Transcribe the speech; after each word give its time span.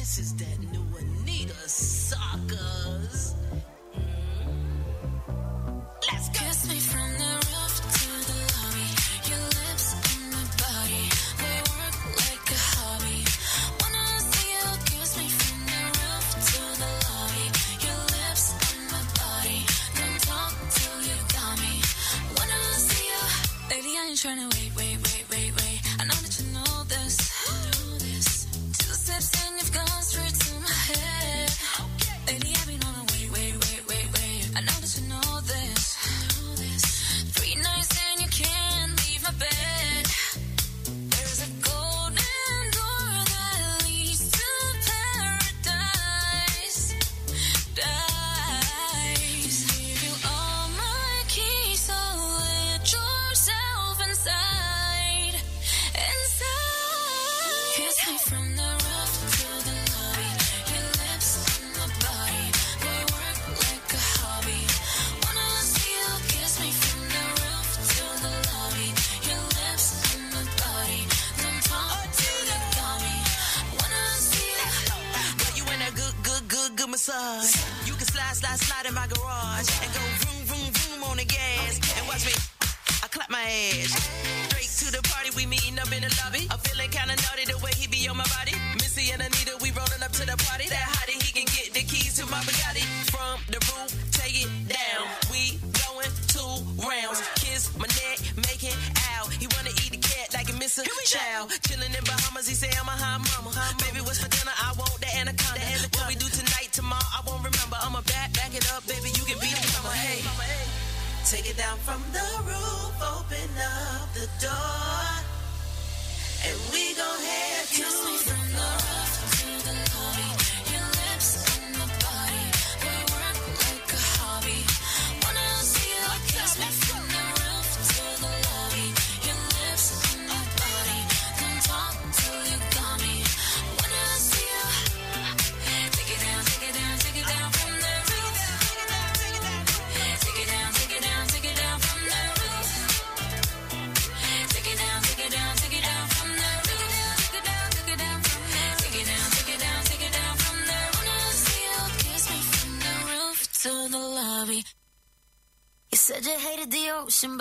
This 0.00 0.18
is 0.18 0.34
that 0.36 0.58
new 0.72 0.82
Anita 0.98 1.68
suckers. 1.68 3.34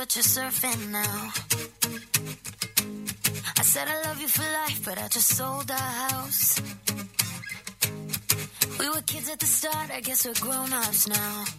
but 0.10 0.16
you're 0.16 0.24
surfing 0.24 0.92
now. 0.92 1.32
I 3.58 3.62
said 3.62 3.88
I 3.88 4.08
love 4.08 4.20
you 4.20 4.28
for 4.28 4.42
life, 4.42 4.84
but 4.84 4.98
I 4.98 5.08
just 5.08 5.36
sold 5.38 5.70
our 5.70 5.78
house. 5.78 6.62
We 8.80 8.90
were 8.90 9.02
kids 9.02 9.30
at 9.30 9.40
the 9.40 9.46
start, 9.46 9.92
I 9.92 10.02
guess 10.02 10.26
we're 10.26 10.34
grown 10.40 10.74
ups 10.74 11.08
now. 11.08 11.59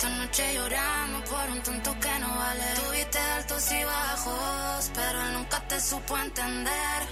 Esta 0.00 0.16
noche 0.16 0.54
lloramos 0.54 1.28
por 1.28 1.50
un 1.50 1.60
tonto 1.62 1.94
que 2.00 2.18
no 2.20 2.34
vale. 2.34 2.64
Tuviste 2.74 3.18
altos 3.18 3.70
y 3.70 3.84
bajos, 3.84 4.90
pero 4.94 5.20
él 5.26 5.34
nunca 5.34 5.60
te 5.68 5.78
supo 5.78 6.16
entender. 6.16 7.02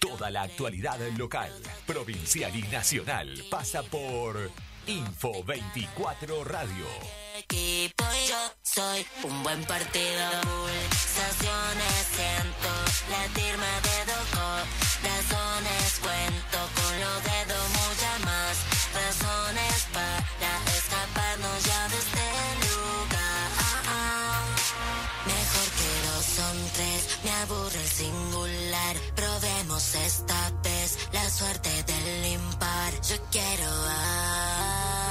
Toda 0.00 0.30
la 0.30 0.42
actualidad 0.42 0.98
local, 1.16 1.52
provincial 1.86 2.54
y 2.56 2.62
nacional 2.62 3.42
pasa 3.50 3.82
por 3.82 4.50
Info 4.86 5.42
24 5.44 6.44
Radio. 6.44 6.86
Yo 7.48 8.52
soy 8.62 9.06
un 9.24 9.42
buen 9.42 9.62
partido 9.64 10.30
sentirme 13.32 13.72
de 13.86 14.12
doctor. 14.12 14.60
Razones 15.02 16.00
cuento 16.00 16.58
con 16.76 16.92
los 17.00 17.18
dedos, 17.30 17.64
muchas 17.80 18.20
más 18.24 18.54
razones 18.94 19.86
para 19.92 20.52
escaparnos 20.78 21.64
ya 21.64 21.88
de 21.88 21.98
este 21.98 22.26
lugar. 22.66 23.48
Mejor 25.26 25.68
que 25.78 25.90
dos 26.08 26.24
son 26.24 26.56
tres, 26.74 27.00
me 27.24 27.30
aburre 27.42 27.80
el 27.80 27.88
singular. 27.88 28.96
Probemos 29.14 29.94
esta 29.94 30.50
vez 30.62 30.98
la 31.12 31.30
suerte 31.30 31.70
del 31.84 32.26
impar. 32.32 32.92
Yo 33.08 33.16
quiero. 33.30 33.70
Ah, 33.86 35.09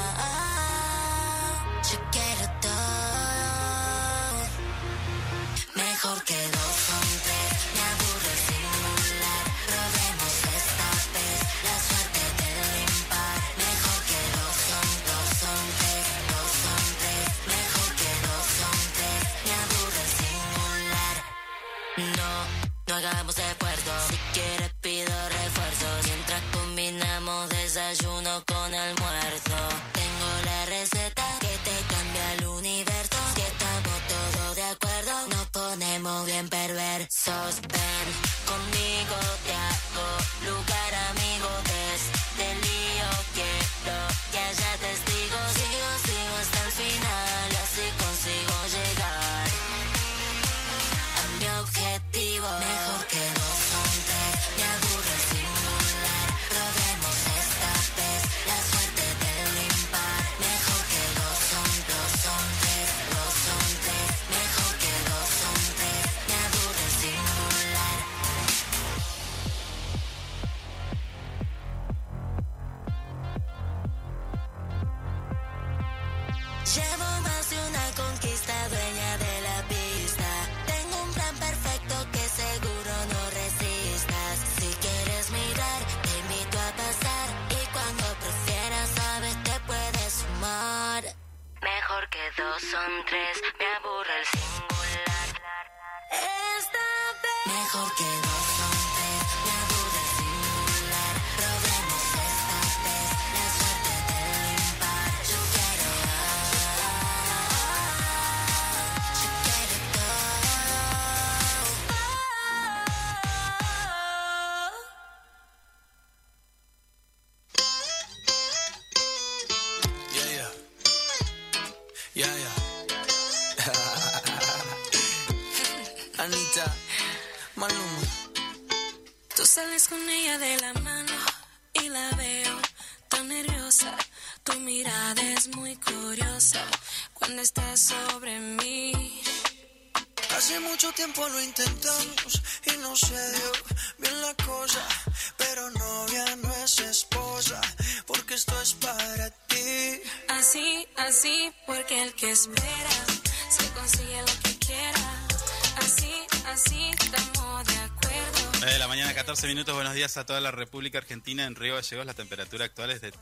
12 159.40 159.48
minutos, 159.48 159.74
buenos 159.74 159.94
días 159.94 160.18
a 160.18 160.26
toda 160.26 160.42
la 160.42 160.52
República 160.52 160.98
Argentina. 160.98 161.46
En 161.46 161.56
Río 161.56 161.76
Gallegos 161.76 162.06
la 162.06 162.14
temperatura 162.14 162.66
actual 162.66 162.92
es 162.92 163.00
de 163.00 163.14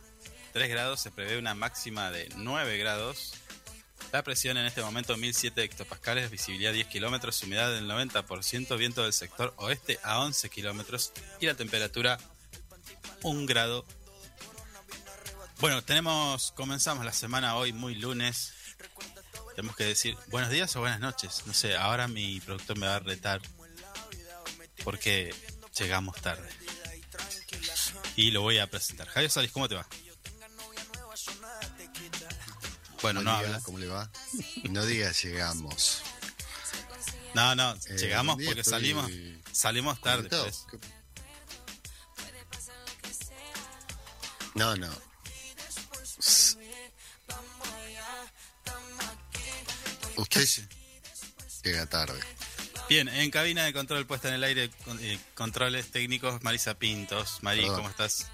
3 0.52 0.68
grados, 0.68 1.00
se 1.00 1.12
prevé 1.12 1.38
una 1.38 1.54
máxima 1.54 2.10
de 2.10 2.28
9 2.38 2.80
grados. 2.80 3.36
La 4.12 4.24
presión 4.24 4.58
en 4.58 4.66
este 4.66 4.82
momento 4.82 5.16
1007 5.16 5.62
hectopascales, 5.62 6.32
visibilidad 6.32 6.74
10 6.74 6.88
kilómetros, 6.88 7.44
humedad 7.44 7.72
del 7.72 7.88
90%, 7.88 8.78
viento 8.80 9.04
del 9.04 9.14
sector 9.14 9.54
oeste 9.58 10.00
a 10.02 10.20
11 10.22 10.50
kilómetros 10.50 11.14
y 11.40 11.46
la 11.46 11.54
temperatura 11.54 12.18
1 13.22 13.46
grado. 13.46 13.86
Bueno, 15.60 15.84
tenemos, 15.84 16.52
comenzamos 16.54 17.06
la 17.06 17.14
semana 17.14 17.58
hoy 17.58 17.74
muy 17.74 17.94
lunes. 17.94 18.54
Tenemos 19.56 19.76
que 19.76 19.84
decir 19.84 20.18
buenos 20.30 20.50
días 20.50 20.76
o 20.78 20.80
buenas 20.80 21.00
noches. 21.00 21.44
No 21.46 21.54
sé, 21.54 21.76
ahora 21.76 22.08
mi 22.08 22.40
productor 22.40 22.76
me 22.80 22.88
va 22.88 22.96
a 22.96 23.00
retar 23.02 23.40
porque 24.84 25.32
llegamos 25.80 26.20
tarde. 26.22 26.50
Y 28.16 28.32
lo 28.32 28.42
voy 28.42 28.58
a 28.60 28.70
presentar. 28.70 29.08
Javier 29.08 29.32
Salis, 29.32 29.52
¿cómo 29.52 29.68
te 29.70 29.76
va? 29.76 29.88
Bueno, 33.02 33.22
no 33.22 33.32
habla. 33.32 33.60
¿Cómo 33.62 33.78
le 33.78 33.88
va? 33.88 34.10
No 34.70 34.86
diga 34.86 35.12
llegamos. 35.12 36.02
No, 37.36 37.54
no, 37.56 37.74
Eh, 37.88 37.98
llegamos 37.98 38.38
porque 38.44 38.64
salimos 38.64 39.12
salimos 39.52 40.02
tarde. 40.02 40.30
pues. 40.30 40.66
¿Qué- 40.72 40.80
No, 44.56 44.76
no. 44.76 44.90
Usted 50.18 50.58
llega 51.64 51.86
tarde. 51.86 52.20
Bien, 52.90 53.10
en 53.10 53.30
cabina 53.32 53.66
de 53.66 53.74
control 53.74 54.06
puesta 54.06 54.30
en 54.30 54.36
el 54.36 54.44
aire, 54.44 54.70
con- 54.86 54.98
eh, 55.04 55.20
controles 55.36 55.92
técnicos, 55.92 56.42
Marisa 56.44 56.74
Pintos. 56.76 57.40
Mari, 57.42 57.62
Perdón. 57.62 57.76
¿cómo 57.78 57.90
estás? 57.90 58.28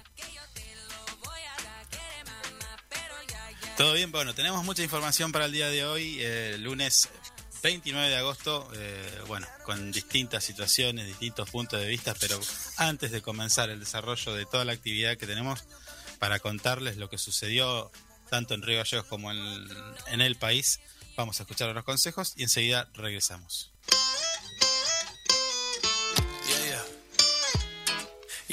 Todo 3.76 3.92
bien, 3.94 4.12
bueno, 4.12 4.34
tenemos 4.34 4.64
mucha 4.64 4.84
información 4.84 5.32
para 5.32 5.46
el 5.46 5.52
día 5.52 5.68
de 5.68 5.84
hoy, 5.84 6.18
eh, 6.20 6.56
lunes 6.60 7.08
29 7.64 8.08
de 8.08 8.16
agosto, 8.16 8.70
eh, 8.76 9.22
bueno, 9.26 9.48
con 9.64 9.90
distintas 9.90 10.44
situaciones, 10.44 11.08
distintos 11.08 11.50
puntos 11.50 11.80
de 11.80 11.88
vista, 11.88 12.14
pero 12.20 12.38
antes 12.76 13.10
de 13.10 13.20
comenzar 13.20 13.70
el 13.70 13.80
desarrollo 13.80 14.32
de 14.34 14.46
toda 14.46 14.64
la 14.64 14.72
actividad 14.74 15.16
que 15.16 15.26
tenemos 15.26 15.64
para 16.20 16.38
contarles 16.38 16.96
lo 16.98 17.10
que 17.10 17.18
sucedió 17.18 17.90
tanto 18.30 18.54
en 18.54 18.62
Río 18.62 18.78
Gallegos 18.78 19.06
como 19.06 19.32
en, 19.32 19.66
en 20.06 20.20
el 20.20 20.36
país, 20.36 20.78
vamos 21.16 21.40
a 21.40 21.42
escuchar 21.42 21.74
los 21.74 21.84
consejos 21.84 22.34
y 22.36 22.44
enseguida 22.44 22.88
regresamos. 22.94 23.72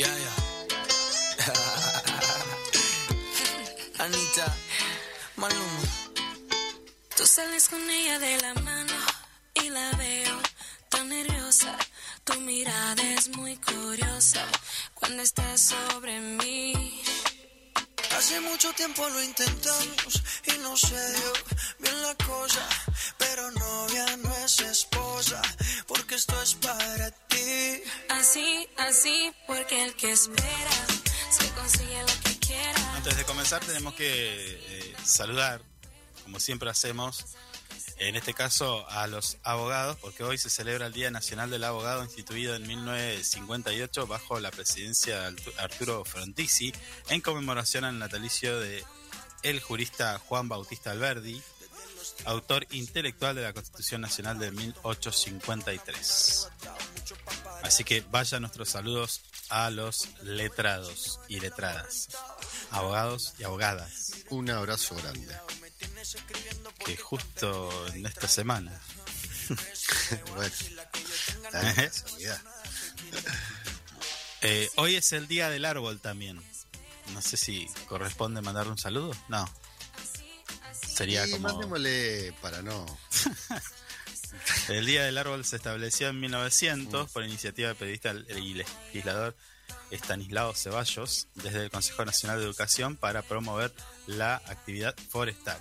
Yeah, 0.01 0.17
yeah. 0.25 0.37
Anita, 4.03 4.47
Maluma. 5.37 5.83
Tú 7.15 7.27
sales 7.27 7.69
con 7.69 7.87
ella 7.87 8.17
de 8.17 8.41
la 8.41 8.55
mano 8.63 8.93
y 9.53 9.69
la 9.69 9.91
veo 9.99 10.41
tan 10.89 11.07
nerviosa. 11.07 11.77
Tu 12.23 12.33
mirada 12.41 13.03
es 13.13 13.29
muy 13.37 13.57
curiosa 13.57 14.43
cuando 14.95 15.21
estás 15.21 15.61
sobre 15.61 16.19
mí. 16.19 17.03
Hace 18.21 18.39
mucho 18.41 18.71
tiempo 18.73 19.09
lo 19.09 19.23
intentamos 19.23 20.21
y 20.45 20.59
no 20.59 20.77
se 20.77 21.13
dio 21.13 21.33
bien 21.79 22.01
la 22.03 22.13
cosa. 22.23 22.69
Pero 23.17 23.49
novia 23.49 24.15
no 24.17 24.31
es 24.45 24.59
esposa, 24.59 25.41
porque 25.87 26.13
esto 26.13 26.39
es 26.39 26.53
para 26.53 27.09
ti. 27.09 27.81
Así, 28.09 28.69
así, 28.77 29.33
porque 29.47 29.85
el 29.85 29.95
que 29.95 30.11
espera 30.11 30.77
se 31.31 31.49
consigue 31.53 31.99
lo 31.99 32.23
que 32.23 32.37
quiera. 32.37 32.95
Antes 32.95 33.17
de 33.17 33.25
comenzar 33.25 33.65
tenemos 33.65 33.95
que 33.95 34.05
eh, 34.05 34.95
saludar, 35.03 35.63
como 36.21 36.39
siempre 36.39 36.69
hacemos, 36.69 37.25
en 38.07 38.15
este 38.15 38.33
caso 38.33 38.89
a 38.89 39.05
los 39.07 39.37
abogados, 39.43 39.95
porque 40.01 40.23
hoy 40.23 40.37
se 40.37 40.49
celebra 40.49 40.87
el 40.87 40.93
Día 40.93 41.11
Nacional 41.11 41.49
del 41.51 41.63
Abogado 41.63 42.03
instituido 42.03 42.55
en 42.55 42.65
1958 42.67 44.07
bajo 44.07 44.39
la 44.39 44.49
presidencia 44.51 45.19
de 45.21 45.29
Artu- 45.37 45.53
Arturo 45.59 46.03
Frondizi 46.03 46.73
en 47.09 47.21
conmemoración 47.21 47.83
al 47.85 47.99
natalicio 47.99 48.59
de 48.59 48.83
el 49.43 49.59
jurista 49.59 50.17
Juan 50.19 50.47
Bautista 50.49 50.91
Alberdi, 50.91 51.41
autor 52.25 52.65
intelectual 52.71 53.35
de 53.35 53.43
la 53.43 53.53
Constitución 53.53 54.01
Nacional 54.01 54.39
de 54.39 54.51
1853. 54.51 56.47
Así 57.63 57.83
que 57.83 58.01
vayan 58.09 58.41
nuestros 58.41 58.69
saludos 58.69 59.21
a 59.49 59.69
los 59.69 60.07
letrados 60.23 61.19
y 61.27 61.39
letradas, 61.39 62.07
abogados 62.71 63.33
y 63.37 63.43
abogadas, 63.43 64.11
Un 64.29 64.49
abrazo 64.49 64.95
grande. 64.95 65.35
Que 66.85 66.97
justo 66.97 67.87
en 67.93 68.05
esta 68.05 68.27
semana. 68.27 68.71
bueno, 70.35 70.55
casualidad. 71.51 72.41
Eh, 74.43 74.71
hoy 74.77 74.95
es 74.95 75.11
el 75.11 75.27
día 75.27 75.51
del 75.51 75.65
árbol 75.65 75.99
también. 75.99 76.41
No 77.13 77.21
sé 77.21 77.37
si 77.37 77.67
corresponde 77.87 78.41
mandarle 78.41 78.71
un 78.71 78.77
saludo. 78.79 79.11
No. 79.27 79.47
Sería 80.73 81.27
Y 81.27 81.31
como. 81.33 81.49
mandémosle 81.49 82.33
para 82.41 82.63
no. 82.63 82.83
El 84.69 84.87
Día 84.87 85.03
del 85.03 85.19
Árbol 85.19 85.45
se 85.45 85.57
estableció 85.57 86.07
en 86.07 86.19
1900 86.21 87.11
por 87.11 87.23
iniciativa 87.23 87.67
del 87.67 87.77
periodista 87.77 88.13
y 88.35 88.53
legislador 88.55 89.35
Estanislao 89.91 90.53
Ceballos 90.55 91.27
desde 91.35 91.63
el 91.63 91.69
Consejo 91.71 92.03
Nacional 92.05 92.39
de 92.39 92.45
Educación 92.45 92.95
para 92.95 93.21
promover 93.21 93.73
la 94.07 94.35
actividad 94.47 94.95
forestal. 95.09 95.59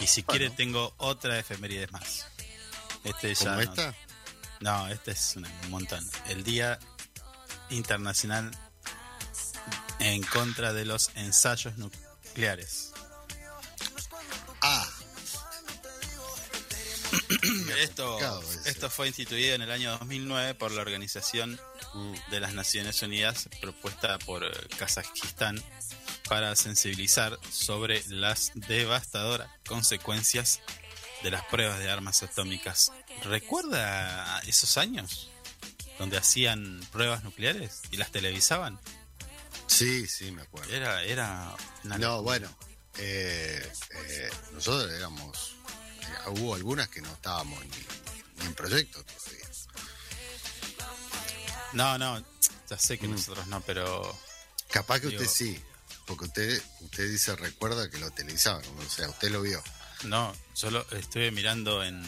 Y 0.00 0.06
si 0.06 0.22
quiere 0.22 0.48
tengo 0.50 0.94
otra 0.98 1.38
efemérides 1.38 1.90
más. 1.92 2.26
Este 3.04 3.34
ya 3.34 3.38
¿Como 3.44 3.54
no- 3.56 3.60
esta? 3.62 3.94
No, 4.60 4.88
este 4.88 5.10
es 5.12 5.34
una- 5.36 5.50
un 5.64 5.70
montón. 5.70 6.08
El 6.28 6.44
Día 6.44 6.78
Internacional 7.70 8.50
en 9.98 10.22
contra 10.22 10.72
de 10.72 10.84
los 10.84 11.10
ensayos 11.16 11.76
nucleares. 11.76 12.92
Esto, 17.80 18.18
esto 18.64 18.90
fue 18.90 19.08
instituido 19.08 19.54
en 19.54 19.62
el 19.62 19.70
año 19.70 19.90
2009 19.98 20.54
por 20.54 20.72
la 20.72 20.82
Organización 20.82 21.60
de 22.30 22.40
las 22.40 22.54
Naciones 22.54 23.02
Unidas 23.02 23.48
propuesta 23.60 24.18
por 24.18 24.44
eh, 24.44 24.50
Kazajistán 24.78 25.62
para 26.28 26.54
sensibilizar 26.56 27.38
sobre 27.50 28.02
las 28.08 28.52
devastadoras 28.54 29.50
consecuencias 29.66 30.60
de 31.22 31.30
las 31.30 31.44
pruebas 31.46 31.78
de 31.78 31.90
armas 31.90 32.22
atómicas. 32.22 32.92
¿Recuerda 33.24 34.40
esos 34.46 34.76
años 34.76 35.30
donde 35.98 36.16
hacían 36.16 36.80
pruebas 36.92 37.24
nucleares 37.24 37.82
y 37.90 37.96
las 37.96 38.10
televisaban? 38.12 38.78
sí, 39.66 40.06
sí, 40.06 40.30
me 40.32 40.42
acuerdo. 40.42 40.72
Era, 40.72 41.02
era 41.04 41.54
una 41.84 41.98
No, 41.98 42.22
bueno, 42.22 42.48
eh, 42.98 43.72
eh, 43.94 44.30
nosotros 44.52 44.90
éramos. 44.92 45.57
Eh, 46.08 46.30
hubo 46.40 46.54
algunas 46.54 46.88
que 46.88 47.00
no 47.00 47.10
estábamos 47.12 47.64
ni, 47.64 47.76
ni 48.40 48.46
en 48.46 48.54
proyecto 48.54 49.02
todavía. 49.04 49.44
No, 51.72 51.98
no, 51.98 52.24
ya 52.70 52.78
sé 52.78 52.98
que 52.98 53.08
Mm. 53.08 53.12
nosotros 53.12 53.46
no, 53.48 53.60
pero 53.62 54.16
Capaz 54.70 55.00
que 55.00 55.08
Digo- 55.08 55.22
usted 55.22 55.32
sí, 55.32 55.62
porque 56.06 56.26
usted 56.26 56.62
usted 56.80 57.10
dice 57.10 57.34
recuerda 57.36 57.88
que 57.90 57.98
lo 57.98 58.10
televisaban, 58.10 58.62
o 58.78 58.88
sea, 58.90 59.08
usted 59.08 59.30
lo 59.30 59.40
vio. 59.42 59.62
No, 60.04 60.34
yo 60.56 60.70
lo 60.70 60.86
estuve 60.92 61.30
mirando 61.30 61.82
en 61.82 62.02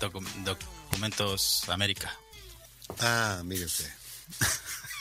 docu- 0.00 0.44
documentos 0.44 1.68
América. 1.68 2.12
Ah, 2.98 3.40
mire 3.44 3.64
usted. 3.66 3.90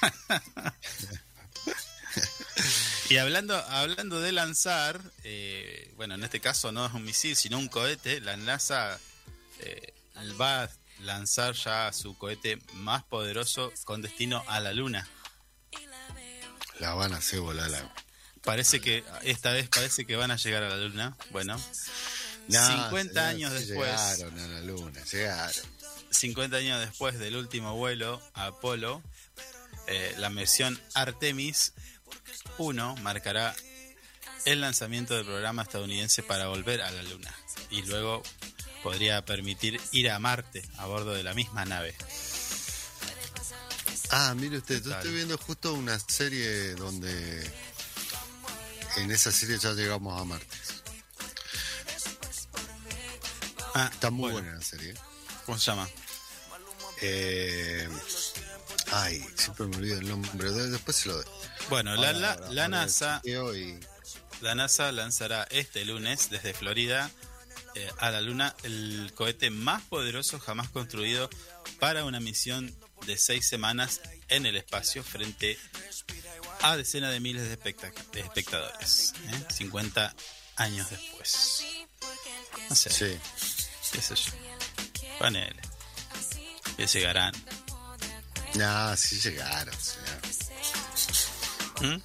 Y 3.13 3.17
hablando, 3.19 3.55
hablando 3.55 4.21
de 4.21 4.31
lanzar, 4.31 4.99
eh, 5.23 5.93
bueno, 5.97 6.15
en 6.15 6.23
este 6.23 6.39
caso 6.39 6.71
no 6.71 6.83
es 6.83 6.93
un 6.93 7.03
misil, 7.03 7.35
sino 7.35 7.59
un 7.59 7.67
cohete, 7.67 8.19
la 8.21 8.37
NASA 8.37 8.99
eh, 9.59 9.93
va 10.41 10.63
a 10.63 10.69
lanzar 10.99 11.53
ya 11.53 11.93
su 11.93 12.17
cohete 12.17 12.57
más 12.73 13.03
poderoso 13.03 13.71
con 13.85 14.01
destino 14.01 14.43
a 14.47 14.59
la 14.59 14.73
Luna. 14.73 15.07
La 16.79 16.95
van 16.95 17.13
a 17.13 17.17
hacer 17.17 17.39
volar 17.41 17.69
la. 17.69 17.93
Parece 18.43 18.81
que 18.81 19.03
esta 19.21 19.51
vez 19.51 19.69
parece 19.69 20.07
que 20.07 20.15
van 20.15 20.31
a 20.31 20.37
llegar 20.37 20.63
a 20.63 20.69
la 20.69 20.77
Luna. 20.77 21.15
Bueno, 21.29 21.61
Nah, 22.47 22.85
50 22.85 23.13
ya- 23.13 23.27
años 23.27 23.53
después. 23.53 23.91
Llegaron 24.17 24.39
a 24.39 24.47
la 24.47 24.61
luna, 24.61 25.03
llegaron. 25.05 25.53
50 26.09 26.57
años 26.57 26.79
después 26.79 27.19
del 27.19 27.35
último 27.35 27.75
vuelo 27.75 28.19
a 28.33 28.47
Apolo, 28.47 29.03
eh, 29.85 30.15
la 30.17 30.31
misión 30.31 30.81
Artemis 30.95 31.73
1 32.57 32.95
marcará 32.97 33.55
el 34.45 34.61
lanzamiento 34.61 35.15
del 35.15 35.25
programa 35.25 35.63
estadounidense 35.63 36.23
para 36.23 36.47
volver 36.47 36.81
a 36.81 36.91
la 36.91 37.03
Luna 37.03 37.33
y 37.69 37.81
luego 37.83 38.21
podría 38.83 39.23
permitir 39.25 39.79
ir 39.91 40.09
a 40.11 40.19
Marte 40.19 40.61
a 40.77 40.85
bordo 40.85 41.13
de 41.13 41.23
la 41.23 41.33
misma 41.33 41.63
nave. 41.65 41.95
Ah, 44.11 44.33
mire 44.35 44.57
usted, 44.57 44.83
yo 44.83 44.91
estoy 44.91 45.13
viendo 45.13 45.37
justo 45.37 45.73
una 45.73 45.97
serie 45.99 46.75
donde. 46.75 47.51
En 48.97 49.09
esa 49.09 49.31
serie 49.31 49.57
ya 49.57 49.71
llegamos 49.73 50.19
a 50.21 50.23
Marte. 50.23 50.45
Ah, 53.73 53.89
Está 53.91 54.11
muy 54.11 54.31
bueno, 54.31 54.45
buena 54.47 54.59
la 54.59 54.63
serie. 54.63 54.93
¿Cómo 55.45 55.57
se 55.57 55.65
llama? 55.71 55.89
Eh, 57.01 57.89
ay, 58.91 59.25
siempre 59.35 59.65
me 59.65 59.77
olvido 59.77 59.99
el 59.99 60.07
nombre. 60.07 60.51
de- 60.51 60.69
Después 60.69 60.95
se 60.97 61.09
lo 61.09 61.15
doy. 61.15 61.25
Bueno, 61.69 61.95
la, 61.95 62.13
la- 62.13 62.35
la 62.51 62.67
NASA 62.67 63.21
y- 63.23 63.79
La 64.41 64.55
NASA 64.55 64.91
lanzará 64.91 65.47
este 65.51 65.85
lunes 65.85 66.29
desde 66.29 66.53
Florida 66.53 67.09
eh, 67.75 67.89
a 67.99 68.11
la 68.11 68.21
Luna 68.21 68.53
el 68.63 69.11
cohete 69.15 69.49
más 69.49 69.81
poderoso 69.83 70.39
jamás 70.39 70.69
construido 70.69 71.29
para 71.79 72.03
una 72.05 72.19
misión 72.19 72.75
de 73.07 73.17
seis 73.17 73.47
semanas 73.47 74.01
en 74.27 74.45
el 74.45 74.55
espacio 74.57 75.03
frente 75.03 75.57
a 76.61 76.75
decenas 76.77 77.11
de 77.11 77.19
miles 77.19 77.43
de, 77.43 77.53
espectadores. 77.53 79.13
¿eh? 79.29 79.45
50 79.53 80.13
años 80.57 80.89
después. 80.89 81.63
No 82.69 82.75
sé, 82.75 82.89
Sí. 82.89 83.19
qué 83.91 84.01
sé 84.01 84.15
yo. 84.15 84.31
Que 86.77 86.87
llegarán. 86.87 87.33
Nah, 88.55 88.95
sí 88.95 89.19
llegaron. 89.19 89.73
señor. 89.79 90.02
¿Mm? 91.83 92.01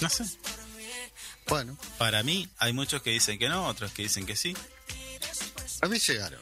No 0.00 0.08
sé. 0.08 0.24
Bueno, 1.48 1.76
Para 1.98 2.22
mí 2.22 2.48
hay 2.58 2.72
muchos 2.72 3.02
que 3.02 3.10
dicen 3.10 3.38
que 3.38 3.48
no, 3.48 3.66
otros 3.66 3.92
que 3.92 4.02
dicen 4.02 4.26
que 4.26 4.36
sí. 4.36 4.56
a 5.80 5.86
mí 5.88 5.98
llegaron. 5.98 6.40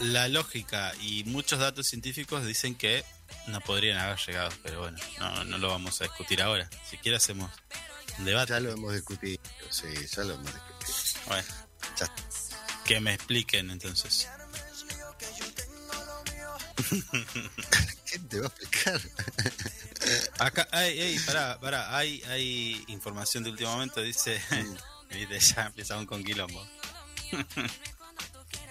La 0.00 0.28
lógica 0.28 0.92
y 1.02 1.24
muchos 1.24 1.58
datos 1.58 1.86
científicos 1.86 2.44
dicen 2.46 2.74
que 2.74 3.04
no 3.48 3.60
podrían 3.60 3.98
haber 3.98 4.18
llegado, 4.18 4.50
pero 4.62 4.80
bueno, 4.80 4.98
no, 5.18 5.44
no 5.44 5.58
lo 5.58 5.68
vamos 5.68 6.00
a 6.00 6.04
discutir 6.04 6.40
ahora. 6.42 6.68
Si 6.88 6.96
quiere 6.98 7.16
hacemos 7.18 7.50
un 8.18 8.24
debate. 8.24 8.52
Ya 8.52 8.60
lo 8.60 8.72
hemos 8.72 8.92
discutido. 8.92 9.40
Sí, 9.70 9.86
ya 10.14 10.22
lo 10.24 10.34
hemos 10.34 10.46
discutido. 10.52 11.22
Bueno, 11.26 11.48
Ya 11.98 12.14
que 12.84 13.00
me 13.00 13.14
expliquen 13.14 13.70
entonces. 13.70 14.28
¿Quién 18.10 18.28
te 18.28 18.40
va 18.40 18.46
a 18.46 18.48
explicar? 18.48 19.00
Acá, 20.38 20.68
ay, 20.72 21.00
ay, 21.00 21.18
pará, 21.20 21.60
pará, 21.60 21.96
hay, 21.96 22.22
hay 22.24 22.84
información 22.88 23.44
de 23.44 23.50
último 23.50 23.70
momento, 23.70 24.00
dice, 24.02 24.42
viste, 25.10 25.38
ya 25.38 25.66
empezaron 25.66 26.06
con 26.06 26.24
quilombo. 26.24 26.66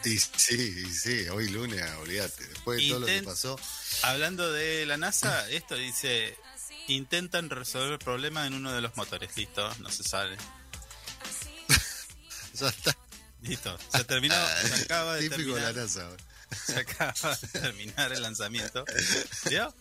Y 0.03 0.17
sí, 0.17 0.55
y 0.87 0.91
sí, 0.91 1.27
hoy 1.29 1.49
lunes, 1.49 1.83
olvídate. 2.01 2.45
Después 2.47 2.81
de 2.81 2.89
todo 2.89 2.99
lo 3.01 3.05
que 3.05 3.21
Intent- 3.21 3.25
pasó. 3.25 3.59
Hablando 4.03 4.51
de 4.51 4.85
la 4.85 4.97
NASA, 4.97 5.49
esto 5.49 5.75
dice, 5.75 6.35
intentan 6.87 7.49
resolver 7.49 7.93
el 7.93 7.99
problema 7.99 8.45
en 8.47 8.53
uno 8.53 8.71
de 8.73 8.81
los 8.81 8.95
motores, 8.97 9.35
listo, 9.37 9.73
no 9.79 9.89
se 9.89 10.03
sale. 10.03 10.37
Ya 12.53 12.67
está. 12.67 12.95
Listo, 13.41 13.77
se 13.95 14.03
terminó, 14.03 14.35
se 14.67 14.83
acaba 14.83 15.15
de 15.15 15.29
Típico 15.29 15.55
de 15.55 15.61
la 15.61 15.73
terminar. 15.73 15.75
NASA. 15.75 16.28
Se 16.65 16.79
acaba 16.79 17.35
de 17.35 17.47
terminar 17.47 18.11
el 18.11 18.21
lanzamiento. 18.21 18.85
¿Vio? 19.49 19.73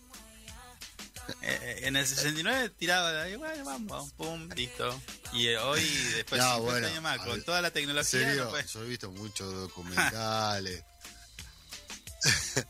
Eh, 1.41 1.59
eh, 1.61 1.79
en 1.83 1.95
el 1.95 2.07
69 2.07 2.71
tiraba 2.77 3.25
bueno, 3.37 3.65
vamos, 3.65 4.11
pum, 4.13 4.49
listo. 4.55 4.99
Y 5.33 5.47
eh, 5.47 5.57
hoy, 5.59 5.81
después 6.15 6.41
de 6.41 6.47
No, 6.47 6.55
50 6.55 6.59
bueno, 6.71 6.87
años 6.87 7.03
más, 7.03 7.17
con 7.19 7.33
ver, 7.35 7.43
toda 7.43 7.61
la 7.61 7.67
En 7.67 7.73
tecnología, 7.73 8.19
serio, 8.19 8.45
no 8.45 8.49
puede- 8.49 8.67
yo 8.67 8.83
he 8.83 8.87
visto 8.87 9.11
muchos 9.11 9.53
documentales. 9.53 10.83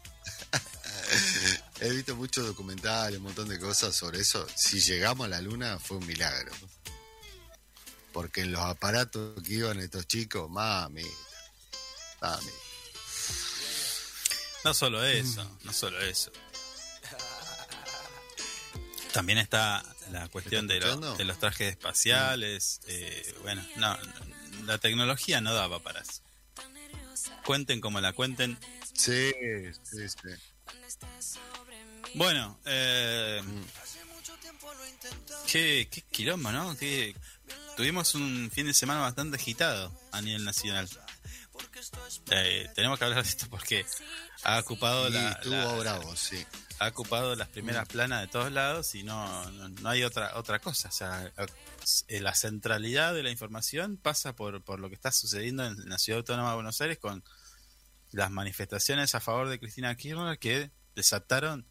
he 1.80 1.90
visto 1.90 2.16
muchos 2.16 2.46
documentales, 2.46 3.18
un 3.18 3.24
montón 3.24 3.48
de 3.48 3.60
cosas 3.60 3.96
sobre 3.96 4.20
eso. 4.20 4.46
Si 4.56 4.82
llegamos 4.82 5.26
a 5.26 5.30
la 5.30 5.42
luna 5.42 5.80
fue 5.80 5.98
un 5.98 6.06
milagro. 6.06 6.52
Porque 8.12 8.42
en 8.42 8.52
los 8.52 8.62
aparatos 8.62 9.42
que 9.44 9.54
iban 9.54 9.80
estos 9.80 10.08
chicos, 10.08 10.50
mami. 10.50 11.06
Mami. 12.22 12.52
No 14.64 14.74
solo 14.74 15.04
eso, 15.04 15.44
Mm. 15.44 15.58
no 15.66 15.74
solo 15.74 16.00
eso. 16.02 16.32
También 19.14 19.40
está 19.40 19.84
la 20.12 20.28
cuestión 20.30 20.68
de, 20.68 20.76
los- 20.80 20.90
escuchando? 20.90 21.16
de 21.18 21.24
los 21.26 21.40
trajes 21.40 21.72
espaciales. 21.72 22.80
eh, 22.88 23.36
bueno, 23.42 23.66
no, 23.78 23.98
la 24.66 24.78
tecnología 24.78 25.42
no 25.42 25.54
daba 25.54 25.80
para 25.80 26.02
eso. 26.02 26.22
Cuenten 27.46 27.82
como 27.82 28.00
la 28.02 28.14
cuenten. 28.14 28.58
Sí, 28.94 29.32
sí, 29.84 30.08
sí. 30.10 30.16
Bueno, 32.16 32.60
eh, 32.66 33.42
Mm. 33.44 33.62
qué, 35.48 35.88
qué 35.92 36.02
quilombo, 36.12 36.52
¿no? 36.52 36.78
Qué- 36.78 37.16
tuvimos 37.76 38.14
un 38.16 38.52
fin 38.54 38.68
de 38.68 38.74
semana 38.74 39.00
bastante 39.02 39.38
agitado 39.38 39.92
a 40.12 40.22
nivel 40.22 40.44
nacional. 40.46 40.88
Eh, 42.32 42.68
tenemos 42.76 42.98
que 43.00 43.06
hablar 43.06 43.24
de 43.24 43.30
esto 43.30 43.48
porque 43.50 43.86
ha 44.44 44.60
ocupado 44.60 45.08
Y 45.10 45.12
la, 45.12 45.40
la- 45.46 45.74
bravo, 45.76 46.16
sí. 46.16 46.46
ha 46.80 46.88
ocupado 46.88 47.36
las 47.36 47.48
primeras 47.50 47.88
planas 47.88 48.22
de 48.22 48.28
todos 48.28 48.52
lados 48.52 48.94
y 48.96 49.04
no, 49.04 49.50
no, 49.52 49.70
no 49.70 49.90
hay 49.90 50.04
otra 50.04 50.38
otra 50.38 50.60
cosa. 50.60 50.90
O 50.90 50.92
sea, 50.92 51.32
eh, 52.08 52.22
la 52.22 52.36
centralidad 52.36 53.14
de 53.14 53.24
la 53.24 53.32
información 53.32 53.98
pasa 53.98 54.36
por, 54.36 54.64
por 54.64 54.80
lo 54.80 54.90
que 54.90 54.96
está 54.96 55.12
sucediendo 55.12 55.66
en 55.66 55.90
la 55.90 55.98
ciudad 55.98 56.20
autónoma 56.20 56.50
de 56.50 56.56
Buenos 56.56 56.80
Aires 56.82 56.98
con 57.00 57.24
las 58.12 58.32
manifestaciones 58.32 59.14
a 59.16 59.20
favor 59.20 59.50
de 59.50 59.60
Cristina 59.60 59.96
Kirchner 59.96 60.40
que 60.40 60.72
desataron 60.96 61.66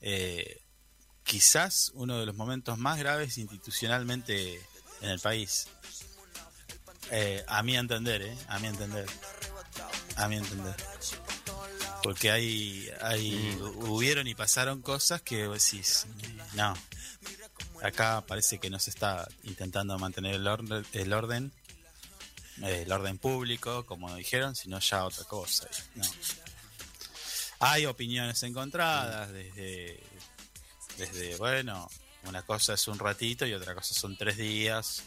eh, 0.00 0.62
quizás 1.24 1.90
uno 1.94 2.18
de 2.18 2.26
los 2.26 2.34
momentos 2.34 2.78
más 2.78 2.98
graves 2.98 3.38
institucionalmente 3.38 4.54
en 5.00 5.10
el 5.10 5.20
país. 5.20 5.68
Eh, 7.10 7.44
a 7.46 7.62
mi 7.62 7.76
entender, 7.76 8.22
¿eh? 8.22 8.36
A 8.48 8.58
mi 8.58 8.68
entender. 8.68 9.06
A 10.16 10.28
mi 10.28 10.36
entender. 10.36 10.74
Porque 12.02 12.30
hay, 12.30 12.88
hay 13.00 13.58
hubieron 13.60 14.26
y 14.26 14.34
pasaron 14.34 14.82
cosas 14.82 15.22
que 15.22 15.48
decís, 15.48 16.06
no. 16.54 16.74
Acá 17.82 18.24
parece 18.26 18.58
que 18.58 18.70
no 18.70 18.78
se 18.78 18.90
está 18.90 19.28
intentando 19.44 19.98
mantener 19.98 20.34
el 20.34 20.46
orden, 20.46 20.84
el 20.92 21.12
orden, 21.12 21.52
eh, 22.62 22.82
el 22.84 22.92
orden 22.92 23.18
público, 23.18 23.86
como 23.86 24.14
dijeron, 24.16 24.54
sino 24.56 24.78
ya 24.80 25.04
otra 25.04 25.24
cosa. 25.24 25.68
No. 25.94 26.04
Hay 27.60 27.86
opiniones 27.86 28.42
encontradas 28.42 29.32
desde, 29.32 30.00
desde, 30.96 31.36
bueno, 31.36 31.88
una 32.24 32.42
cosa 32.42 32.74
es 32.74 32.86
un 32.88 32.98
ratito 32.98 33.46
y 33.46 33.54
otra 33.54 33.74
cosa 33.74 33.94
son 33.94 34.16
tres 34.16 34.36
días. 34.36 35.02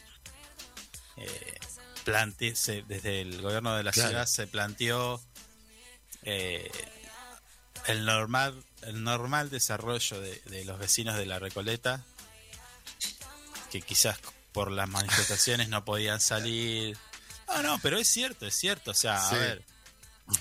Eh, 1.17 1.59
plante- 2.05 2.55
se- 2.55 2.83
desde 2.83 3.21
el 3.21 3.41
gobierno 3.41 3.75
de 3.75 3.83
la 3.83 3.91
Claro. 3.91 4.09
ciudad 4.09 4.25
se 4.25 4.47
planteó 4.47 5.21
eh, 6.23 6.69
el 7.87 8.05
normal 8.05 8.63
el 8.83 9.03
normal 9.03 9.49
desarrollo 9.49 10.19
de, 10.21 10.39
de 10.45 10.65
los 10.65 10.77
vecinos 10.79 11.15
de 11.17 11.25
la 11.25 11.39
Recoleta 11.39 12.03
que 13.71 13.81
quizás 13.81 14.19
por 14.51 14.71
las 14.71 14.87
manifestaciones 14.89 15.69
no 15.69 15.85
podían 15.85 16.19
salir 16.21 16.97
no 17.47 17.61
no 17.63 17.79
pero 17.79 17.97
es 17.97 18.07
cierto 18.07 18.45
es 18.45 18.55
cierto 18.55 18.91
o 18.91 18.95
sea 18.95 19.19
Sí. 19.29 19.35
a 19.35 19.37
ver 19.39 19.63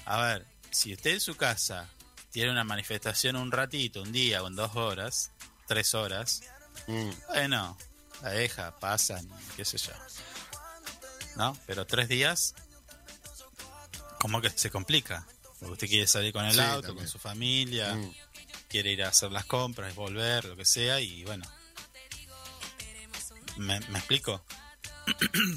a 0.07 0.21
ver 0.23 0.47
si 0.71 0.93
usted 0.95 1.13
en 1.13 1.21
su 1.21 1.37
casa 1.37 1.89
tiene 2.31 2.51
una 2.51 2.65
manifestación 2.65 3.37
un 3.37 3.53
ratito 3.53 4.03
un 4.03 4.13
día 4.13 4.43
o 4.43 4.47
en 4.49 4.57
dos 4.57 4.75
horas 4.77 5.31
tres 5.67 5.95
horas 5.95 6.43
Mm. 6.87 7.11
bueno 7.29 7.77
la 8.23 8.31
deja 8.31 8.79
pasan 8.79 9.29
qué 9.57 9.65
sé 9.65 9.77
yo 9.79 9.93
no 11.37 11.57
pero 11.67 11.87
tres 11.87 12.09
días 12.09 12.55
como 14.21 14.41
que 14.41 14.51
se 14.51 14.71
complica 14.71 15.27
porque 15.59 15.73
usted 15.73 15.89
quiere 15.89 16.07
salir 16.07 16.33
con 16.33 16.45
el 16.45 16.55
Sí, 16.55 16.61
auto 16.61 16.89
también. 16.89 17.07
con 17.07 17.09
su 17.09 17.19
familia 17.19 17.95
Mm. 17.95 18.15
quiere 18.69 18.93
ir 18.93 19.03
a 19.05 19.09
hacer 19.09 19.31
las 19.33 19.45
compras, 19.47 19.95
volver, 19.95 20.45
lo 20.45 20.57
que 20.57 20.65
sea, 20.65 21.01
y 21.01 21.25
bueno. 21.25 21.45
¿Me, 23.57 23.79
me 23.81 23.99
explico? 23.99 24.43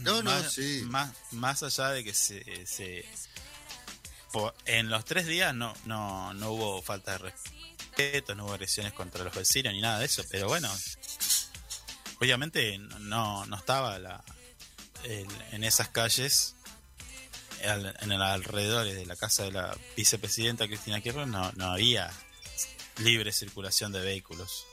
No, 0.01 0.21
no, 0.23 0.31
más, 0.31 0.51
sí. 0.53 0.81
más, 0.85 1.13
más 1.31 1.63
allá 1.63 1.89
de 1.89 2.03
que 2.03 2.13
se, 2.13 2.65
se, 2.65 3.05
por- 4.31 4.53
en 4.65 4.89
los 4.89 5.05
tres 5.05 5.25
días 5.27 5.53
no, 5.53 5.73
no, 5.85 6.33
no 6.33 6.51
hubo 6.51 6.81
falta 6.81 7.11
de 7.13 7.17
respeto, 7.19 8.33
no 8.35 8.45
hubo 8.45 8.53
agresiones 8.53 8.93
contra 8.93 9.23
los 9.23 9.33
vecinos 9.33 9.71
ni 9.73 9.79
nada 9.81 9.99
de 9.99 10.05
eso, 10.05 10.23
pero 10.29 10.47
bueno, 10.47 10.69
obviamente 12.19 12.77
no, 12.79 13.45
no 13.45 13.55
estaba 13.55 13.99
la, 13.99 14.23
el- 15.03 15.27
en 15.51 15.63
esas 15.63 15.89
calles, 15.89 16.55
al- 17.65 17.95
en 18.01 18.11
el 18.11 18.21
alrededores 18.21 18.95
de 18.95 19.05
la 19.05 19.15
casa 19.15 19.43
de 19.43 19.51
la 19.51 19.77
vicepresidenta 19.95 20.67
Cristina 20.67 21.01
Kirchner, 21.01 21.27
no, 21.27 21.51
no 21.53 21.71
había 21.71 22.11
libre 22.97 23.31
circulación 23.31 23.91
de 23.91 24.01
vehículos. 24.01 24.65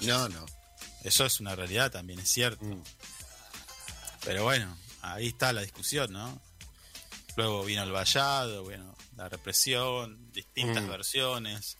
No, 0.00 0.28
no. 0.28 0.44
Eso 1.02 1.26
es 1.26 1.40
una 1.40 1.54
realidad 1.54 1.90
también, 1.90 2.18
es 2.20 2.30
cierto. 2.30 2.64
Mm. 2.64 2.82
Pero 4.24 4.44
bueno, 4.44 4.76
ahí 5.02 5.28
está 5.28 5.52
la 5.52 5.60
discusión, 5.60 6.12
¿no? 6.12 6.40
Luego 7.36 7.64
vino 7.64 7.82
el 7.82 7.92
vallado, 7.92 8.62
bueno, 8.64 8.96
la 9.16 9.28
represión, 9.28 10.32
distintas 10.32 10.82
Mm. 10.84 10.88
versiones. 10.88 11.76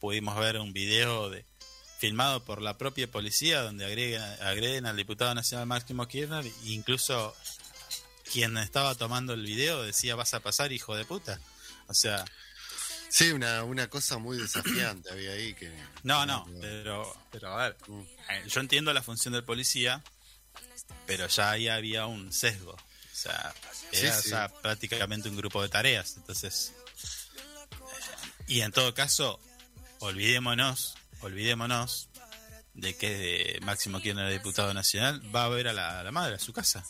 Pudimos 0.00 0.36
ver 0.38 0.58
un 0.58 0.72
video 0.74 1.30
de 1.30 1.46
filmado 2.06 2.44
por 2.44 2.62
la 2.62 2.78
propia 2.78 3.10
policía 3.10 3.62
donde 3.62 3.84
agreden, 3.84 4.22
agreden 4.42 4.86
al 4.86 4.96
diputado 4.96 5.34
nacional 5.34 5.66
Máximo 5.66 6.06
Kirchner 6.06 6.46
e 6.46 6.52
incluso 6.66 7.34
quien 8.32 8.56
estaba 8.58 8.94
tomando 8.94 9.32
el 9.34 9.42
video 9.44 9.82
decía 9.82 10.14
vas 10.14 10.32
a 10.34 10.40
pasar 10.40 10.72
hijo 10.72 10.94
de 10.94 11.04
puta. 11.04 11.40
O 11.88 11.94
sea, 11.94 12.24
Sí, 13.08 13.30
una, 13.30 13.62
una 13.64 13.88
cosa 13.88 14.18
muy 14.18 14.36
desafiante 14.36 15.10
había 15.10 15.30
ahí 15.32 15.54
que... 15.54 15.72
no, 16.02 16.26
no, 16.26 16.44
pero, 16.60 17.16
pero 17.32 17.52
a 17.58 17.64
ver, 17.68 17.76
Mm. 17.88 18.00
eh, 18.02 18.44
yo 18.48 18.60
entiendo 18.60 18.92
la 18.92 19.02
función 19.02 19.32
del 19.32 19.44
policía, 19.44 20.02
pero 21.06 21.26
ya 21.28 21.50
ahí 21.52 21.68
había 21.68 22.06
un 22.06 22.32
sesgo. 22.32 22.72
O 22.72 23.16
sea, 23.16 23.54
Sí, 23.92 24.06
era 24.06 24.20
sí. 24.20 24.30
ya 24.30 24.48
prácticamente 24.60 25.28
un 25.28 25.36
grupo 25.36 25.62
de 25.62 25.68
tareas. 25.68 26.16
Entonces, 26.18 26.72
eh, 27.36 28.44
y 28.48 28.60
en 28.60 28.72
todo 28.72 28.92
caso, 28.92 29.40
olvidémonos, 30.00 30.94
olvidémonos 31.20 32.08
de 32.74 32.94
que 32.96 33.58
Máximo 33.62 34.00
Kirchner, 34.00 34.30
diputado 34.32 34.72
nacional, 34.74 35.22
va 35.34 35.44
a 35.44 35.48
ver 35.48 35.68
a 35.68 35.72
la, 35.72 36.00
a 36.00 36.02
la 36.04 36.12
madre 36.12 36.34
a 36.34 36.38
su 36.38 36.52
casa. 36.52 36.84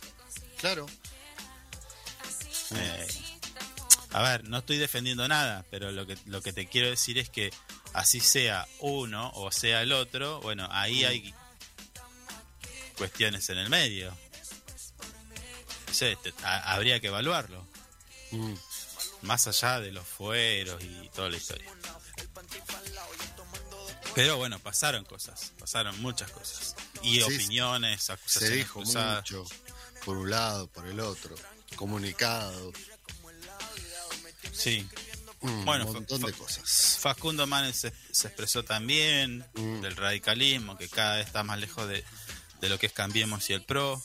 Claro. 0.58 0.86
Eh, 2.74 3.06
a 4.10 4.22
ver, 4.22 4.44
no 4.48 4.58
estoy 4.58 4.78
defendiendo 4.78 5.26
nada, 5.28 5.64
pero 5.70 5.92
lo 5.92 6.06
que, 6.06 6.16
lo 6.26 6.42
que 6.42 6.52
te 6.52 6.66
quiero 6.66 6.88
decir 6.90 7.18
es 7.18 7.28
que 7.30 7.52
así 7.92 8.18
sea 8.20 8.66
uno 8.80 9.30
o 9.34 9.50
sea 9.52 9.82
el 9.82 9.92
otro, 9.92 10.40
bueno, 10.40 10.66
ahí 10.72 11.04
hay 11.04 11.32
cuestiones 12.98 13.48
en 13.50 13.58
el 13.58 13.68
medio. 13.70 14.10
No 15.86 15.94
sé, 15.94 16.16
te- 16.22 16.34
ha- 16.42 16.72
habría 16.74 16.98
que 17.00 17.06
evaluarlo, 17.08 17.66
Mm. 18.32 18.54
más 19.22 19.46
allá 19.46 19.80
de 19.80 19.92
los 19.92 20.06
fueros 20.06 20.82
y 20.82 21.08
toda 21.14 21.30
la 21.30 21.36
historia. 21.36 21.70
Pero 24.16 24.36
bueno, 24.38 24.58
pasaron 24.58 25.04
cosas, 25.04 25.52
pasaron 25.58 26.00
muchas 26.00 26.30
cosas. 26.32 26.74
Y 27.02 27.16
Sí, 27.16 27.22
opiniones, 27.22 28.02
Se 28.02 28.12
acusaciones 28.14 28.56
dijo 28.58 28.80
cruzadas. 28.80 29.18
mucho, 29.30 29.44
por 30.04 30.16
un 30.16 30.30
lado, 30.30 30.66
por 30.68 30.86
el 30.86 30.98
otro, 31.00 31.34
comunicados, 31.76 32.74
Sí. 34.52 34.88
un 35.40 35.64
Bueno, 35.66 35.84
fue- 35.84 35.94
montón 35.94 36.22
de 36.22 36.32
cosas. 36.32 36.96
Facundo 36.98 37.46
Manes 37.46 37.76
se, 37.76 37.92
se 38.10 38.28
expresó 38.28 38.64
también 38.64 39.46
Mm. 39.54 39.82
del 39.82 39.94
radicalismo, 39.96 40.78
que 40.78 40.88
cada 40.88 41.16
vez 41.16 41.26
está 41.26 41.42
más 41.42 41.58
lejos 41.58 41.86
de, 41.86 42.02
de 42.60 42.68
lo 42.70 42.78
que 42.78 42.86
es 42.86 42.92
Cambiemos 42.94 43.48
y 43.50 43.52
el 43.52 43.62
PRO. 43.64 44.02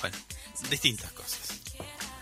Bueno, 0.00 0.16
distintas 0.68 1.12
cosas. 1.12 1.38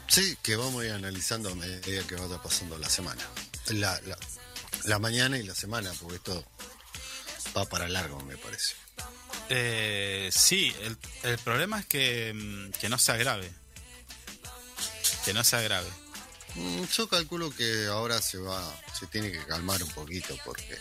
Sí, 0.06 0.36
que 0.42 0.56
vamos 0.56 0.82
a 0.82 0.86
ir 0.86 0.92
analizando 0.92 1.48
a 1.50 1.54
medida 1.54 2.06
que 2.06 2.14
vaya 2.16 2.42
pasando 2.42 2.76
la 2.76 2.90
semana. 2.90 3.22
La, 3.68 3.98
la, 4.02 4.18
la 4.84 4.98
mañana 4.98 5.38
y 5.38 5.42
la 5.42 5.54
semana, 5.54 5.92
porque 6.00 6.16
esto 6.16 6.44
va 7.56 7.64
para 7.66 7.88
largo, 7.88 8.20
me 8.24 8.36
parece. 8.36 8.74
Eh, 9.48 10.30
sí, 10.32 10.74
el, 10.82 10.96
el 11.24 11.38
problema 11.38 11.80
es 11.80 11.86
que, 11.86 12.32
mm, 12.34 12.70
que 12.78 12.88
no 12.88 12.98
se 12.98 13.12
agrave. 13.12 13.50
Que 15.24 15.34
no 15.34 15.42
se 15.44 15.56
agrave. 15.56 15.88
Mm, 16.54 16.84
Yo 16.84 17.08
calculo 17.08 17.50
que 17.54 17.86
ahora 17.86 18.20
se 18.22 18.38
va, 18.38 18.62
se 18.98 19.06
tiene 19.06 19.30
que 19.32 19.44
calmar 19.46 19.82
un 19.82 19.90
poquito 19.90 20.36
porque 20.44 20.78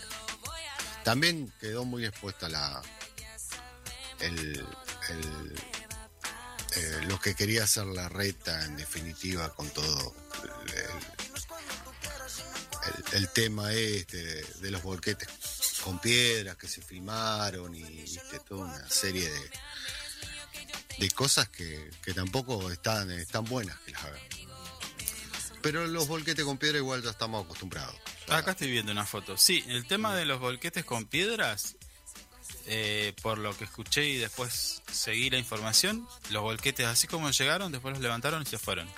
también 1.03 1.51
quedó 1.59 1.85
muy 1.85 2.05
expuesta 2.05 2.49
la 2.49 2.81
el, 4.19 4.65
el- 5.09 5.55
eh, 6.75 7.01
lo 7.07 7.19
que 7.19 7.33
quería 7.35 7.63
hacer 7.63 7.85
la 7.85 8.09
reta 8.09 8.63
en 8.65 8.77
definitiva 8.77 9.53
con 9.55 9.67
todo 9.71 10.13
el, 10.65 11.28
el- 13.13 13.29
tema 13.29 13.73
este 13.73 14.17
de, 14.43 14.71
los 14.71 14.81
volquetes 14.83 15.27
con 15.83 15.99
piedras 15.99 16.55
que 16.57 16.67
se 16.67 16.81
filmaron 16.81 17.73
y 17.75 17.83
viste 17.83 18.39
toda 18.47 18.65
una 18.65 18.89
serie 18.89 19.29
de 19.29 19.51
de 20.97 21.09
cosas 21.11 21.47
que, 21.47 21.89
que 22.03 22.13
tampoco 22.13 22.69
están, 22.71 23.09
están 23.11 23.45
buenas 23.45 23.79
que 23.79 23.91
las 23.91 24.03
hagan. 24.03 24.19
Pero 25.61 25.87
los 25.87 26.07
volquetes 26.09 26.43
con 26.43 26.57
piedra 26.57 26.77
igual 26.77 27.01
ya 27.01 27.09
estamos 27.11 27.45
acostumbrados. 27.45 27.95
Acá 28.27 28.51
estoy 28.51 28.69
viendo 28.69 28.91
una 28.91 29.05
foto. 29.05 29.37
Sí, 29.37 29.63
el 29.67 29.87
tema 29.87 30.13
de 30.15 30.25
los 30.25 30.41
volquetes 30.41 30.83
con 30.83 31.05
piedras, 31.05 31.77
eh, 32.65 33.13
por 33.21 33.37
lo 33.37 33.57
que 33.57 33.63
escuché 33.63 34.05
y 34.09 34.17
después 34.17 34.81
seguí 34.91 35.29
la 35.29 35.37
información, 35.37 36.05
los 36.31 36.43
volquetes 36.43 36.85
así 36.85 37.07
como 37.07 37.29
llegaron, 37.31 37.71
después 37.71 37.93
los 37.93 38.01
levantaron 38.03 38.41
y 38.41 38.45
se 38.45 38.57
fueron. 38.57 38.89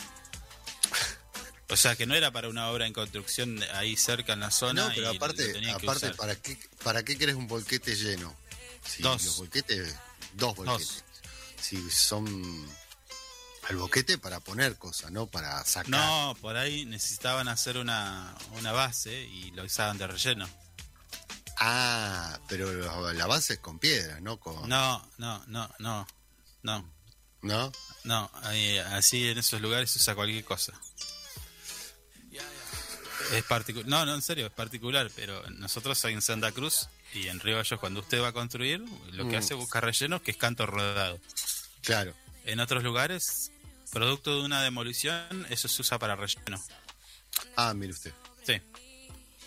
O 1.71 1.77
sea 1.77 1.95
que 1.95 2.05
no 2.05 2.13
era 2.15 2.31
para 2.31 2.49
una 2.49 2.69
obra 2.69 2.85
en 2.85 2.93
construcción 2.93 3.59
ahí 3.73 3.95
cerca 3.95 4.33
en 4.33 4.41
la 4.41 4.51
zona. 4.51 4.87
No, 4.87 4.93
pero 4.93 5.13
y 5.13 5.15
aparte, 5.15 5.61
lo 5.61 5.71
aparte 5.71 6.05
usar. 6.07 6.15
¿para 6.17 6.35
qué, 6.35 6.57
¿para 6.83 7.03
qué 7.03 7.17
querés 7.17 7.35
un 7.35 7.47
volquete 7.47 7.95
lleno? 7.95 8.35
Si 8.85 9.01
Dos. 9.01 9.23
Los 9.23 9.37
volquetes, 9.37 9.95
dos 10.33 10.55
volquetes. 10.55 11.03
Si 11.61 11.89
son 11.89 12.27
el 13.69 13.77
boquete 13.77 14.17
para 14.17 14.39
poner 14.41 14.75
cosas, 14.77 15.11
no 15.11 15.27
para 15.27 15.63
sacar. 15.63 15.89
No, 15.89 16.35
por 16.41 16.57
ahí 16.57 16.85
necesitaban 16.85 17.47
hacer 17.47 17.77
una, 17.77 18.35
una 18.57 18.71
base 18.73 19.21
y 19.23 19.51
lo 19.51 19.63
usaban 19.63 19.97
de 19.97 20.07
relleno. 20.07 20.49
Ah, 21.57 22.39
pero 22.47 22.71
la 22.73 23.13
la 23.13 23.27
base 23.27 23.53
es 23.53 23.59
con 23.59 23.77
piedra, 23.79 24.19
no 24.19 24.39
con. 24.39 24.67
No, 24.67 25.07
no, 25.19 25.43
no, 25.47 25.69
no, 25.79 26.07
no, 26.63 26.91
¿No? 27.43 27.71
no. 28.03 28.31
ahí- 28.43 28.79
así 28.79 29.29
en 29.29 29.37
esos 29.37 29.61
lugares 29.61 29.91
se 29.91 29.99
usa 29.99 30.15
cualquier 30.15 30.43
cosa. 30.43 30.73
Es 33.31 33.43
particular. 33.43 33.87
No, 33.87 34.05
no, 34.05 34.15
en 34.15 34.21
serio, 34.21 34.47
es 34.47 34.51
particular. 34.51 35.09
Pero 35.15 35.41
nosotros 35.51 36.03
ahí 36.05 36.13
en 36.13 36.21
Santa 36.21 36.51
Cruz 36.51 36.87
y 37.13 37.27
en 37.27 37.39
Río 37.39 37.57
Gallo, 37.57 37.79
cuando 37.79 37.99
usted 38.01 38.21
va 38.21 38.29
a 38.29 38.33
construir, 38.33 38.79
lo 39.11 39.27
que 39.27 39.35
Mm. 39.35 39.39
hace 39.39 39.53
es 39.53 39.59
buscar 39.59 39.83
rellenos, 39.85 40.21
que 40.21 40.31
es 40.31 40.37
canto 40.37 40.65
rodado. 40.65 41.19
Claro. 41.81 42.13
En 42.45 42.59
otros 42.59 42.83
lugares, 42.83 43.51
producto 43.91 44.35
de 44.39 44.41
una 44.45 44.61
demolición, 44.63 45.45
eso 45.49 45.67
se 45.67 45.81
usa 45.81 45.99
para 45.99 46.15
relleno. 46.15 46.61
Ah, 47.55 47.73
mire 47.73 47.93
usted. 47.93 48.13
Sí. 48.45 48.59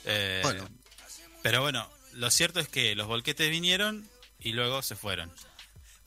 Eh, 0.04 0.40
Bueno. 0.42 0.68
Pero 1.42 1.60
bueno, 1.60 1.90
lo 2.14 2.30
cierto 2.30 2.60
es 2.60 2.68
que 2.68 2.94
los 2.94 3.06
volquetes 3.06 3.50
vinieron 3.50 4.08
y 4.40 4.52
luego 4.52 4.80
se 4.82 4.96
fueron. 4.96 5.30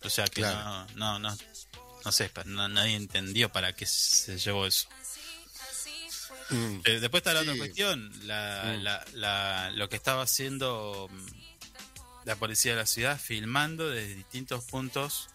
O 0.03 0.09
sea 0.09 0.25
que 0.25 0.41
Claro. 0.41 0.87
no, 0.95 1.19
no, 1.19 1.31
no, 1.31 1.37
no 2.05 2.11
sé, 2.11 2.31
nadie 2.45 2.95
entendió 2.95 3.49
para 3.51 3.73
qué 3.73 3.85
se 3.85 4.37
llevó 4.39 4.65
eso. 4.65 4.87
Mm, 6.49 6.79
Eh, 6.85 6.99
después 6.99 7.21
está 7.21 7.33
la 7.33 7.41
Sí. 7.43 7.47
otra 7.49 7.57
cuestión, 7.59 8.11
la, 8.27 8.63
Mm. 8.77 8.83
la- 8.83 9.05
la- 9.13 9.71
lo 9.71 9.89
que 9.89 9.95
estaba 9.97 10.23
haciendo 10.23 11.09
mm, 11.11 11.27
la 12.25 12.35
policía 12.35 12.71
de 12.73 12.77
la 12.79 12.85
ciudad, 12.85 13.19
filmando 13.19 13.89
desde 13.89 14.15
distintos 14.15 14.63
puntos, 14.65 15.27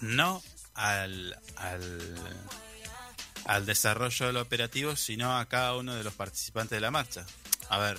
no 0.00 0.42
al, 0.74 1.38
al, 1.56 2.14
al 3.46 3.66
desarrollo 3.66 4.26
del 4.26 4.36
operativo, 4.38 4.96
sino 4.96 5.38
a 5.38 5.46
cada 5.48 5.74
uno 5.76 5.94
de 5.94 6.04
los 6.04 6.14
participantes 6.14 6.76
de 6.76 6.80
la 6.80 6.90
marcha. 6.90 7.24
A 7.68 7.78
ver, 7.78 7.98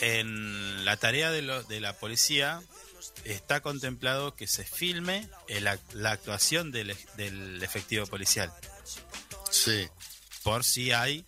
en 0.00 0.84
la 0.84 0.96
tarea 0.96 1.30
de, 1.30 1.42
lo- 1.42 1.62
de 1.62 1.80
la 1.80 1.92
policía 1.94 2.60
está 3.24 3.60
contemplado 3.60 4.34
que 4.34 4.46
se 4.46 4.64
filme 4.64 5.28
el 5.48 5.64
la 5.92 6.10
actuación 6.10 6.72
del, 6.72 6.96
del 7.16 7.62
efectivo 7.62 8.06
policial 8.06 8.52
Sí. 9.50 9.88
Por 10.44 10.62
si 10.62 10.92
hay 10.92 11.26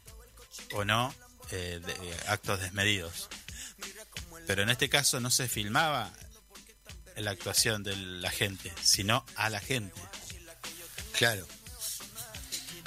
o 0.72 0.84
no 0.84 1.12
eh, 1.50 1.80
de- 1.84 1.92
eh, 1.92 2.16
actos 2.28 2.60
desmedidos. 2.60 3.28
Pero 4.46 4.62
en 4.62 4.68
este 4.70 4.88
caso 4.88 5.18
no 5.18 5.30
se 5.30 5.48
filmaba 5.48 6.12
la 7.16 7.32
actuación 7.32 7.82
de 7.82 7.96
la 7.96 8.30
gente, 8.30 8.72
sino 8.82 9.26
a 9.34 9.50
la 9.50 9.58
gente. 9.60 10.00
Claro. 11.12 11.46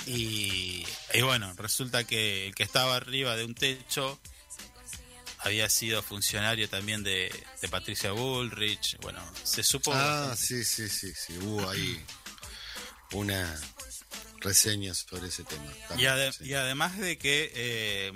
Y, 0.06 0.86
y 1.14 1.22
bueno, 1.22 1.52
resulta 1.58 2.04
que 2.06 2.48
el 2.48 2.56
que 2.56 2.64
estaba 2.64 2.96
arriba 2.96 3.36
de 3.36 3.44
un 3.46 3.56
techo 3.56 4.20
había 5.40 5.70
sido 5.70 6.02
funcionario 6.04 6.70
también 6.70 7.04
de, 7.04 7.32
de 7.62 7.68
Patricia 7.70 8.12
Bullrich. 8.12 8.98
Bueno, 9.02 9.22
se 9.44 9.64
supo... 9.64 9.92
Ah, 9.94 10.36
sí, 10.38 10.64
sí, 10.64 10.90
sí, 10.90 11.12
sí. 11.14 11.38
Hubo 11.38 11.70
ahí 11.70 12.04
una 13.14 13.60
reseñas 14.42 15.06
sobre 15.10 15.28
ese 15.30 15.44
tema. 15.44 15.64
Y, 15.66 15.88
también, 15.88 16.10
ade- 16.12 16.32
sí. 16.34 16.46
y 16.46 16.54
además 16.54 16.98
de 16.98 17.18
que, 17.18 17.52
eh, 17.56 18.12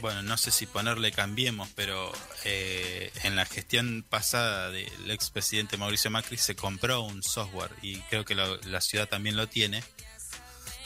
bueno, 0.00 0.22
no 0.22 0.36
sé 0.36 0.50
si 0.50 0.66
ponerle 0.66 1.12
cambiemos, 1.12 1.68
pero 1.76 2.12
eh, 2.44 3.12
en 3.22 3.36
la 3.36 3.46
gestión 3.46 4.04
pasada 4.08 4.70
del 4.70 5.10
expresidente 5.10 5.76
Mauricio 5.76 6.10
Macri 6.10 6.36
se 6.38 6.56
compró 6.56 7.02
un 7.02 7.22
software 7.22 7.70
y 7.82 7.98
creo 8.02 8.24
que 8.24 8.34
lo- 8.34 8.56
la 8.62 8.80
ciudad 8.80 9.08
también 9.08 9.36
lo 9.36 9.48
tiene, 9.48 9.84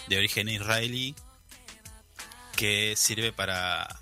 de 0.09 0.19
origen 0.19 0.49
israelí, 0.49 1.15
que 2.57 2.95
sirve 2.97 3.33
para, 3.33 4.01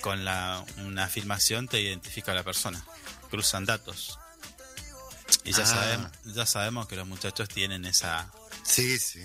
con 0.00 0.24
la, 0.24 0.64
una 0.78 1.06
filmación 1.08 1.68
te 1.68 1.80
identifica 1.80 2.32
a 2.32 2.34
la 2.34 2.42
persona, 2.44 2.84
cruzan 3.30 3.64
datos. 3.64 4.18
Y 5.44 5.52
ya, 5.52 5.62
Ah. 5.62 5.66
sabemos, 5.66 6.12
ya 6.24 6.46
sabemos 6.46 6.88
que 6.88 6.96
los 6.96 7.06
muchachos 7.06 7.48
tienen 7.48 7.84
esa, 7.84 8.30
Sí, 8.68 8.98
sí. 8.98 9.20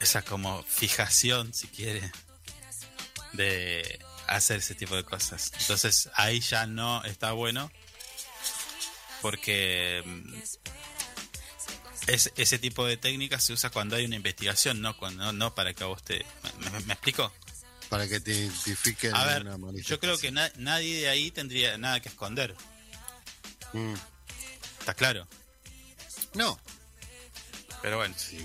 esa 0.00 0.22
como 0.22 0.62
fijación, 0.64 1.54
si 1.54 1.66
quiere, 1.68 2.12
de 3.32 3.98
hacer 4.26 4.58
ese 4.58 4.74
tipo 4.74 4.94
de 4.96 5.04
cosas. 5.04 5.50
Entonces 5.60 6.10
ahí 6.14 6.40
ya 6.40 6.66
no 6.66 7.02
está 7.04 7.32
bueno 7.32 7.70
porque 9.22 10.02
mm, 10.04 10.34
es- 12.08 12.32
ese 12.36 12.58
tipo 12.58 12.84
de 12.86 12.96
técnica 12.98 13.40
se 13.40 13.54
usa 13.54 13.70
cuando 13.70 13.96
hay 13.96 14.04
una 14.04 14.16
investigación, 14.16 14.80
no 14.82 14.96
cuando 14.96 15.32
no 15.32 15.54
para 15.54 15.72
que 15.72 15.84
a 15.84 15.86
vos 15.86 16.02
te... 16.02 16.24
¿Me, 16.58 16.70
me- 16.70 16.80
me 16.80 16.92
explico? 16.92 17.32
Para 17.88 18.06
que 18.08 18.20
te 18.20 18.32
identifiquen 18.32 19.14
A 19.14 19.24
ver, 19.24 19.46
una 19.46 19.80
yo 19.80 19.98
creo 20.00 20.18
que 20.18 20.30
na- 20.32 20.52
nadie 20.56 21.00
de 21.00 21.08
ahí 21.08 21.30
tendría 21.30 21.78
nada 21.78 22.00
que 22.00 22.08
esconder. 22.10 22.54
Mm. 23.72 23.94
Está 24.80 24.94
claro. 24.94 25.26
No, 26.34 26.58
Pero 27.84 27.98
bueno, 27.98 28.14
si, 28.16 28.38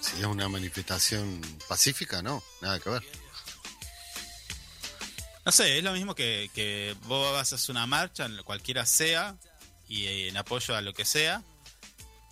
si 0.00 0.18
es 0.18 0.24
una 0.24 0.48
manifestación 0.48 1.40
pacífica, 1.68 2.20
no, 2.20 2.42
nada 2.60 2.80
que 2.80 2.90
ver. 2.90 3.02
No 5.46 5.52
sé, 5.52 5.78
es 5.78 5.84
lo 5.84 5.92
mismo 5.92 6.16
que, 6.16 6.50
que 6.52 6.96
vos 7.04 7.32
vas 7.32 7.52
a 7.52 7.54
hacer 7.54 7.70
una 7.70 7.86
marcha, 7.86 8.28
cualquiera 8.42 8.86
sea, 8.86 9.36
y 9.86 10.06
eh, 10.06 10.28
en 10.30 10.36
apoyo 10.36 10.74
a 10.74 10.80
lo 10.80 10.92
que 10.92 11.04
sea, 11.04 11.44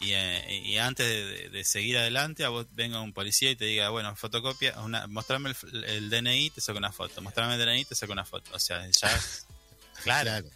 y, 0.00 0.10
eh, 0.10 0.62
y 0.64 0.78
antes 0.78 1.52
de, 1.52 1.62
seguir 1.62 1.96
adelante, 1.98 2.44
a 2.44 2.48
vos 2.48 2.66
venga 2.72 3.00
un 3.00 3.12
policía 3.12 3.52
y 3.52 3.56
te 3.56 3.66
diga, 3.66 3.90
bueno, 3.90 4.16
fotocopia, 4.16 4.76
una, 4.80 5.06
mostrame 5.06 5.54
el, 5.72 6.10
DNI, 6.10 6.50
te 6.50 6.60
saco 6.60 6.78
una 6.78 6.90
foto, 6.90 7.22
mostrame 7.22 7.54
el 7.54 7.64
DNI, 7.64 7.84
te 7.84 7.94
saco 7.94 8.12
una 8.12 8.24
foto. 8.24 8.50
O 8.54 8.58
sea, 8.58 8.84
ya, 8.90 9.20
claro, 10.02 10.30
Claro. 10.30 10.50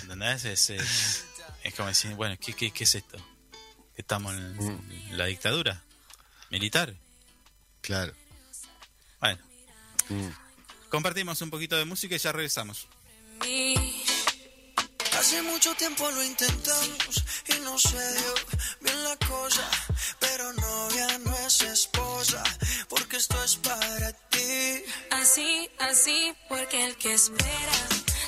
¿entendés? 0.00 0.46
Es, 0.46 0.70
es, 0.70 1.24
es 1.62 1.74
como 1.74 1.88
decir, 1.88 2.14
bueno, 2.14 2.38
¿qué, 2.40 2.54
qué, 2.54 2.70
qué 2.70 2.84
es 2.84 2.94
esto? 2.94 3.22
¿Que 3.98 4.02
¿Estamos 4.02 4.32
en, 4.32 4.56
en 5.10 5.18
la 5.18 5.24
dictadura 5.26 5.82
militar? 6.50 6.94
Claro. 7.80 8.12
Bueno, 9.18 9.38
Mm. 10.08 10.28
compartimos 10.88 11.42
un 11.42 11.50
poquito 11.50 11.76
de 11.76 11.84
música 11.84 12.14
y 12.14 12.18
ya 12.18 12.30
regresamos. 12.30 12.86
Hace 15.18 15.42
mucho 15.42 15.74
tiempo 15.74 16.08
lo 16.12 16.22
intentamos 16.22 17.24
y 17.48 17.58
no 17.64 17.76
se 17.76 17.98
dio 18.18 18.34
bien 18.82 19.02
la 19.02 19.16
cosa, 19.26 19.68
pero 20.20 20.52
novia 20.52 21.18
no 21.24 21.36
es 21.38 21.60
esposa, 21.62 22.44
porque 22.88 23.16
esto 23.16 23.42
es 23.42 23.56
para 23.56 24.12
ti. 24.30 24.84
Así, 25.10 25.68
así, 25.80 26.32
porque 26.48 26.86
el 26.86 26.96
que 26.96 27.14
espera 27.14 27.78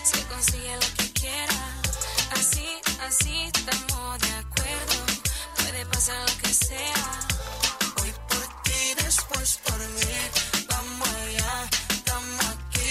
se 0.04 0.20
consigue 0.24 0.74
lo 0.74 0.96
que 0.96 1.12
quiera. 1.12 1.80
Así, 2.32 2.66
así, 3.02 3.42
estamos 3.54 4.18
de 4.18 4.30
acuerdo. 4.32 4.99
Puede 5.80 5.92
pasar 5.94 6.28
lo 6.28 6.42
que 6.42 6.52
sea. 6.52 7.28
Hoy 8.02 8.12
por 8.28 8.62
ti, 8.64 8.94
después 9.02 9.60
por 9.64 9.78
mí, 9.78 10.12
vamos 10.68 11.08
allá, 11.08 11.70
estamos 11.88 12.44
aquí. 12.44 12.90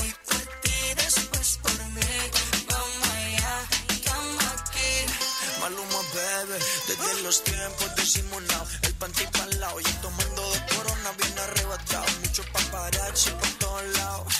Hoy 0.00 0.14
por 0.26 0.60
ti, 0.62 0.94
después 0.96 1.58
por 1.62 1.84
mí, 1.90 2.00
vamos 2.68 3.08
allá, 3.08 3.68
estamos 3.88 4.44
aquí. 4.58 5.60
Maluma 5.60 6.00
bebe, 6.12 6.58
desde 6.88 7.22
los 7.22 7.44
tiempos 7.44 7.94
disimulados, 7.94 8.68
el 8.82 8.94
panty 8.94 9.26
pa'l 9.28 9.60
lado 9.60 9.78
y 9.78 9.84
tomando 9.84 10.42
dos 10.42 10.58
corona 10.74 11.12
bien 11.16 11.38
arrebatado, 11.38 12.06
mucho 12.20 12.42
paparazzi 12.52 13.30
por 13.30 13.48
todos 13.60 13.84
lados. 13.96 14.34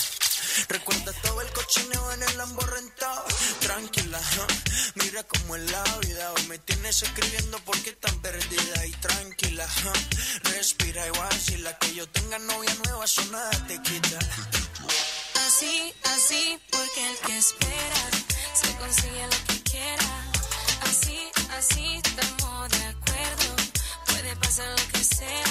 Recuerda 0.69 1.13
todo 1.23 1.41
el 1.43 1.53
cochineo 1.53 2.13
en 2.13 2.23
el 2.25 2.39
Lambo 2.39 2.63
rentado. 2.63 3.25
Tranquila, 3.61 4.19
huh, 4.19 4.74
cómo 5.23 5.55
es 5.55 5.71
la 5.71 5.83
vida. 5.99 6.33
Hoy 6.33 6.43
me 6.49 6.59
tienes 6.59 7.03
escribiendo 7.03 7.59
porque 7.65 7.93
tan 7.93 8.19
perdida. 8.21 8.87
Y 8.87 8.91
tranquila, 8.93 9.67
respira 10.45 11.07
y 11.07 11.11
vacila. 11.11 11.79
Que 11.79 11.95
yo 11.95 12.09
tenga 12.09 12.39
novia 12.41 12.75
nueva, 12.85 13.05
eso 13.05 13.25
nada 13.27 13.51
te 13.69 13.81
quita. 13.83 14.19
Así, 15.47 15.95
así, 16.15 16.59
porque 16.71 17.11
el 17.11 17.17
que 17.19 17.39
espera 17.39 18.03
se 18.55 18.75
consigue 18.77 19.25
lo 19.27 19.47
que 19.47 19.63
quiera. 19.71 20.33
Así, 20.83 21.19
así, 21.59 22.01
estamos 22.05 22.71
de 22.71 22.85
acuerdo. 22.85 23.57
Puede 24.07 24.37
pasar 24.37 24.69
lo 24.69 24.93
que 24.93 25.05
sea. 25.05 25.45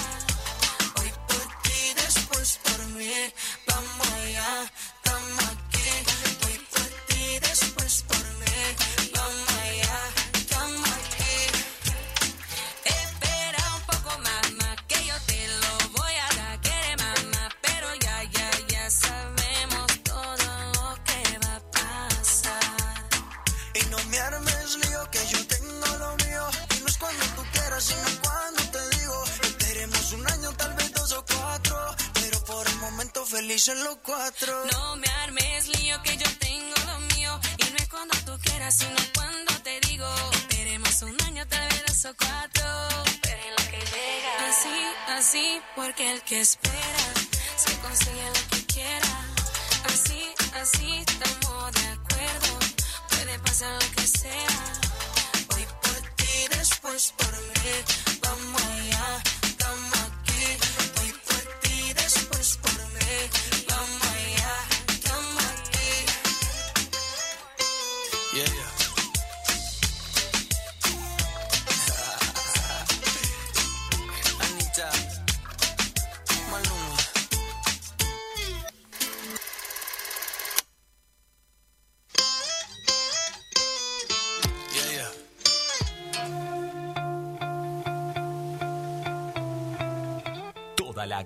Hoy 0.99 1.11
por 1.27 1.61
ti, 1.63 1.93
después 1.95 2.59
por 2.63 2.85
mí. 2.87 3.33
Vamos 3.67 4.07
allá, 4.07 4.71
estamos 4.95 5.43
aquí. 5.43 5.89
Hoy 6.45 6.57
por 6.71 6.89
ti, 7.07 7.39
después 7.39 8.03
por 8.07 8.12
No 33.65 34.97
me 34.97 35.07
armes 35.23 35.69
lío 35.79 36.01
que 36.03 36.17
yo 36.17 36.25
tengo 36.37 36.75
lo 36.85 36.99
mío 37.15 37.39
y 37.59 37.71
no 37.71 37.77
es 37.77 37.87
cuando 37.87 38.13
tú 38.25 38.37
quieras, 38.43 38.75
sino 38.75 38.97
cuando 39.15 39.53
te 39.63 39.79
digo. 39.87 40.05
Esperemos 40.33 41.01
un 41.03 41.21
año, 41.21 41.47
tal 41.47 41.69
vez 41.69 41.83
dos 41.87 42.05
o 42.11 42.15
cuatro, 42.17 42.65
pero 43.21 43.41
en 43.41 43.51
lo 43.51 43.63
que 43.71 43.79
llega. 43.79 44.49
Así, 44.49 44.85
así, 45.17 45.61
porque 45.77 46.11
el 46.11 46.21
que 46.23 46.41
espera 46.41 47.05
se 47.55 47.73
consigue 47.77 48.27
lo 48.35 48.49
que 48.49 48.65
quiera. 48.65 49.07
Así, 49.85 50.33
así, 50.61 51.03
estamos 51.07 51.71
de 51.71 51.87
acuerdo. 51.87 52.59
Puede 53.11 53.39
pasar 53.39 53.71
lo 53.81 53.91
que 53.95 54.07
sea. 54.07 54.57
Hoy 55.55 55.65
por 55.81 56.15
ti, 56.17 56.47
después 56.57 57.13
por 57.17 57.31
mí. 57.31 57.75
Vamos 58.23 58.61
allá, 58.61 59.23
estamos 59.41 59.99
aquí. 59.99 60.43
Hoy 60.99 61.13
por 61.27 61.59
ti, 61.61 61.93
después 61.93 62.57
por 62.57 62.73
mí. 62.73 63.52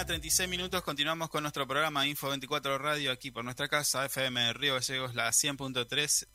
mañana, 0.00 0.06
36 0.06 0.48
minutos. 0.48 0.82
Continuamos 0.82 1.28
con 1.28 1.42
nuestro 1.42 1.66
programa 1.66 2.06
Info 2.06 2.28
24 2.28 2.78
Radio 2.78 3.12
aquí 3.12 3.30
por 3.30 3.44
nuestra 3.44 3.68
casa, 3.68 4.06
FM 4.06 4.52
Río 4.54 4.74
Gallegos, 4.74 5.14
la 5.14 5.28
100.3. 5.30 6.26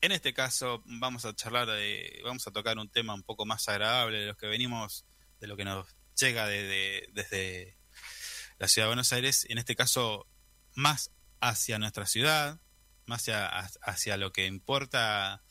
En 0.00 0.10
este 0.12 0.34
caso, 0.34 0.82
vamos 0.86 1.24
a 1.24 1.32
charlar, 1.34 1.68
de, 1.68 2.20
vamos 2.24 2.46
a 2.48 2.50
tocar 2.50 2.78
un 2.78 2.90
tema 2.90 3.14
un 3.14 3.22
poco 3.22 3.46
más 3.46 3.68
agradable 3.68 4.18
de 4.18 4.26
los 4.26 4.36
que 4.36 4.46
venimos, 4.48 5.06
de 5.40 5.46
lo 5.46 5.56
que 5.56 5.64
nos 5.64 5.86
llega 6.18 6.46
de- 6.48 6.64
de- 6.64 7.08
desde 7.12 7.78
la 8.58 8.66
ciudad 8.66 8.86
de 8.86 8.90
Buenos 8.90 9.12
Aires. 9.12 9.46
En 9.48 9.58
este 9.58 9.76
caso, 9.76 10.26
más 10.74 11.12
hacia 11.40 11.78
nuestra 11.78 12.06
ciudad, 12.06 12.60
más 13.06 13.20
hacia, 13.22 13.46
hacia 13.82 14.16
lo 14.16 14.32
que 14.32 14.46
importa 14.46 15.42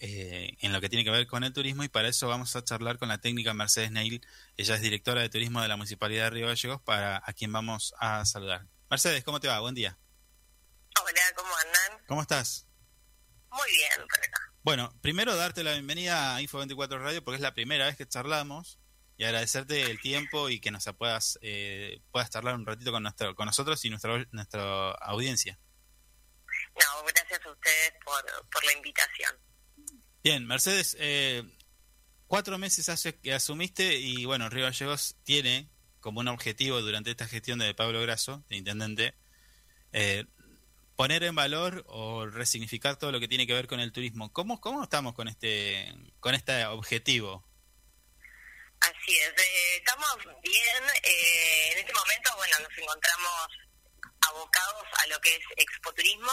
eh, 0.00 0.56
en 0.60 0.72
lo 0.72 0.80
que 0.80 0.88
tiene 0.88 1.04
que 1.04 1.10
ver 1.10 1.26
con 1.26 1.44
el 1.44 1.52
turismo 1.52 1.84
y 1.84 1.88
para 1.88 2.08
eso 2.08 2.28
vamos 2.28 2.54
a 2.56 2.64
charlar 2.64 2.98
con 2.98 3.08
la 3.08 3.18
técnica 3.18 3.54
Mercedes 3.54 3.90
Neil. 3.90 4.26
Ella 4.56 4.74
es 4.74 4.80
directora 4.80 5.22
de 5.22 5.28
turismo 5.28 5.62
de 5.62 5.68
la 5.68 5.76
Municipalidad 5.76 6.24
de 6.24 6.30
Río 6.30 6.46
Gallegos 6.46 6.80
para 6.82 7.22
a 7.24 7.32
quien 7.32 7.52
vamos 7.52 7.94
a 7.98 8.24
saludar. 8.24 8.66
Mercedes, 8.90 9.24
¿cómo 9.24 9.40
te 9.40 9.48
va? 9.48 9.60
Buen 9.60 9.74
día. 9.74 9.98
Hola, 11.02 11.20
¿cómo 11.34 11.50
andan? 11.56 12.06
¿Cómo 12.06 12.22
estás? 12.22 12.66
Muy 13.50 13.70
bien, 13.70 14.06
por 14.08 14.18
acá. 14.18 14.40
Bueno, 14.62 14.92
primero 15.00 15.36
darte 15.36 15.62
la 15.62 15.72
bienvenida 15.72 16.34
a 16.34 16.42
Info 16.42 16.58
24 16.58 16.98
Radio 16.98 17.22
porque 17.22 17.36
es 17.36 17.42
la 17.42 17.54
primera 17.54 17.86
vez 17.86 17.96
que 17.96 18.06
charlamos 18.06 18.78
y 19.16 19.24
agradecerte 19.24 19.82
el 19.82 20.00
tiempo 20.00 20.48
y 20.50 20.60
que 20.60 20.70
nos 20.70 20.84
puedas 20.98 21.38
eh, 21.40 22.00
puedas 22.10 22.30
charlar 22.30 22.54
un 22.54 22.66
ratito 22.66 22.92
con 22.92 23.02
nuestro 23.02 23.34
con 23.34 23.46
nosotros 23.46 23.84
y 23.84 23.90
nuestra 23.90 24.26
nuestra 24.32 24.90
audiencia. 24.92 25.58
No, 26.74 27.04
gracias 27.04 27.46
a 27.46 27.50
ustedes 27.50 27.92
por, 28.04 28.50
por 28.50 28.64
la 28.64 28.72
invitación. 28.72 29.36
Bien, 30.26 30.44
Mercedes, 30.44 30.96
eh, 30.98 31.44
cuatro 32.26 32.58
meses 32.58 32.88
hace 32.88 33.16
que 33.16 33.32
asumiste 33.32 33.94
y 33.94 34.24
bueno, 34.24 34.48
Río 34.48 34.64
Gallegos 34.64 35.14
tiene 35.22 35.70
como 36.00 36.18
un 36.18 36.26
objetivo 36.26 36.80
durante 36.80 37.12
esta 37.12 37.28
gestión 37.28 37.60
de 37.60 37.72
Pablo 37.74 38.02
Grasso, 38.02 38.42
de 38.48 38.56
intendente, 38.56 39.14
eh, 39.92 40.24
poner 40.96 41.22
en 41.22 41.36
valor 41.36 41.84
o 41.86 42.26
resignificar 42.26 42.96
todo 42.96 43.12
lo 43.12 43.20
que 43.20 43.28
tiene 43.28 43.46
que 43.46 43.54
ver 43.54 43.68
con 43.68 43.78
el 43.78 43.92
turismo. 43.92 44.32
¿Cómo, 44.32 44.60
cómo 44.60 44.82
estamos 44.82 45.14
con 45.14 45.28
este 45.28 45.94
con 46.18 46.34
este 46.34 46.66
objetivo? 46.66 47.46
Así 48.80 49.12
es, 49.12 49.28
eh, 49.28 49.76
estamos 49.76 50.16
bien. 50.42 50.84
eh, 51.04 51.70
en 51.70 51.78
este 51.78 51.92
momento, 51.94 52.30
bueno, 52.36 52.56
nos 52.68 52.78
encontramos 52.78 53.48
abocados 54.28 54.86
a 55.02 55.06
lo 55.08 55.20
que 55.20 55.34
es 55.36 55.42
expoturismo, 55.56 56.32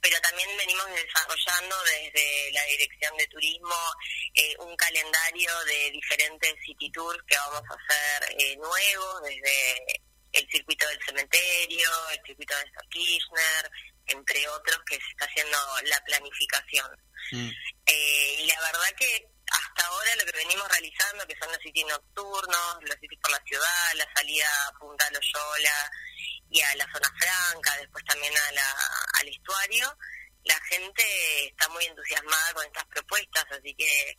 pero 0.00 0.20
también 0.20 0.48
venimos 0.56 0.86
desarrollando 0.90 1.76
desde 1.84 2.52
la 2.52 2.64
Dirección 2.64 3.16
de 3.16 3.26
Turismo 3.28 3.76
eh, 4.34 4.54
un 4.58 4.76
calendario 4.76 5.50
de 5.64 5.90
diferentes 5.92 6.54
city 6.64 6.90
tours 6.90 7.22
que 7.26 7.36
vamos 7.36 7.62
a 7.70 7.74
hacer 7.74 8.36
eh, 8.38 8.56
nuevos, 8.56 9.22
desde 9.22 10.00
el 10.32 10.48
circuito 10.50 10.86
del 10.88 11.02
cementerio, 11.04 11.90
el 12.12 12.20
circuito 12.26 12.54
de 12.56 12.88
Kirchner, 12.90 13.70
entre 14.06 14.48
otros 14.48 14.78
que 14.88 14.96
se 14.96 15.08
está 15.10 15.24
haciendo 15.24 15.58
la 15.84 16.04
planificación. 16.04 16.90
Mm, 17.32 17.50
Eh, 17.88 18.36
y 18.40 18.46
la 18.46 18.60
verdad 18.60 18.96
que 18.98 19.28
hasta 19.52 19.86
ahora 19.86 20.16
lo 20.16 20.24
que 20.24 20.38
venimos 20.38 20.68
realizando, 20.68 21.26
que 21.26 21.36
son 21.38 21.50
los 21.52 21.62
sitios 21.62 21.88
nocturnos, 21.88 22.78
los 22.82 22.98
sitios 23.00 23.20
por 23.22 23.32
la 23.32 23.42
ciudad, 23.44 23.94
la 23.94 24.08
salida 24.14 24.46
a 24.66 24.78
Punta 24.78 25.08
Loyola 25.10 25.92
y 26.50 26.60
a 26.60 26.74
la 26.76 26.86
zona 26.92 27.12
franca, 27.18 27.76
después 27.78 28.04
también 28.04 28.32
a 28.36 28.52
la, 28.52 28.74
al 29.20 29.28
estuario, 29.28 29.98
la 30.44 30.60
gente 30.68 31.46
está 31.48 31.68
muy 31.70 31.84
entusiasmada 31.84 32.54
con 32.54 32.66
estas 32.66 32.86
propuestas, 32.86 33.44
así 33.50 33.74
que 33.74 34.18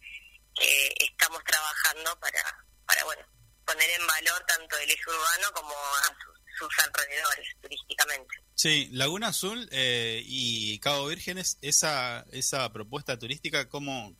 eh, 0.61 0.93
estamos 0.99 1.43
trabajando 1.43 2.19
para, 2.19 2.43
para 2.85 3.03
bueno 3.05 3.25
poner 3.65 3.89
en 3.99 4.07
valor 4.07 4.45
tanto 4.47 4.77
el 4.77 4.89
eje 4.89 5.09
urbano 5.09 5.51
como 5.53 5.73
a 5.73 6.17
sus, 6.57 6.69
alrededores 6.79 7.47
turísticamente. 7.61 8.35
Sí, 8.55 8.89
Laguna 8.91 9.27
Azul 9.27 9.69
eh, 9.71 10.23
y 10.25 10.79
Cabo 10.79 11.07
Vírgenes, 11.07 11.59
esa 11.61 12.25
esa 12.31 12.71
propuesta 12.73 13.19
turística, 13.19 13.69
¿cómo, 13.69 14.15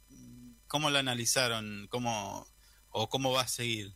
cómo 0.67 0.89
la 0.89 0.99
analizaron? 0.99 1.87
¿Cómo, 1.89 2.47
¿O 2.89 3.09
cómo 3.09 3.31
va 3.31 3.41
a 3.41 3.47
seguir? 3.47 3.93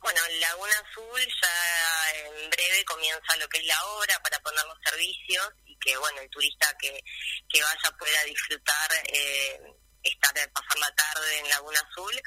Bueno, 0.00 0.20
Laguna 0.40 0.72
Azul 0.72 1.20
ya 1.20 2.18
en 2.20 2.50
breve 2.50 2.84
comienza 2.84 3.36
lo 3.38 3.48
que 3.48 3.58
es 3.58 3.66
la 3.66 3.84
obra 3.96 4.20
para 4.22 4.38
poner 4.40 4.64
los 4.66 4.78
servicios 4.84 5.48
y 5.64 5.76
que 5.78 5.96
bueno 5.96 6.20
el 6.20 6.30
turista 6.30 6.72
que, 6.78 7.02
que 7.48 7.62
vaya 7.62 7.96
pueda 7.98 8.24
disfrutar 8.24 8.90
eh, 9.08 9.60
estar 10.04 10.34
pasar 10.52 10.78
la 10.78 10.94
tarde 10.94 11.38
en 11.38 11.48
Laguna 11.48 11.80
Azul, 11.80 12.20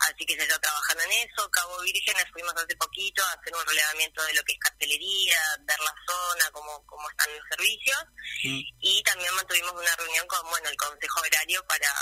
así 0.00 0.24
que 0.24 0.36
se 0.36 0.42
está 0.42 0.58
trabajando 0.58 1.02
en 1.04 1.12
eso. 1.12 1.50
Cabo 1.50 1.80
Vírgenes 1.80 2.24
fuimos 2.32 2.54
hace 2.54 2.76
poquito 2.76 3.22
a 3.24 3.32
hacer 3.32 3.54
un 3.54 3.66
relevamiento 3.66 4.22
de 4.24 4.34
lo 4.34 4.42
que 4.44 4.52
es 4.52 4.58
cartelería, 4.58 5.38
ver 5.60 5.80
la 5.80 5.94
zona, 6.06 6.50
cómo, 6.52 6.84
cómo 6.86 7.08
están 7.10 7.28
los 7.36 7.44
servicios 7.50 7.98
y 8.42 9.02
también 9.02 9.34
mantuvimos 9.34 9.72
una 9.72 9.96
reunión 9.96 10.26
con 10.26 10.48
bueno 10.50 10.68
el 10.68 10.76
consejo 10.76 11.20
horario 11.20 11.64
para 11.66 11.92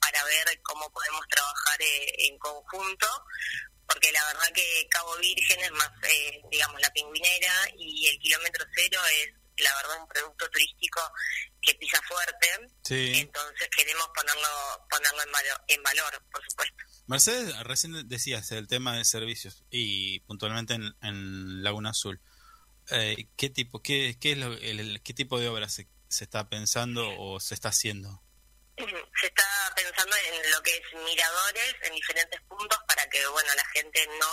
para 0.00 0.24
ver 0.24 0.60
cómo 0.62 0.90
podemos 0.92 1.26
trabajar 1.28 1.80
eh, 1.82 2.26
en 2.26 2.38
conjunto 2.38 3.06
porque 3.86 4.12
la 4.12 4.24
verdad 4.26 4.52
que 4.54 4.86
Cabo 4.90 5.16
Virgen 5.16 5.60
es 5.60 5.72
más 5.72 5.90
eh, 6.04 6.40
digamos 6.50 6.80
la 6.80 6.92
pingüinera 6.92 7.52
y 7.76 8.08
el 8.08 8.18
kilómetro 8.18 8.64
cero 8.74 9.00
es 9.20 9.41
la 9.58 9.74
verdad 9.76 10.00
un 10.00 10.08
producto 10.08 10.48
turístico 10.50 11.00
que 11.60 11.74
pisa 11.74 12.00
fuerte 12.02 12.48
Sí. 12.82 13.12
entonces 13.16 13.68
queremos 13.76 14.08
ponerlo 14.14 14.48
ponerlo 14.88 15.22
en 15.22 15.32
valor, 15.32 15.64
en 15.68 15.82
valor 15.82 16.24
por 16.30 16.42
supuesto 16.48 16.82
Mercedes, 17.06 17.58
recién 17.64 18.08
decías 18.08 18.52
el 18.52 18.68
tema 18.68 18.96
de 18.96 19.04
servicios 19.04 19.64
y 19.70 20.20
puntualmente 20.20 20.74
en, 20.74 20.94
en 21.02 21.62
Laguna 21.62 21.90
Azul. 21.90 22.20
Eh, 22.90 23.28
¿Qué 23.36 23.50
tipo, 23.50 23.82
qué, 23.82 24.16
qué 24.20 24.32
es 24.32 24.38
lo, 24.38 24.52
el, 24.52 25.02
qué 25.02 25.12
tipo 25.12 25.38
de 25.38 25.48
obra 25.48 25.68
se, 25.68 25.88
se 26.08 26.24
está 26.24 26.48
pensando 26.48 27.10
o 27.18 27.40
se 27.40 27.54
está 27.54 27.68
haciendo? 27.68 28.22
se 28.76 29.26
está 29.26 29.72
pensando 29.74 30.16
en 30.32 30.50
lo 30.52 30.62
que 30.62 30.76
es 30.76 30.82
miradores 31.04 31.74
en 31.82 31.94
diferentes 31.94 32.40
puntos 32.42 32.78
para 32.86 33.06
que 33.10 33.26
bueno 33.26 33.52
la 33.54 33.66
gente 33.66 34.08
no 34.18 34.26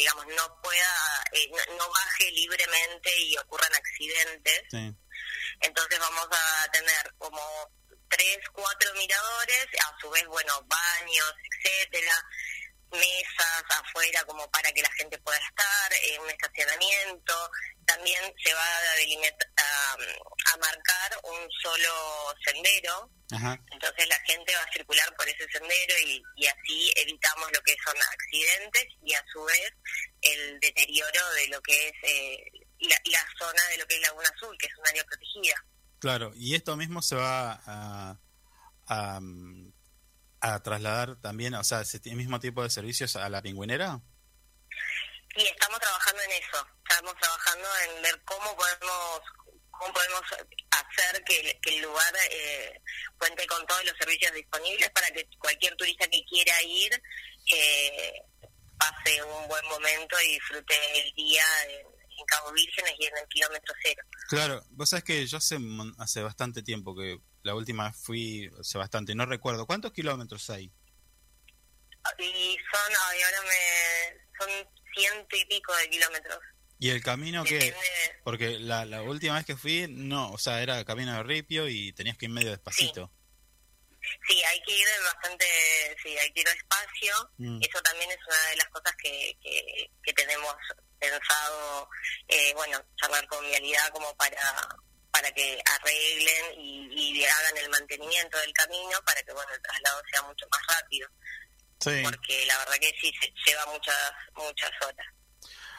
digamos 0.00 0.26
no 0.28 0.60
pueda 0.62 1.24
eh, 1.32 1.50
no, 1.50 1.76
no 1.76 1.90
baje 1.90 2.30
libremente 2.32 3.10
y 3.20 3.36
ocurran 3.38 3.74
accidentes 3.74 4.62
Sí. 4.70 4.94
entonces 5.60 5.98
vamos 5.98 6.26
a 6.32 6.70
tener 6.72 7.14
como 7.18 7.40
tres 8.08 8.38
cuatro 8.52 8.92
miradores 8.94 9.66
a 9.86 10.00
su 10.00 10.08
vez 10.10 10.26
bueno 10.26 10.52
baños 10.66 11.34
etcétera 11.50 12.14
mesas 12.92 13.64
afuera 13.68 14.24
como 14.24 14.48
para 14.50 14.72
que 14.72 14.82
la 14.82 14.92
gente 14.92 15.18
pueda 15.18 15.38
estar 15.38 15.92
en 16.10 16.20
un 16.22 16.30
estacionamiento 16.30 17.50
también 17.86 18.20
se 18.42 18.52
va 18.54 18.62
a, 18.62 18.94
a, 19.56 20.54
a 20.54 20.56
marcar 20.58 21.20
un 21.24 21.48
solo 21.62 22.34
sendero 22.44 23.10
Ajá. 23.32 23.58
entonces 23.70 24.08
la 24.08 24.18
gente 24.26 24.54
va 24.54 24.62
a 24.62 24.72
circular 24.72 25.14
por 25.16 25.28
ese 25.28 25.46
sendero 25.50 25.94
y, 26.04 26.22
y 26.36 26.46
así 26.46 26.92
evitamos 26.96 27.50
lo 27.52 27.60
que 27.62 27.76
son 27.84 27.96
accidentes 27.96 28.86
y 29.04 29.14
a 29.14 29.24
su 29.32 29.42
vez 29.44 29.72
el 30.22 30.60
deterioro 30.60 31.30
de 31.34 31.48
lo 31.48 31.60
que 31.62 31.88
es 31.88 31.94
eh, 32.02 32.44
la, 32.80 32.96
la 33.04 33.26
zona 33.38 33.62
de 33.70 33.78
lo 33.78 33.86
que 33.86 33.96
es 33.96 34.00
Laguna 34.02 34.28
Azul, 34.34 34.56
que 34.58 34.66
es 34.66 34.72
un 34.78 34.88
área 34.88 35.04
protegida. 35.04 35.54
Claro, 35.98 36.32
y 36.34 36.54
esto 36.54 36.76
mismo 36.76 37.02
se 37.02 37.16
va 37.16 37.60
a, 37.66 38.16
a, 38.86 39.20
a 40.40 40.62
trasladar 40.62 41.16
también, 41.20 41.54
o 41.54 41.64
sea, 41.64 41.82
ese 41.82 42.00
mismo 42.14 42.40
tipo 42.40 42.62
de 42.62 42.70
servicios 42.70 43.16
a 43.16 43.28
la 43.28 43.42
pingüinera. 43.42 44.00
Y 45.36 45.42
estamos 45.46 45.78
trabajando 45.80 46.22
en 46.22 46.30
eso, 46.32 46.66
estamos 46.88 47.14
trabajando 47.20 47.68
en 47.86 48.02
ver 48.02 48.20
cómo 48.24 48.56
podemos 48.56 49.20
cómo 49.70 49.94
podemos 49.94 50.20
hacer 50.72 51.24
que, 51.24 51.40
el- 51.40 51.60
que 51.62 51.76
el 51.76 51.82
lugar 51.82 52.12
eh, 52.30 52.80
cuente 53.16 53.46
con 53.46 53.66
todos 53.66 53.82
los 53.86 53.96
servicios 53.96 54.30
disponibles 54.34 54.90
para 54.90 55.10
que 55.10 55.26
cualquier 55.38 55.74
turista 55.76 56.06
que 56.08 56.22
quiera 56.28 56.52
ir 56.64 56.92
eh, 57.54 58.12
pase 58.78 59.22
un 59.22 59.48
buen 59.48 59.64
momento 59.68 60.16
y 60.20 60.32
disfrute 60.34 60.74
el 61.02 61.14
día 61.14 61.44
en, 61.70 61.86
en 61.86 62.24
Cabo 62.26 62.52
Vírgenes 62.52 62.92
y 62.98 63.06
en 63.06 63.16
el 63.16 63.28
kilómetro 63.28 63.74
cero. 63.82 64.02
Claro, 64.28 64.62
vos 64.70 64.90
sabés 64.90 65.04
que 65.04 65.26
yo 65.26 65.38
hace, 65.38 65.56
hace 65.98 66.22
bastante 66.22 66.62
tiempo 66.62 66.94
que 66.94 67.18
la 67.42 67.54
última 67.54 67.92
fui, 67.92 68.50
hace 68.60 68.78
bastante, 68.78 69.14
no 69.14 69.26
recuerdo, 69.26 69.66
¿cuántos 69.66 69.92
kilómetros 69.92 70.48
hay? 70.50 70.70
Y 72.18 72.56
son, 72.72 72.92
ay, 73.08 73.18
ahora 73.22 73.42
me, 73.42 74.28
son 74.38 74.68
ciento 74.94 75.36
y 75.36 75.44
pico 75.46 75.74
de 75.76 75.90
kilómetros. 75.90 76.38
¿Y 76.78 76.90
el 76.90 77.02
camino 77.02 77.44
que 77.44 77.58
Depende- 77.58 78.20
Porque 78.24 78.58
la, 78.58 78.84
la 78.86 79.02
última 79.02 79.34
vez 79.34 79.44
que 79.44 79.56
fui, 79.56 79.86
no, 79.88 80.30
o 80.32 80.38
sea, 80.38 80.62
era 80.62 80.82
camino 80.84 81.14
de 81.14 81.22
ripio 81.22 81.68
y 81.68 81.92
tenías 81.92 82.16
que 82.16 82.24
ir 82.26 82.30
medio 82.30 82.50
despacito. 82.50 83.12
Sí, 84.26 84.42
hay 84.42 84.62
que 84.62 84.72
ir 84.78 84.86
bastante, 85.04 85.44
sí, 86.02 86.16
hay 86.16 86.32
que 86.32 86.40
ir 86.40 86.46
despacio. 86.46 87.30
Mm. 87.36 87.60
Eso 87.62 87.82
también 87.82 88.10
es 88.10 88.18
una 88.26 88.50
de 88.50 88.56
las 88.56 88.68
cosas 88.68 88.94
que, 88.96 89.36
que, 89.42 89.90
que 90.02 90.12
tenemos 90.14 90.54
pensado, 90.98 91.88
eh, 92.28 92.52
bueno, 92.54 92.82
charlar 92.96 93.26
con 93.28 93.44
vialidad 93.44 93.90
como 93.92 94.14
para 94.16 94.40
para 95.10 95.30
que 95.32 95.60
arreglen 95.64 96.60
y, 96.60 97.18
y 97.20 97.24
hagan 97.24 97.56
el 97.58 97.68
mantenimiento 97.70 98.38
del 98.38 98.52
camino 98.52 98.98
para 99.04 99.22
que, 99.22 99.32
bueno, 99.32 99.52
el 99.54 99.62
traslado 99.62 100.02
sea 100.12 100.22
mucho 100.22 100.46
más 100.50 100.76
rápido. 100.78 101.08
Sí. 101.80 102.02
Porque 102.04 102.46
la 102.46 102.58
verdad 102.58 102.74
que 102.80 102.92
sí, 103.00 103.12
se 103.20 103.32
lleva 103.46 103.66
muchas 103.66 103.96
muchas 104.36 104.70
horas. 104.86 105.06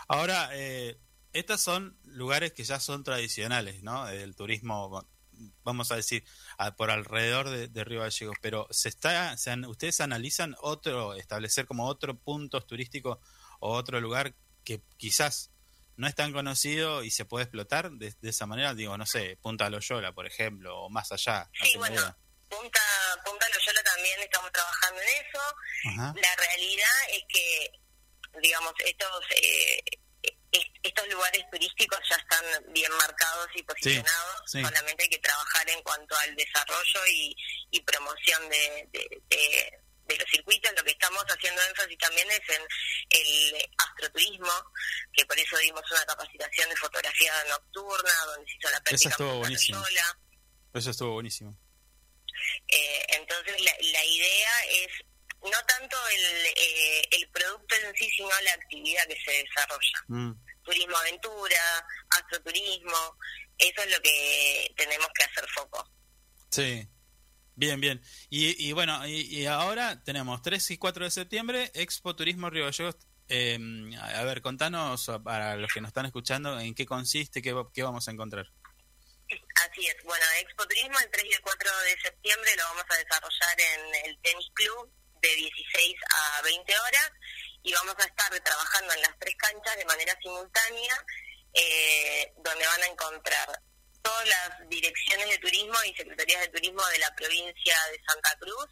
Ahora, 0.07 0.49
eh, 0.53 0.97
estos 1.31 1.61
son 1.61 1.97
lugares 2.03 2.53
que 2.53 2.63
ya 2.63 2.79
son 2.79 3.03
tradicionales, 3.03 3.83
¿no? 3.83 4.09
El 4.09 4.35
turismo, 4.35 4.89
va- 4.89 5.05
vamos 5.63 5.91
a 5.91 5.95
decir, 5.95 6.25
a- 6.57 6.75
por 6.75 6.89
alrededor 6.91 7.49
de, 7.49 7.67
de 7.67 7.83
Río 7.83 8.01
Gallegos, 8.01 8.35
pero 8.41 8.67
se 8.71 8.89
está, 8.89 9.37
se 9.37 9.55
ustedes 9.67 10.01
analizan 10.01 10.55
otro, 10.61 11.13
establecer 11.13 11.65
como 11.67 11.87
otro 11.87 12.17
punto 12.17 12.59
turístico 12.61 13.21
o 13.59 13.71
otro 13.73 14.01
lugar 14.01 14.33
que 14.63 14.81
quizás 14.97 15.50
no 15.97 16.07
es 16.07 16.15
tan 16.15 16.31
conocido 16.33 17.03
y 17.03 17.11
se 17.11 17.25
puede 17.25 17.43
explotar 17.45 17.91
de, 17.91 18.13
de 18.19 18.29
esa 18.29 18.45
manera, 18.45 18.73
digo, 18.73 18.97
no 18.97 19.05
sé, 19.05 19.37
Punta 19.41 19.69
Loyola, 19.69 20.11
por 20.13 20.25
ejemplo, 20.25 20.77
o 20.81 20.89
más 20.89 21.11
allá. 21.11 21.49
Sí, 21.61 21.77
bueno, 21.77 21.95
idea. 21.95 22.17
Punta, 22.49 22.81
Punta 23.23 23.45
Loyola 23.49 23.83
también 23.83 24.19
estamos 24.21 24.51
trabajando 24.51 25.01
en 25.01 25.07
eso. 25.07 25.39
Ajá. 25.89 26.13
La 26.15 26.35
realidad 26.35 26.97
es 27.11 27.23
que, 27.29 27.71
digamos, 28.41 28.73
estos 28.85 29.25
eh, 29.41 29.83
est- 30.51 30.75
estos 30.83 31.07
lugares 31.09 31.43
turísticos 31.51 31.99
ya 32.09 32.15
están 32.17 32.73
bien 32.73 32.91
marcados 32.97 33.47
y 33.55 33.63
posicionados. 33.63 34.41
sí. 34.47 34.61
Solamente 34.63 35.03
hay 35.03 35.09
que 35.09 35.19
trabajar 35.19 35.69
en 35.69 35.81
cuanto 35.83 36.15
al 36.17 36.35
desarrollo 36.35 37.05
y, 37.13 37.35
y 37.71 37.81
promoción 37.81 38.49
de, 38.49 38.87
de- 38.91 39.21
de- 39.29 39.79
de 40.11 40.17
los 40.17 40.29
circuitos. 40.29 40.71
Lo 40.75 40.83
que 40.83 40.91
estamos 40.91 41.23
haciendo 41.27 41.61
énfasis 41.61 41.97
también 41.97 42.27
es 42.31 42.41
en 42.49 42.61
el 43.09 43.69
astroturismo, 43.77 44.53
que 45.13 45.25
por 45.25 45.37
eso 45.37 45.57
dimos 45.57 45.83
una 45.91 46.05
capacitación 46.05 46.69
de 46.69 46.75
fotografía 46.75 47.33
nocturna, 47.49 48.13
donde 48.25 48.45
se 48.51 48.57
hizo 48.57 48.69
la 48.69 48.81
práctica 48.81 49.07
en 49.07 49.11
estuvo 49.11 49.37
buenísimo. 49.39 49.79
Loyola. 49.79 50.19
Eso 50.73 50.89
estuvo 50.91 51.13
buenísimo. 51.13 51.57
Eh, 52.67 53.05
entonces 53.09 53.61
la, 53.61 53.71
la 53.91 54.05
idea 54.05 54.51
es 54.69 54.87
no 55.43 55.65
tanto 55.67 55.97
el, 56.07 56.45
eh, 56.55 57.01
el 57.11 57.29
producto 57.29 57.75
en 57.75 57.95
sí, 57.95 58.09
sino 58.15 58.29
la 58.29 58.53
actividad 58.53 59.07
que 59.07 59.19
se 59.23 59.31
desarrolla. 59.31 60.03
Mm. 60.07 60.31
Turismo 60.63 60.97
aventura, 60.97 61.87
astroturismo, 62.09 63.17
eso 63.57 63.81
es 63.81 63.91
lo 63.91 64.01
que 64.01 64.73
tenemos 64.77 65.07
que 65.15 65.23
hacer 65.23 65.49
foco. 65.49 65.89
Sí, 66.51 66.87
bien, 67.61 67.79
bien. 67.79 68.01
Y, 68.29 68.71
bueno, 68.71 69.05
y, 69.07 69.21
y 69.21 69.45
ahora 69.45 70.03
tenemos 70.03 70.41
3 70.41 70.71
y 70.71 70.77
4 70.77 71.05
de 71.05 71.11
septiembre, 71.11 71.71
Expo 71.75 72.15
Turismo 72.15 72.49
Río 72.49 72.65
Gallegos. 72.65 72.95
Eh, 73.29 73.57
a 74.01 74.23
ver, 74.23 74.41
contanos 74.41 75.09
para 75.23 75.55
los 75.55 75.71
que 75.71 75.79
nos 75.79 75.89
están 75.89 76.07
escuchando 76.07 76.59
en 76.59 76.73
qué 76.73 76.87
consiste, 76.87 77.41
qué, 77.41 77.55
qué 77.71 77.83
vamos 77.83 78.07
a 78.07 78.11
encontrar. 78.11 78.47
Así 79.63 79.85
es, 79.85 80.03
bueno, 80.03 80.25
Expo 80.39 80.67
Turismo 80.67 80.99
el 80.99 81.11
3 81.11 81.25
y 81.29 81.33
el 81.33 81.41
4 81.41 81.69
de 81.85 82.01
septiembre 82.01 82.51
lo 82.57 82.63
vamos 82.63 82.85
a 82.89 82.97
desarrollar 82.97 83.61
en 83.61 84.09
el 84.09 84.17
Tenis 84.21 84.49
Club 84.55 84.91
de 85.21 85.35
16 85.35 85.95
a 86.09 86.41
20 86.41 86.79
horas 86.79 87.11
y 87.61 87.73
vamos 87.73 87.95
a 87.99 88.05
estar 88.05 88.39
trabajando 88.39 88.93
en 88.93 89.01
las 89.01 89.19
tres 89.19 89.35
canchas 89.37 89.77
de 89.77 89.85
manera 89.85 90.17
simultánea, 90.19 91.05
eh, 91.53 92.33
donde 92.43 92.65
van 92.65 92.81
a 92.81 92.87
encontrar 92.87 93.61
todas 94.01 94.27
las 94.27 94.69
direcciones 94.69 95.29
de 95.29 95.37
turismo 95.37 95.75
y 95.85 95.95
secretarías 95.95 96.41
de 96.41 96.47
turismo 96.49 96.85
de 96.87 96.99
la 96.99 97.15
provincia 97.15 97.75
de 97.91 98.01
Santa 98.07 98.35
Cruz 98.39 98.67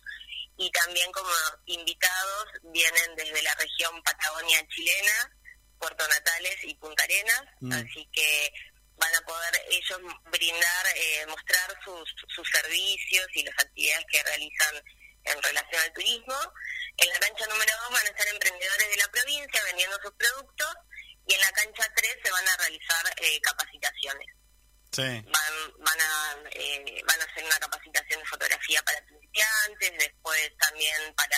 y 0.57 0.69
también 0.71 1.11
como 1.11 1.29
invitados 1.65 2.45
vienen 2.63 3.15
desde 3.15 3.41
la 3.41 3.55
región 3.55 4.01
Patagonia 4.03 4.65
chilena, 4.67 5.31
Puerto 5.79 6.05
Natales 6.07 6.57
y 6.63 6.75
Punta 6.75 7.03
Arenas, 7.03 7.43
Mm. 7.61 7.71
así 7.73 8.09
que 8.11 8.53
van 8.97 9.15
a 9.15 9.21
poder 9.21 9.61
ellos 9.69 9.99
brindar, 10.29 10.85
eh, 10.95 11.25
mostrar 11.27 11.73
sus, 11.85 12.03
sus 12.27 12.47
servicios 12.49 13.27
y 13.33 13.43
las 13.43 13.57
actividades 13.57 14.05
que 14.11 14.23
realizan 14.23 14.75
en 15.23 15.41
relación 15.41 15.81
al 15.81 15.93
turismo. 15.93 16.35
En 16.97 17.07
la 17.07 17.19
cancha 17.19 17.45
número 17.47 17.73
2 17.83 17.91
van 17.91 18.05
a 18.05 18.09
estar 18.09 18.27
emprendedores 18.27 18.89
de 18.89 18.97
la 18.97 19.07
provincia 19.07 19.63
vendiendo 19.65 19.97
sus 20.01 20.11
productos 20.13 20.73
y 21.25 21.33
en 21.33 21.39
la 21.39 21.51
cancha 21.51 21.93
3 21.95 22.17
se 22.23 22.31
van 22.31 22.47
a 22.47 22.57
realizar 22.57 23.05
eh, 23.21 23.39
capacitaciones. 23.41 24.27
Sí, 24.91 25.01
Van, 25.03 25.53
van, 25.77 26.01
a, 26.01 26.35
eh, 26.51 27.01
van 27.05 27.21
a 27.21 27.23
hacer 27.23 27.43
una 27.43 27.59
capacitación 27.59 28.19
de 28.19 28.25
fotografía 28.25 28.81
para 28.83 29.05
principiantes, 29.05 29.91
después 29.99 30.51
también 30.57 31.13
para, 31.15 31.37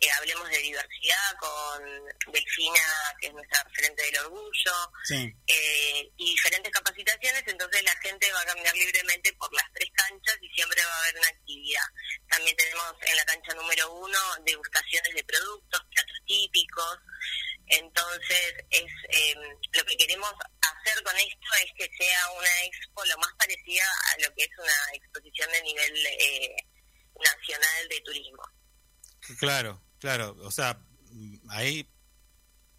eh, 0.00 0.10
hablemos 0.18 0.48
de 0.50 0.58
diversidad 0.58 1.36
con 1.38 2.32
Delfina, 2.32 3.14
que 3.20 3.28
es 3.28 3.32
nuestra 3.32 3.62
referente 3.62 4.02
del 4.02 4.18
orgullo, 4.26 4.72
sí. 5.04 5.32
eh, 5.46 6.10
y 6.16 6.30
diferentes 6.30 6.72
capacitaciones, 6.72 7.44
entonces 7.46 7.82
la 7.84 7.96
gente 8.02 8.32
va 8.32 8.40
a 8.40 8.46
caminar 8.46 8.74
libremente 8.74 9.32
por 9.34 9.52
las 9.54 9.70
tres 9.72 9.90
canchas 9.94 10.36
y 10.40 10.48
siempre 10.50 10.84
va 10.84 10.92
a 10.92 10.98
haber 10.98 11.18
una 11.18 11.28
actividad. 11.28 11.86
También 12.28 12.56
tenemos 12.56 12.94
en 13.02 13.16
la 13.16 13.24
cancha 13.24 13.54
número 13.54 13.92
uno 13.94 14.18
degustaciones 14.44 15.14
de 15.14 15.24
productos, 15.24 15.80
platos 15.94 16.18
típicos, 16.26 16.98
entonces 17.70 18.54
es 18.70 18.92
eh, 19.08 19.34
lo 19.72 19.84
que 19.84 19.96
queremos 19.96 20.30
hacer 20.60 21.02
con 21.02 21.16
esto 21.16 21.48
es 21.64 21.72
que 21.76 21.96
sea 21.96 22.30
una 22.32 22.64
expo 22.64 23.04
lo 23.04 23.18
más 23.18 23.32
parecida 23.38 23.84
a 23.84 24.22
lo 24.22 24.34
que 24.34 24.42
es 24.42 24.50
una 24.58 24.94
exposición 24.94 25.50
de 25.52 25.62
nivel 25.62 26.06
eh, 26.06 26.56
nacional 27.24 27.88
de 27.88 28.00
turismo. 28.00 28.42
Claro, 29.38 29.82
claro. 29.98 30.36
O 30.42 30.50
sea, 30.50 30.80
ahí, 31.50 31.88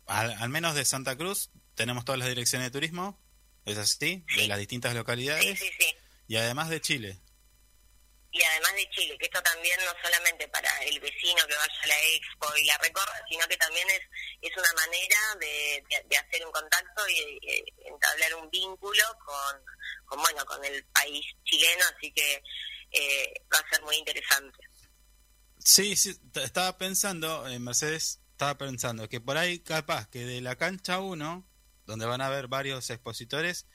al, 0.08 0.34
al 0.34 0.50
menos 0.50 0.76
de 0.76 0.86
Santa 0.86 1.16
Cruz, 1.16 1.50
tenemos 1.76 2.06
todas 2.06 2.20
las 2.20 2.28
direcciones 2.28 2.68
de 2.68 2.72
turismo, 2.72 3.20
¿es 3.66 3.78
así? 3.78 4.26
De 4.36 4.48
las 4.48 4.60
distintas 4.60 4.94
localidades. 4.94 5.60
sí, 5.60 5.70
sí. 5.80 5.96
Y 6.28 6.38
además 6.38 6.70
de 6.70 6.82
Chile. 6.82 7.20
Y 8.32 8.42
además 8.44 8.74
de 8.76 8.90
Chile, 8.92 9.18
que 9.20 9.26
esto 9.26 9.42
también 9.42 9.78
no 9.86 9.92
solamente 10.02 10.48
para 10.48 10.70
el 10.84 11.00
vecino 11.00 11.46
que 11.48 11.56
vaya 11.56 11.74
a 11.84 11.88
la 11.88 12.02
expo 12.16 12.48
y 12.58 12.66
la 12.66 12.78
recorra, 12.78 13.22
sino 13.30 13.48
que 13.48 13.58
también 13.58 13.88
es, 13.90 14.02
es 14.42 14.58
una 14.58 14.74
manera 14.74 15.18
de, 15.40 15.84
de- 16.10 16.18
hacer 16.18 16.46
un 16.46 16.52
contacto 16.52 17.08
y 17.10 17.64
entablar 17.86 18.36
un 18.36 18.50
vínculo 18.50 19.04
con, 19.26 19.66
con, 20.06 20.22
bueno, 20.22 20.46
con 20.46 20.64
el 20.64 20.84
país 20.86 21.26
chileno, 21.44 21.84
así 21.96 22.12
que 22.14 22.44
eh, 22.92 23.34
va 23.54 23.58
a 23.60 23.70
ser 23.70 23.82
muy 23.84 23.96
interesante. 23.98 24.58
Sí, 25.60 25.96
sí, 25.96 26.18
estaba 26.36 26.78
pensando, 26.78 27.48
eh, 27.48 27.60
Mercedes, 27.60 28.20
estaba 28.32 28.58
pensando 28.58 29.08
que 29.10 29.22
por 29.22 29.38
ahí 29.38 29.60
capaz 29.60 30.08
que 30.10 30.26
de 30.26 30.42
la 30.42 30.56
cancha 30.56 31.00
1, 31.00 31.48
donde 31.86 32.06
van 32.06 32.22
a 32.22 32.28
haber 32.28 32.48
varios 32.48 32.90
expositores, 32.90 33.68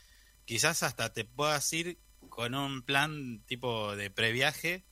quizás 0.45 0.83
hasta 0.83 1.13
te 1.13 1.25
puedas 1.25 1.73
ir 1.73 1.99
con 2.37 2.55
un 2.55 2.83
plan 2.83 3.43
tipo 3.47 3.97
de 3.97 4.11
previaje 4.11 4.85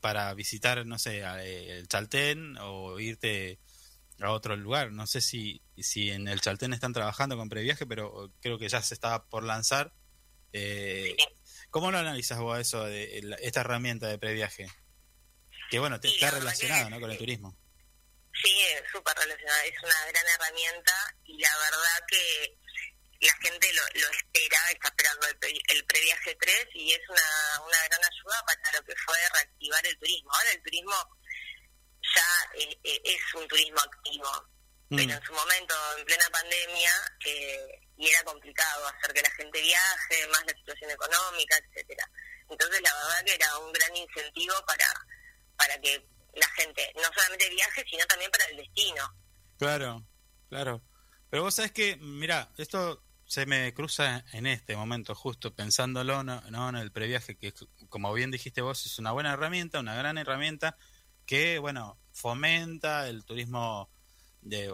para 0.00 0.34
visitar, 0.34 0.84
no 0.84 0.98
sé, 0.98 1.20
eh, 1.20 1.78
el 1.78 1.86
Chaltén 1.86 2.56
o 2.58 2.98
irte 2.98 3.60
a 4.20 4.32
otro 4.32 4.56
lugar. 4.56 4.90
No 4.90 5.06
sé 5.06 5.20
si, 5.20 5.62
si 5.78 6.10
en 6.10 6.26
el 6.26 6.40
Chaltén 6.40 6.72
están 6.72 6.92
trabajando 6.92 7.36
con 7.36 7.48
previaje, 7.48 7.86
pero 7.86 8.32
creo 8.40 8.58
que 8.58 8.68
ya 8.68 8.82
se 8.82 8.94
está 8.94 9.24
por 9.26 9.44
lanzar. 9.44 9.92
Eh, 10.52 11.14
¿Cómo 11.70 11.92
lo 11.92 11.98
analizas 11.98 12.40
vos 12.40 12.58
eso 12.58 12.84
de 12.84 13.18
el- 13.18 13.36
esta 13.40 13.60
herramienta 13.60 14.08
de 14.08 14.18
previaje? 14.18 14.66
Que 15.70 15.78
bueno, 15.78 16.00
te- 16.00 16.08
está 16.08 16.32
relacionado 16.32 16.90
¿no? 16.90 16.98
con 17.00 17.12
el 17.12 17.16
turismo. 17.16 17.56
Sí, 18.42 18.50
es 18.74 18.82
súper 18.90 19.14
relacionada, 19.16 19.64
es 19.66 19.74
una 19.84 20.10
gran 20.10 20.24
herramienta 20.34 20.92
y 21.26 21.38
la 21.38 21.48
verdad 21.58 22.06
que 22.08 22.58
la 23.26 23.34
gente 23.40 23.72
lo, 23.72 23.82
lo 24.00 24.08
espera, 24.10 24.58
está 24.70 24.88
esperando 24.88 25.26
el, 25.28 25.62
el 25.68 25.84
previaje 25.84 26.36
3 26.40 26.68
y 26.74 26.92
es 26.92 27.00
una, 27.08 27.60
una 27.66 27.78
gran 27.88 28.00
ayuda 28.04 28.44
para 28.46 28.78
lo 28.78 28.84
que 28.84 28.94
fue 29.06 29.16
reactivar 29.34 29.86
el 29.86 29.98
turismo. 29.98 30.30
Ahora 30.32 30.50
el 30.50 30.62
turismo 30.62 30.94
ya 32.14 32.50
eh, 32.58 32.78
eh, 32.84 33.00
es 33.04 33.34
un 33.34 33.46
turismo 33.48 33.80
activo, 33.80 34.52
Mm, 34.92 34.96
pero 34.96 35.12
en 35.14 35.22
su 35.24 35.32
momento, 35.32 35.74
en 35.96 36.04
plena 36.04 36.24
pandemia, 36.30 36.92
eh, 37.24 37.80
y 37.96 38.08
era 38.08 38.22
complicado 38.24 38.86
hacer 38.88 39.14
que 39.14 39.22
la 39.22 39.30
gente 39.30 39.62
viaje, 39.62 40.26
más 40.30 40.44
la 40.46 40.52
situación 40.52 40.90
económica, 40.90 41.56
etcétera. 41.56 42.04
Entonces 42.50 42.82
la 42.82 42.92
verdad 42.92 43.24
que 43.24 43.34
era 43.34 43.58
un 43.58 43.72
gran 43.72 43.96
incentivo 43.96 44.54
para, 44.66 44.92
para 45.56 45.80
que 45.80 46.06
la 46.34 46.46
gente 46.56 46.92
no 46.96 47.08
solamente 47.14 47.48
viaje, 47.48 47.84
sino 47.88 48.04
también 48.04 48.30
para 48.30 48.44
el 48.44 48.56
destino. 48.58 49.16
Claro, 49.58 50.06
claro. 50.50 50.82
Pero 51.30 51.44
vos 51.44 51.54
sabés 51.54 51.72
que, 51.72 51.96
mira, 51.96 52.52
esto 52.58 53.02
se 53.32 53.46
me 53.46 53.72
cruza 53.72 54.26
en 54.34 54.44
este 54.44 54.76
momento, 54.76 55.14
justo 55.14 55.54
pensándolo 55.54 56.22
¿no? 56.22 56.42
¿no? 56.50 56.68
en 56.68 56.76
el 56.76 56.92
previaje, 56.92 57.34
que 57.34 57.54
como 57.88 58.12
bien 58.12 58.30
dijiste 58.30 58.60
vos, 58.60 58.84
es 58.84 58.98
una 58.98 59.12
buena 59.12 59.32
herramienta, 59.32 59.80
una 59.80 59.94
gran 59.94 60.18
herramienta 60.18 60.76
que, 61.24 61.58
bueno, 61.58 61.98
fomenta 62.12 63.08
el 63.08 63.24
turismo 63.24 63.88
de, 64.42 64.70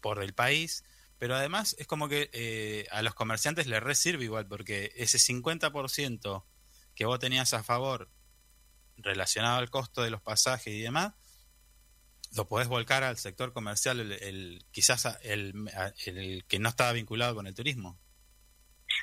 por 0.00 0.22
el 0.22 0.34
país, 0.34 0.84
pero 1.18 1.34
además 1.34 1.74
es 1.80 1.88
como 1.88 2.08
que 2.08 2.30
eh, 2.32 2.86
a 2.92 3.02
los 3.02 3.14
comerciantes 3.14 3.66
les 3.66 3.82
re 3.82 3.96
sirve 3.96 4.22
igual, 4.22 4.46
porque 4.46 4.92
ese 4.94 5.18
50% 5.18 6.44
que 6.94 7.06
vos 7.06 7.18
tenías 7.18 7.54
a 7.54 7.64
favor 7.64 8.08
relacionado 8.98 9.58
al 9.58 9.70
costo 9.70 10.04
de 10.04 10.10
los 10.10 10.22
pasajes 10.22 10.72
y 10.72 10.80
demás, 10.80 11.14
lo 12.34 12.48
podés 12.48 12.68
volcar 12.68 13.02
al 13.04 13.16
sector 13.18 13.52
comercial, 13.52 14.00
el, 14.00 14.12
el- 14.12 14.64
quizás 14.72 15.06
el, 15.22 15.52
el 16.06 16.44
que 16.48 16.58
no 16.58 16.68
estaba 16.68 16.92
vinculado 16.92 17.34
con 17.34 17.46
el 17.46 17.54
turismo. 17.54 17.98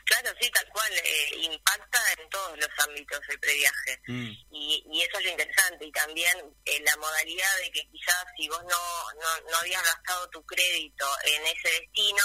Claro, 0.05 0.29
sí, 0.39 0.49
tal 0.51 0.67
cual, 0.71 0.91
eh, 0.93 1.35
impacta 1.41 1.99
en 2.19 2.29
todos 2.29 2.57
los 2.57 2.69
ámbitos 2.87 3.19
el 3.29 3.39
previaje. 3.39 4.01
Mm, 4.07 4.31
y, 4.51 4.83
y 4.93 5.01
eso 5.01 5.17
es 5.19 5.25
lo 5.25 5.31
interesante 5.31 5.85
y 5.85 5.91
también 5.91 6.37
eh, 6.65 6.81
la 6.85 6.95
modalidad 6.97 7.57
de 7.63 7.71
que 7.71 7.87
quizás 7.89 8.23
si 8.37 8.47
vos 8.47 8.61
no, 8.63 9.13
no, 9.19 9.49
no 9.51 9.57
habías 9.57 9.83
gastado 9.83 10.29
tu 10.29 10.43
crédito 10.45 11.05
en 11.25 11.43
ese 11.45 11.81
destino 11.81 12.23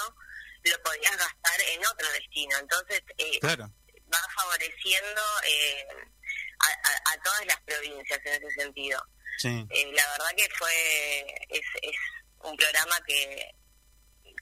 lo 0.64 0.82
podías 0.82 1.16
gastar 1.16 1.60
en 1.72 1.80
otro 1.86 2.10
destino. 2.12 2.56
Entonces, 2.58 3.00
eh, 3.18 3.38
Claro. 3.40 3.72
va 4.12 4.18
favoreciendo 4.36 5.22
eh, 5.46 5.86
a, 6.58 6.66
a- 6.66 7.12
a 7.14 7.22
todas 7.22 7.46
las 7.46 7.60
provincias 7.62 8.20
en 8.24 8.32
ese 8.42 8.50
sentido. 8.62 9.00
Sí. 9.38 9.66
Eh, 9.70 9.92
la 9.92 10.08
verdad 10.12 10.30
que 10.36 10.48
fue 10.56 11.26
es, 11.48 11.66
es 11.82 11.96
un 12.40 12.56
programa 12.56 12.96
que, 13.06 13.50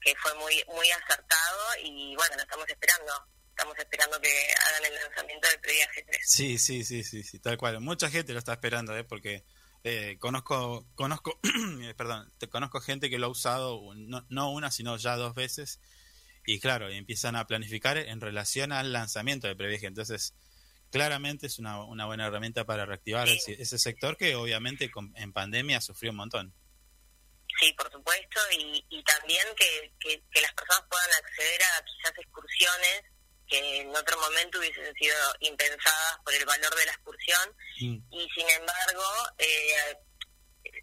que 0.01 0.15
fue 0.17 0.33
muy 0.35 0.63
muy 0.67 0.89
acertado 0.91 1.61
y 1.83 2.15
bueno, 2.15 2.35
lo 2.35 2.41
estamos 2.41 2.67
esperando. 2.67 3.13
Estamos 3.49 3.79
esperando 3.79 4.19
que 4.19 4.29
hagan 4.67 4.85
el 4.85 4.95
lanzamiento 4.95 5.47
del 5.47 5.59
previaje 5.61 6.03
3. 6.05 6.21
Sí, 6.25 6.57
sí, 6.57 6.83
sí, 6.83 7.05
sí, 7.05 7.23
sí, 7.23 7.39
tal 7.39 7.57
cual. 7.57 7.79
Mucha 7.79 8.09
gente 8.09 8.33
lo 8.33 8.39
está 8.39 8.51
esperando, 8.51 8.97
¿eh? 8.97 9.05
Porque 9.05 9.45
eh, 9.87 10.17
conozco, 10.19 10.87
conozco, 10.95 11.39
eh, 11.83 11.93
perdón, 11.95 12.33
te 12.39 12.49
conozco 12.49 12.81
gente 12.81 13.07
que 13.07 13.19
lo 13.19 13.27
ha 13.27 13.29
usado 13.29 13.93
no, 13.95 14.25
no 14.29 14.51
una, 14.51 14.71
sino 14.71 14.97
ya 14.97 15.15
dos 15.15 15.35
veces. 15.35 15.79
Y 16.45 16.59
claro, 16.59 16.89
empiezan 16.89 17.35
a 17.35 17.45
planificar 17.45 17.97
en 17.97 18.19
relación 18.19 18.71
al 18.71 18.91
lanzamiento 18.91 19.47
del 19.47 19.55
previaje. 19.57 19.85
Entonces, 19.85 20.33
claramente 20.91 21.47
es 21.47 21.59
una, 21.59 21.83
una 21.83 22.05
buena 22.05 22.27
herramienta 22.27 22.65
para 22.65 22.85
reactivar 22.85 23.27
ese, 23.27 23.53
ese 23.61 23.77
sector 23.77 24.17
que 24.17 24.35
obviamente 24.35 24.89
con- 24.91 25.13
en 25.17 25.33
pandemia 25.33 25.81
sufrió 25.81 26.11
un 26.11 26.17
montón. 26.17 26.53
Sí, 27.59 27.71
por 27.73 27.89
supuesto, 27.91 28.39
y, 28.57 28.85
y 28.89 29.03
también 29.03 29.45
que, 29.57 29.93
que, 29.99 30.21
que 30.31 30.41
las 30.41 30.53
personas 30.53 30.83
puedan 30.89 31.09
acceder 31.23 31.61
a 31.63 31.85
quizás 31.85 32.13
excursiones 32.19 33.03
que 33.47 33.81
en 33.81 33.95
otro 33.95 34.19
momento 34.19 34.57
hubiesen 34.59 34.93
sido 34.95 35.15
impensadas 35.39 36.17
por 36.25 36.33
el 36.33 36.43
valor 36.45 36.75
de 36.75 36.85
la 36.85 36.91
excursión 36.91 37.55
Mm. 37.81 37.97
y 38.11 38.27
sin 38.33 38.49
embargo 38.49 39.03
eh, 39.37 39.97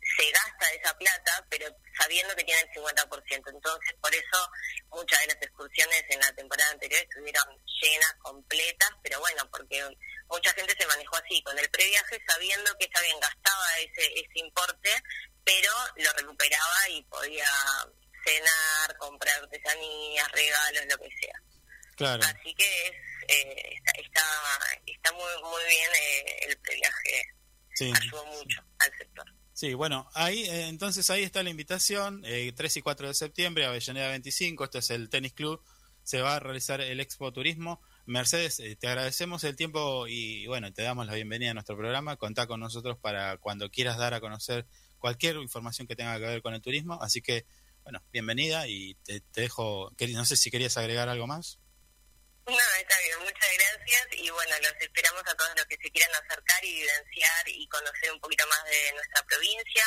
se 0.03 0.31
gasta 0.31 0.71
esa 0.73 0.97
plata, 0.99 1.47
pero 1.49 1.67
sabiendo 1.99 2.35
que 2.35 2.45
tiene 2.45 2.61
el 2.63 2.69
50%. 2.71 3.51
Entonces, 3.55 3.95
por 4.01 4.15
eso 4.15 4.51
muchas 4.91 5.21
de 5.21 5.27
las 5.29 5.43
excursiones 5.43 6.05
en 6.09 6.21
la 6.21 6.33
temporada 6.35 6.71
anterior 6.73 7.01
estuvieron 7.03 7.47
llenas, 7.81 8.15
completas, 8.23 8.91
pero 9.03 9.21
bueno, 9.21 9.49
porque 9.51 9.81
mucha 10.29 10.53
gente 10.55 10.75
se 10.79 10.87
manejó 10.87 11.17
así, 11.17 11.43
con 11.43 11.59
el 11.59 11.69
previaje 11.71 12.21
sabiendo 12.27 12.77
que 12.79 12.87
está 12.87 13.01
bien, 13.03 13.19
gastaba 13.21 13.67
ese, 13.79 14.07
ese 14.15 14.39
importe, 14.39 14.91
pero 15.45 15.73
lo 15.97 16.13
recuperaba 16.13 16.89
y 16.89 17.03
podía 17.05 17.49
cenar, 18.25 18.97
comprar 18.99 19.43
artesanías, 19.43 20.31
regalos, 20.33 20.85
lo 20.91 20.99
que 20.99 21.09
sea. 21.21 21.43
Claro. 21.97 22.23
Así 22.25 22.55
que 22.55 22.87
es, 22.87 22.93
eh, 23.29 23.75
está, 23.77 23.93
está, 24.01 24.25
está 24.87 25.13
muy, 25.13 25.43
muy 25.43 25.65
bien 25.67 25.91
eh, 25.95 26.39
el 26.49 26.59
previaje, 26.59 27.23
Sí. 27.75 27.93
ayudó 27.95 28.27
mucho 28.27 28.63
al 28.79 28.99
sector. 28.99 29.27
Sí, 29.63 29.75
bueno, 29.75 30.09
ahí 30.15 30.43
eh, 30.43 30.67
entonces 30.67 31.09
ahí 31.09 31.23
está 31.23 31.45
la 31.45 31.51
invitación, 31.51 32.23
eh, 32.25 32.53
3 32.53 32.79
y 32.79 32.83
4 32.83 33.07
de 33.07 33.15
septiembre, 33.15 33.65
Avellaneda 33.65 34.09
25, 34.09 34.65
esto 34.65 34.79
es 34.79 34.91
el 34.91 35.09
Tenis 35.09 35.35
Club, 35.35 35.63
se 36.03 36.21
va 36.21 36.35
a 36.35 36.41
realizar 36.41 36.81
el 36.81 36.99
Expo 36.99 37.33
Turismo. 37.33 37.81
Mercedes, 38.05 38.59
eh, 38.59 38.75
te 38.75 38.89
agradecemos 38.89 39.45
el 39.45 39.55
tiempo 39.55 40.09
y 40.09 40.49
bueno, 40.49 40.73
te 40.73 40.83
damos 40.83 41.07
la 41.07 41.15
bienvenida 41.15 41.53
a 41.53 41.55
nuestro 41.55 41.77
programa, 41.77 42.17
contá 42.17 42.49
con 42.49 42.59
nosotros 42.59 42.99
para 42.99 43.37
cuando 43.37 43.71
quieras 43.71 43.99
dar 43.99 44.15
a 44.15 44.21
conocer 44.21 44.67
cualquier 44.99 45.37
información 45.37 45.87
que 45.87 45.95
tenga 45.95 46.19
que 46.19 46.27
ver 46.27 46.43
con 46.43 46.55
el 46.55 46.61
turismo, 46.61 47.01
así 47.01 47.23
que 47.23 47.47
bueno, 47.85 48.03
bienvenida 48.13 48.67
y 48.67 48.95
te, 49.05 49.21
te 49.21 49.43
dejo, 49.43 49.93
no 50.13 50.25
sé 50.25 50.35
si 50.35 50.51
querías 50.51 50.77
agregar 50.77 51.09
algo 51.09 51.29
más. 51.29 51.61
No, 52.47 52.59
está 52.81 52.99
bien, 52.99 53.19
muchas 53.21 53.49
gracias 53.57 54.07
y 54.13 54.31
bueno, 54.31 54.55
los 54.63 54.75
esperamos 54.81 55.23
a 55.27 55.35
todos 55.35 55.53
los 55.57 55.67
que 55.67 55.77
se 55.81 55.91
quieran 55.91 56.11
acercar 56.15 56.65
y 56.65 56.75
vivenciar 56.75 57.49
y 57.49 57.69
conocer 57.69 58.13
un 58.13 58.21
poquito 58.21 58.45
más 58.49 58.65
de 58.65 58.93
nuestra 58.95 59.23
provincia, 59.27 59.85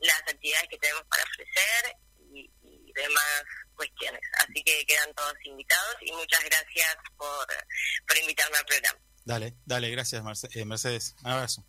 las 0.00 0.20
actividades 0.20 0.68
que 0.68 0.78
tenemos 0.78 1.02
para 1.08 1.24
ofrecer 1.24 1.96
y, 2.30 2.50
y 2.62 2.92
demás 2.92 3.42
cuestiones. 3.74 4.20
Así 4.38 4.62
que 4.62 4.84
quedan 4.84 5.14
todos 5.14 5.34
invitados 5.44 5.96
y 6.02 6.12
muchas 6.12 6.44
gracias 6.44 6.96
por, 7.16 7.46
por 8.06 8.16
invitarme 8.18 8.58
al 8.58 8.66
programa. 8.66 8.98
Dale, 9.24 9.54
dale, 9.64 9.90
gracias 9.90 10.22
eh, 10.54 10.64
Mercedes, 10.64 11.14
un 11.22 11.30
abrazo. 11.30 11.64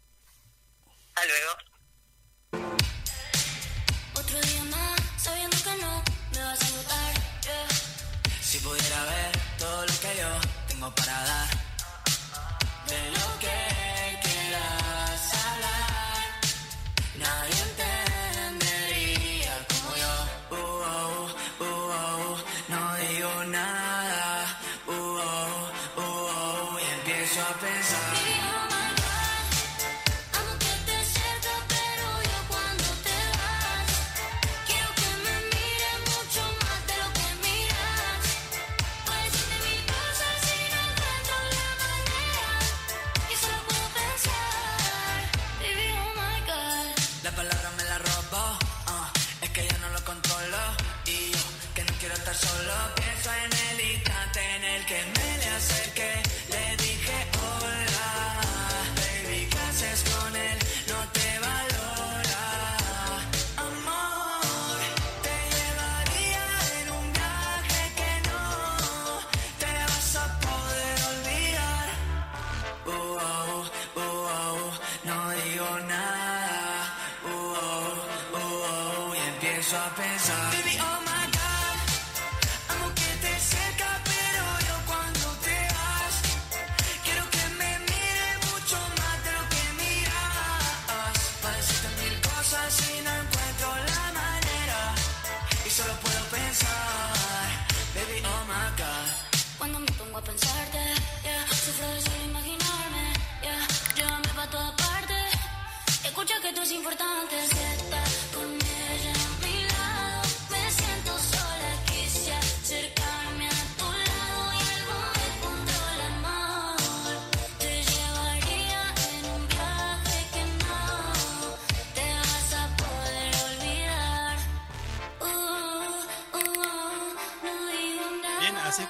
Hasta 1.13 1.26
luego. 1.26 2.89
Tengo 10.80 10.92
para 10.96 11.24
dar, 11.26 11.50
de 12.88 13.12
lo 13.12 13.40
que 13.40 14.20
quieras 14.24 15.22
hablar, 15.46 16.24
nadie 17.18 17.60
entendería 18.50 19.56
como 19.68 19.90
yo. 19.98 20.14
Uh, 20.52 20.56
oh, 20.56 21.28
uh, 21.60 21.66
oh, 21.66 22.38
no 22.70 22.82
digo 22.96 23.34
nada, 23.46 24.58
uh, 24.88 24.92
oh, 24.92 25.70
uh, 25.98 26.02
oh, 26.02 26.80
y 26.80 26.82
empiezo 27.00 27.42
a 27.42 27.54
pensar. 27.60 28.59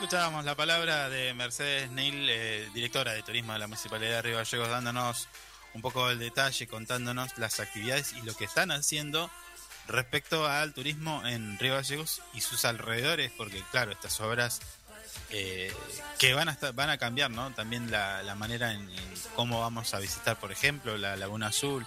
Escuchábamos 0.10 0.44
la 0.44 0.56
palabra 0.56 1.08
de 1.08 1.36
Mercedes 1.36 1.92
Neil, 1.92 2.28
eh, 2.32 2.68
directora 2.74 3.14
de 3.14 3.22
turismo 3.22 3.54
de 3.54 3.60
la 3.60 3.68
Municipalidad 3.68 4.14
de 4.14 4.22
Río 4.24 4.38
Gallegos, 4.38 4.68
dándonos 4.68 5.28
un 5.76 5.84
poco 5.84 6.10
el 6.10 6.18
detalle, 6.18 6.66
contándonos 6.66 7.38
las 7.38 7.60
actividades 7.60 8.14
y 8.14 8.24
lo 8.24 8.34
que 8.34 8.46
están 8.46 8.72
haciendo 8.72 9.30
respecto 9.88 10.48
al 10.48 10.74
turismo 10.74 11.22
en 11.28 11.60
Río 11.60 11.76
Gallegos 11.76 12.24
y 12.34 12.42
sus 12.42 12.66
alrededores, 12.66 13.32
porque 13.38 13.62
claro, 13.70 13.92
estas 13.92 14.20
obras 14.20 14.62
eh, 15.30 15.72
que 16.18 16.34
van 16.34 16.50
a 16.50 16.54
estar, 16.54 16.74
van 16.74 16.90
a 16.90 16.98
cambiar, 16.98 17.30
¿no? 17.30 17.52
También 17.52 17.92
la, 17.92 18.34
manera 18.36 18.74
en 18.74 18.90
cómo 19.36 19.62
vamos 19.62 19.94
a 19.94 20.00
visitar, 20.00 20.40
por 20.40 20.52
ejemplo, 20.52 20.98
la 20.98 21.18
Laguna 21.18 21.50
Azul, 21.50 21.86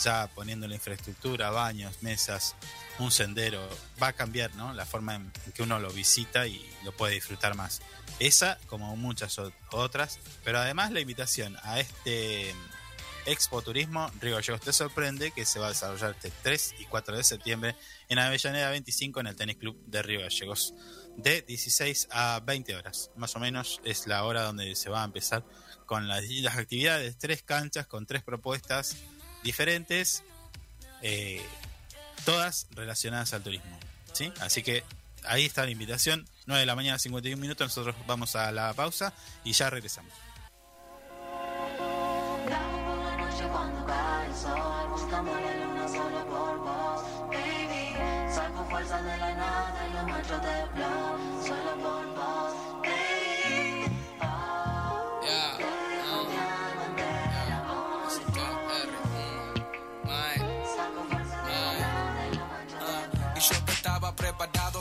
ya 0.00 0.28
poniendo 0.28 0.68
la 0.68 0.76
infraestructura, 0.76 1.50
baños, 1.50 2.04
mesas, 2.04 2.54
un 2.98 3.10
sendero, 3.10 3.66
va 4.02 4.08
a 4.08 4.12
cambiar, 4.12 4.54
¿no? 4.54 4.72
La 4.72 4.86
forma 4.86 5.14
en, 5.16 5.32
que 5.54 5.62
uno 5.62 5.78
lo 5.78 5.90
visita 5.90 6.46
y 6.46 6.64
lo 6.84 6.92
puede 6.92 7.14
disfrutar 7.14 7.54
más. 7.54 7.80
Esa, 8.18 8.58
como 8.66 8.94
muchas 8.96 9.40
otras, 9.70 10.20
pero 10.44 10.58
además 10.58 10.92
la 10.92 11.00
invitación 11.00 11.56
a 11.62 11.80
este 11.80 12.54
Expo 13.26 13.62
Turismo 13.62 14.10
Río 14.20 14.36
Gallegos 14.36 14.60
te 14.60 14.72
sorprende 14.72 15.30
que 15.30 15.46
se 15.46 15.58
va 15.58 15.66
a 15.66 15.68
desarrollar 15.70 16.10
este 16.10 16.30
3 16.42 16.74
y 16.80 16.84
4 16.84 17.16
de 17.16 17.24
septiembre 17.24 17.74
en 18.08 18.18
Avellaneda 18.18 18.70
25 18.70 19.20
en 19.20 19.26
el 19.28 19.36
Tenis 19.36 19.56
Club 19.56 19.82
de 19.86 20.02
Río 20.02 20.20
Gallegos 20.20 20.74
de 21.16 21.42
16 21.42 22.08
a 22.10 22.40
20 22.44 22.76
horas. 22.76 23.10
Más 23.16 23.34
o 23.34 23.40
menos 23.40 23.80
es 23.84 24.06
la 24.06 24.24
hora 24.24 24.42
donde 24.42 24.74
se 24.76 24.90
va 24.90 25.02
a 25.02 25.04
empezar 25.06 25.44
con 25.86 26.06
las, 26.06 26.24
las 26.28 26.56
actividades, 26.56 27.16
tres 27.18 27.42
canchas 27.42 27.86
con 27.86 28.06
tres 28.06 28.22
propuestas 28.22 28.96
diferentes, 29.42 30.22
eh, 31.02 31.42
todas 32.24 32.66
relacionadas 32.72 33.32
al 33.34 33.42
turismo. 33.42 33.78
¿sí? 34.12 34.32
Así 34.40 34.62
que 34.62 34.84
ahí 35.24 35.44
está 35.44 35.64
la 35.64 35.70
invitación, 35.70 36.26
9 36.46 36.60
de 36.60 36.66
la 36.66 36.74
mañana, 36.74 36.98
51 36.98 37.40
minutos, 37.40 37.66
nosotros 37.68 37.94
vamos 38.06 38.36
a 38.36 38.52
la 38.52 38.72
pausa 38.74 39.12
y 39.44 39.52
ya 39.52 39.70
regresamos. 39.70 40.12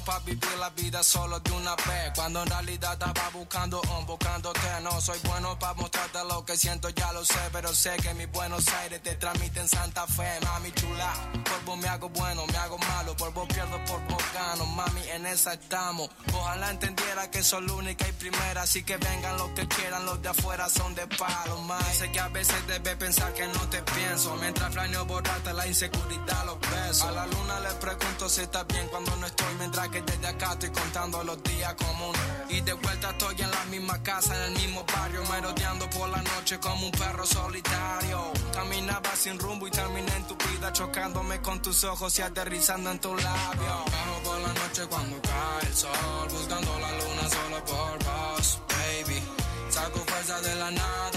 Para 0.05 0.19
vivir 0.19 0.57
la 0.59 0.69
vida 0.71 1.03
solo 1.03 1.39
de 1.39 1.51
una 1.51 1.75
vez. 1.75 2.11
Cuando 2.15 2.43
en 2.43 2.49
realidad 2.49 2.93
estaba 2.93 3.29
buscando 3.33 3.81
un, 3.97 4.05
buscándote. 4.05 4.59
No 4.81 5.01
soy 5.01 5.19
bueno 5.25 5.57
para 5.59 5.73
mostrarte 5.75 6.19
lo 6.27 6.45
que 6.45 6.57
siento, 6.57 6.89
ya 6.89 7.11
lo 7.13 7.23
sé. 7.25 7.39
Pero 7.51 7.73
sé 7.73 7.95
que 7.97 8.13
mis 8.13 8.31
Buenos 8.31 8.67
Aires 8.67 9.01
te 9.01 9.15
transmiten 9.15 9.67
Santa 9.67 10.05
Fe, 10.07 10.39
mami 10.43 10.71
chula. 10.73 11.13
Por 11.43 11.65
vos 11.65 11.77
me 11.77 11.87
hago 11.87 12.09
bueno, 12.09 12.45
me 12.47 12.57
hago 12.57 12.77
malo. 12.77 13.15
Por 13.15 13.33
vos 13.33 13.47
pierdo, 13.47 13.83
por 13.85 14.01
vos 14.07 14.23
gano, 14.33 14.65
mami, 14.65 15.01
en 15.09 15.25
esa 15.25 15.53
estamos. 15.53 16.09
Ojalá 16.33 16.71
entendiera 16.71 17.29
que 17.31 17.43
soy 17.43 17.65
la 17.65 17.73
única 17.73 18.07
y 18.07 18.11
primera. 18.13 18.63
Así 18.63 18.83
que 18.83 18.97
vengan 18.97 19.37
los 19.37 19.49
que 19.49 19.67
quieran, 19.67 20.05
los 20.05 20.21
de 20.21 20.29
afuera 20.29 20.69
son 20.69 20.95
de 20.95 21.07
palo, 21.07 21.57
más. 21.61 21.83
Sé 21.97 22.11
que 22.11 22.19
a 22.19 22.27
veces 22.29 22.67
debes 22.67 22.95
pensar 22.95 23.33
que 23.33 23.47
no 23.47 23.69
te 23.69 23.81
pienso. 23.83 24.35
Mientras 24.37 24.71
planeo 24.71 25.05
borrarte 25.05 25.53
la 25.53 25.67
inseguridad, 25.67 26.45
los 26.45 26.59
besos. 26.59 27.03
A 27.03 27.11
la 27.11 27.25
luna 27.25 27.59
le 27.59 27.73
pregunto 27.75 28.29
si 28.29 28.41
está 28.41 28.63
bien 28.63 28.87
cuando 28.87 29.15
no 29.17 29.27
estoy. 29.27 29.53
Mientras 29.59 29.89
que 29.93 30.01
desde 30.01 30.27
acá 30.27 30.53
estoy 30.53 30.71
contando 30.71 31.23
los 31.23 31.41
días 31.43 31.75
comunes. 31.75 32.21
Y 32.49 32.61
de 32.61 32.73
vuelta 32.73 33.11
estoy 33.11 33.35
en 33.39 33.51
la 33.51 33.65
misma 33.65 34.01
casa, 34.01 34.35
en 34.35 34.53
el 34.53 34.61
mismo 34.61 34.83
barrio. 34.91 35.21
Merodeando 35.31 35.89
por 35.91 36.09
la 36.09 36.21
noche 36.21 36.59
como 36.59 36.87
un 36.87 36.91
perro 36.91 37.25
solitario. 37.25 38.33
Caminaba 38.53 39.15
sin 39.15 39.37
rumbo 39.37 39.67
y 39.67 39.71
terminé 39.71 40.11
en 40.15 40.25
tu 40.25 40.35
vida. 40.47 40.73
Chocándome 40.73 41.39
con 41.41 41.61
tus 41.61 41.83
ojos 41.83 42.17
y 42.17 42.23
aterrizando 42.23 42.89
en 42.89 42.99
tu 42.99 43.15
labio. 43.15 43.73
Bajo 43.93 44.23
por 44.23 44.39
la 44.39 44.53
noche 44.53 44.81
cuando 44.89 45.21
cae 45.21 45.67
el 45.67 45.75
sol. 45.75 46.27
Buscando 46.31 46.79
la 46.79 46.91
luna 46.91 47.29
solo 47.29 47.65
por 47.65 48.03
vos, 48.03 48.59
baby. 48.69 49.21
Saco 49.69 49.99
fuerza 49.99 50.41
de 50.41 50.55
la 50.55 50.71
nada 50.71 51.12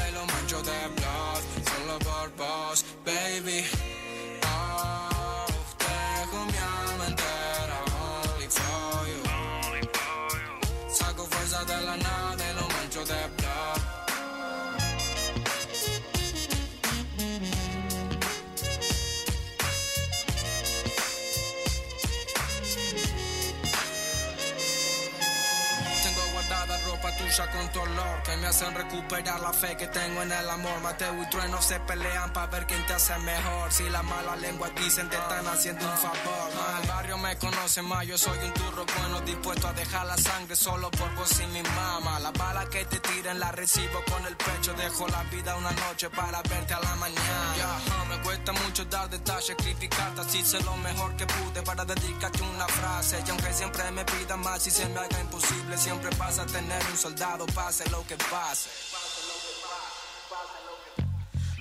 me 28.47 28.51
hacen 28.51 28.74
recuperar 28.76 29.40
la 29.40 29.53
fe 29.53 29.76
que 29.76 29.88
tengo 29.88 30.22
en 30.22 30.30
el 30.30 30.49
amor. 30.49 30.80
Mateo 30.80 31.20
y 31.20 31.28
Trueno 31.30 31.61
se 31.61 31.80
pelean 31.80 32.32
para 32.32 32.47
ver 32.47 32.64
quién 32.64 32.86
te 32.86 32.92
hace 32.92 33.18
mejor. 33.18 33.72
Si 33.72 33.88
la 33.88 34.05
mala 34.05 34.36
lengua 34.36 34.70
dicen 34.70 35.11
te 35.11 35.16
están 35.16 35.44
haciendo 35.49 35.84
un 35.84 35.99
favor. 35.99 36.49
El 36.80 36.88
barrio 36.88 37.18
me 37.18 37.36
conoce 37.38 37.82
más, 37.82 38.07
yo 38.07 38.16
soy 38.16 38.38
un 38.38 38.53
turro 38.53 38.86
bueno 38.99 39.20
dispuesto 39.22 39.66
a 39.66 39.72
dejar 39.72 40.07
la 40.07 40.16
sangre 40.16 40.55
solo 40.55 40.92
por 40.92 41.12
vos 41.16 41.40
y 41.40 41.47
mi 41.49 41.62
mamá. 41.62 42.20
La 42.20 42.30
bala 42.30 42.66
que 42.66 42.84
te 42.84 43.01
tiren 43.01 43.40
la 43.40 43.51
recibo 43.51 44.01
con 44.12 44.24
el 44.24 44.36
pecho. 44.36 44.72
Dejo 44.74 45.09
la 45.09 45.24
vida 45.24 45.57
una 45.57 45.72
noche 45.72 46.09
para 46.11 46.40
verte 46.42 46.72
a 46.74 46.80
la 46.80 46.94
mañana. 46.94 47.80
Me 48.09 48.22
cuesta 48.22 48.53
mucho 48.53 48.84
dar 48.84 49.11
detalles, 49.11 49.57
criticarte 49.57 50.20
así 50.20 50.44
sé 50.44 50.62
lo 50.62 50.76
mejor 50.76 51.16
que 51.16 51.26
pude 51.26 51.62
para 51.62 51.84
dedicarte 51.84 52.42
una 52.42 52.68
frase. 52.68 53.20
Y 53.26 53.30
aunque 53.30 53.53
siempre 53.53 53.90
me 53.90 54.05
pida 54.05 54.36
más 54.36 54.64
y 54.68 54.70
se 54.70 54.88
me 54.88 55.01
haga 55.01 55.20
imposible, 55.20 55.76
siempre 55.76 56.11
vas 56.16 56.38
a 56.38 56.47
tener 56.47 56.80
un 56.92 56.97
soldado, 56.97 57.44
pase 57.47 57.82
lo 57.90 58.07
que 58.07 58.16
pase. 58.16 58.36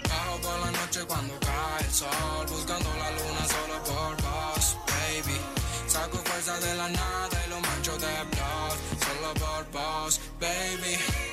Bajo 0.09 0.41
por 0.41 0.59
la 0.59 0.71
noche 0.71 1.05
cuando 1.07 1.39
cae 1.39 1.85
el 1.85 1.93
sol, 1.93 2.45
buscando 2.49 2.89
la 2.95 3.11
luna 3.11 3.47
solo 3.47 3.81
por 3.85 4.21
vos, 4.21 4.77
baby. 4.85 5.39
Saco 5.87 6.17
fuerza 6.17 6.59
de 6.59 6.75
la 6.75 6.89
nada 6.89 7.45
y 7.45 7.49
lo 7.49 7.61
mancho 7.61 7.97
de 7.97 8.23
blood, 8.23 8.77
solo 9.05 9.33
por 9.35 9.71
vos, 9.71 10.19
baby. 10.41 11.24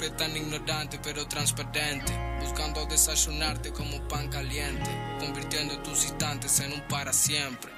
Siempre 0.00 0.16
tan 0.16 0.34
ignorante 0.36 1.00
pero 1.02 1.26
transparente. 1.26 2.12
Buscando 2.40 2.86
desayunarte 2.86 3.72
como 3.72 4.06
pan 4.08 4.28
caliente. 4.28 4.90
Convirtiendo 5.18 5.76
tus 5.82 6.04
instantes 6.04 6.60
en 6.60 6.72
un 6.72 6.80
para 6.88 7.12
siempre. 7.12 7.70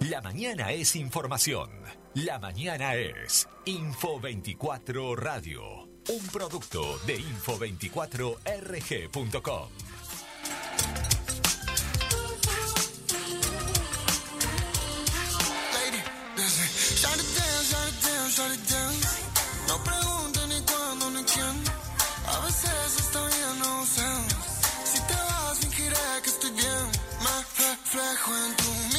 La 0.00 0.20
mañana 0.22 0.70
es 0.70 0.94
información. 0.96 1.70
La 2.14 2.38
mañana 2.38 2.94
es 2.94 3.48
Info 3.64 4.20
24 4.20 5.16
Radio. 5.16 5.88
Un 6.08 6.24
producto 6.32 7.00
de 7.06 7.18
info24rg.com. 7.18 9.85
No 18.38 19.82
pregunten 19.82 20.48
ni 20.50 20.60
cuándo 20.60 21.10
ni 21.10 21.24
quién. 21.24 21.64
A 22.26 22.38
veces 22.44 22.98
está 22.98 23.18
bien 23.24 23.58
no 23.60 23.86
sé. 23.86 24.02
Si 24.84 25.00
te 25.00 25.14
vas, 25.14 25.58
fingiré 25.58 25.96
que 26.22 26.28
estoy 26.28 26.50
bien. 26.50 26.84
Me 27.24 27.64
reflejo 27.64 28.36
en 28.36 28.56
tu 28.56 28.64
mirada. 28.64 28.95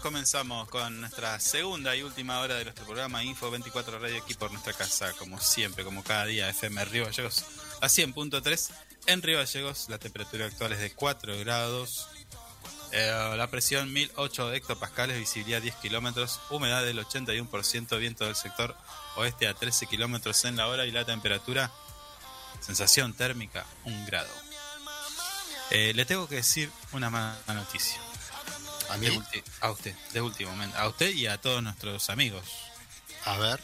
Comenzamos 0.00 0.68
con 0.68 1.00
nuestra 1.00 1.38
segunda 1.40 1.94
y 1.94 2.02
última 2.02 2.40
hora 2.40 2.54
de 2.54 2.64
nuestro 2.64 2.84
programa 2.84 3.22
Info 3.22 3.50
24 3.50 3.98
Radio 3.98 4.22
aquí 4.22 4.34
por 4.34 4.50
nuestra 4.50 4.72
casa, 4.72 5.12
como 5.14 5.40
siempre, 5.40 5.84
como 5.84 6.02
cada 6.02 6.26
día, 6.26 6.48
FM 6.48 6.84
Río 6.86 7.04
Gallegos 7.04 7.44
a 7.80 7.86
100.3. 7.86 8.70
En 9.06 9.22
Río 9.22 9.38
Gallegos, 9.38 9.88
la 9.88 9.98
temperatura 9.98 10.46
actual 10.46 10.72
es 10.72 10.80
de 10.80 10.92
4 10.92 11.38
grados. 11.40 12.08
Eh, 12.92 13.34
la 13.36 13.50
presión 13.50 13.92
1008 13.92 14.52
hectopascales, 14.52 15.18
visibilidad 15.18 15.60
10 15.60 15.74
kilómetros, 15.76 16.40
humedad 16.50 16.84
del 16.84 16.98
81%, 16.98 17.98
viento 17.98 18.24
del 18.24 18.36
sector 18.36 18.76
oeste 19.16 19.48
a 19.48 19.54
13 19.54 19.86
kilómetros 19.86 20.44
en 20.44 20.56
la 20.56 20.68
hora 20.68 20.86
y 20.86 20.92
la 20.92 21.04
temperatura, 21.04 21.70
sensación 22.60 23.12
térmica, 23.12 23.66
1 23.84 24.06
grado. 24.06 24.30
Eh, 25.70 25.92
le 25.94 26.04
tengo 26.04 26.28
que 26.28 26.36
decir 26.36 26.70
una 26.92 27.10
mala 27.10 27.36
noticia. 27.48 28.00
A 28.90 28.96
mí, 28.96 29.08
a 29.60 29.70
usted, 29.70 29.94
de 30.12 30.20
último 30.20 30.50
momento. 30.50 30.76
A 30.78 30.88
usted 30.88 31.10
y 31.10 31.26
a 31.26 31.40
todos 31.40 31.62
nuestros 31.62 32.10
amigos. 32.10 32.44
a 33.24 33.38
ver, 33.38 33.60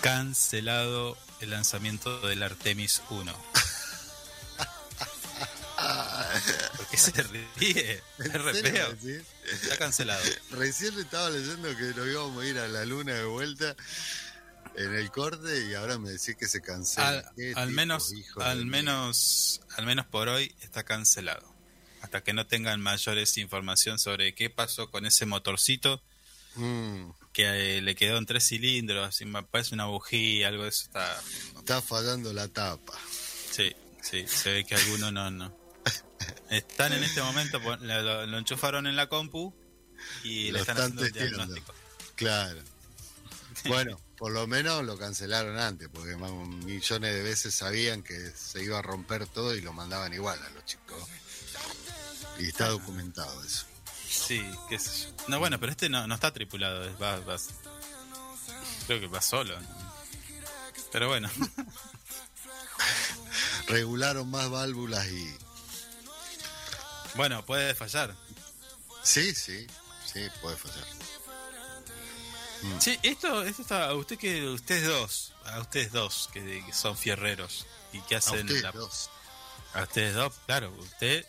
Cancelado 0.00 1.16
el 1.40 1.50
lanzamiento 1.50 2.20
del 2.26 2.42
Artemis 2.42 3.02
1. 3.10 3.34
¿Por 6.76 6.86
qué 6.86 6.96
se 6.96 7.22
ríe? 7.22 8.02
Es. 8.18 9.62
Está 9.62 9.76
cancelado. 9.76 10.22
Recién 10.50 10.94
le 10.96 11.02
estaba 11.02 11.30
leyendo 11.30 11.68
que 11.76 11.92
nos 11.94 12.06
íbamos 12.06 12.42
a 12.42 12.46
ir 12.46 12.58
a 12.58 12.68
la 12.68 12.84
luna 12.84 13.14
de 13.14 13.24
vuelta 13.24 13.76
en 14.76 14.94
el 14.94 15.10
corte 15.10 15.66
y 15.66 15.74
ahora 15.74 15.98
me 15.98 16.10
decís 16.10 16.36
que 16.36 16.48
se 16.48 16.60
cancela. 16.60 17.08
Al, 17.08 17.34
Qué 17.36 17.52
al 17.56 17.68
tipo, 17.68 17.76
menos, 17.76 18.12
al 18.36 18.66
menos, 18.66 19.60
al 19.76 19.86
menos 19.86 20.06
por 20.06 20.28
hoy 20.28 20.54
está 20.60 20.84
cancelado. 20.84 21.53
Hasta 22.14 22.22
que 22.22 22.32
no 22.32 22.46
tengan 22.46 22.80
mayores 22.80 23.36
información 23.38 23.98
sobre 23.98 24.36
qué 24.36 24.48
pasó 24.48 24.88
con 24.88 25.04
ese 25.04 25.26
motorcito 25.26 26.00
Mm, 26.56 27.10
que 27.32 27.78
eh, 27.78 27.82
le 27.82 27.96
quedó 27.96 28.16
en 28.16 28.26
tres 28.26 28.46
cilindros, 28.46 29.08
así 29.08 29.24
me 29.24 29.42
parece 29.42 29.74
una 29.74 29.86
bujía, 29.86 30.46
algo 30.46 30.62
de 30.62 30.68
eso 30.68 30.84
está. 30.84 31.20
está 31.58 31.82
fallando 31.82 32.32
la 32.32 32.46
tapa. 32.46 32.96
Sí, 33.50 33.74
sí, 34.00 34.24
se 34.28 34.52
ve 34.52 34.64
que 34.64 34.76
algunos 34.76 35.12
no, 35.12 35.28
no. 35.32 35.52
Están 36.50 36.92
en 36.92 37.02
este 37.02 37.20
momento, 37.20 37.60
pon- 37.60 37.84
lo, 37.84 38.24
lo- 38.26 38.38
enchufaron 38.38 38.86
en 38.86 38.94
la 38.94 39.08
compu 39.08 39.52
y 40.22 40.52
Lo 40.52 40.52
le 40.52 40.60
están, 40.60 40.76
están 40.76 40.84
haciendo 40.92 41.02
testeando. 41.02 41.36
diagnóstico. 41.38 41.74
Claro. 42.14 42.62
Bueno, 43.66 43.98
por 44.18 44.30
lo 44.32 44.46
menos 44.46 44.84
lo 44.84 44.98
cancelaron 44.98 45.56
antes, 45.58 45.88
porque 45.88 46.16
millones 46.16 47.14
de 47.14 47.22
veces 47.22 47.54
sabían 47.54 48.02
que 48.02 48.30
se 48.36 48.62
iba 48.62 48.78
a 48.78 48.82
romper 48.82 49.26
todo 49.26 49.54
y 49.56 49.60
lo 49.60 49.72
mandaban 49.72 50.12
igual 50.12 50.38
a 50.42 50.50
los 50.50 50.64
chicos. 50.66 51.02
Y 52.38 52.48
está 52.48 52.68
documentado 52.68 53.42
eso. 53.44 53.64
Sí, 54.08 54.42
qué 54.68 54.78
sé 54.78 55.06
yo. 55.08 55.14
No, 55.28 55.38
bueno, 55.38 55.58
pero 55.60 55.72
este 55.72 55.88
no, 55.88 56.06
no 56.06 56.14
está 56.14 56.32
tripulado, 56.32 56.96
va, 56.98 57.18
va- 57.20 57.36
creo 58.86 59.00
que 59.00 59.06
va 59.08 59.20
solo. 59.20 59.56
Pero 60.92 61.08
bueno, 61.08 61.28
Regularon 63.66 64.30
más 64.30 64.50
válvulas 64.50 65.06
y... 65.08 65.36
bueno, 67.14 67.44
puede 67.44 67.74
fallar. 67.74 68.14
Sí, 69.02 69.34
sí, 69.34 69.66
sí, 70.10 70.26
puede 70.42 70.56
fallar. 70.56 70.84
Sí, 72.78 72.98
esto, 73.02 73.42
esto 73.42 73.62
está, 73.62 73.86
a 73.88 73.94
usted 73.94 74.16
que, 74.18 74.46
ustedes 74.48 74.86
dos, 74.86 75.32
a 75.44 75.60
ustedes 75.60 75.92
dos 75.92 76.30
que, 76.32 76.62
que 76.64 76.72
son 76.72 76.96
fierreros 76.96 77.66
y 77.92 78.00
que 78.02 78.14
A 78.14 78.18
hacen 78.18 78.40
ustedes 78.46 78.62
la- 78.62 78.72
dos. 78.72 79.10
a 79.74 79.82
ustedes 79.82 80.14
dos, 80.14 80.32
claro, 80.46 80.70
usted 80.78 81.26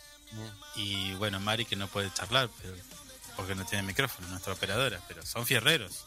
y 0.74 1.14
bueno, 1.14 1.40
Mari 1.40 1.64
que 1.64 1.76
no 1.76 1.88
puede 1.88 2.12
charlar 2.12 2.50
pero- 2.60 2.74
porque 3.36 3.54
no 3.54 3.64
tiene 3.66 3.82
micrófono, 3.82 4.28
nuestra 4.28 4.54
operadora, 4.54 5.00
pero 5.08 5.24
son 5.26 5.44
fierreros. 5.46 6.04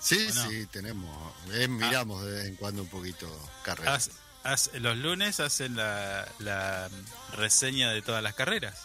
Sí, 0.00 0.30
sí, 0.32 0.66
tenemos. 0.66 1.32
eh, 1.52 1.68
miramos 1.68 2.24
de 2.24 2.30
vez 2.32 2.46
en 2.46 2.56
cuando 2.56 2.82
un 2.82 2.88
poquito 2.88 3.26
carrera. 3.62 3.94
Hace- 3.94 4.10
hace- 4.44 4.80
los 4.80 4.96
lunes 4.96 5.40
hacen 5.40 5.76
la, 5.76 6.26
la 6.38 6.88
reseña 7.32 7.90
de 7.90 8.00
todas 8.02 8.22
las 8.22 8.34
carreras. 8.34 8.82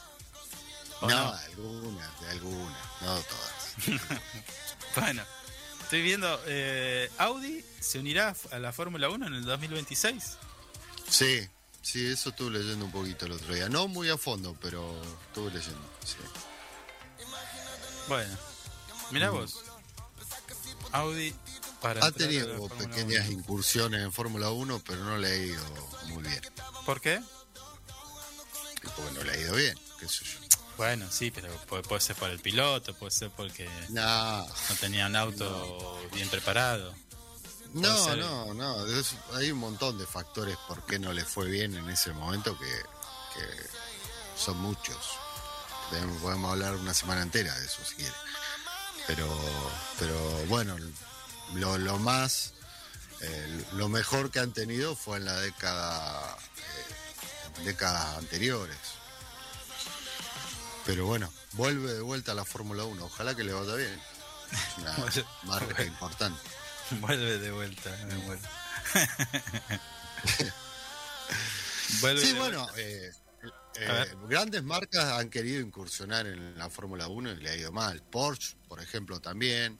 ¿o 1.02 1.08
no, 1.10 1.16
no? 1.16 1.32
algunas, 1.34 2.22
de 2.22 2.30
algunas, 2.32 3.02
no 3.02 3.22
todas. 3.22 3.76
Bueno, 4.96 5.24
estoy 5.84 6.02
viendo, 6.02 6.42
eh, 6.48 7.10
Audi 7.20 7.64
se 7.80 8.00
unirá 8.00 8.36
a 8.52 8.60
la 8.60 8.74
Fórmula 8.74 9.08
1 9.10 9.28
en 9.28 9.34
el 9.36 9.46
2026. 9.46 10.38
Sí, 11.10 11.48
sí, 11.82 12.08
eso 12.08 12.30
estuve 12.30 12.52
leyendo 12.60 12.86
un 12.86 12.92
poquito 12.92 13.26
el 13.26 13.34
otro 13.34 13.54
día. 13.54 13.70
No 13.70 13.88
muy 13.88 14.10
a 14.10 14.18
fondo, 14.18 14.56
pero 14.62 15.02
estuve 15.28 15.52
leyendo. 15.52 15.90
Sí. 16.06 16.16
Bueno, 18.08 18.38
mirá 19.12 19.30
vos. 19.30 19.64
Audi 20.92 21.36
para 21.82 22.06
Ha 22.06 22.12
tenido 22.12 22.68
pequeñas 22.70 23.28
1. 23.28 23.40
incursiones 23.40 24.02
en 24.02 24.12
Fórmula 24.12 24.50
1, 24.50 24.82
pero 24.86 25.04
no 25.04 25.18
le 25.18 25.28
ha 25.28 25.36
ido 25.36 25.64
muy 26.08 26.24
bien. 26.24 26.42
¿Por 26.86 27.00
qué? 27.00 27.22
Porque 28.96 29.12
no 29.14 29.24
le 29.24 29.32
ha 29.32 29.38
ido 29.38 29.56
bien, 29.56 29.78
qué 30.00 30.08
sé 30.08 30.26
yo. 30.26 30.40
Bueno, 30.78 31.06
sí, 31.12 31.30
pero 31.30 31.54
puede, 31.68 31.84
puede 31.84 32.02
ser 32.02 32.16
por 32.16 32.30
el 32.30 32.40
piloto, 32.40 32.94
puede 32.94 33.12
ser 33.12 33.30
porque 33.32 33.70
No, 33.90 34.46
no 34.48 34.76
tenía 34.80 35.08
un 35.08 35.16
auto 35.16 36.02
bien 36.14 36.30
preparado. 36.30 36.96
No, 37.74 38.06
ser. 38.06 38.18
no, 38.18 38.54
no. 38.54 38.86
es- 38.86 39.16
hay 39.36 39.52
un 39.52 39.60
montón 39.60 39.98
de 39.98 40.06
factores 40.08 40.58
por 40.68 40.86
qué 40.86 41.00
no 41.00 41.14
le 41.14 41.24
fue 41.26 41.48
bien 41.48 41.76
en 41.76 41.90
ese 41.90 42.12
momento 42.14 42.58
que, 42.58 42.66
que 43.36 43.46
son 44.38 44.58
muchos. 44.58 44.98
Podemos- 45.90 46.22
Podemos 46.22 46.52
hablar 46.52 46.76
una 46.76 46.94
semana 46.94 47.22
entera 47.22 47.58
de 47.58 47.66
eso 47.66 47.84
si 47.84 47.96
quiere. 47.96 48.14
Pero, 49.08 49.28
pero 49.98 50.16
bueno, 50.48 50.76
lo, 51.56 51.78
lo 51.80 51.98
más, 51.98 52.54
eh, 53.22 53.66
lo 53.74 53.90
mejor 53.90 54.30
que 54.30 54.40
han 54.40 54.52
tenido 54.54 54.96
fue 54.96 55.18
en 55.18 55.26
la 55.26 55.34
década, 55.40 56.38
eh, 57.58 57.64
décadas 57.64 58.18
anteriores. 58.20 58.78
Pero 60.86 61.06
bueno, 61.06 61.32
vuelve 61.54 61.94
de 61.94 62.02
vuelta 62.02 62.32
a 62.32 62.36
la 62.36 62.46
Fórmula 62.46 62.84
1. 62.84 63.06
Ojalá 63.06 63.36
que 63.36 63.44
le 63.44 63.54
vaya 63.54 63.76
bien. 63.76 64.02
Es 64.52 64.78
una 64.78 65.26
marca 65.44 65.84
importante. 65.84 66.40
Vuelve 67.02 67.38
de 67.40 67.52
vuelta, 67.52 67.96
me 68.08 68.16
muero. 68.16 68.42
Vuelve 72.02 72.22
Sí, 72.22 72.34
de 72.34 72.40
bueno, 72.40 72.68
vuelta. 72.68 72.82
eh, 72.82 73.12
eh, 73.80 74.06
grandes 74.28 74.64
marcas 74.64 75.06
han 75.20 75.30
querido 75.30 75.62
incursionar 75.62 76.28
en 76.28 76.58
la 76.58 76.70
Fórmula 76.70 77.08
1 77.08 77.32
y 77.34 77.36
le 77.38 77.50
ha 77.50 77.56
ido 77.56 77.72
mal. 77.72 78.02
Porsche, 78.04 78.56
por 78.68 78.82
ejemplo, 78.82 79.20
también, 79.20 79.80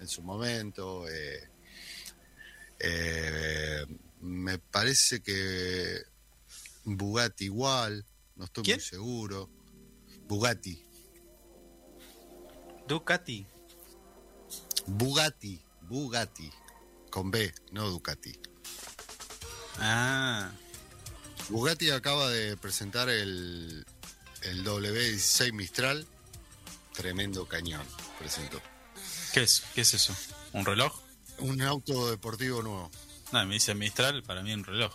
en 0.00 0.08
su 0.08 0.22
momento. 0.22 1.08
eh, 1.08 1.48
eh, 2.80 3.84
me 4.20 4.58
parece 4.58 5.20
que 5.20 6.00
Bugatti 6.84 7.44
igual, 7.46 8.04
no 8.36 8.44
estoy 8.44 8.64
¿Quién? 8.64 8.76
muy 8.78 8.84
seguro. 8.84 9.48
Bugatti, 10.26 10.84
Ducati. 12.86 13.46
Bugatti, 14.86 15.62
Bugatti, 15.88 16.50
con 17.10 17.30
B, 17.30 17.52
no 17.72 17.88
Ducati. 17.88 18.38
Ah, 19.80 20.50
Bugatti 21.48 21.90
acaba 21.90 22.28
de 22.28 22.56
presentar 22.56 23.08
el, 23.08 23.86
el 24.42 24.64
W16 24.64 25.52
Mistral, 25.52 26.06
tremendo 26.94 27.46
cañón, 27.46 27.86
presentó. 28.18 28.60
¿qué 29.32 29.42
es? 29.42 29.62
¿Qué 29.74 29.82
es 29.82 29.94
eso? 29.94 30.14
¿Un 30.52 30.64
reloj? 30.64 30.98
Un 31.38 31.62
auto 31.62 32.10
deportivo 32.10 32.62
nuevo. 32.62 32.90
No, 33.32 33.44
me 33.46 33.54
dice 33.54 33.74
Mistral, 33.74 34.22
para 34.22 34.42
mí 34.42 34.52
un 34.52 34.64
reloj. 34.64 34.92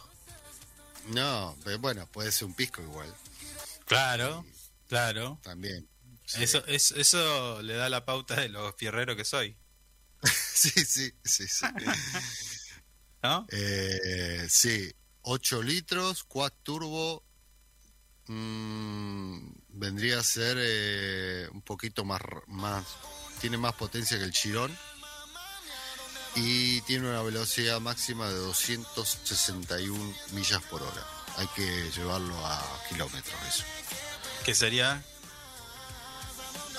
No, 1.08 1.56
pero 1.64 1.80
bueno, 1.80 2.08
puede 2.12 2.32
ser 2.32 2.46
un 2.48 2.54
pisco 2.54 2.82
igual, 2.82 3.14
Claro, 3.86 4.46
claro. 4.88 5.40
también. 5.44 5.88
Sí. 6.26 6.44
Eso, 6.44 6.66
es, 6.68 6.92
eso 6.92 7.62
le 7.62 7.74
da 7.76 7.90
la 7.90 8.06
pauta 8.06 8.36
de 8.40 8.48
lo 8.50 8.72
fierrero 8.74 9.16
que 9.16 9.26
soy, 9.26 9.58
sí, 10.54 10.70
sí, 10.70 11.14
sí, 11.24 11.48
sí. 11.48 11.66
¿no? 13.22 13.46
Eh, 13.50 14.48
sí, 14.50 14.92
8 15.22 15.62
litros, 15.62 16.24
quad 16.24 16.52
turbo, 16.64 17.24
mm, 18.28 19.50
vendría 19.70 20.20
a 20.20 20.24
ser 20.24 20.58
eh, 20.60 21.48
un 21.52 21.62
poquito 21.62 22.06
más, 22.06 22.22
más, 22.48 22.86
tiene 23.40 23.58
más 23.58 23.74
potencia 23.74 24.18
que 24.18 24.24
el 24.24 24.32
Chirón 24.32 24.78
y 26.36 26.82
tiene 26.82 27.10
una 27.10 27.22
velocidad 27.22 27.80
máxima 27.80 28.28
de 28.30 28.36
261 28.36 30.16
millas 30.32 30.62
por 30.64 30.82
hora. 30.82 31.08
Hay 31.38 31.48
que 31.56 31.92
llevarlo 31.92 32.36
a 32.46 32.62
kilómetros 32.90 33.36
eso. 33.48 33.64
Que 34.46 34.54
sería, 34.54 35.04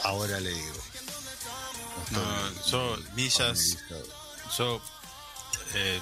Ahora 0.05 0.39
le 0.39 0.51
digo. 0.51 0.83
No, 2.11 2.49
estoy 2.49 2.71
yo, 2.71 2.97
millas- 3.15 3.79
yo, 4.57 4.81
eh, 5.75 6.01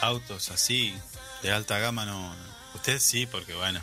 autos 0.00 0.50
así, 0.50 0.96
De 1.42 1.52
alta 1.52 1.78
gama 1.78 2.04
no. 2.06 2.34
Usted 2.74 2.98
sí, 2.98 3.26
porque 3.26 3.54
bueno. 3.54 3.80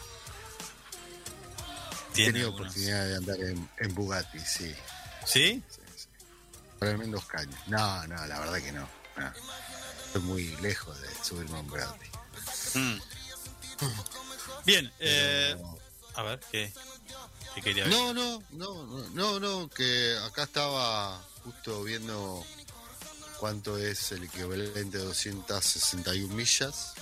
He 2.14 2.26
tenido 2.26 2.48
algunos- 2.48 2.72
oportunidad 2.72 3.06
de 3.08 3.16
andar 3.18 3.40
en, 3.40 3.70
en 3.78 3.96
Bugatti, 3.96 4.40
sí. 4.40 4.76
¿Sí? 5.26 5.64
sí, 5.70 5.82
sí. 5.96 6.08
Tremendos 6.80 7.26
caños. 7.26 7.60
No, 7.68 8.06
no, 8.08 8.26
la 8.28 8.40
verdad 8.40 8.60
que 8.62 8.72
no. 8.72 8.88
no. 9.18 9.32
Estoy 10.08 10.22
muy 10.24 10.56
lejos 10.58 11.00
de 11.02 11.08
subirme 11.24 11.58
a 11.58 11.60
un 11.62 11.68
Bugatti. 11.68 12.10
Mm. 12.80 13.00
Bien, 14.66 14.92
eh, 15.00 15.54
Pero- 15.56 15.80
a 16.16 16.24
ver, 16.24 16.40
¿qué, 16.52 16.74
qué 17.56 17.62
quería 17.62 17.84
ver? 17.86 17.94
No, 17.94 18.14
no, 18.14 18.44
no, 18.52 18.86
no, 18.86 19.10
no, 19.10 19.40
no, 19.40 19.70
que 19.70 20.18
acá 20.26 20.44
estaba 20.44 21.22
justo 21.44 21.84
viendo 21.84 22.46
cuánto 23.40 23.78
es 23.78 24.12
el 24.12 24.24
equivalente 24.24 24.98
a 24.98 25.02
261 25.02 26.34
millas. 26.34 26.94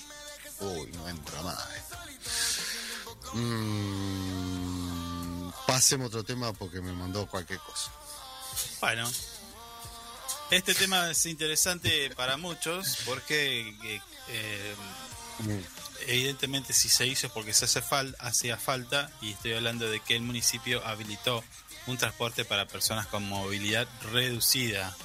Uy, 0.60 0.92
no 0.94 1.08
entra 1.10 1.42
más 1.42 1.68
esto. 1.76 1.98
Mm, 3.34 4.30
pasemos 5.68 6.08
otro 6.08 6.24
tema 6.24 6.54
porque 6.54 6.82
me 6.82 6.94
mandó 6.94 7.28
cualquier 7.28 7.60
cosa. 7.60 7.92
Bueno, 8.80 9.12
este 10.52 10.74
tema 10.74 11.12
es 11.12 11.26
interesante 11.26 12.10
para 12.16 12.38
muchos 12.38 12.98
porque 13.06 13.70
eh, 13.84 14.02
eh, 14.30 14.76
evidentemente 16.08 16.74
si 16.74 16.90
se 16.90 17.08
hizo 17.08 17.28
es 17.28 17.34
porque 17.34 17.54
se 17.54 17.66
hace 17.66 17.82
fal 17.82 18.16
hacía 18.20 18.58
falta 18.58 19.12
y 19.22 19.32
estoy 19.32 19.54
hablando 19.54 19.90
de 19.90 20.00
que 20.00 20.16
el 20.16 20.22
municipio 20.22 20.86
habilitó 20.86 21.44
un 21.88 21.98
transporte 21.98 22.46
para 22.46 22.68
personas 22.68 23.08
con 23.08 23.28
movilidad 23.28 23.88
reducida. 24.12 24.96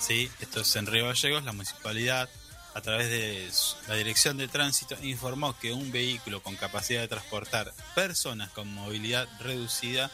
¿Sí? 0.00 0.30
Esto 0.40 0.62
es 0.62 0.76
en 0.76 0.86
Río 0.86 1.06
Gallegos, 1.06 1.44
la 1.44 1.52
municipalidad 1.52 2.28
a 2.74 2.80
través 2.80 3.08
de 3.08 3.50
la 3.88 3.96
Dirección 3.96 4.36
de 4.36 4.48
Tránsito 4.48 4.96
informó 5.02 5.58
que 5.58 5.72
un 5.72 5.90
vehículo 5.90 6.42
con 6.42 6.56
capacidad 6.56 7.00
de 7.00 7.08
transportar 7.08 7.72
personas 7.94 8.50
con 8.50 8.72
movilidad 8.72 9.28
reducida 9.40 10.10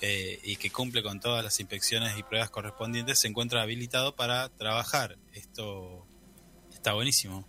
eh, 0.00 0.40
y 0.42 0.56
que 0.56 0.70
cumple 0.70 1.02
con 1.02 1.20
todas 1.20 1.44
las 1.44 1.60
inspecciones 1.60 2.18
y 2.18 2.22
pruebas 2.22 2.50
correspondientes 2.50 3.20
se 3.20 3.28
encuentra 3.28 3.62
habilitado 3.62 4.16
para 4.16 4.48
trabajar. 4.48 5.18
Esto 5.32 6.06
está 6.72 6.94
buenísimo. 6.94 7.46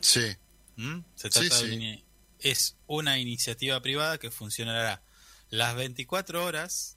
Sí, 0.00 0.36
¿Mm? 0.78 1.00
Se 1.16 1.28
trata 1.28 1.58
sí. 1.58 2.04
es 2.38 2.76
una 2.86 3.18
iniciativa 3.18 3.82
privada 3.82 4.18
que 4.18 4.30
funcionará 4.30 5.02
las 5.50 5.74
24 5.74 6.44
horas 6.44 6.96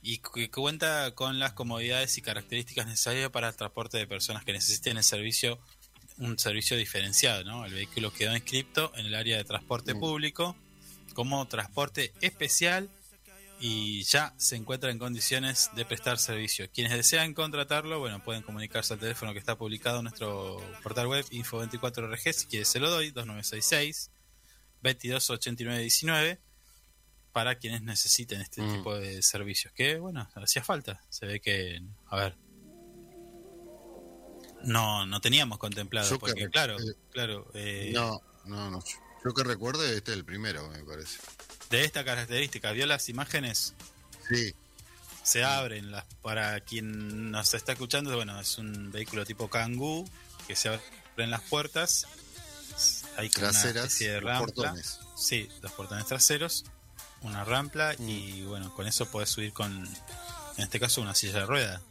y 0.00 0.18
que 0.18 0.50
cuenta 0.50 1.14
con 1.14 1.38
las 1.38 1.52
comodidades 1.52 2.16
y 2.16 2.22
características 2.22 2.86
necesarias 2.86 3.30
para 3.30 3.48
el 3.48 3.56
transporte 3.56 3.98
de 3.98 4.06
personas 4.06 4.42
que 4.42 4.52
necesiten 4.54 4.96
el 4.96 5.04
servicio 5.04 5.60
un 6.16 6.38
servicio 6.38 6.76
diferenciado, 6.76 7.44
¿no? 7.44 7.64
El 7.64 7.74
vehículo 7.74 8.12
quedó 8.12 8.34
inscripto 8.34 8.90
en 8.96 9.06
el 9.06 9.14
área 9.14 9.36
de 9.36 9.44
transporte 9.44 9.94
Mm. 9.94 10.00
público 10.00 10.56
como 11.14 11.46
transporte 11.46 12.12
especial 12.20 12.88
y 13.60 14.02
ya 14.04 14.34
se 14.36 14.56
encuentra 14.56 14.90
en 14.90 14.98
condiciones 14.98 15.70
de 15.74 15.84
prestar 15.84 16.18
servicio. 16.18 16.70
Quienes 16.72 16.92
desean 16.92 17.34
contratarlo, 17.34 17.98
bueno, 17.98 18.22
pueden 18.22 18.42
comunicarse 18.42 18.94
al 18.94 19.00
teléfono 19.00 19.32
que 19.32 19.38
está 19.38 19.56
publicado 19.58 19.98
en 19.98 20.04
nuestro 20.04 20.58
portal 20.82 21.06
web 21.08 21.24
info24rg, 21.30 22.32
si 22.32 22.46
quieres 22.46 22.68
se 22.68 22.78
lo 22.80 22.88
doy, 22.90 23.10
2966 23.10 24.10
228919 24.82 26.40
para 27.32 27.56
quienes 27.56 27.82
necesiten 27.82 28.40
este 28.40 28.62
Mm. 28.62 28.76
tipo 28.76 28.94
de 28.96 29.22
servicios. 29.22 29.72
Que 29.74 29.98
bueno, 29.98 30.28
hacía 30.36 30.62
falta. 30.64 31.02
Se 31.08 31.26
ve 31.26 31.40
que, 31.40 31.80
a 32.06 32.16
ver, 32.16 32.36
no, 34.64 35.06
no 35.06 35.20
teníamos 35.20 35.58
contemplado, 35.58 36.18
porque 36.18 36.48
claro, 36.50 36.78
eh, 36.78 36.94
claro, 37.10 37.50
eh, 37.54 37.90
no, 37.94 38.20
no, 38.44 38.70
no. 38.70 38.82
Yo 39.24 39.34
que 39.34 39.44
recuerde, 39.44 39.96
este 39.96 40.12
es 40.12 40.16
el 40.18 40.24
primero, 40.24 40.68
me 40.68 40.82
parece. 40.84 41.18
de 41.70 41.84
esta 41.84 42.04
característica, 42.04 42.72
vio 42.72 42.86
las 42.86 43.08
imágenes, 43.08 43.74
Sí, 44.28 44.54
se 45.22 45.42
abren 45.44 45.90
las 45.90 46.04
para 46.22 46.60
quien 46.60 47.30
nos 47.30 47.52
está 47.54 47.72
escuchando, 47.72 48.14
bueno, 48.16 48.38
es 48.40 48.58
un 48.58 48.90
vehículo 48.92 49.24
tipo 49.26 49.48
Kangoo 49.50 50.04
que 50.46 50.54
se 50.56 50.68
abren 50.68 51.30
las 51.30 51.42
puertas, 51.42 52.06
hay 53.16 53.28
como 53.30 53.48
una 53.48 53.52
traseras, 53.52 53.84
especie 53.86 54.12
de 54.12 54.20
los 54.20 54.30
rampla, 54.30 54.54
portones. 54.54 54.98
sí, 55.16 55.48
los 55.62 55.72
portones 55.72 56.06
traseros, 56.06 56.64
una 57.22 57.44
rampla 57.44 57.94
Mm. 57.98 58.08
y 58.08 58.42
bueno, 58.44 58.72
con 58.74 58.86
eso 58.86 59.10
puedes 59.10 59.28
subir 59.30 59.52
con, 59.52 59.86
en 60.56 60.62
este 60.64 60.78
caso, 60.80 61.00
una 61.02 61.14
silla 61.14 61.40
de 61.40 61.46
rueda 61.46 61.82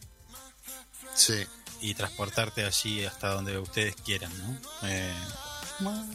Sí, 1.15 1.45
y 1.81 1.93
transportarte 1.95 2.63
allí 2.65 3.03
hasta 3.05 3.29
donde 3.29 3.57
ustedes 3.57 3.95
quieran, 3.95 4.31
¿no? 4.39 4.59
Eh, 4.87 5.13
bueno, 5.79 6.07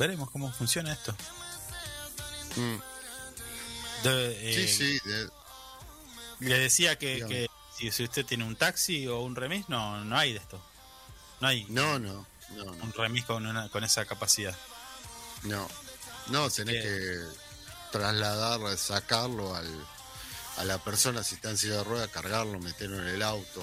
veremos 0.00 0.30
cómo 0.30 0.50
funciona 0.52 0.92
esto. 0.92 1.14
mm, 2.56 2.76
De- 4.02 4.54
sí, 4.54 4.60
eh, 4.62 5.00
sí. 5.00 5.08
de- 5.08 5.30
Le 6.48 6.58
decía 6.58 6.96
que, 6.98 7.24
que 7.28 7.48
si, 7.76 7.90
si 7.90 8.04
usted 8.04 8.24
tiene 8.24 8.44
un 8.44 8.56
taxi 8.56 9.06
o 9.06 9.20
un 9.20 9.36
remis, 9.36 9.68
no, 9.68 10.02
no 10.04 10.16
hay 10.18 10.32
de 10.32 10.38
esto. 10.38 10.58
No 11.40 11.48
hay 11.48 11.64
no, 11.68 11.98
no, 11.98 12.26
no, 12.56 12.64
no. 12.64 12.72
un 12.84 12.92
remis 12.94 13.24
con, 13.26 13.46
una, 13.46 13.68
con 13.68 13.84
esa 13.84 14.04
capacidad. 14.06 14.56
No, 15.42 15.68
no, 16.28 16.48
tenés 16.50 16.82
que- 16.82 16.88
que 16.90 17.18
trasladar, 17.92 18.76
sacarlo 18.78 19.54
al, 19.54 19.68
a 20.56 20.64
la 20.64 20.78
persona 20.78 21.22
si 21.22 21.34
está 21.34 21.50
en 21.50 21.58
silla 21.58 21.76
de 21.76 21.84
rueda, 21.84 22.08
cargarlo, 22.08 22.58
meterlo 22.58 23.00
en 23.00 23.08
el 23.08 23.22
auto, 23.22 23.62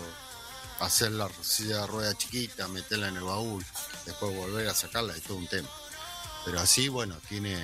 hacer 0.79 1.11
la 1.13 1.29
silla 1.41 1.81
de 1.81 1.87
rueda 1.87 2.15
chiquita, 2.15 2.67
meterla 2.67 3.07
en 3.07 3.17
el 3.17 3.23
baúl, 3.23 3.65
después 4.05 4.35
volver 4.35 4.67
a 4.69 4.75
sacarla, 4.75 5.15
es 5.15 5.23
todo 5.23 5.37
un 5.37 5.47
tema. 5.47 5.69
Pero 6.47 6.61
así, 6.61 6.87
bueno, 6.87 7.13
tiene 7.27 7.61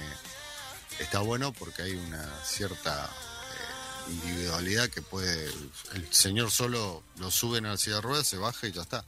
está 1.00 1.20
bueno 1.20 1.54
porque 1.54 1.84
hay 1.84 1.94
una 1.96 2.30
cierta 2.44 3.06
eh, 3.06 4.12
individualidad 4.12 4.90
que 4.90 5.02
puede, 5.02 5.46
el 5.94 6.14
señor 6.14 6.52
solo 6.52 7.02
lo 7.16 7.32
suben 7.32 7.66
a 7.66 7.70
la 7.70 7.78
silla 7.78 7.96
de 7.96 8.02
rueda, 8.02 8.24
se 8.26 8.36
baja 8.36 8.68
y 8.68 8.74
ya 8.74 8.82
está. 8.82 9.06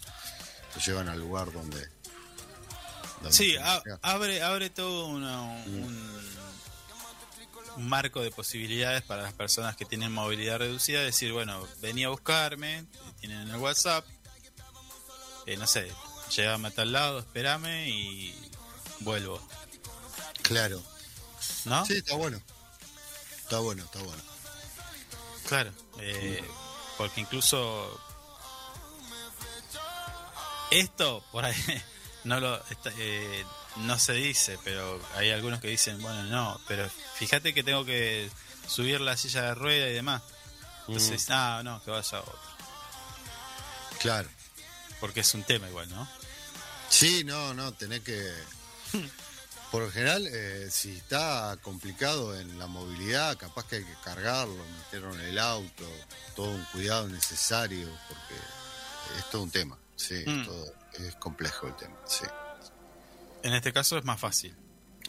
Lo 0.76 0.82
llevan 0.82 1.10
al 1.10 1.20
lugar 1.20 1.52
donde... 1.52 1.90
donde 3.22 3.34
Sí, 3.36 3.58
a- 3.58 3.84
abre, 4.02 4.42
abre 4.44 4.70
todo 4.70 5.08
una- 5.08 5.42
un, 5.42 6.26
un 7.76 7.90
marco 7.90 8.22
de 8.22 8.32
posibilidades 8.32 9.04
para 9.04 9.24
las 9.24 9.34
personas 9.34 9.76
que 9.76 9.84
tienen 9.84 10.14
movilidad 10.14 10.60
reducida. 10.60 11.02
Decir, 11.02 11.34
bueno, 11.34 11.68
vení 11.82 12.06
a 12.06 12.10
buscarme, 12.10 12.86
tienen 13.20 13.42
en 13.42 13.50
el 13.50 13.58
WhatsApp, 13.58 14.06
eh, 15.48 15.58
no 15.58 15.68
sé, 15.68 15.92
llegame 16.34 16.70
a 16.70 16.72
tal 16.72 16.94
lado, 16.94 17.20
espérame 17.20 17.88
y 17.90 18.34
vuelvo. 19.02 19.46
Claro. 20.48 20.82
¿No? 21.66 21.86
Sí, 21.86 21.98
está 21.98 22.16
bueno. 22.16 22.42
Está 23.44 23.60
bueno, 23.60 23.84
está 23.84 24.00
bueno. 24.00 24.24
Claro, 25.48 25.72
eh, 26.00 26.44
porque 26.98 27.22
incluso 27.22 28.02
esto 30.72 31.24
por 31.32 31.46
ahí 31.46 31.56
no 32.24 32.40
lo 32.40 32.56
está- 32.70 32.92
eh, 32.98 33.46
no 33.78 34.00
se 34.00 34.14
dice, 34.14 34.58
pero 34.64 35.00
hay 35.16 35.32
algunos 35.32 35.60
que 35.62 35.68
dicen, 35.68 36.02
bueno, 36.02 36.24
no, 36.24 36.60
pero 36.68 36.90
fíjate 37.18 37.54
que 37.54 37.64
tengo 37.64 37.86
que 37.86 38.32
subir 38.68 39.02
la 39.02 39.16
silla 39.18 39.42
de 39.44 39.56
rueda 39.56 39.88
y 39.90 39.94
demás. 39.94 40.24
Entonces, 40.88 41.28
ah, 41.30 41.62
no, 41.64 41.84
que 41.84 41.92
vaya 41.92 42.20
otro, 42.22 42.40
Claro. 44.00 44.30
porque 45.00 45.20
es 45.22 45.34
un 45.34 45.44
tema 45.44 45.68
igual, 45.68 45.90
¿no? 45.90 46.08
Sí, 46.90 47.24
no, 47.24 47.54
no, 47.54 47.72
tenés 47.74 48.02
que... 48.02 48.34
Por 49.76 49.84
lo 49.84 49.92
general, 49.92 50.26
eh, 50.32 50.70
si 50.72 50.96
está 50.96 51.58
complicado 51.62 52.40
en 52.40 52.58
la 52.58 52.66
movilidad, 52.66 53.38
capaz 53.38 53.68
que 53.68 53.76
hay 53.76 53.84
que 53.84 53.94
cargarlo, 54.06 54.56
meterlo 54.78 55.14
en 55.16 55.20
el 55.20 55.38
auto, 55.38 55.84
todo 56.34 56.50
un 56.52 56.64
cuidado 56.72 57.10
necesario, 57.10 57.86
porque 58.08 58.36
es 59.20 59.30
todo 59.30 59.44
un 59.44 59.52
tema, 59.52 59.78
sí, 59.98 60.24
Mm. 60.26 60.46
todo- 60.46 60.74
es 60.94 61.16
complejo 61.18 61.68
el 61.68 61.76
tema, 61.76 61.98
sí. 62.08 62.24
En 63.44 63.54
este 63.54 63.74
caso 63.74 63.98
es 63.98 64.06
más 64.06 64.18
fácil. 64.18 64.56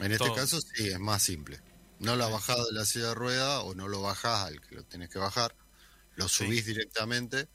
En 0.01 0.11
este 0.11 0.25
Todo. 0.25 0.35
caso 0.35 0.59
sí, 0.59 0.89
es 0.89 0.99
más 0.99 1.23
simple. 1.23 1.61
No 1.99 2.17
la 2.17 2.27
bajás 2.27 2.57
de 2.57 2.73
la 2.73 2.83
silla 2.83 3.07
de 3.07 3.15
rueda 3.15 3.61
o 3.61 3.73
no 3.73 3.87
lo 3.87 4.01
bajás 4.01 4.47
al 4.47 4.59
que 4.59 4.75
lo 4.75 4.83
tenés 4.83 5.09
que 5.09 5.17
bajar, 5.17 5.55
lo 6.17 6.27
Sí. 6.27 6.43
subís 6.43 6.65
directamente 6.65 7.47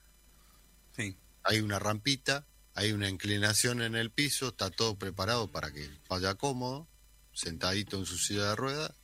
Sí. 0.96 1.18
hay 1.44 1.60
una 1.60 1.78
rampita, 1.78 2.46
hay 2.74 2.92
una 2.92 3.10
inclinación 3.10 3.82
en 3.82 3.96
el 3.96 4.10
piso, 4.10 4.48
está 4.48 4.70
todo 4.70 4.96
preparado 4.96 5.52
para 5.52 5.70
que 5.72 5.90
vaya 6.08 6.36
cómodo, 6.36 6.88
sentadito 7.32 7.96
en 7.96 8.06
su 8.06 8.18
silla 8.18 8.50
de 8.50 8.56
rueda 8.56 8.94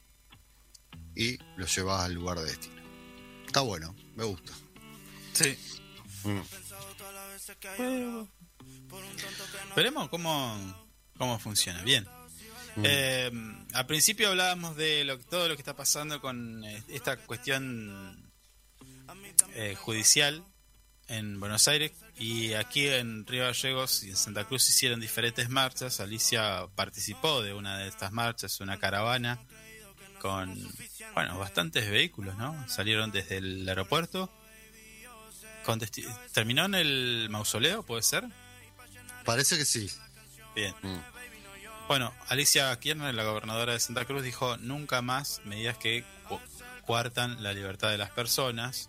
y 1.14 1.38
lo 1.56 1.66
llevas 1.66 2.04
al 2.04 2.14
lugar 2.14 2.38
de 2.38 2.44
destino. 2.46 2.82
Está 3.46 3.60
bueno, 3.60 3.94
me 4.14 4.24
gusta. 4.24 4.52
Sí. 5.32 5.56
Mm. 6.24 6.40
Veremos 9.74 10.08
cómo, 10.08 10.88
cómo 11.16 11.38
funciona. 11.38 11.82
Bien. 11.82 12.06
Mm. 12.76 12.82
Eh, 12.84 13.30
al 13.72 13.86
principio 13.86 14.28
hablábamos 14.28 14.76
de 14.76 15.04
lo, 15.04 15.18
todo 15.18 15.48
lo 15.48 15.56
que 15.56 15.62
está 15.62 15.74
pasando 15.74 16.20
con 16.20 16.64
eh, 16.64 16.82
esta 16.88 17.16
cuestión 17.16 18.30
eh, 19.54 19.74
judicial 19.74 20.44
en 21.08 21.40
Buenos 21.40 21.66
Aires 21.68 21.92
y 22.18 22.52
aquí 22.54 22.86
en 22.88 23.26
Río 23.26 23.44
Gallegos 23.44 24.04
y 24.04 24.10
en 24.10 24.16
Santa 24.16 24.44
Cruz 24.44 24.68
hicieron 24.68 25.00
diferentes 25.00 25.48
marchas. 25.48 26.00
Alicia 26.00 26.66
participó 26.74 27.42
de 27.42 27.54
una 27.54 27.78
de 27.78 27.88
estas 27.88 28.12
marchas, 28.12 28.60
una 28.60 28.78
caravana 28.78 29.38
con, 30.20 30.54
bueno, 31.14 31.38
bastantes 31.38 31.88
vehículos, 31.90 32.36
¿no? 32.36 32.68
Salieron 32.68 33.10
desde 33.12 33.38
el 33.38 33.68
aeropuerto. 33.68 34.30
¿Terminó 36.32 36.64
en 36.64 36.74
el 36.74 37.28
mausoleo, 37.30 37.82
puede 37.84 38.02
ser? 38.02 38.24
Parece 39.24 39.58
que 39.58 39.64
sí. 39.64 39.90
Bien. 40.54 40.74
Mm. 40.82 40.96
Bueno, 41.88 42.12
Alicia 42.28 42.74
Kirchner, 42.80 43.14
la 43.14 43.24
gobernadora 43.24 43.74
de 43.74 43.80
Santa 43.80 44.04
Cruz, 44.04 44.22
dijo 44.22 44.56
nunca 44.58 45.02
más 45.02 45.40
medidas 45.44 45.76
que 45.78 46.04
cu- 46.28 46.40
cuartan 46.86 47.42
la 47.42 47.52
libertad 47.52 47.90
de 47.90 47.98
las 47.98 48.10
personas. 48.10 48.88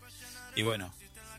Y 0.55 0.61
bueno, 0.63 0.93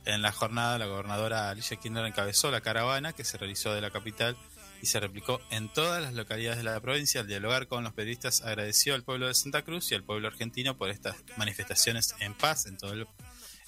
en 0.05 0.23
la 0.23 0.33
jornada 0.33 0.79
la 0.79 0.87
gobernadora 0.87 1.51
Alicia 1.51 1.77
Kirchner 1.77 2.07
encabezó 2.07 2.51
la 2.51 2.61
caravana 2.61 3.13
que 3.13 3.25
se 3.25 3.39
realizó 3.39 3.75
de 3.75 3.81
la 3.81 3.91
capital 3.91 4.37
y 4.83 4.87
se 4.87 5.01
replicó 5.01 5.41
en 5.51 5.71
todas 5.73 6.03
las 6.03 6.15
localidades 6.15 6.59
de 6.59 6.65
la 6.65 6.81
provincia. 6.81 7.21
Al 7.21 7.27
dialogar 7.27 7.67
con 7.67 7.85
los 7.85 7.93
periodistas 7.93 8.43
agradeció 8.43 8.95
al 8.95 9.03
pueblo 9.03 9.27
de 9.29 9.35
Santa 9.35 9.63
Cruz 9.63 9.91
y 9.93 9.95
al 9.95 10.03
pueblo 10.03 10.29
argentino 10.29 10.77
por 10.77 10.91
estas 10.91 11.17
manifestaciones 11.37 12.15
en 12.21 12.35
paz 12.35 12.67
en 12.67 12.79
todo 12.79 12.93
el, 12.93 13.07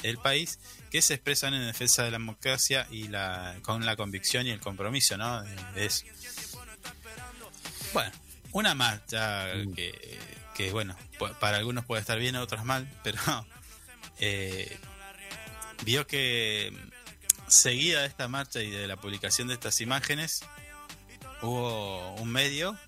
el 0.03 0.19
país 0.19 0.59
que 0.91 1.03
se 1.03 1.15
expresan 1.15 1.55
en 1.55 1.67
defensa 1.67 2.03
de 2.03 2.11
la 2.11 2.19
democracia 2.19 2.87
y 2.91 3.09
la 3.09 3.57
con 3.63 3.85
la 3.85 3.97
convicción 3.97 4.47
y 4.47 4.51
el 4.51 4.61
compromiso, 4.61 5.17
¿no? 5.17 5.43
De, 5.43 5.87
eso. 5.87 6.07
Bueno, 7.93 8.11
una 8.53 8.75
marcha 8.75 9.53
que, 9.77 10.19
que, 10.55 10.73
bueno, 10.73 10.97
para 11.41 11.59
algunos 11.59 11.85
puede 11.85 12.01
estar 12.01 12.19
bien, 12.19 12.37
otros 12.37 12.65
mal, 12.65 12.91
pero 13.03 13.19
eh, 14.19 14.79
vio 15.85 16.07
que 16.07 16.73
seguida 17.49 18.01
de 18.01 18.07
esta 18.07 18.29
marcha 18.29 18.61
y 18.63 18.71
de 18.71 18.87
la 18.89 18.97
publicación 18.97 19.49
de 19.49 19.55
estas 19.55 19.81
imágenes, 19.81 20.41
hubo 21.43 22.15
un 22.15 22.31
medio 22.31 22.79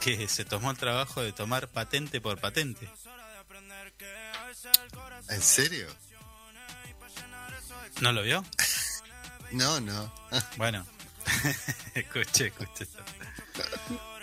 que 0.00 0.28
se 0.28 0.44
tomó 0.44 0.70
el 0.70 0.76
trabajo 0.76 1.22
de 1.22 1.32
tomar 1.32 1.68
patente 1.68 2.20
por 2.20 2.38
patente. 2.40 2.88
¿En 5.30 5.42
serio? 5.42 5.86
¿No 8.00 8.12
lo 8.12 8.22
vio? 8.22 8.44
No, 9.50 9.80
no. 9.80 10.12
Bueno, 10.58 10.86
escuché, 11.94 12.48
escuché. 12.48 12.86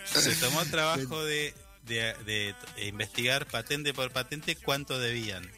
Se 0.06 0.36
tomó 0.36 0.62
el 0.62 0.70
trabajo 0.70 1.24
de, 1.24 1.56
de- 1.82 2.14
de 2.26 2.56
investigar 2.86 3.48
patente 3.48 3.92
por 3.92 4.12
patente 4.12 4.56
cuánto 4.56 5.00
debían. 5.00 5.50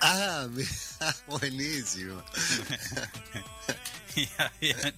Ah, 0.00 0.46
buenísimo. 1.26 2.22
y 4.16 4.28
habían, 4.38 4.94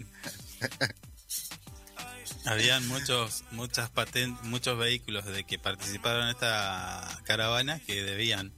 habían 2.46 2.86
muchos 2.88 3.44
muchas 3.50 3.90
paten- 3.92 4.38
muchos 4.42 4.78
vehículos 4.78 5.24
de 5.24 5.44
que 5.44 5.58
participaron 5.58 6.24
en 6.24 6.28
esta 6.30 7.20
caravana 7.24 7.80
que 7.80 8.02
debían 8.02 8.52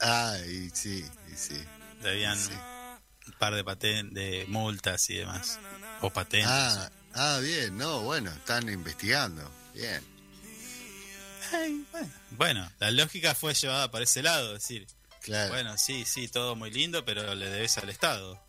Ah, 0.00 0.36
y 0.46 0.70
sí, 0.70 1.04
y 1.32 1.36
sí. 1.36 1.60
debían 2.02 2.38
Sí. 2.38 2.52
un 3.26 3.32
par 3.38 3.54
de 3.54 3.64
paten 3.64 4.12
de 4.14 4.44
multas 4.48 5.08
y 5.10 5.14
demás 5.16 5.58
o 6.00 6.10
patentes 6.10 6.48
Ah, 6.50 6.90
ah, 7.14 7.38
bien, 7.42 7.76
no, 7.76 8.00
bueno, 8.02 8.30
están 8.30 8.68
investigando. 8.68 9.50
Bien. 9.74 10.02
Ay, 11.52 11.84
bueno. 11.90 12.10
Bueno, 12.32 12.72
la 12.78 12.90
lógica 12.90 13.34
fue 13.34 13.54
llevada 13.54 13.90
para 13.90 14.04
ese 14.04 14.22
lado 14.22 14.52
decir 14.54 14.86
Claro. 15.28 15.50
bueno 15.52 15.76
sí 15.78 16.04
sí 16.06 16.26
todo 16.28 16.56
muy 16.56 16.70
lindo 16.70 17.04
pero 17.04 17.34
le 17.34 17.48
debes 17.50 17.76
al 17.78 17.88
estado 17.90 18.42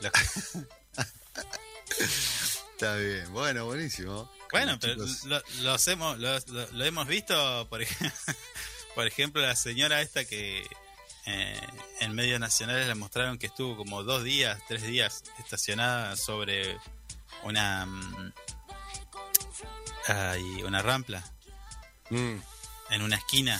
La- 0.00 0.10
Está 2.72 2.96
bien. 2.96 3.32
Bueno, 3.32 3.64
buenísimo. 3.66 4.30
Bueno, 4.50 4.78
pero 4.80 5.04
lo, 5.26 5.42
los 5.60 5.88
hemos, 5.88 6.18
los- 6.18 6.48
lo, 6.48 6.70
lo 6.72 6.84
hemos 6.84 7.06
visto, 7.06 7.66
por 7.70 7.82
ejemplo, 7.82 8.10
por 8.94 9.06
ejemplo, 9.06 9.40
la 9.42 9.54
señora 9.56 10.00
esta 10.02 10.24
que 10.24 10.66
eh, 11.26 11.60
en 12.00 12.12
medios 12.14 12.40
nacionales 12.40 12.86
la 12.88 12.94
mostraron 12.94 13.38
que 13.38 13.46
estuvo 13.46 13.76
como 13.76 14.02
dos 14.02 14.24
días, 14.24 14.60
tres 14.68 14.82
días 14.82 15.22
estacionada 15.38 16.16
sobre 16.16 16.76
una 17.44 17.86
mm, 17.86 18.32
ay, 20.08 20.62
una 20.64 20.82
rampla 20.82 21.24
Mm, 22.10 22.36
en 22.90 23.02
una 23.02 23.16
esquina 23.16 23.58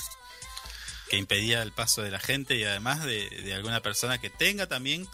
que 1.15 1.19
impedía 1.19 1.63
el 1.63 1.73
paso 1.73 2.03
de 2.03 2.11
la 2.11 2.19
gente 2.21 2.57
y 2.57 2.65
además 2.65 3.05
de, 3.05 3.29
de 3.31 3.55
alguna 3.55 3.81
persona 3.81 4.19
que 4.21 4.31
tenga 4.31 4.67
también 4.67 5.09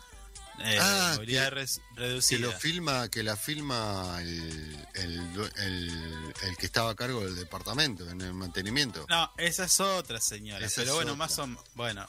eh, 0.62 0.78
Ah, 0.80 1.16
que- 1.24 1.50
res- 1.50 1.80
que 1.94 2.00
reducida. 2.00 2.40
lo 2.40 2.52
filma, 2.52 3.08
que 3.08 3.22
la 3.22 3.36
filma 3.36 4.18
el, 4.20 4.86
el, 4.94 5.50
el- 5.56 6.34
el 6.42 6.56
que 6.58 6.66
estaba 6.66 6.90
a 6.90 6.94
cargo 6.94 7.24
del 7.24 7.34
departamento, 7.36 8.08
en 8.10 8.20
el 8.20 8.34
mantenimiento. 8.34 9.06
No, 9.08 9.32
esa 9.38 9.64
es 9.64 9.80
otra 9.80 10.20
señora. 10.20 10.64
Esa 10.66 10.82
pero 10.82 10.94
bueno, 10.96 11.12
otra. 11.12 11.18
más 11.26 11.38
o 11.38 11.46
Bueno, 11.74 12.06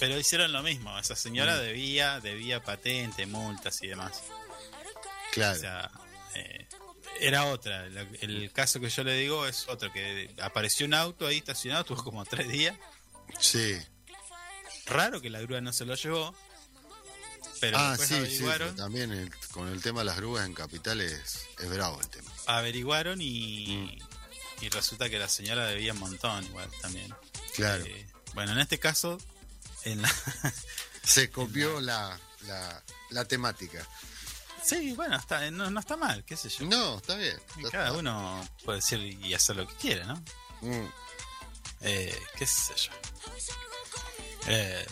pero 0.00 0.18
hicieron 0.18 0.52
lo 0.52 0.62
mismo. 0.62 0.98
Esa 0.98 1.16
señora 1.16 1.56
Mm. 1.56 1.60
debía, 1.60 2.20
debía 2.20 2.62
patente, 2.62 3.26
multas 3.26 3.82
y 3.82 3.88
demás. 3.88 4.22
Claro. 5.32 5.56
O 5.56 5.60
sea, 5.60 5.90
era 7.20 7.46
otra. 7.46 7.88
La- 7.90 8.06
El 8.20 8.50
caso 8.52 8.80
que 8.80 8.88
yo 8.88 9.04
le 9.04 9.14
digo 9.14 9.46
es 9.46 9.66
otro, 9.68 9.92
que 9.92 10.34
apareció 10.42 10.86
un 10.86 10.94
auto 10.94 11.26
ahí 11.26 11.38
estacionado, 11.38 11.82
estuvo 11.84 12.02
como 12.04 12.24
tres 12.24 12.48
días. 12.48 12.76
sí. 13.38 13.76
Raro 14.86 15.20
que 15.22 15.30
la 15.30 15.40
grúa 15.40 15.62
no 15.62 15.72
se 15.72 15.86
lo 15.86 15.94
llevó. 15.94 16.34
Pero 17.60 17.78
ah, 17.78 17.96
sí, 17.98 18.04
sí. 18.06 18.14
averiguaron, 18.16 18.68
pero 18.74 18.74
también 18.82 19.12
el- 19.12 19.34
con 19.52 19.68
el 19.68 19.80
tema 19.80 20.00
de 20.00 20.04
las 20.06 20.16
grúas 20.16 20.44
en 20.44 20.52
capitales 20.52 21.46
es 21.58 21.70
bravo 21.70 21.98
el 22.02 22.08
tema. 22.10 22.30
averiguaron 22.46 23.22
y, 23.22 23.98
y 24.60 24.68
resulta 24.68 25.08
que 25.08 25.18
la 25.18 25.28
señora 25.30 25.66
debía 25.68 25.94
un 25.94 26.00
montón 26.00 26.44
igual 26.44 26.68
también. 26.82 27.14
Claro. 27.54 27.82
Eh, 27.86 28.06
bueno, 28.34 28.52
en 28.52 28.58
este 28.58 28.78
caso, 28.78 29.16
en 29.84 30.02
la, 30.02 30.14
Se 31.02 31.30
copió 31.30 31.80
la, 31.80 32.20
la, 32.46 32.82
la 33.10 33.24
temática. 33.24 33.88
Sí, 34.64 34.92
bueno, 34.92 35.16
está, 35.16 35.50
no, 35.50 35.70
no 35.70 35.80
está 35.80 35.96
mal, 35.96 36.24
qué 36.24 36.36
sé 36.36 36.48
yo. 36.48 36.64
No, 36.66 36.96
está 36.96 37.16
bien. 37.16 37.36
Cada 37.70 37.86
está. 37.88 37.92
uno 37.98 38.48
puede 38.64 38.78
decir 38.78 38.98
y 39.00 39.34
hacer 39.34 39.56
lo 39.56 39.66
que 39.68 39.74
quiera, 39.74 40.06
¿no? 40.06 40.14
Mm, 40.62 40.88
Eh, 41.82 42.18
qué 42.38 42.46
sé 42.46 42.72
yo. 42.76 42.90
Eh, 44.46 44.86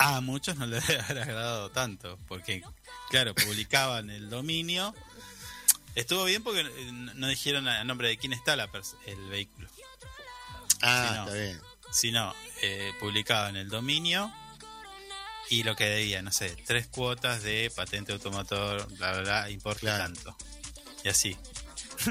a 0.00 0.20
muchos 0.20 0.56
no 0.56 0.66
les 0.66 0.84
debe 0.88 1.00
haber 1.02 1.18
agradado 1.22 1.70
tanto, 1.70 2.18
porque, 2.26 2.62
claro, 3.10 3.34
publicaban 3.34 4.10
el 4.10 4.28
dominio. 4.30 4.94
Estuvo 5.94 6.24
bien 6.24 6.42
porque 6.42 6.60
eh, 6.60 6.90
no 6.92 7.26
dijeron 7.28 7.66
a 7.68 7.82
nombre 7.84 8.08
de 8.08 8.18
quién 8.18 8.32
está 8.32 8.54
la 8.56 8.68
el 9.06 9.28
vehículo, 9.28 9.68
Ah, 10.82 11.12
no. 11.16 11.24
está 11.26 11.34
bien. 11.34 11.60
sino 11.90 12.34
eh, 12.62 12.92
publicaban 13.00 13.56
el 13.56 13.68
dominio 13.68 14.32
y 15.50 15.62
lo 15.62 15.74
que 15.76 15.84
debía, 15.88 16.20
no 16.22 16.32
sé, 16.32 16.56
tres 16.66 16.86
cuotas 16.88 17.42
de 17.42 17.70
patente 17.74 18.12
automotor, 18.12 18.86
bla, 18.96 19.12
bla, 19.12 19.20
bla, 19.22 19.50
importe 19.50 19.80
Claro. 19.80 20.04
tanto. 20.04 20.36
Y 21.04 21.08
así. 21.08 21.36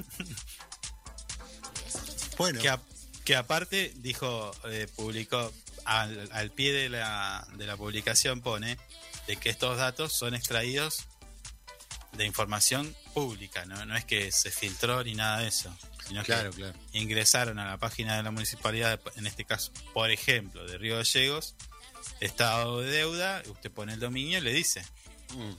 Bueno, 2.37 2.61
Que, 2.61 2.69
a- 2.69 2.79
que 3.25 3.35
aparte 3.35 3.93
dijo, 3.97 4.51
eh, 4.65 4.87
publicó 4.95 5.51
al, 5.85 6.29
al 6.31 6.51
pie 6.51 6.71
de 6.71 6.89
la, 6.89 7.47
de 7.55 7.65
la 7.65 7.75
publicación 7.77 8.41
pone 8.41 8.77
de 9.25 9.37
que 9.37 9.49
estos 9.49 9.77
datos 9.77 10.13
son 10.13 10.35
extraídos 10.35 11.05
de 12.13 12.25
información 12.25 12.95
pública, 13.13 13.65
¿no? 13.65 13.83
No 13.85 13.95
es 13.97 14.05
que 14.05 14.31
se 14.31 14.51
filtró 14.51 15.03
ni 15.03 15.15
nada 15.15 15.39
de 15.39 15.47
eso, 15.47 15.75
sino 16.07 16.23
claro, 16.23 16.51
que 16.51 16.57
claro. 16.57 16.77
ingresaron 16.93 17.57
a 17.59 17.65
la 17.65 17.77
página 17.77 18.15
de 18.17 18.23
la 18.23 18.31
municipalidad, 18.31 18.99
en 19.15 19.25
este 19.27 19.43
caso, 19.43 19.71
por 19.93 20.11
ejemplo, 20.11 20.65
de 20.65 20.77
Río 20.77 20.97
Gallegos, 20.97 21.55
estado 22.19 22.81
de 22.81 22.89
deuda, 22.91 23.43
usted 23.47 23.71
pone 23.71 23.93
el 23.93 23.99
dominio 23.99 24.37
y 24.39 24.41
le 24.41 24.53
dice. 24.53 24.83
Mm, 25.35 25.51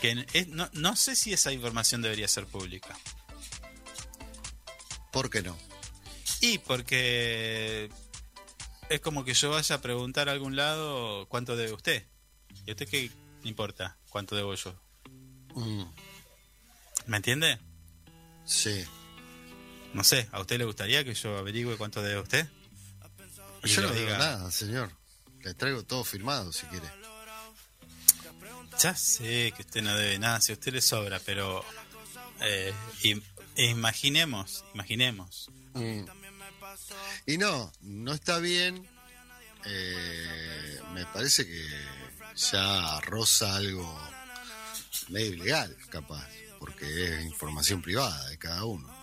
que 0.00 0.26
es- 0.34 0.48
no, 0.48 0.68
no 0.74 0.94
sé 0.96 1.16
si 1.16 1.32
esa 1.32 1.52
información 1.52 2.02
debería 2.02 2.28
ser 2.28 2.46
pública. 2.46 2.96
¿Por 5.12 5.30
qué 5.30 5.42
no? 5.42 5.56
Y 6.40 6.58
porque 6.58 7.90
es 8.90 9.00
como 9.00 9.24
que 9.24 9.32
yo 9.34 9.50
vaya 9.50 9.76
a 9.76 9.80
preguntar 9.80 10.28
a 10.28 10.32
algún 10.32 10.54
lado 10.56 11.26
cuánto 11.28 11.56
debe 11.56 11.72
usted. 11.72 12.06
¿Y 12.66 12.70
a 12.70 12.74
usted 12.74 12.88
qué 12.88 13.10
importa 13.44 13.96
cuánto 14.10 14.36
debo 14.36 14.54
yo? 14.54 14.74
Mm, 15.54 15.84
¿Me 17.06 17.16
entiende? 17.16 17.58
sí. 18.44 18.84
No 19.94 20.04
sé, 20.04 20.28
¿a 20.32 20.40
usted 20.40 20.58
le 20.58 20.66
gustaría 20.66 21.04
que 21.04 21.14
yo 21.14 21.38
averigüe 21.38 21.78
cuánto 21.78 22.02
debe 22.02 22.20
usted? 22.20 22.46
Yo 23.66 23.82
no 23.82 23.90
digo 23.90 24.10
nada, 24.18 24.50
señor. 24.50 24.90
Le 25.42 25.54
traigo 25.54 25.84
todo 25.84 26.02
firmado 26.04 26.52
si 26.52 26.66
quiere. 26.66 26.86
Ya 28.82 28.94
sé 28.94 29.52
que 29.56 29.62
usted 29.62 29.82
no 29.82 29.94
debe 29.96 30.18
nada, 30.18 30.40
si 30.40 30.52
a 30.52 30.54
usted 30.54 30.72
le 30.72 30.82
sobra, 30.82 31.18
pero 31.20 31.64
eh, 32.40 32.74
im- 33.02 33.22
imaginemos, 33.56 34.64
imaginemos. 34.74 35.48
Mm. 35.74 36.04
Y 37.26 37.38
no, 37.38 37.72
no 37.80 38.12
está 38.12 38.38
bien 38.38 38.86
eh, 39.64 40.80
me 40.92 41.04
parece 41.06 41.46
que 41.46 41.66
ya 42.36 43.00
roza 43.00 43.56
algo 43.56 43.98
medio 45.08 45.32
ilegal, 45.34 45.76
capaz, 45.90 46.28
porque 46.60 46.86
es 47.18 47.24
información 47.24 47.80
privada 47.82 48.28
de 48.28 48.38
cada 48.38 48.64
uno. 48.64 48.94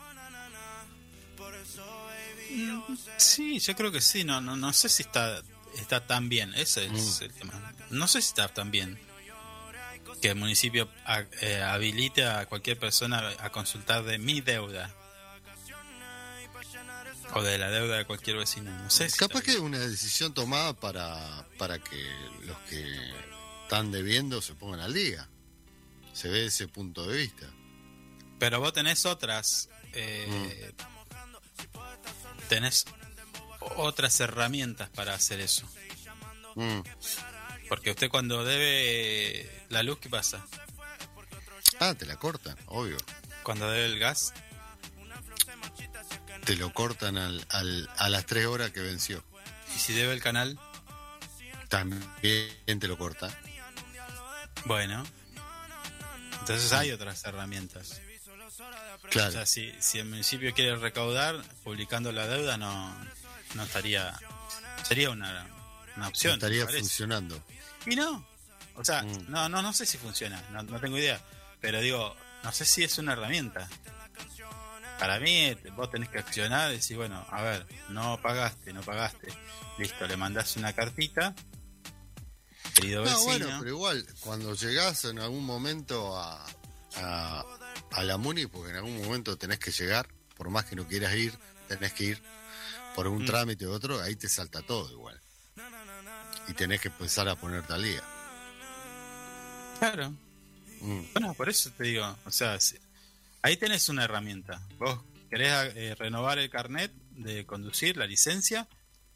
Sí, 3.18 3.60
yo 3.60 3.76
creo 3.76 3.92
que 3.92 4.02
sí, 4.02 4.24
no, 4.24 4.42
no, 4.42 4.56
no 4.56 4.74
sé 4.74 4.90
si 4.90 5.04
está, 5.04 5.42
está 5.78 6.06
tan 6.06 6.30
bien, 6.30 6.54
ese 6.56 6.86
es 6.86 7.20
Mm. 7.22 7.24
el 7.24 7.34
tema. 7.34 7.74
No 7.90 8.08
sé 8.08 8.22
si 8.22 8.28
está 8.30 8.48
tan 8.48 8.72
bien 8.72 9.00
que 10.22 10.30
el 10.30 10.36
municipio 10.36 10.90
ha- 11.06 11.26
eh, 11.42 11.62
habilite 11.62 12.26
a 12.26 12.46
cualquier 12.46 12.78
persona 12.80 13.32
a 13.40 13.50
consultar 13.52 14.04
de 14.04 14.18
mi 14.18 14.42
deuda. 14.42 14.94
O 17.36 17.42
de 17.42 17.58
la 17.58 17.70
deuda 17.72 17.98
de 17.98 18.06
cualquier 18.06 18.38
vecino. 18.38 18.70
No 18.84 18.90
sé 18.92 19.10
si 19.10 19.18
Capaz 19.18 19.42
que 19.42 19.52
es 19.52 19.58
una 19.58 19.80
decisión 19.80 20.34
tomada 20.36 20.74
para, 20.74 21.48
para 21.58 21.80
que 21.80 21.98
los 22.46 22.58
que 22.70 22.86
están 23.64 23.92
debiendo 23.92 24.40
se 24.42 24.54
pongan 24.54 24.82
al 24.82 24.94
día. 24.94 25.28
Se 26.14 26.30
ve 26.30 26.46
ese 26.46 26.68
punto 26.68 27.08
de 27.08 27.18
vista. 27.18 27.48
Pero 28.38 28.60
vos 28.60 28.72
tenés 28.74 29.06
otras. 29.08 29.70
eh, 29.94 30.74
Tenés 32.49 32.86
otras 33.78 34.20
herramientas 34.20 34.90
para 34.90 35.14
hacer 35.14 35.40
eso. 35.40 35.65
Mm. 36.56 36.82
Porque 37.70 37.91
usted 37.91 38.10
cuando 38.10 38.44
debe 38.45 39.49
la 39.70 39.82
luz, 39.84 39.98
¿qué 39.99 40.10
pasa? 40.10 40.45
Ah, 41.80 41.95
te 41.95 42.06
la 42.06 42.18
cortan, 42.18 42.56
obvio. 42.68 42.98
Cuando 43.44 43.70
debe 43.72 43.86
el 43.86 43.99
gas, 43.99 44.34
Te 46.45 46.56
lo 46.57 46.74
cortan 46.74 47.18
al, 47.18 47.45
al- 47.49 47.90
a 47.98 48.10
las 48.10 48.26
tres 48.26 48.45
horas 48.48 48.72
que 48.72 48.82
venció. 48.82 49.24
y 49.76 49.80
si 49.80 49.94
debe 49.94 50.14
el 50.14 50.22
canal, 50.22 50.60
También 51.70 52.80
te 52.80 52.88
lo 52.88 52.98
cortan. 52.98 53.34
bueno. 54.65 55.03
Entonces 56.40 56.72
hay 56.74 56.91
otras 56.91 57.24
herramientas. 57.24 58.02
O 59.03 59.07
Claro. 59.10 59.31
sea, 59.31 59.45
si, 59.45 59.72
si 59.80 59.99
el 59.99 60.06
municipio 60.06 60.53
quiere 60.53 60.76
recaudar, 60.77 61.41
publicando 61.64 62.11
la 62.11 62.26
deuda, 62.27 62.57
no, 62.57 62.95
no 63.53 63.64
estaría. 63.64 64.18
Sería 64.88 65.10
una, 65.11 65.45
una 65.98 66.07
opción. 66.07 66.34
estaría 66.34 66.65
funcionando. 66.68 67.41
Y 67.85 67.95
no. 67.95 68.26
O 68.76 68.84
sea, 68.84 69.03
Mm. 69.03 69.26
no, 69.30 69.49
no, 69.49 69.61
no 69.61 69.73
sé 69.73 69.85
si 69.85 69.98
funciona, 69.98 70.41
no, 70.52 70.64
no 70.64 70.80
tengo 70.80 70.98
idea. 70.98 71.22
Pero 71.61 71.80
digo, 71.81 72.15
no 72.44 72.52
sé 72.52 72.65
si 72.65 72.84
es 72.84 72.98
una 72.98 73.14
herramienta. 73.14 73.68
Para 74.99 75.19
mí, 75.19 75.53
vos 75.76 75.91
tenés 75.91 76.10
que 76.10 76.19
accionar 76.19 76.72
y 76.72 76.76
decir, 76.76 76.95
bueno, 76.98 77.26
a 77.30 77.41
ver, 77.41 77.65
no 77.90 78.19
pagaste, 78.22 78.72
no 78.73 78.81
pagaste. 78.81 79.27
Listo, 79.77 80.07
le 80.07 80.15
mandás 80.18 80.56
una 80.56 80.72
cartita. 80.73 81.35
Querido 82.76 83.03
No, 83.03 83.11
vecino. 83.11 83.23
bueno, 83.26 83.48
pero 83.60 83.69
igual, 83.69 84.06
cuando 84.22 84.53
llegás 84.56 85.06
en 85.06 85.19
algún 85.19 85.45
momento 85.45 86.18
a, 86.18 86.44
a, 86.95 87.44
a 87.94 88.03
la 88.03 88.18
MUNI, 88.18 88.48
porque 88.48 88.72
en 88.72 88.78
algún 88.78 88.98
momento 89.03 89.38
tenés 89.38 89.60
que 89.60 89.72
llegar, 89.72 90.07
por 90.36 90.49
más 90.49 90.65
que 90.65 90.76
no 90.76 90.88
quieras 90.88 91.14
ir, 91.15 91.34
tenés 91.68 91.94
que 91.94 92.03
ir 92.06 92.22
por 92.95 93.07
un 93.07 93.24
Mm. 93.24 93.26
trámite 93.26 93.68
u 93.68 93.72
otro, 93.72 94.02
ahí 94.02 94.15
te 94.15 94.30
salta 94.30 94.61
todo 94.61 94.90
igual. 94.91 95.20
Y 96.48 96.53
tenés 96.53 96.82
que 96.82 96.90
empezar 96.90 97.28
a 97.30 97.36
ponerte 97.36 97.74
al 97.74 97.84
día. 97.84 98.02
Claro. 99.80 100.11
Mm. 100.82 101.02
Bueno, 101.14 101.34
por 101.34 101.49
eso 101.49 101.72
te 101.72 101.84
digo, 101.86 102.18
o 102.26 102.32
sea, 102.32 102.60
si- 102.60 102.78
ahí 103.41 103.57
tenés 103.57 103.90
una 103.90 104.03
herramienta. 104.03 104.61
Vos 104.78 104.99
querés 105.30 105.52
eh, 105.76 105.95
renovar 105.98 106.40
el 106.40 106.49
carnet 106.49 106.91
de 107.11 107.45
conducir, 107.45 107.98
la 107.98 108.06
licencia, 108.07 108.68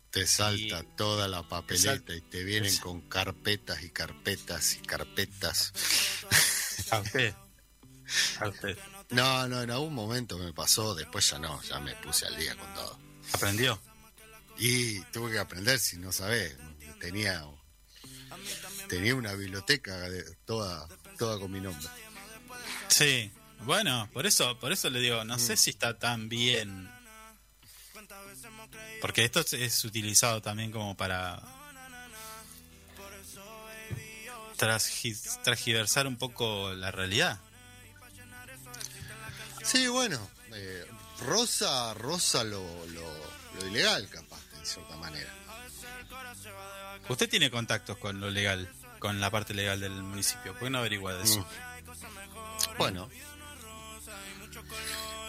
Te 0.10 0.26
salta 0.26 0.80
Y- 0.80 0.88
toda 0.96 1.28
la 1.28 1.44
papeleta 1.44 2.16
y 2.16 2.22
te 2.22 2.46
vienen 2.46 2.76
con 2.78 3.02
carpetas 3.10 3.84
y 3.84 3.90
carpetas 3.90 4.76
y 4.76 4.80
carpetas. 4.80 5.74
a 6.92 7.00
usted. 7.02 7.34
A 8.40 8.48
usted. 8.50 8.78
No, 9.10 9.48
no, 9.48 9.62
en 9.62 9.72
algún 9.72 9.94
momento 9.94 10.38
me 10.38 10.54
pasó, 10.54 10.94
después 10.96 11.30
ya 11.30 11.40
no, 11.40 11.62
ya 11.64 11.80
me 11.80 11.96
puse 11.96 12.26
al 12.26 12.36
día 12.38 12.56
con 12.56 12.74
todo. 12.74 13.00
Aprendió. 13.34 13.80
Y 14.58 15.02
tuve 15.12 15.32
que 15.32 15.40
aprender, 15.40 15.80
si 15.80 15.98
no 15.98 16.12
sabés, 16.12 16.56
tenía, 17.00 17.46
tenía 18.90 19.16
una 19.16 19.34
biblioteca 19.34 19.98
de, 20.10 20.24
toda, 20.46 20.88
toda 21.18 21.40
con 21.40 21.52
mi 21.52 21.62
nombre. 21.62 21.88
Sí. 22.88 23.32
Bueno, 23.62 24.10
por 24.14 24.26
eso, 24.28 24.58
por 24.60 24.72
eso 24.72 24.90
le 24.90 25.00
digo, 25.00 25.24
no 25.26 25.40
sé 25.40 25.58
si 25.58 25.72
está 25.72 25.98
tan 25.98 26.30
bien. 26.30 26.90
Porque 29.02 29.24
esto 29.26 29.40
es- 29.52 29.84
utilizado 29.86 30.42
también 30.42 30.72
como 30.72 30.96
para 30.98 31.42
transgi- 34.58 35.42
transgiversar 35.44 36.08
un 36.08 36.18
poco 36.18 36.74
la 36.74 36.92
realidad. 36.92 37.40
Sí, 39.68 39.88
bueno, 39.88 40.18
eh, 40.54 40.86
rosa, 41.26 41.94
rosa 41.94 42.44
lo, 42.44 42.64
lo, 42.88 43.04
lo 43.60 43.68
ilegal, 43.68 44.08
capaz, 44.10 44.40
en 44.58 44.66
cierta 44.66 44.96
manera. 44.96 45.30
Usted 47.10 47.30
tiene 47.30 47.52
contactos 47.52 47.98
con 47.98 48.20
lo 48.20 48.30
legal, 48.30 48.72
con 49.00 49.20
la 49.20 49.30
parte 49.30 49.54
legal 49.54 49.80
del 49.80 49.92
municipio. 49.92 50.54
¿Por 50.54 50.64
qué 50.64 50.70
no 50.70 50.80
averigua 50.80 51.14
de 51.14 51.24
eso? 51.24 51.46
Bueno, 52.78 53.10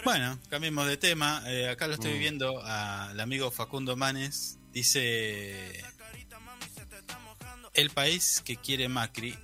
Bueno, 0.05 0.39
cambiemos 0.49 0.87
de 0.87 0.97
tema. 0.97 1.43
Eh, 1.47 1.69
acá 1.69 1.87
lo 1.87 1.95
estoy 1.95 2.19
viendo 2.19 2.63
al 2.65 3.19
amigo 3.19 3.51
Facundo 3.51 3.97
Manes. 3.97 4.59
Dice: 4.73 5.85
El 7.75 7.91
país 7.91 8.41
que 8.45 8.57
quiere 8.57 8.89
Macri 8.89 9.37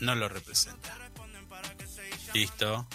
no 0.00 0.14
lo 0.14 0.28
representa. 0.28 0.96
Listo. 2.32 2.86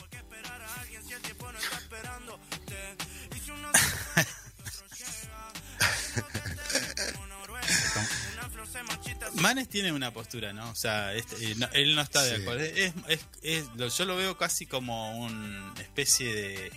Manes 9.36 9.68
tiene 9.70 9.92
una 9.92 10.12
postura, 10.12 10.54
¿no? 10.54 10.70
O 10.72 10.76
sea, 10.76 11.14
este, 11.14 11.52
eh, 11.52 11.56
no- 11.56 11.70
él 11.74 11.96
no 11.96 12.02
está 12.02 12.24
de 12.24 12.36
Sí. 12.38 12.42
acuerdo. 12.42 12.64
Es, 12.64 12.94
es- 13.08 13.26
es- 13.44 13.66
lo- 13.76 13.88
yo 13.90 14.06
lo 14.06 14.16
veo 14.16 14.38
casi 14.38 14.66
como 14.66 15.18
una 15.20 15.74
especie 15.82 16.34
de. 16.34 16.72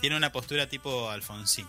Tiene 0.00 0.16
una 0.16 0.32
postura 0.32 0.68
tipo 0.68 1.08
Alfonsín. 1.10 1.66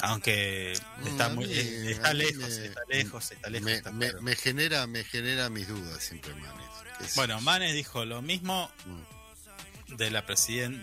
Aunque 0.00 0.72
está, 1.06 1.28
muy, 1.30 1.46
mí- 1.46 1.54
está 1.90 2.12
lejos, 2.12 2.36
me- 2.36 2.66
está 2.66 2.80
lejos, 2.88 3.30
está 3.32 3.48
lejos. 3.50 3.64
me, 3.64 3.74
está 3.74 3.92
me- 3.92 4.06
claro. 4.10 4.22
me 4.22 4.36
genera, 4.36 4.86
me 4.86 5.04
genera 5.04 5.48
mis 5.48 5.68
dudas 5.68 6.02
siempre, 6.04 6.34
Manes. 6.34 7.14
Bueno, 7.14 7.40
Manes 7.40 7.74
dijo 7.74 8.04
lo 8.04 8.20
mismo 8.22 8.70
Mm. 8.84 9.96
de 9.96 10.10
la 10.10 10.26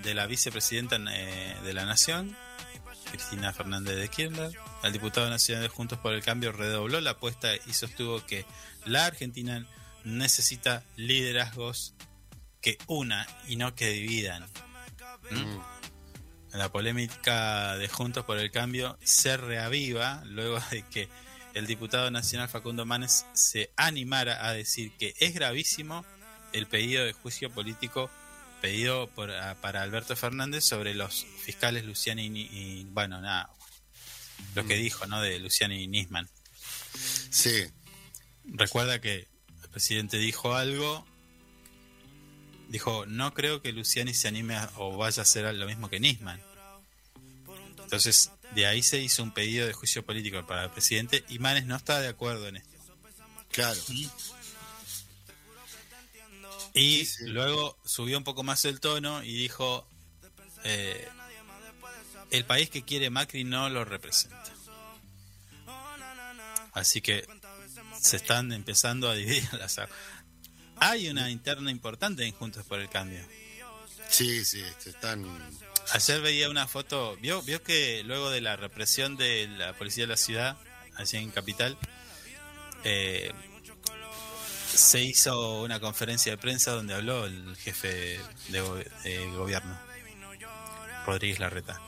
de 0.01 0.13
la 0.13 0.25
vicepresidenta 0.27 0.97
eh, 1.11 1.55
de 1.63 1.73
la 1.73 1.85
Nación, 1.85 2.35
Cristina 3.13 3.53
Fernández 3.53 3.95
de 3.95 4.09
Kirchner. 4.09 4.51
El 4.81 4.91
diputado 4.91 5.29
nacional 5.29 5.61
de 5.61 5.69
Juntos 5.69 5.99
por 5.99 6.13
el 6.13 6.23
Cambio 6.23 6.51
redobló 6.51 6.99
la 6.99 7.11
apuesta 7.11 7.49
y 7.55 7.73
sostuvo 7.73 8.25
que 8.25 8.43
la 8.85 9.05
Argentina 9.05 9.67
necesita 10.03 10.83
liderazgos 10.95 11.93
que 12.59 12.79
una 12.87 13.27
y 13.47 13.55
no 13.55 13.75
que 13.75 13.89
dividan. 13.89 14.49
¿Mm? 15.29 15.35
Mm. 15.35 15.61
La 16.53 16.71
polémica 16.71 17.77
de 17.77 17.87
Juntos 17.87 18.25
por 18.25 18.39
el 18.39 18.49
Cambio 18.49 18.97
se 19.03 19.37
reaviva 19.37 20.23
luego 20.25 20.59
de 20.71 20.81
que 20.81 21.07
el 21.53 21.67
diputado 21.67 22.09
nacional 22.09 22.49
Facundo 22.49 22.83
Manes 22.83 23.27
se 23.33 23.71
animara 23.77 24.47
a 24.47 24.53
decir 24.53 24.91
que 24.97 25.13
es 25.19 25.35
gravísimo 25.35 26.03
el 26.51 26.65
pedido 26.65 27.05
de 27.05 27.13
juicio 27.13 27.51
político 27.51 28.09
pedido 28.63 29.07
por, 29.09 29.29
a- 29.29 29.55
para 29.55 29.81
Alberto 29.81 30.15
Fernández 30.15 30.63
sobre 30.63 30.93
los 30.93 31.25
fiscales 31.43 31.83
Luciani 31.83 32.27
y, 32.27 32.85
bueno, 32.85 33.19
nada, 33.19 33.49
lo 34.55 34.65
que 34.65 34.75
dijo, 34.75 35.05
¿no? 35.05 35.19
De 35.21 35.37
Luciani 35.37 35.83
y 35.83 35.87
Nisman. 35.87 36.29
Sí, 37.29 37.65
Recuerda 38.45 38.99
que 39.01 39.27
el 39.63 39.69
presidente 39.69 40.17
dijo 40.17 40.53
algo, 40.55 41.05
dijo, 42.69 43.05
no 43.05 43.33
creo 43.33 43.61
que 43.61 43.71
Luciani 43.73 44.13
se 44.13 44.27
anime 44.29 44.55
a- 44.55 44.71
o 44.77 44.95
vaya 44.97 45.21
a 45.21 45.23
hacer 45.23 45.53
lo 45.55 45.65
mismo 45.65 45.89
que 45.89 45.99
Nisman. 45.99 46.41
Entonces, 47.83 48.31
de 48.55 48.65
ahí 48.65 48.81
se 48.81 48.99
hizo 48.99 49.23
un 49.23 49.31
pedido 49.33 49.67
de 49.67 49.73
juicio 49.73 50.05
político 50.05 50.45
para 50.47 50.63
el 50.65 50.69
presidente 50.71 51.23
y 51.29 51.39
Manes 51.39 51.65
no 51.65 51.75
está 51.75 51.99
de 51.99 52.07
acuerdo 52.07 52.47
en 52.47 52.55
esto. 52.57 52.69
claro. 53.51 53.79
Y 56.73 57.05
Sí, 57.05 57.05
sí. 57.05 57.25
luego 57.27 57.77
subió 57.85 58.17
un 58.17 58.23
poco 58.23 58.43
más 58.43 58.65
el 58.65 58.79
tono 58.79 59.23
y 59.23 59.33
dijo, 59.33 59.87
eh, 60.63 61.07
el 62.31 62.45
país 62.45 62.69
que 62.69 62.83
quiere 62.83 63.09
Macri 63.09 63.43
no 63.43 63.69
lo 63.69 63.85
representa. 63.85 64.43
Así 66.73 67.01
que 67.01 67.27
se 68.01 68.17
están 68.17 68.51
empezando 68.51 69.09
a 69.09 69.13
dividir 69.15 69.47
las 69.59 69.77
aguas. 69.77 69.97
Hay 70.77 71.07
una 71.09 71.29
interna 71.29 71.69
importante 71.71 72.25
en 72.25 72.33
Juntos 72.33 72.65
por 72.65 72.79
el 72.79 72.89
Cambio. 72.89 73.23
Sí, 74.09 74.43
sí, 74.43 74.63
se 74.79 74.89
están, 74.91 75.25
Ayer 75.91 76.21
veía 76.21 76.49
una 76.49 76.67
foto, 76.67 77.17
vio, 77.17 77.41
vio 77.41 77.61
que 77.61 78.03
luego 78.03 78.29
de 78.29 78.41
la 78.41 78.55
represión 78.55 79.15
de 79.17 79.47
la 79.47 79.73
policía 79.77 80.03
de 80.05 80.07
la 80.07 80.17
ciudad, 80.17 80.57
allí 80.95 81.17
en 81.17 81.29
Capital, 81.31 81.77
eh, 82.83 83.31
se 84.73 85.01
hizo 85.01 85.61
una 85.63 85.79
conferencia 85.79 86.31
de 86.31 86.37
prensa 86.37 86.71
donde 86.71 86.93
habló 86.93 87.25
el 87.25 87.55
jefe 87.57 88.19
de, 88.49 88.61
go- 88.61 88.75
de 88.75 89.27
gobierno, 89.35 89.77
Rodríguez 91.05 91.39
Larreta. 91.39 91.79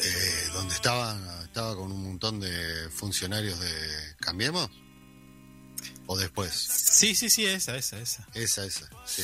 Eh, 0.00 0.48
donde 0.52 0.74
estaba, 0.74 1.18
estaba 1.44 1.74
con 1.74 1.90
un 1.90 2.04
montón 2.04 2.38
de 2.40 2.88
funcionarios 2.90 3.58
de 3.58 4.14
Cambiemos. 4.20 4.70
¿O 6.06 6.16
después? 6.16 6.52
Sí, 6.54 7.14
sí, 7.14 7.28
sí, 7.28 7.44
esa, 7.46 7.76
esa, 7.76 7.98
esa. 7.98 8.26
Esa, 8.34 8.64
esa, 8.64 8.88
sí. 9.04 9.22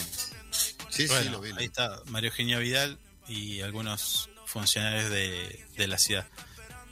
Sí, 0.91 1.09
sí, 1.09 1.29
lo 1.31 1.41
vi. 1.41 1.51
ahí 1.57 1.65
está 1.65 2.01
Mario 2.07 2.31
Eugenio 2.31 2.59
Vidal 2.61 2.99
y 3.27 3.61
algunos 3.63 4.29
funcionarios 4.47 5.11
de, 5.11 5.67
de 5.77 5.87
la 5.89 5.99
ciudad. 5.99 6.27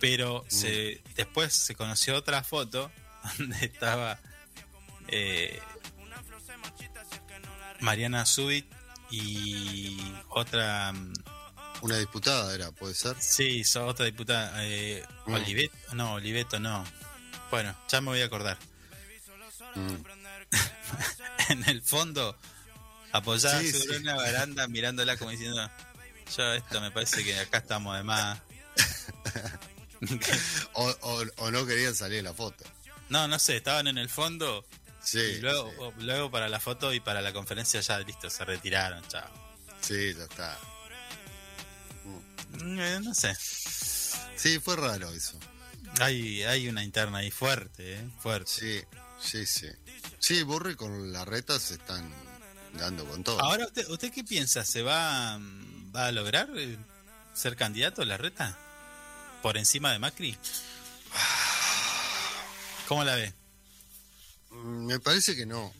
Pero 0.01 0.45
se, 0.49 1.03
después 1.15 1.53
se 1.53 1.75
conoció 1.75 2.17
otra 2.17 2.43
foto 2.43 2.91
donde 3.39 3.67
estaba 3.67 4.19
eh, 5.09 5.61
Mariana 7.81 8.25
Subit 8.27 8.67
y 9.11 9.99
otra, 10.31 10.93
mm, 10.93 11.13
Una 11.83 11.99
diputada 11.99 12.55
era, 12.55 12.71
puede 12.71 12.95
ser. 12.95 13.17
sí, 13.21 13.63
otra 13.77 14.07
diputada, 14.07 14.53
eh, 14.65 15.05
Mm. 15.27 15.35
Oliveto, 15.35 15.95
no, 15.95 16.13
Oliveto 16.15 16.59
no. 16.61 16.85
Bueno, 17.51 17.77
ya 17.89 18.01
me 18.01 18.09
voy 18.09 18.21
a 18.21 18.27
acordar. 18.27 18.57
Mm. 19.75 19.97
en 21.51 21.69
el 21.69 21.83
fondo, 21.83 22.39
apoyada 23.13 23.61
Sí, 23.61 23.73
sobre 23.73 23.97
sí. 23.97 24.03
una 24.03 24.15
baranda, 24.15 24.69
mirándola 24.69 25.17
como 25.17 25.31
diciendo, 25.31 25.69
yo 26.37 26.53
esto 26.55 26.81
me 26.81 26.91
parece 26.91 27.25
que 27.25 27.39
acá 27.39 27.59
estamos 27.59 27.97
de 27.97 28.03
más. 28.05 28.39
O, 30.73 30.89
o- 31.03 31.25
o 31.37 31.51
no 31.53 31.65
querían 31.65 31.95
salir 31.95 32.19
en 32.19 32.25
la 32.25 32.35
foto. 32.35 32.65
no, 33.09 33.29
no 33.29 33.39
sé, 33.39 33.59
estaban 33.59 33.87
en 33.87 33.99
el 33.99 34.09
fondo 34.09 34.65
Sí, 35.05 35.19
y 35.19 35.41
luego, 35.41 35.71
sí, 35.71 35.77
o- 35.81 35.93
luego 35.99 36.31
para 36.31 36.49
la 36.49 36.61
foto 36.61 36.93
y 36.93 37.01
para 37.01 37.21
la 37.21 37.33
conferencia 37.33 37.81
ya 37.81 37.99
listo, 38.01 38.31
se 38.31 38.45
retiraron, 38.45 39.07
chao. 39.09 39.29
sí, 39.81 40.15
ya 40.15 40.25
está. 40.25 40.59
Mm, 42.05 42.79
eh, 42.81 43.01
no 43.03 43.15
sé, 43.15 43.35
Sí, 44.37 44.59
fue 44.61 44.77
raro 44.77 45.11
eso. 45.13 45.39
hay, 46.01 46.43
hay 46.45 46.69
una 46.69 46.83
interna 46.85 47.19
ahí 47.19 47.31
fuerte, 47.31 47.95
eh, 47.95 48.09
fuerte. 48.21 48.51
Sí, 48.51 48.81
sí, 49.21 49.47
sí. 49.47 49.69
Sí, 50.19 50.43
Burri 50.43 50.75
con 50.77 51.13
la 51.13 51.25
reta 51.25 51.59
se 51.61 51.75
están 51.75 52.13
dando 52.75 53.05
con 53.07 53.23
todo. 53.25 53.41
Ahora, 53.43 53.67
¿usted, 53.67 53.89
¿usted 53.89 54.13
qué 54.13 54.25
piensa? 54.25 54.65
¿Se 54.65 54.83
va, 54.83 55.39
mm, 55.39 55.93
va 55.95 56.07
a 56.07 56.13
lograr 56.13 56.49
eh, 56.57 56.77
ser 57.35 57.57
candidato 57.57 58.03
a 58.03 58.05
la 58.07 58.17
reta? 58.17 58.57
¿Por 59.43 59.57
encima 59.59 59.93
de 59.93 59.99
Macri? 59.99 60.37
¿Cómo 62.89 63.05
la 63.05 63.15
ve? 63.17 63.33
Mm, 64.63 64.87
Me 64.87 65.01
parece 65.01 65.35
que 65.37 65.47
no, 65.47 65.73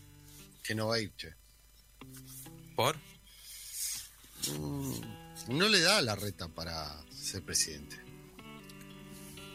que 0.63 0.75
no 0.75 0.89
va 0.89 0.97
a 0.97 1.01
ir, 1.01 1.13
che. 1.17 1.35
¿Por? 2.77 2.97
No 5.49 5.69
le 5.69 5.81
da 5.81 6.01
la 6.03 6.15
reta 6.17 6.49
para 6.49 6.91
ser 7.13 7.43
presidente. 7.43 7.97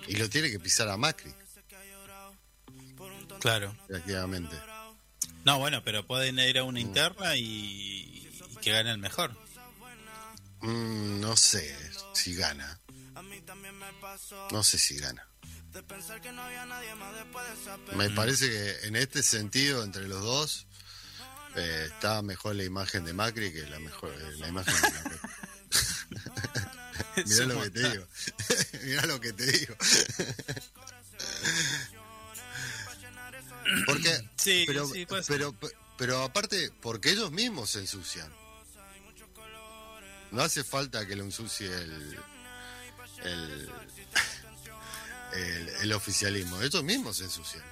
Y 0.07 0.15
lo 0.15 0.29
tiene 0.29 0.49
que 0.49 0.59
pisar 0.59 0.87
a 0.87 0.97
Macri, 0.97 1.33
Claro. 3.41 3.75
prácticamente. 3.87 4.55
No, 5.43 5.59
bueno, 5.59 5.83
pero 5.83 6.05
pueden 6.07 6.39
ir 6.39 6.57
a 6.57 6.63
una 6.63 6.79
interna 6.79 7.35
y, 7.35 7.43
y 7.43 8.55
que 8.61 8.71
gane 8.71 8.91
el 8.91 8.97
mejor. 8.97 9.31
Mm, 10.61 11.19
no 11.19 11.35
sé 11.37 11.75
si 12.13 12.33
gana. 12.35 12.79
No 14.51 14.63
sé 14.63 14.77
si 14.77 14.97
gana. 14.97 15.27
Me 17.95 18.09
parece 18.09 18.49
que 18.49 18.87
en 18.87 18.95
este 18.95 19.23
sentido, 19.23 19.83
entre 19.83 20.07
los 20.07 20.21
dos, 20.23 20.67
eh, 21.55 21.87
está 21.87 22.21
mejor 22.21 22.55
la 22.55 22.63
imagen 22.63 23.05
de 23.05 23.13
Macri 23.13 23.51
que 23.51 23.63
la 23.67 23.79
mejor 23.79 24.11
eh, 24.13 24.37
la 24.37 24.47
imagen 24.47 24.73
de 24.73 24.89
reta. 24.89 25.29
Mirá 27.25 27.45
lo 27.45 27.61
que 27.61 27.69
te 27.69 27.89
digo. 27.89 28.07
Mirá 28.83 29.05
lo 29.05 29.19
que 29.19 29.33
te 29.33 29.45
digo. 29.45 29.75
Porque, 33.85 34.29
Sí, 34.37 34.63
pero, 34.65 34.87
sí, 34.87 35.05
puede 35.05 35.23
ser. 35.23 35.35
pero, 35.37 35.55
pero 35.97 36.23
aparte, 36.23 36.71
porque 36.81 37.11
ellos 37.11 37.31
mismos 37.31 37.71
se 37.71 37.79
ensucian. 37.79 38.31
No 40.31 40.41
hace 40.41 40.63
falta 40.63 41.05
que 41.05 41.15
lo 41.15 41.23
ensucie 41.23 41.67
el, 41.73 42.19
el, 43.23 43.69
el, 45.33 45.69
el 45.81 45.93
oficialismo. 45.93 46.61
Ellos 46.61 46.83
mismos 46.83 47.17
se 47.17 47.25
ensucian. 47.25 47.63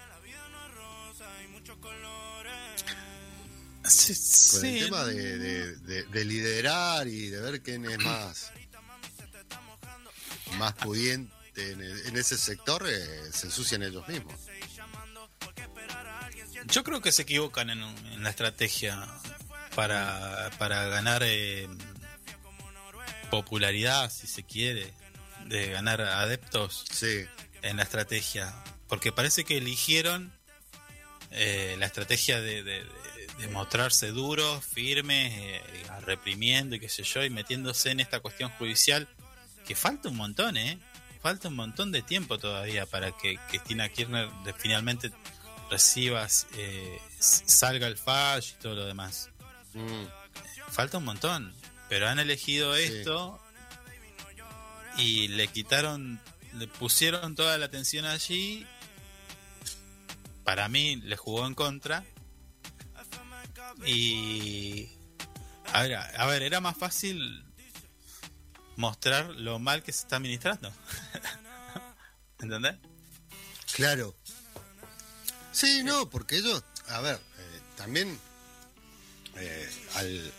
Sí, 3.87 4.13
Con 4.57 4.65
el 4.65 4.79
sí, 4.79 4.85
tema 4.85 5.05
de, 5.05 5.37
de- 5.37 5.75
de- 5.75 6.03
de 6.03 6.25
liderar 6.25 7.07
y 7.07 7.27
de 7.27 7.39
ver 7.39 7.61
quién 7.61 7.85
es 7.85 7.99
más, 7.99 8.51
más 10.57 10.73
pudiente 10.73 11.31
en, 11.55 11.81
el- 11.81 12.07
en 12.07 12.17
ese 12.17 12.35
sector, 12.37 12.83
eh, 12.89 13.31
se 13.31 13.45
ensucian 13.47 13.83
ellos 13.83 14.07
mismos. 14.07 14.33
Yo 16.65 16.83
creo 16.83 16.99
que 16.99 17.11
se 17.11 17.21
equivocan 17.21 17.69
en, 17.69 17.83
en 17.83 18.23
la 18.23 18.31
estrategia 18.31 19.07
para, 19.75 20.49
para 20.57 20.85
ganar 20.87 21.21
eh, 21.23 21.67
popularidad, 23.29 24.11
si 24.11 24.25
se 24.25 24.43
quiere, 24.43 24.91
de 25.45 25.69
ganar 25.69 26.01
adeptos 26.01 26.85
Sí, 26.91 27.23
en 27.65 27.77
la 27.77 27.83
estrategia. 27.83 28.53
Porque 28.87 29.11
parece 29.11 29.43
que 29.43 29.57
eligieron 29.57 30.31
eh, 31.31 31.75
la 31.79 31.85
estrategia 31.87 32.39
de, 32.39 32.63
de- 32.63 32.85
de- 33.39 33.47
mostrarse 33.49 34.11
duros, 34.11 34.63
firmes, 34.63 35.33
eh, 35.35 35.61
reprimiendo 36.01 36.75
y 36.75 36.79
qué 36.79 36.87
sé 36.89 37.03
yo, 37.03 37.23
y 37.23 37.29
metiéndose 37.29 37.91
en 37.91 37.99
esta 37.99 38.19
cuestión 38.21 38.49
judicial, 38.51 39.07
que 39.67 39.75
falta 39.75 40.07
un 40.09 40.15
montón, 40.15 40.55
¿eh? 40.57 40.79
Falta 41.21 41.47
un 41.49 41.55
montón 41.55 41.91
de 41.91 42.01
tiempo 42.03 42.37
todavía 42.37 42.85
para 42.85 43.11
que 43.11 43.37
Cristina 43.49 43.89
Kirchner 43.89 44.29
de- 44.45 44.53
finalmente 44.53 45.11
reciba, 45.69 46.27
eh, 46.53 46.99
salga 47.19 47.87
el 47.87 47.97
fallo 47.97 48.47
y 48.57 48.61
todo 48.61 48.75
lo 48.75 48.85
demás. 48.85 49.29
Mm, 49.73 50.05
Falta 50.71 50.97
un 50.99 51.05
montón, 51.05 51.53
pero 51.89 52.07
han 52.07 52.19
elegido 52.19 52.75
Sí. 52.75 52.83
esto 52.83 53.39
y 54.97 55.27
le 55.29 55.47
quitaron, 55.47 56.19
le 56.57 56.67
pusieron 56.67 57.35
toda 57.35 57.57
la 57.57 57.65
atención 57.65 58.05
allí. 58.05 58.65
Para 60.43 60.67
mí 60.69 60.97
le 60.97 61.15
jugó 61.17 61.45
en 61.47 61.55
contra. 61.55 62.03
Y 63.85 64.89
a 65.73 65.81
ver, 65.83 65.95
a 65.95 66.25
ver, 66.27 66.43
era 66.43 66.61
más 66.61 66.77
fácil 66.77 67.43
mostrar 68.77 69.27
lo 69.31 69.59
mal 69.59 69.83
que 69.83 69.91
se 69.91 70.01
está 70.01 70.17
administrando. 70.17 70.71
¿Entendés? 72.39 72.75
claro. 73.75 74.15
Sí, 75.51 75.83
no, 75.83 76.09
porque 76.09 76.37
ellos, 76.37 76.63
a 76.89 76.99
ver, 76.99 77.15
eh, 77.15 77.61
también 77.77 78.19
eh, 79.37 79.69
al- 79.95 80.33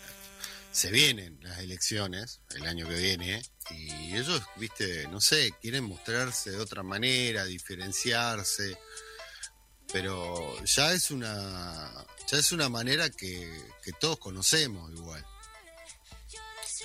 se 0.77 0.91
vienen 0.91 1.39
las 1.41 1.57
elecciones 1.57 2.39
el 2.53 2.67
año 2.67 2.87
que 2.87 2.93
viene 2.93 3.41
y 3.71 4.15
ellos, 4.15 4.43
viste, 4.57 5.07
no 5.07 5.19
sé, 5.19 5.51
quieren 5.59 5.85
mostrarse 5.85 6.51
de 6.51 6.59
otra 6.59 6.83
manera, 6.83 7.45
diferenciarse, 7.45 8.77
pero 9.91 10.63
ya 10.65 10.93
es 10.93 11.09
una, 11.09 11.91
ya 12.31 12.37
es 12.37 12.51
una 12.51 12.69
manera 12.69 13.09
que, 13.09 13.51
que 13.81 13.91
todos 13.93 14.19
conocemos 14.19 14.91
igual. 14.91 15.25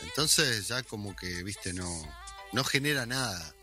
Entonces 0.01 0.69
ya 0.69 0.83
como 0.85 1.15
que, 1.15 1.43
viste, 1.43 1.75
no, 1.75 1.87
no 2.53 2.65
genera 2.65 3.05
nada. 3.05 3.55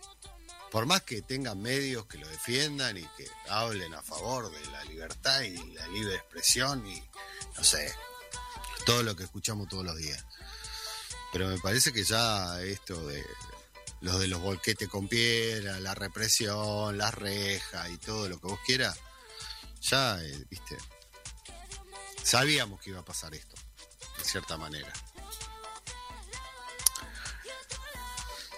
Por 0.69 0.85
más 0.85 1.01
que 1.01 1.23
tengan 1.23 1.59
medios 1.59 2.05
que 2.05 2.19
lo 2.19 2.27
defiendan 2.27 2.97
y 2.97 3.07
que 3.17 3.27
hablen 3.47 3.95
a 3.95 4.03
favor 4.03 4.51
de 4.51 4.63
la 4.67 4.83
libertad 4.83 5.41
y 5.41 5.57
la 5.73 5.87
libre 5.87 6.13
expresión 6.13 6.85
y, 6.85 7.01
no 7.57 7.63
sé, 7.63 7.91
todo 8.85 9.03
lo 9.03 9.15
que 9.15 9.23
escuchamos 9.23 9.67
todos 9.67 9.85
los 9.85 9.97
días. 9.97 10.23
Pero 11.31 11.47
me 11.47 11.59
parece 11.59 11.93
que 11.93 12.03
ya 12.03 12.61
esto 12.61 13.05
de 13.07 13.23
los 14.01 14.19
de 14.19 14.27
los 14.27 14.41
volquetes 14.41 14.87
con 14.89 15.07
piedra, 15.07 15.79
la 15.79 15.93
represión, 15.93 16.97
las 16.97 17.13
rejas 17.13 17.89
y 17.91 17.97
todo 17.97 18.27
lo 18.29 18.39
que 18.39 18.47
vos 18.47 18.59
quieras, 18.65 18.97
ya, 19.81 20.19
eh, 20.21 20.45
viste, 20.49 20.77
sabíamos 22.23 22.79
que 22.81 22.89
iba 22.91 22.99
a 22.99 23.05
pasar 23.05 23.33
esto, 23.35 23.55
de 24.17 24.23
cierta 24.23 24.57
manera. 24.57 24.91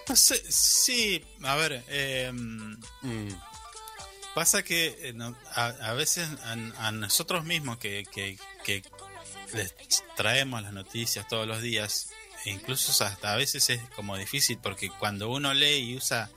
No 0.08 0.16
sé, 0.16 0.42
sí, 0.50 1.24
a 1.42 1.56
ver, 1.56 1.84
eh, 1.88 2.30
Mm, 2.32 3.28
Pasa 4.34 4.62
que 4.62 4.86
eh, 5.10 5.14
a, 5.54 5.66
a 5.66 5.92
veces 5.92 6.26
a, 6.44 6.52
a 6.86 6.90
nosotros 6.92 7.44
mismos 7.44 7.76
que, 7.78 8.04
que- 8.10 8.38
que 8.64 8.82
les 9.54 9.74
traemos 10.16 10.62
las 10.62 10.72
noticias 10.72 11.26
todos 11.28 11.46
los 11.46 11.60
días, 11.62 12.08
incluso 12.44 12.90
hasta 13.04 13.32
a 13.32 13.36
veces 13.36 13.68
es 13.70 13.80
como 13.96 14.16
difícil 14.16 14.58
porque 14.62 14.90
cuando 14.90 15.30
uno 15.30 15.52
lee 15.54 15.90
y 15.92 15.96
usa, 15.96 16.30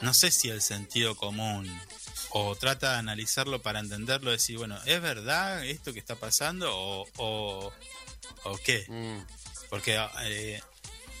no 0.00 0.14
sé 0.14 0.30
si 0.30 0.48
el 0.48 0.62
sentido 0.62 1.16
común 1.16 1.68
o 2.30 2.54
trata 2.56 2.92
de 2.92 2.98
analizarlo 2.98 3.62
para 3.62 3.80
entenderlo, 3.80 4.30
decir, 4.30 4.58
bueno, 4.58 4.78
¿es 4.84 5.00
verdad 5.00 5.64
esto 5.64 5.92
que 5.92 5.98
está 5.98 6.14
pasando 6.16 6.70
o, 6.76 7.08
o, 7.16 7.72
o 8.44 8.58
qué? 8.58 8.84
Mm, 8.88 9.20
Porque 9.70 9.98
eh, 10.22 10.60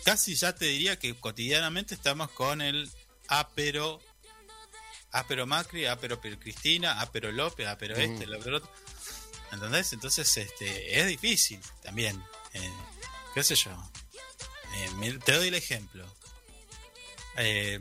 casi 0.04 0.34
ya 0.34 0.54
te 0.54 0.66
diría 0.66 0.98
que 0.98 1.14
cotidianamente 1.18 1.94
estamos 1.94 2.30
con 2.30 2.60
el 2.60 2.90
apero, 3.28 4.00
apero 5.12 5.46
Macri, 5.46 5.86
apero 5.86 6.20
Cristina, 6.20 7.00
apero 7.00 7.32
López, 7.32 7.66
apero 7.66 7.96
este, 7.96 8.26
Mm. 8.26 8.34
apero 8.34 8.56
otro. 8.58 8.70
¿Entendés? 9.52 9.92
Entonces 9.92 10.36
este, 10.36 11.00
es 11.00 11.06
difícil 11.06 11.60
también. 11.82 12.22
eh, 12.52 12.70
¿Qué 13.34 13.42
sé 13.42 13.54
yo? 13.54 13.70
Eh, 15.02 15.18
te 15.24 15.32
doy 15.32 15.48
el 15.48 15.54
ejemplo. 15.54 16.06
Eh, 17.36 17.80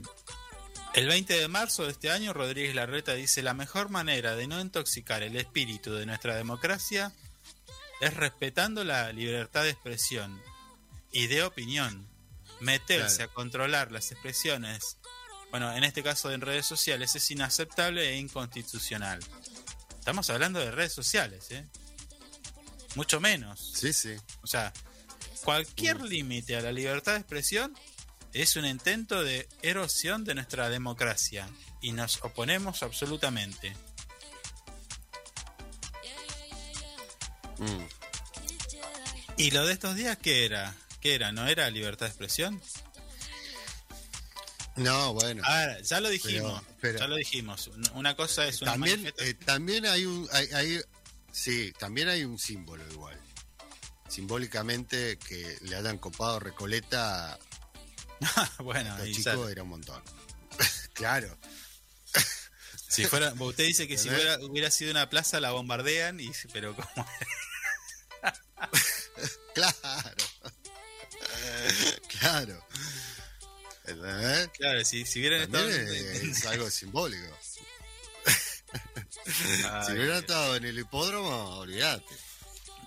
el 0.94 1.07
20 1.07 1.34
de 1.39 1.48
marzo 1.48 1.84
de 1.85 1.91
este 1.91 2.11
año, 2.11 2.34
Rodríguez 2.34 2.73
Larreta 2.76 3.14
dice: 3.14 3.41
La 3.44 3.53
mejor 3.53 3.89
manera 3.89 4.35
de 4.35 4.48
no 4.48 4.60
intoxicar 4.60 5.23
el 5.23 5.35
espíritu 5.35 5.94
de 5.94 6.06
nuestra 6.06 6.35
democracia 6.35 7.11
es 8.02 8.14
respetando 8.14 8.84
la 8.84 9.11
libertad 9.11 9.64
de 9.64 9.72
expresión 9.72 10.41
y 11.11 11.27
de 11.27 11.44
opinión. 11.44 12.07
Meterse 12.60 13.18
Claro. 13.18 13.31
a 13.31 13.34
controlar 13.35 13.91
las 13.91 14.11
expresiones, 14.11 14.98
bueno, 15.52 15.72
en 15.76 15.84
este 15.84 16.02
caso 16.02 16.31
en 16.31 16.41
redes 16.41 16.65
sociales, 16.65 17.15
es 17.15 17.30
inaceptable 17.30 18.10
e 18.10 18.18
inconstitucional. 18.18 19.19
Estamos 20.07 20.29
hablando 20.29 20.61
de 20.61 20.71
redes 20.71 20.93
sociales, 20.93 21.51
¿eh? 21.51 21.65
Mucho 22.95 23.19
menos. 23.19 23.73
sí, 23.75 23.91
sí. 23.91 24.15
O 24.41 24.47
sea, 24.47 24.71
cualquier 25.43 25.99
límite 25.99 26.55
a 26.55 26.61
la 26.61 26.71
libertad 26.71 27.11
de 27.11 27.17
expresión 27.17 27.77
es 28.31 28.55
un 28.55 28.65
intento 28.65 29.21
de 29.21 29.49
erosión 29.61 30.23
de 30.23 30.35
nuestra 30.35 30.69
democracia 30.69 31.49
y 31.81 31.91
nos 31.91 32.23
oponemos 32.23 32.84
absolutamente. 32.84 33.75
Mm. 37.57 37.84
¿Y 39.35 39.51
lo 39.51 39.65
de 39.65 39.73
estos 39.73 39.97
días 39.97 40.17
qué 40.19 40.45
era? 40.45 40.73
¿Qué 41.01 41.15
era? 41.15 41.34
¿No 41.34 41.49
era 41.49 41.69
libertad 41.69 42.05
de 42.05 42.11
expresión? 42.11 42.61
No, 44.77 45.13
bueno. 45.13 45.43
A 45.45 45.65
ver, 45.67 45.83
ya 45.83 45.99
lo 45.99 46.09
dijimos. 46.09 46.61
Pero- 46.61 46.77
pero- 46.81 46.99
ya 46.99 47.07
lo 47.07 47.15
dijimos. 47.15 47.69
Una 47.93 48.15
cosa 48.15 48.47
es 48.47 48.61
una 48.61 48.71
también, 48.71 49.13
eh, 49.17 49.33
también 49.33 49.85
hay 49.85 50.05
un. 50.05 50.27
Hay, 50.31 50.47
hay- 50.53 50.81
sí, 51.31 51.73
también 51.79 52.07
hay 52.09 52.23
un 52.23 52.37
símbolo 52.39 52.83
igual. 52.91 53.19
Simbólicamente 54.09 55.17
que 55.19 55.57
le 55.61 55.75
hayan 55.75 55.97
copado 55.97 56.39
Recoleta 56.39 57.33
a 58.35 58.49
bueno, 58.63 58.97
los 58.97 59.07
y 59.07 59.13
chicos 59.15 59.51
era 59.51 59.63
un 59.63 59.69
montón. 59.69 60.01
claro. 60.93 61.37
si 62.87 63.03
fuera, 63.05 63.33
usted 63.37 63.65
dice 63.65 63.87
que 63.87 63.97
si 63.97 64.09
hubiera, 64.09 64.39
hubiera 64.39 64.71
sido 64.71 64.91
una 64.91 65.09
plaza 65.09 65.39
la 65.39 65.51
bombardean, 65.51 66.19
y 66.19 66.31
pero 66.53 66.75
como 66.75 66.87
Claro. 69.53 70.23
claro. 72.19 72.65
¿Entendés? 73.88 74.49
claro, 74.49 74.84
si, 74.85 75.05
si 75.05 75.19
hubieran 75.19 75.41
estado 75.41 75.69
es, 75.69 76.45
algo 76.45 76.69
simbólico. 76.69 77.26
Ay, 79.69 79.85
si 79.85 79.91
hubiera 79.93 80.18
estado 80.19 80.55
en 80.55 80.65
el 80.65 80.77
hipódromo, 80.80 81.59
olvídate. 81.59 82.05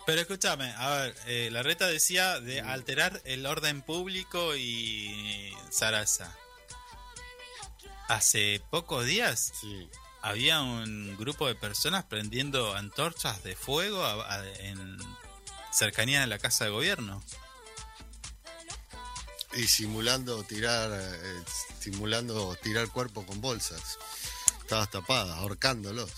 Pero 0.07 0.21
escúchame, 0.23 0.73
a 0.77 0.91
ver, 0.97 1.15
eh, 1.27 1.49
la 1.53 1.63
reta 1.63 1.87
decía 1.87 2.41
de 2.41 2.61
alterar 2.61 3.21
el 3.25 3.47
orden 3.47 3.83
público 3.83 4.57
y 4.57 5.53
Sarasa. 5.71 6.37
Hace 8.09 8.61
pocos 8.71 9.07
días 9.07 9.53
Sí. 9.61 9.89
había 10.21 10.61
un 10.63 11.17
grupo 11.17 11.47
de 11.47 11.55
personas 11.55 12.05
prendiendo 12.05 12.75
antorchas 12.75 13.43
de 13.45 13.55
fuego 13.55 14.05
a- 14.05 14.35
a- 14.35 14.47
en 14.61 14.99
cercanía 15.73 16.21
de 16.21 16.27
la 16.27 16.39
casa 16.39 16.65
de 16.65 16.71
gobierno. 16.71 17.23
Y 19.55 19.67
simulando 19.67 20.43
tirar, 20.45 20.91
eh, 20.93 21.43
simulando 21.81 22.55
tirar 22.63 22.89
cuerpo 22.89 23.27
con 23.27 23.41
bolsas. 23.41 23.99
Estabas 24.61 24.91
tapadas, 24.91 25.37
ahorcándolos. 25.39 26.11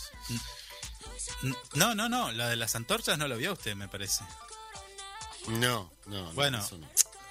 No, 1.75 1.95
no, 1.95 2.09
no, 2.09 2.31
la 2.33 2.49
de 2.51 2.57
las 2.57 2.75
antorchas 2.77 3.17
no 3.19 3.27
lo 3.29 3.37
vio 3.39 3.55
usted, 3.55 3.75
me 3.75 3.89
parece. 3.89 4.23
No, 5.49 5.91
no, 6.07 6.25
no, 6.25 6.33
Bueno. 6.35 6.59
no. 6.59 6.89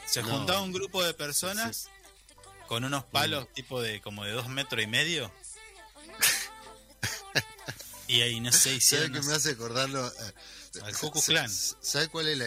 Se 0.07 0.21
No. 0.23 0.29
juntaba 0.29 0.61
un 0.61 0.73
grupo 0.73 1.03
de 1.03 1.13
personas 1.13 1.89
con 2.67 2.83
unos 2.83 3.03
palos 3.05 3.47
tipo 3.53 3.81
de 3.81 4.01
como 4.01 4.25
de 4.25 4.31
dos 4.31 4.47
metros 4.49 4.81
y 4.83 4.87
medio. 4.87 5.31
y 8.07 8.21
ahí 8.21 8.39
no 8.39 8.51
sé, 8.51 8.59
¿Sabes 8.59 8.77
hicieron 8.77 9.13
qué 9.13 9.19
no 9.19 9.25
me 9.25 9.33
hace 9.33 9.51
acordarlo? 9.51 10.05
Eh, 10.07 10.33
Al 10.83 10.93
Ku 10.97 11.11
Klux 11.11 11.25
sa- 11.25 11.31
Klan. 11.31 11.49
sa- 11.49 11.75
¿Sabes 11.81 12.09
cuáles 12.09 12.37
la, 12.37 12.45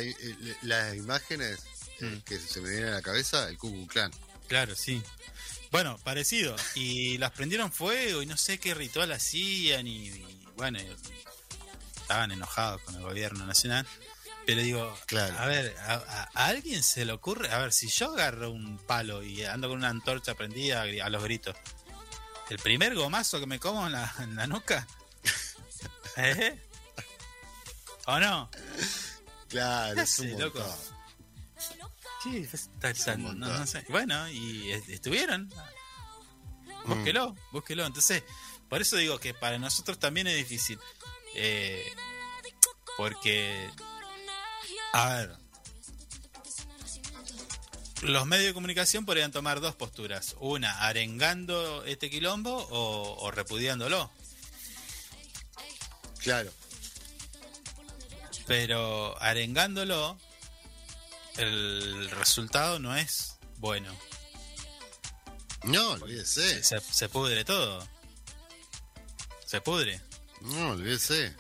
las 0.63 0.95
imágenes 0.97 1.61
Mm. 2.01 2.17
que 2.25 2.39
se 2.39 2.61
me 2.61 2.71
vienen 2.71 2.89
a 2.89 2.97
la 2.97 3.03
cabeza? 3.03 3.49
El 3.49 3.57
Ku 3.59 3.87
Klan. 3.87 4.11
Claro, 4.49 4.75
sí. 4.75 5.03
Bueno, 5.71 5.99
parecido. 6.05 6.55
Y 6.75 7.19
las 7.19 7.31
prendieron 7.33 7.73
fuego 7.73 8.23
y 8.23 8.27
no 8.27 8.37
sé 8.37 8.59
qué 8.59 8.75
ritual 8.75 9.13
hacían 9.13 9.87
y, 9.87 10.09
y, 10.09 10.47
bueno, 10.57 10.79
y 10.81 10.87
estaban 12.01 12.31
enojados 12.33 12.81
con 12.83 12.95
el 12.97 13.03
gobierno 13.03 13.47
nacional. 13.47 13.87
Pero 14.47 14.61
digo, 14.61 14.99
Claro. 15.07 15.39
a 15.39 15.47
ver, 15.47 15.75
a, 15.79 15.95
a- 15.95 16.31
a 16.35 16.47
alguien 16.49 16.83
se 16.83 17.05
le 17.07 17.13
ocurre, 17.13 17.51
a 17.51 17.59
ver, 17.59 17.73
si 17.73 17.89
yo 17.89 18.13
agarro 18.13 18.51
un 18.51 18.77
palo 18.77 19.23
y 19.23 19.43
ando 19.45 19.69
con 19.71 19.79
una 19.79 19.89
antorcha 19.89 20.35
prendida 20.35 20.83
a, 20.83 21.09
los 21.09 21.23
gritos, 21.25 21.57
el 22.51 22.59
primer 22.59 22.95
gomazo 22.95 23.41
que 23.41 23.47
me 23.47 23.59
como 23.59 23.87
en 23.87 23.93
la, 23.93 24.15
en 24.19 24.37
la 24.37 24.47
nuca, 24.47 24.87
¿eh? 26.19 26.61
¿O 28.05 28.19
no? 28.21 28.51
Claro, 29.49 29.99
es 30.03 30.19
un 30.19 30.29
Sí, 30.29 30.37
loco. 30.37 30.59
montón. 30.59 30.94
Sí, 32.25 32.39
está- 32.53 32.91
está- 32.91 33.15
Un 33.15 33.23
no, 33.23 33.29
montón. 33.29 33.59
no 33.61 33.67
sé. 33.67 33.85
Bueno, 33.89 34.29
y 34.31 34.73
est- 34.73 34.89
estuvieron. 34.89 35.53
Búsquelo, 36.87 37.35
búsquelo. 37.53 37.87
Entonces, 37.87 38.23
por 38.69 38.81
eso 38.83 38.97
digo 38.97 39.19
que 39.19 39.33
para 39.35 39.59
nosotros 39.59 39.99
también 39.99 40.27
es 40.27 40.37
difícil. 40.37 40.79
Eh, 41.35 41.85
porque, 42.97 43.71
a 44.93 45.09
ver, 45.15 45.37
los 48.03 48.27
medios 48.27 48.47
de 48.49 48.55
comunicación 48.55 49.05
podrían 49.07 49.33
tomar 49.33 49.61
dos 49.61 49.75
posturas. 49.75 50.37
Una, 50.41 50.81
arengando 50.87 51.85
este 51.85 52.11
quilombo 52.11 52.55
o, 52.55 53.17
o 53.25 53.31
repudiándolo. 53.31 54.11
Claro. 56.19 56.51
Pero 58.47 59.21
arengándolo, 59.23 60.19
el 61.37 62.11
resultado 62.11 62.79
no 62.79 62.97
es 62.97 63.39
bueno. 63.59 63.95
No, 65.65 65.93
olvídese. 65.93 66.63
Se, 66.63 66.81
se 66.81 67.09
pudre 67.09 67.45
todo. 67.45 67.87
Se 69.47 69.61
pudre. 69.61 70.01
No, 70.43 70.71
olvídese. 70.73 71.35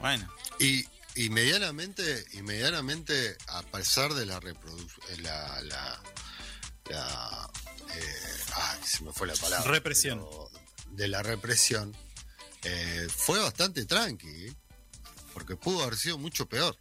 Bueno, 0.00 0.28
Y, 0.58 0.84
y 1.14 1.30
medianamente, 1.30 2.24
a 3.48 3.62
pesar 3.62 4.12
de 4.14 4.26
la 4.26 4.40
reproducción, 4.40 5.22
la, 5.22 5.60
la, 5.62 6.02
la 6.90 7.50
eh, 7.94 8.14
ay, 8.54 8.78
se 8.84 9.04
me 9.04 9.12
fue 9.12 9.26
la 9.26 9.34
palabra. 9.34 9.70
Represión. 9.70 10.24
de 10.90 11.08
la 11.08 11.22
represión, 11.22 11.96
eh, 12.64 13.08
fue 13.14 13.38
bastante 13.38 13.86
tranqui, 13.86 14.46
¿eh? 14.48 14.54
porque 15.32 15.56
pudo 15.56 15.82
haber 15.82 15.96
sido 15.96 16.18
mucho 16.18 16.46
peor. 16.46 16.76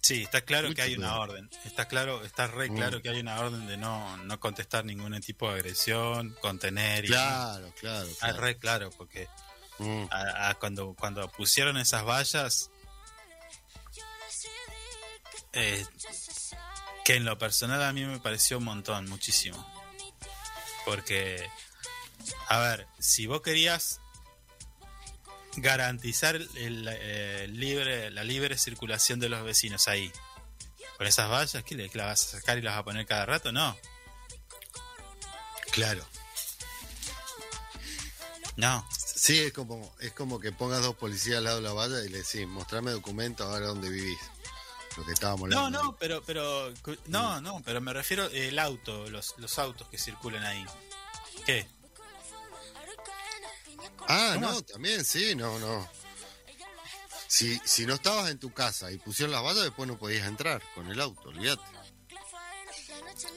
Sí, 0.00 0.22
está 0.22 0.40
claro 0.42 0.68
Mucho 0.68 0.76
que 0.76 0.82
hay 0.82 0.94
una 0.96 1.18
orden. 1.18 1.48
Está 1.64 1.86
claro, 1.88 2.24
está 2.24 2.46
re 2.46 2.70
Mm. 2.70 2.74
claro 2.76 3.02
que 3.02 3.08
hay 3.10 3.20
una 3.20 3.38
orden 3.40 3.66
de 3.66 3.76
no, 3.76 4.16
no 4.18 4.40
contestar 4.40 4.84
ningún 4.84 5.18
tipo 5.20 5.48
de 5.48 5.54
agresión, 5.54 6.36
contener 6.40 7.04
y 7.04 7.08
Claro, 7.08 7.72
claro. 7.78 8.08
Ah, 8.12 8.16
claro. 8.28 8.40
re 8.40 8.58
claro, 8.58 8.90
porque 8.90 9.28
Mm, 9.78 10.04
a- 10.10 10.50
a 10.50 10.54
cuando, 10.56 10.94
cuando 10.94 11.26
pusieron 11.32 11.78
esas 11.78 12.04
vallas, 12.04 12.70
eh, 15.52 15.84
que 17.04 17.16
en 17.16 17.24
lo 17.24 17.38
personal 17.38 17.82
a 17.82 17.92
mí 17.92 18.04
me 18.04 18.20
pareció 18.20 18.58
un 18.58 18.64
montón, 18.64 19.08
muchísimo. 19.08 19.66
Porque, 20.84 21.48
a 22.48 22.58
ver, 22.58 22.86
si 22.98 23.26
vos 23.26 23.40
querías 23.42 24.00
garantizar 25.56 26.36
el, 26.36 26.88
eh, 26.90 27.46
libre, 27.48 28.10
la 28.10 28.24
libre 28.24 28.56
circulación 28.56 29.20
de 29.20 29.28
los 29.28 29.44
vecinos 29.44 29.88
ahí, 29.88 30.12
con 30.96 31.06
esas 31.06 31.30
vallas, 31.30 31.64
¿qué, 31.64 31.74
le, 31.74 31.88
que 31.88 31.98
las 31.98 32.06
vas 32.06 32.22
a 32.22 32.38
sacar 32.38 32.58
y 32.58 32.62
las 32.62 32.74
vas 32.74 32.80
a 32.80 32.84
poner 32.84 33.06
cada 33.06 33.26
rato? 33.26 33.52
No, 33.52 33.76
claro. 35.72 36.04
no. 38.56 38.86
Sí, 39.20 39.38
es 39.38 39.52
como, 39.52 39.94
es 40.00 40.12
como 40.12 40.40
que 40.40 40.50
pongas 40.50 40.80
dos 40.80 40.96
policías 40.96 41.38
al 41.38 41.44
lado 41.44 41.56
de 41.56 41.62
la 41.62 41.72
valla 41.74 42.02
y 42.02 42.08
le 42.08 42.18
decís, 42.18 42.46
mostrame 42.46 42.90
documentos 42.90 43.46
ahora 43.46 43.66
dónde 43.66 43.90
vivís. 43.90 44.18
lo 44.96 45.04
que 45.04 45.12
estábamos 45.12 45.50
No, 45.50 45.68
no, 45.68 45.94
pero, 45.98 46.22
pero, 46.24 46.72
no, 47.06 47.38
no, 47.42 47.62
pero 47.62 47.82
me 47.82 47.92
refiero 47.92 48.30
el 48.30 48.58
auto, 48.58 49.10
los, 49.10 49.34
los 49.36 49.58
autos 49.58 49.88
que 49.88 49.98
circulan 49.98 50.44
ahí. 50.44 50.64
¿Qué? 51.44 51.68
Ah, 54.10 54.36
no, 54.40 54.60
también, 54.62 55.04
sí, 55.04 55.34
no, 55.34 55.58
no. 55.58 55.88
Si, 57.28 57.60
si 57.64 57.86
no 57.86 57.94
estabas 57.94 58.30
en 58.30 58.38
tu 58.38 58.52
casa 58.52 58.90
y 58.90 58.98
pusieron 58.98 59.32
las 59.32 59.42
vallas, 59.44 59.62
después 59.64 59.86
no 59.88 59.98
podías 59.98 60.26
entrar 60.26 60.60
con 60.74 60.90
el 60.90 61.00
auto, 61.00 61.28
olvídate. 61.28 61.62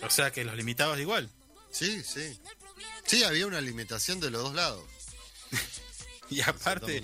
O 0.02 0.10
sea 0.10 0.32
que 0.32 0.44
los 0.44 0.56
limitabas 0.56 1.00
igual. 1.00 1.30
Sí, 1.72 2.02
sí. 2.04 2.40
Sí, 3.06 3.24
había 3.24 3.46
una 3.48 3.62
limitación 3.62 4.20
de 4.20 4.32
los 4.32 4.44
dos 4.44 4.54
lados. 4.56 4.84
Y 6.30 6.42
aparte, 6.42 7.00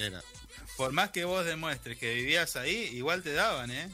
por 0.75 0.91
más 0.91 1.11
que 1.11 1.23
vos 1.25 1.45
demuestres 1.45 1.99
que 1.99 2.15
vivías 2.15 2.55
ahí, 2.55 2.75
igual 2.95 3.21
te 3.21 3.33
daban, 3.33 3.69
¿eh? 3.69 3.87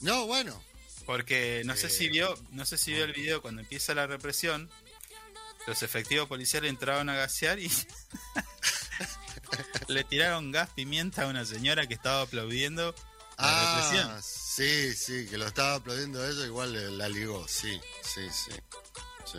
No, 0.00 0.26
bueno. 0.26 0.62
Porque 1.06 1.62
no 1.64 1.74
sé 1.76 1.86
Eh. 1.86 1.90
si 1.90 2.08
vio, 2.10 2.38
no 2.50 2.66
sé 2.66 2.76
si 2.76 2.92
vio 2.92 3.04
el 3.04 3.12
video 3.14 3.40
cuando 3.40 3.62
empieza 3.62 3.94
la 3.94 4.06
represión, 4.06 4.70
los 5.66 5.82
efectivos 5.82 6.28
policiales 6.28 6.68
entraron 6.68 7.08
a 7.08 7.14
gasear 7.14 7.58
y 7.60 7.70
le 9.88 10.04
tiraron 10.04 10.50
gas 10.52 10.70
pimienta 10.70 11.22
a 11.22 11.26
una 11.26 11.44
señora 11.44 11.86
que 11.86 11.94
estaba 11.94 12.22
aplaudiendo 12.22 12.92
la 12.92 13.02
Ah, 13.38 13.74
represión. 13.90 14.22
sí, 14.22 14.94
sí, 14.94 15.26
que 15.28 15.36
lo 15.38 15.46
estaba 15.46 15.74
aplaudiendo 15.76 16.24
ella, 16.26 16.44
igual 16.46 16.72
le- 16.72 16.90
la 16.90 17.08
ligó, 17.08 17.46
sí, 17.48 17.80
sí, 18.02 18.28
sí. 18.30 18.52
sí. 19.24 19.38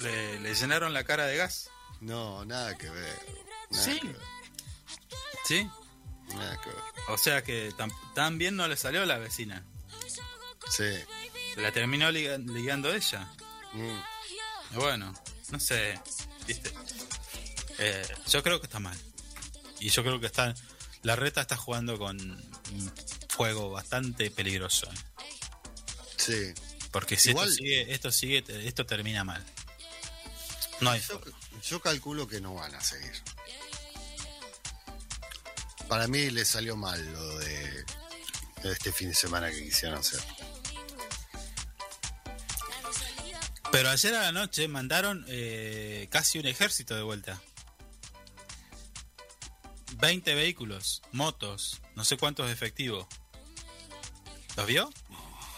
Le, 0.00 0.40
le 0.40 0.54
llenaron 0.54 0.92
la 0.92 1.04
cara 1.04 1.26
de 1.26 1.36
gas. 1.36 1.68
No, 2.00 2.44
nada 2.44 2.76
que 2.78 2.88
ver. 2.88 3.18
Nada 3.70 3.84
Sí. 3.84 4.00
que 4.00 4.08
ver. 4.08 4.20
¿Sí? 5.46 5.70
Nada 6.34 6.60
que 6.62 6.70
ver. 6.70 6.78
O 7.08 7.18
sea 7.18 7.42
que 7.44 7.72
tan, 7.76 7.90
tan 8.14 8.38
bien 8.38 8.56
no 8.56 8.66
le 8.66 8.76
salió 8.76 9.02
a 9.02 9.06
la 9.06 9.18
vecina. 9.18 9.62
Sí. 10.70 10.90
La 11.56 11.72
terminó 11.72 12.10
liga- 12.10 12.38
ligando 12.38 12.92
ella. 12.92 13.28
Mm. 13.72 14.76
Bueno, 14.76 15.12
no 15.50 15.60
sé. 15.60 16.00
¿viste? 16.46 16.72
Eh, 17.80 18.06
yo 18.28 18.42
creo 18.42 18.60
que 18.60 18.66
está 18.66 18.78
mal. 18.78 18.96
Y 19.80 19.88
yo 19.90 20.02
creo 20.02 20.20
que 20.20 20.26
está. 20.26 20.54
La 21.02 21.16
reta 21.16 21.40
está 21.40 21.56
jugando 21.56 21.98
con 21.98 22.20
un 22.20 22.92
fuego 23.28 23.70
bastante 23.70 24.30
peligroso. 24.30 24.88
Sí. 26.16 26.52
Porque 26.92 27.16
si 27.16 27.30
Igual- 27.30 27.48
esto 27.48 27.56
sigue, 27.62 27.94
esto 27.94 28.12
sigue, 28.12 28.44
esto 28.68 28.84
termina 28.86 29.24
mal. 29.24 29.44
No 30.80 30.90
hay 30.90 31.00
Yo, 31.00 31.20
yo 31.68 31.80
calculo 31.80 32.26
que 32.26 32.40
no 32.40 32.54
van 32.54 32.74
a 32.74 32.80
seguir. 32.82 33.12
Para 35.88 36.06
mí 36.06 36.30
le 36.30 36.44
salió 36.44 36.76
mal 36.76 37.04
lo 37.12 37.38
de, 37.38 37.84
de 38.62 38.72
este 38.72 38.92
fin 38.92 39.08
de 39.08 39.14
semana 39.14 39.50
que 39.50 39.62
quisieron 39.64 39.98
hacer. 39.98 40.20
Pero 43.72 43.88
ayer 43.90 44.14
a 44.14 44.22
la 44.22 44.32
noche 44.32 44.66
mandaron 44.68 45.24
eh, 45.28 46.08
casi 46.10 46.38
un 46.38 46.46
ejército 46.46 46.94
de 46.96 47.02
vuelta. 47.02 47.40
20 50.00 50.34
vehículos, 50.34 51.02
motos, 51.12 51.80
no 51.94 52.04
sé 52.04 52.16
cuántos 52.16 52.50
efectivos. 52.50 53.06
¿Los 54.56 54.66
vio? 54.66 54.90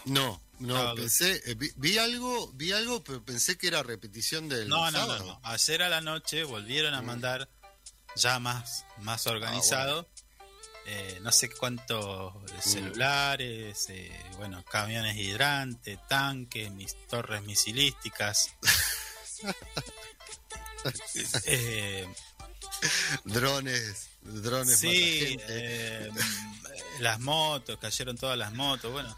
No, 0.05 0.41
no, 0.59 0.77
Ah, 0.77 0.93
pensé, 0.95 1.41
eh, 1.45 1.55
vi, 1.55 1.69
vi 1.77 1.97
algo, 1.97 2.51
vi 2.53 2.71
algo, 2.71 3.03
pero 3.03 3.23
pensé 3.23 3.57
que 3.57 3.67
era 3.67 3.83
repetición 3.83 4.49
del 4.49 4.67
No, 4.69 4.91
no, 4.91 5.05
no, 5.07 5.19
no. 5.19 5.39
Ayer 5.43 5.81
a 5.83 5.89
la 5.89 6.01
noche 6.01 6.43
volvieron 6.43 6.93
a 6.93 7.01
mandar 7.01 7.49
ya 8.15 8.39
más, 8.39 8.85
más 8.99 9.25
organizado. 9.27 10.07
eh, 10.85 11.19
no 11.21 11.31
sé 11.31 11.49
cuántos 11.49 12.33
celulares, 12.61 13.85
eh, 13.89 14.11
bueno, 14.37 14.63
camiones 14.65 15.15
hidrantes, 15.15 15.97
tanques, 16.09 16.69
mis 16.71 16.95
torres 17.07 17.41
misilísticas. 17.43 18.49
Eh, 21.45 22.05
Drones, 23.23 24.09
drones 24.23 24.79
sí, 24.79 25.35
mata 25.37 25.47
gente. 25.47 26.05
eh, 26.07 26.11
las 26.99 27.19
motos, 27.19 27.77
cayeron 27.79 28.17
todas 28.17 28.37
las 28.37 28.53
motos. 28.53 28.91
Bueno, 28.91 29.15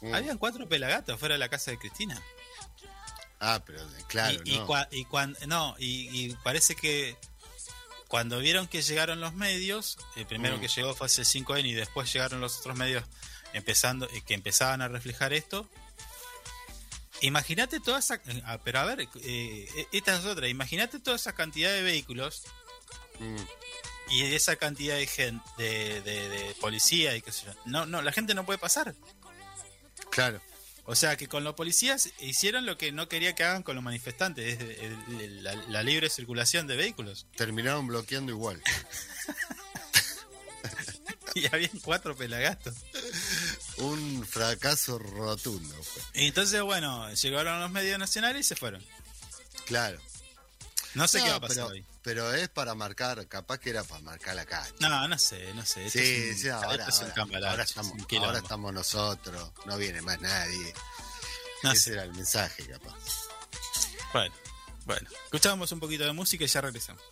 Mm. 0.00 0.14
habían 0.14 0.38
cuatro 0.38 0.68
pelagatos 0.68 1.18
fuera 1.18 1.34
de 1.34 1.38
la 1.38 1.48
casa 1.48 1.70
de 1.70 1.78
Cristina. 1.78 2.20
Ah, 3.40 3.62
pero 3.64 3.80
eh, 3.82 4.04
claro, 4.08 4.40
y, 4.44 4.54
y 4.54 4.58
no. 4.58 4.66
cua- 4.66 4.88
y 4.90 5.04
cuan- 5.04 5.36
no, 5.46 5.74
y, 5.78 6.08
y 6.26 6.34
parece 6.42 6.74
que 6.76 7.16
cuando 8.08 8.38
vieron 8.40 8.66
que 8.68 8.82
llegaron 8.82 9.20
los 9.20 9.32
medios, 9.34 9.96
el 10.16 10.26
primero 10.26 10.58
Mm. 10.58 10.60
que 10.60 10.68
llegó 10.68 10.94
fue 10.94 11.06
ese 11.06 11.24
5N 11.24 11.66
y 11.68 11.72
después 11.74 12.12
llegaron 12.12 12.40
los 12.40 12.58
otros 12.58 12.76
medios 12.76 13.04
empezando 13.52 14.08
eh, 14.10 14.22
que 14.26 14.34
empezaban 14.34 14.82
a 14.82 14.88
reflejar 14.88 15.32
esto. 15.32 15.68
Imagínate 17.20 17.78
toda 17.78 18.00
esa, 18.00 18.20
ah, 18.44 18.58
pero 18.64 18.80
a 18.80 18.84
ver, 18.84 19.08
eh, 19.22 19.86
esta 19.92 20.16
es 20.18 20.24
otra, 20.24 20.48
imagínate 20.48 20.98
toda 20.98 21.14
esa 21.16 21.32
cantidad 21.34 21.70
de 21.72 21.82
vehículos 21.82 22.42
Mm. 23.20 23.36
Y 24.10 24.22
esa 24.34 24.56
cantidad 24.56 24.96
de 24.96 25.06
gente, 25.06 25.44
de, 25.58 26.00
de- 26.02 26.28
de 26.28 26.54
policía 26.60 27.16
y 27.16 27.22
qué 27.22 27.32
sé 27.32 27.46
yo. 27.46 27.52
No, 27.64 27.86
no, 27.86 28.02
la 28.02 28.12
gente 28.12 28.34
no 28.34 28.44
puede 28.44 28.58
pasar. 28.58 28.94
Claro, 30.10 30.40
O 30.84 30.94
sea 30.96 31.16
que 31.16 31.28
con 31.28 31.44
los 31.44 31.54
policías 31.54 32.10
hicieron 32.20 32.66
lo 32.66 32.76
que 32.76 32.90
no 32.92 33.08
quería 33.08 33.34
que 33.34 33.44
hagan 33.44 33.62
con 33.62 33.76
los 33.76 33.84
manifestantes, 33.84 34.60
es 34.60 34.80
el- 34.80 35.20
el- 35.20 35.42
la, 35.44 35.54
la 35.54 35.82
libre 35.82 36.10
circulación 36.10 36.66
de 36.66 36.76
vehículos. 36.76 37.26
terminaron 37.36 37.86
bloqueando 37.86 38.32
igual. 38.32 38.60
Y 41.34 41.46
habían 41.46 41.78
cuatro 41.82 42.14
pelagatos. 42.14 42.74
Un 43.78 44.26
fracaso 44.26 44.98
rotundo. 44.98 45.74
Y 46.12 46.26
entonces, 46.26 46.60
bueno, 46.60 47.10
llegaron 47.14 47.58
los 47.60 47.70
medios 47.70 47.98
nacionales 47.98 48.44
y 48.44 48.48
se 48.48 48.54
fueron. 48.54 48.84
Claro. 49.64 49.98
No 50.94 51.08
sé 51.08 51.18
No, 51.20 51.24
qué 51.24 51.30
va 51.30 51.36
a 51.36 51.40
pasar 51.40 51.56
pero, 51.56 51.68
hoy. 51.68 51.84
Pero 52.02 52.32
es 52.34 52.48
para 52.48 52.74
marcar, 52.74 53.26
capaz 53.28 53.58
que 53.58 53.70
era 53.70 53.84
para 53.84 54.00
marcar 54.02 54.34
la 54.34 54.44
calle. 54.44 54.72
No, 54.80 55.06
no 55.08 55.18
sé, 55.18 55.52
no 55.54 55.64
sé. 55.64 55.86
Esto 55.86 55.98
Sí, 56.00 56.04
es 56.04 56.36
un- 56.36 56.42
sí, 56.42 56.48
ahora, 56.48 56.74
esto 56.74 56.88
es 56.88 56.96
un 56.96 57.02
ahora- 57.04 57.14
cambalache, 57.14 57.46
ahora 57.50 57.62
es 57.62 57.68
estamos, 57.70 58.68
ahora 58.68 58.72
nosotros, 58.72 59.52
no 59.66 59.76
viene 59.78 60.02
más 60.02 60.20
nadie. 60.20 60.74
No 61.62 61.72
Ese 61.72 61.82
sé. 61.82 61.92
era 61.92 62.02
el 62.04 62.12
mensaje, 62.12 62.66
capaz. 62.66 62.94
Bueno, 64.12 64.34
bueno. 64.84 65.08
Escuchamos 65.24 65.70
un 65.72 65.80
poquito 65.80 66.04
de 66.04 66.12
música 66.12 66.44
y 66.44 66.48
ya 66.48 66.60
regresamos. 66.60 67.02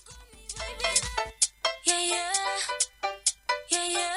Yeah, 1.84 2.00
yeah. 2.00 2.32
Yeah, 3.70 4.16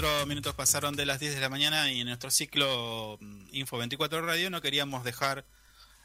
44 0.00 0.26
minutos 0.26 0.54
pasaron 0.54 0.96
de 0.96 1.04
las 1.04 1.20
10 1.20 1.34
de 1.34 1.40
la 1.42 1.50
mañana 1.50 1.92
y 1.92 2.00
en 2.00 2.06
nuestro 2.06 2.30
ciclo 2.30 3.18
mm, 3.20 3.48
Info 3.52 3.76
24 3.76 4.22
Radio 4.22 4.48
no 4.48 4.62
queríamos 4.62 5.04
dejar 5.04 5.44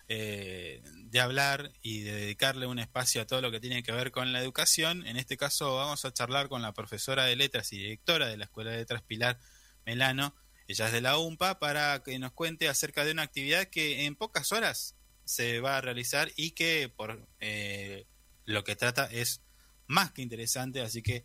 eh, 0.09 0.81
de 0.84 1.19
hablar 1.22 1.72
y 1.81 2.01
de 2.01 2.11
dedicarle 2.11 2.67
un 2.67 2.77
espacio 2.80 3.22
a 3.22 3.26
todo 3.26 3.39
lo 3.39 3.51
que 3.51 3.61
tiene 3.61 3.84
que 3.84 3.93
ver 3.93 4.11
con 4.11 4.34
la 4.34 4.41
educación. 4.41 5.07
En 5.07 5.15
este 5.15 5.38
caso 5.38 5.77
vamos 5.77 6.03
a 6.03 6.11
charlar 6.11 6.49
con 6.49 6.61
la 6.61 6.73
profesora 6.73 7.23
de 7.23 7.38
letras 7.38 7.72
y 7.72 7.77
directora 7.77 8.27
de 8.27 8.35
la 8.35 8.45
Escuela 8.45 8.72
de 8.72 8.77
Letras 8.80 9.01
Pilar 9.01 9.39
Melano, 9.85 10.35
ella 10.67 10.88
es 10.88 10.91
de 10.91 10.99
la 10.99 11.17
UMPA, 11.17 11.59
para 11.59 12.03
que 12.03 12.19
nos 12.19 12.34
cuente 12.34 12.67
acerca 12.67 13.05
de 13.05 13.13
una 13.13 13.22
actividad 13.22 13.63
que 13.67 14.05
en 14.05 14.17
pocas 14.17 14.51
horas 14.51 14.95
se 15.23 15.61
va 15.61 15.77
a 15.77 15.81
realizar 15.81 16.34
y 16.35 16.51
que 16.51 16.91
por 16.93 17.30
eh, 17.39 18.07
lo 18.43 18.65
que 18.65 18.76
trata 18.76 19.05
es 19.05 19.41
más 19.88 20.11
que 20.11 20.22
interesante. 20.22 20.81
Así 20.81 21.01
que, 21.01 21.23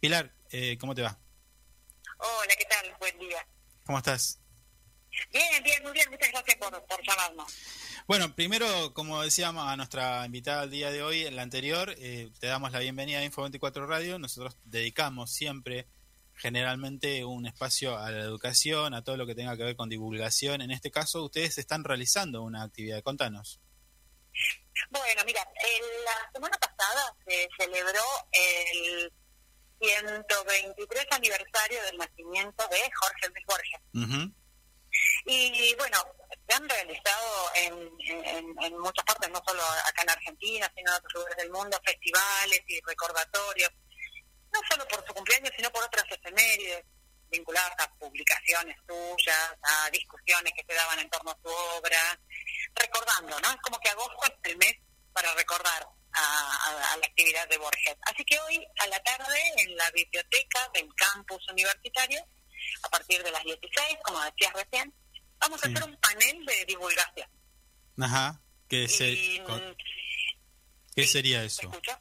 Pilar, 0.00 0.34
eh, 0.50 0.78
¿cómo 0.80 0.96
te 0.96 1.02
va? 1.02 1.20
Hola, 2.18 2.54
¿qué 2.58 2.64
tal? 2.64 2.94
Buen 3.00 3.18
día. 3.18 3.46
¿Cómo 3.84 3.98
estás? 3.98 4.40
Bien, 5.32 5.62
bien, 5.62 5.82
muy 5.82 5.92
bien. 5.92 6.10
Muchas 6.10 6.30
gracias 6.30 6.56
por, 6.58 6.70
por 6.86 7.02
llamarnos. 7.06 7.52
Bueno, 8.06 8.34
primero, 8.34 8.92
como 8.94 9.22
decíamos 9.22 9.66
a 9.66 9.76
nuestra 9.76 10.24
invitada 10.26 10.62
al 10.62 10.70
día 10.70 10.90
de 10.90 11.02
hoy, 11.02 11.26
en 11.26 11.36
la 11.36 11.42
anterior, 11.42 11.94
eh, 11.98 12.30
te 12.40 12.46
damos 12.46 12.72
la 12.72 12.78
bienvenida 12.80 13.18
a 13.18 13.24
Info 13.24 13.42
24 13.42 13.86
Radio. 13.86 14.18
Nosotros 14.18 14.56
dedicamos 14.64 15.32
siempre, 15.32 15.86
generalmente, 16.34 17.24
un 17.24 17.46
espacio 17.46 17.98
a 17.98 18.10
la 18.10 18.20
educación, 18.20 18.94
a 18.94 19.02
todo 19.02 19.16
lo 19.16 19.26
que 19.26 19.34
tenga 19.34 19.56
que 19.56 19.64
ver 19.64 19.76
con 19.76 19.88
divulgación. 19.88 20.60
En 20.60 20.70
este 20.70 20.90
caso, 20.90 21.24
ustedes 21.24 21.58
están 21.58 21.84
realizando 21.84 22.42
una 22.42 22.62
actividad. 22.62 23.02
Contanos. 23.02 23.60
Bueno, 24.90 25.22
mira, 25.26 25.42
el- 25.42 26.04
la 26.04 26.30
semana 26.32 26.56
pasada 26.58 27.16
se 27.26 27.48
celebró 27.58 28.00
el 28.32 29.12
123 29.80 31.06
aniversario 31.10 31.82
del 31.84 31.96
nacimiento 31.98 32.66
de 32.68 32.90
Jorge 33.00 33.28
Luis 33.28 33.46
Borges. 33.46 33.80
Y 35.26 35.74
bueno, 35.76 35.98
se 36.48 36.54
han 36.54 36.68
realizado 36.68 37.50
en, 37.54 37.74
en- 38.08 38.62
en 38.62 38.78
muchas 38.78 39.04
partes, 39.04 39.28
no 39.30 39.40
solo 39.46 39.62
acá 39.86 40.02
en 40.02 40.10
Argentina, 40.10 40.72
sino 40.74 40.90
en 40.90 40.96
otros 40.96 41.14
lugares 41.14 41.36
del 41.36 41.50
mundo, 41.50 41.80
festivales 41.84 42.62
y 42.66 42.80
recordatorios, 42.86 43.70
no 44.52 44.60
solo 44.70 44.86
por 44.88 45.06
su 45.06 45.12
cumpleaños, 45.14 45.52
sino 45.56 45.70
por 45.70 45.84
otras 45.84 46.04
efemérides 46.10 46.84
vinculadas 47.30 47.72
a 47.78 47.94
publicaciones 47.96 48.76
suyas, 48.88 49.52
a 49.62 49.90
discusiones 49.90 50.52
que 50.56 50.64
se 50.66 50.74
daban 50.74 50.98
en 51.00 51.10
torno 51.10 51.30
a 51.30 51.38
su 51.42 51.48
obra, 51.76 52.18
recordando, 52.74 53.38
¿no? 53.40 53.50
Es 53.50 53.56
como 53.62 53.78
que 53.80 53.90
agosto 53.90 54.16
es 54.26 54.50
el 54.50 54.56
mes 54.56 54.74
para 55.12 55.34
recordar 55.34 55.86
a, 56.18 56.96
la 56.96 57.06
actividad 57.06 57.48
de 57.48 57.58
Borges. 57.58 57.96
Así 58.02 58.24
que 58.24 58.38
hoy 58.40 58.66
a 58.78 58.86
la 58.88 58.98
tarde 59.02 59.40
en 59.58 59.76
la 59.76 59.90
biblioteca 59.92 60.68
del 60.74 60.88
campus 60.94 61.46
universitario, 61.50 62.24
a 62.82 62.88
partir 62.88 63.22
de 63.22 63.30
las 63.30 63.44
16, 63.44 63.98
como 64.02 64.20
decías 64.22 64.52
recién, 64.52 64.92
vamos 65.38 65.60
Sí. 65.60 65.68
a 65.68 65.72
hacer 65.72 65.88
un 65.88 65.96
panel 66.00 66.44
de 66.44 66.64
divulgación. 66.66 67.30
Ajá. 68.00 68.40
¿Qué, 68.68 68.88
se- 68.88 69.08
Y, 69.10 69.40
con- 69.40 69.76
¿qué 70.94 71.02
sí, 71.04 71.08
sería 71.08 71.40
¿me 71.40 71.46
eso? 71.46 71.62
escucha? 71.62 72.00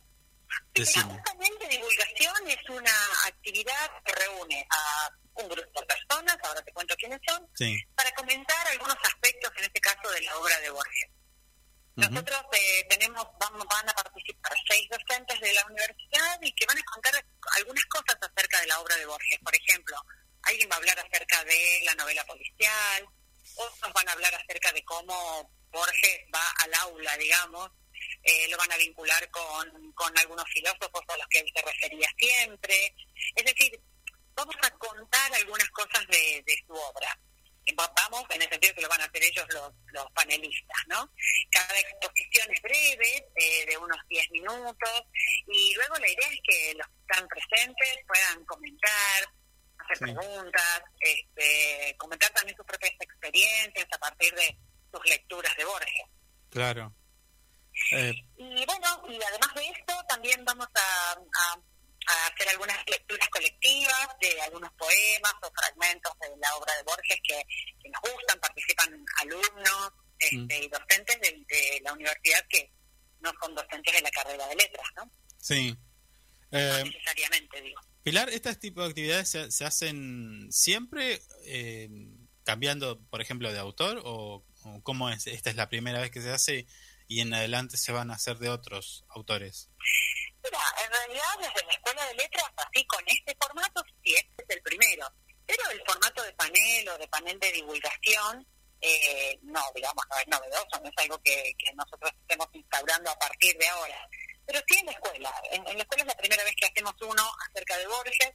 Sí, 0.75 0.99
un 0.99 1.21
panel 1.23 1.51
de 1.59 1.67
divulgación 1.69 2.47
es 2.49 2.69
una 2.69 2.91
actividad 3.25 3.91
que 4.05 4.13
reúne 4.13 4.65
a 4.69 5.09
un 5.35 5.49
grupo 5.49 5.81
de 5.81 5.85
personas, 5.87 6.37
ahora 6.43 6.61
te 6.63 6.71
cuento 6.73 6.95
quiénes 6.95 7.19
son, 7.27 7.47
Sí. 7.55 7.77
para 7.95 8.11
comentar 8.13 8.67
algunos 8.67 8.95
aspectos, 9.03 9.51
en 9.57 9.63
este 9.65 9.79
caso, 9.81 10.09
de 10.11 10.21
la 10.21 10.37
obra 10.37 10.59
de 10.59 10.69
Borges. 10.69 11.09
Nosotros 11.97 12.39
eh, 12.53 12.85
tenemos, 12.89 13.25
vamos, 13.39 13.65
van 13.67 13.89
a 13.89 13.93
participar 13.93 14.53
seis 14.69 14.87
docentes 14.87 15.39
de 15.39 15.51
la 15.51 15.65
universidad 15.65 16.39
y 16.43 16.53
que 16.53 16.67
van 16.67 16.77
a 16.77 16.83
contar 16.83 17.25
algunas 17.55 17.85
cosas 17.85 18.15
acerca 18.21 18.61
de 18.61 18.67
la 18.67 18.79
obra 18.79 18.95
de 18.97 19.05
Borges. 19.07 19.39
Por 19.43 19.55
ejemplo, 19.55 19.97
alguien 20.43 20.69
va 20.69 20.75
a 20.75 20.77
hablar 20.77 20.99
acerca 20.99 21.43
de 21.43 21.81
la 21.85 21.95
novela 21.95 22.23
policial, 22.25 23.07
otros 23.55 23.93
van 23.93 24.09
a 24.09 24.11
hablar 24.11 24.35
acerca 24.35 24.71
de 24.73 24.85
cómo 24.85 25.49
Borges 25.71 26.19
va 26.33 26.47
al 26.59 26.73
aula, 26.75 27.17
digamos, 27.17 27.71
eh, 28.21 28.47
lo 28.49 28.57
van 28.57 28.71
a 28.71 28.77
vincular 28.77 29.27
con, 29.31 29.91
con 29.93 30.15
algunos 30.19 30.45
filósofos 30.53 31.01
a 31.07 31.17
los 31.17 31.27
que 31.29 31.39
él 31.39 31.51
se 31.51 31.61
refería 31.63 32.09
siempre. 32.15 32.93
Es 33.35 33.43
decir, 33.43 33.81
vamos 34.35 34.55
a 34.61 34.69
contar 34.69 35.33
algunas 35.33 35.69
cosas 35.69 36.05
de, 36.09 36.43
de 36.45 36.63
su 36.67 36.73
obra. 36.73 37.17
Vamos, 37.75 38.23
en 38.29 38.41
el 38.41 38.49
sentido 38.49 38.73
que 38.75 38.81
lo 38.81 38.89
van 38.89 39.01
a 39.01 39.05
hacer 39.05 39.23
ellos 39.23 39.45
los, 39.53 39.71
los 39.87 40.11
panelistas, 40.13 40.77
¿no? 40.87 41.11
Cada 41.51 41.79
exposición 41.79 42.47
es 42.53 42.61
breve, 42.61 43.27
eh, 43.35 43.65
de 43.65 43.77
unos 43.77 43.97
10 44.07 44.31
minutos, 44.31 45.01
y 45.47 45.73
luego 45.75 45.95
la 45.95 46.07
idea 46.09 46.29
es 46.31 46.39
que 46.47 46.73
los 46.75 46.87
que 46.87 46.99
están 47.01 47.27
presentes 47.27 47.97
puedan 48.07 48.45
comentar, 48.45 49.33
hacer 49.79 49.97
Sí. 49.97 50.03
preguntas, 50.05 50.81
este, 50.99 51.95
comentar 51.97 52.29
también 52.31 52.55
sus 52.57 52.65
propias 52.65 52.93
experiencias 52.99 53.87
a 53.91 53.97
partir 53.97 54.33
de 54.33 54.57
sus 54.91 55.05
lecturas 55.09 55.55
de 55.57 55.65
Borges. 55.65 56.03
Claro. 56.49 56.93
Eh, 57.91 58.13
Y 58.37 58.65
bueno, 58.65 59.03
y 59.09 59.21
además 59.21 59.53
de 59.55 59.67
esto, 59.69 59.93
también 60.07 60.43
vamos 60.45 60.67
a, 60.73 61.11
a- 61.13 61.59
a 62.07 62.27
hacer 62.27 62.49
algunas 62.49 62.77
lecturas 62.87 63.27
colectivas 63.29 64.07
de 64.21 64.41
algunos 64.41 64.71
poemas 64.73 65.33
o 65.41 65.51
fragmentos 65.53 66.13
de 66.21 66.29
la 66.37 66.55
obra 66.55 66.75
de 66.77 66.83
Borges 66.83 67.17
que, 67.23 67.41
que 67.81 67.89
nos 67.89 68.01
gustan, 68.01 68.39
participan 68.39 69.05
alumnos 69.21 69.91
este, 70.19 70.63
y 70.63 70.67
docentes 70.69 71.19
de, 71.21 71.31
de 71.47 71.81
la 71.83 71.93
universidad 71.93 72.45
que 72.49 72.71
no 73.19 73.31
son 73.41 73.53
docentes 73.55 73.93
de 73.93 74.01
la 74.01 74.11
carrera 74.11 74.47
de 74.47 74.55
letras, 74.55 74.87
¿no? 74.95 75.11
sí. 75.39 75.75
No 76.49 76.59
Eh, 76.59 76.83
necesariamente, 76.85 77.61
digo. 77.61 77.81
Pilar, 78.03 78.29
¿estas 78.29 78.57
tipo 78.57 78.81
de 78.81 78.87
actividades 78.87 79.29
se, 79.29 79.51
se 79.51 79.65
hacen 79.65 80.47
siempre 80.49 81.21
eh, 81.45 81.89
cambiando, 82.45 83.01
por 83.09 83.19
ejemplo, 83.21 83.51
de 83.51 83.59
autor? 83.59 84.01
¿O, 84.05 84.45
o 84.63 84.81
cómo 84.81 85.09
es? 85.09 85.27
¿Esta 85.27 85.49
es 85.49 85.57
la 85.57 85.67
primera 85.67 85.99
vez 85.99 86.09
que 86.09 86.21
se 86.21 86.31
hace 86.31 86.65
y 87.09 87.19
en 87.19 87.33
adelante 87.33 87.75
se 87.75 87.91
van 87.91 88.11
a 88.11 88.13
hacer 88.13 88.37
de 88.37 88.47
otros 88.47 89.03
autores? 89.09 89.69
Mira, 90.47 90.63
en 90.85 90.91
realidad 90.91 91.33
desde 91.39 91.67
la 91.67 91.73
Escuela 91.73 92.05
de 92.05 92.13
Letras, 92.15 92.51
así 92.55 92.85
con 92.85 93.03
este 93.05 93.35
formato, 93.39 93.83
sí, 94.03 94.15
este 94.15 94.43
es 94.43 94.49
el 94.55 94.61
primero. 94.61 95.07
Pero 95.45 95.69
el 95.71 95.81
formato 95.85 96.23
de 96.23 96.33
panel 96.33 96.89
o 96.89 96.97
de 96.97 97.07
panel 97.07 97.39
de 97.39 97.51
divulgación, 97.51 98.47
eh, 98.79 99.39
no, 99.43 99.61
digamos, 99.75 100.05
no 100.09 100.17
es 100.19 100.27
novedoso, 100.27 100.79
no 100.81 100.87
es 100.89 100.97
algo 100.97 101.17
que, 101.23 101.53
que 101.57 101.73
nosotros 101.73 102.11
estemos 102.21 102.47
instaurando 102.53 103.09
a 103.09 103.19
partir 103.19 103.57
de 103.57 103.67
ahora. 103.67 104.07
Pero 104.45 104.61
sí 104.67 104.77
en 104.79 104.85
la 104.85 104.91
escuela. 104.93 105.41
En, 105.51 105.67
en 105.67 105.77
la 105.77 105.83
escuela 105.83 106.03
es 106.03 106.07
la 106.07 106.17
primera 106.21 106.43
vez 106.43 106.55
que 106.55 106.67
hacemos 106.67 106.93
uno 107.01 107.31
acerca 107.49 107.77
de 107.77 107.87
Borges. 107.87 108.31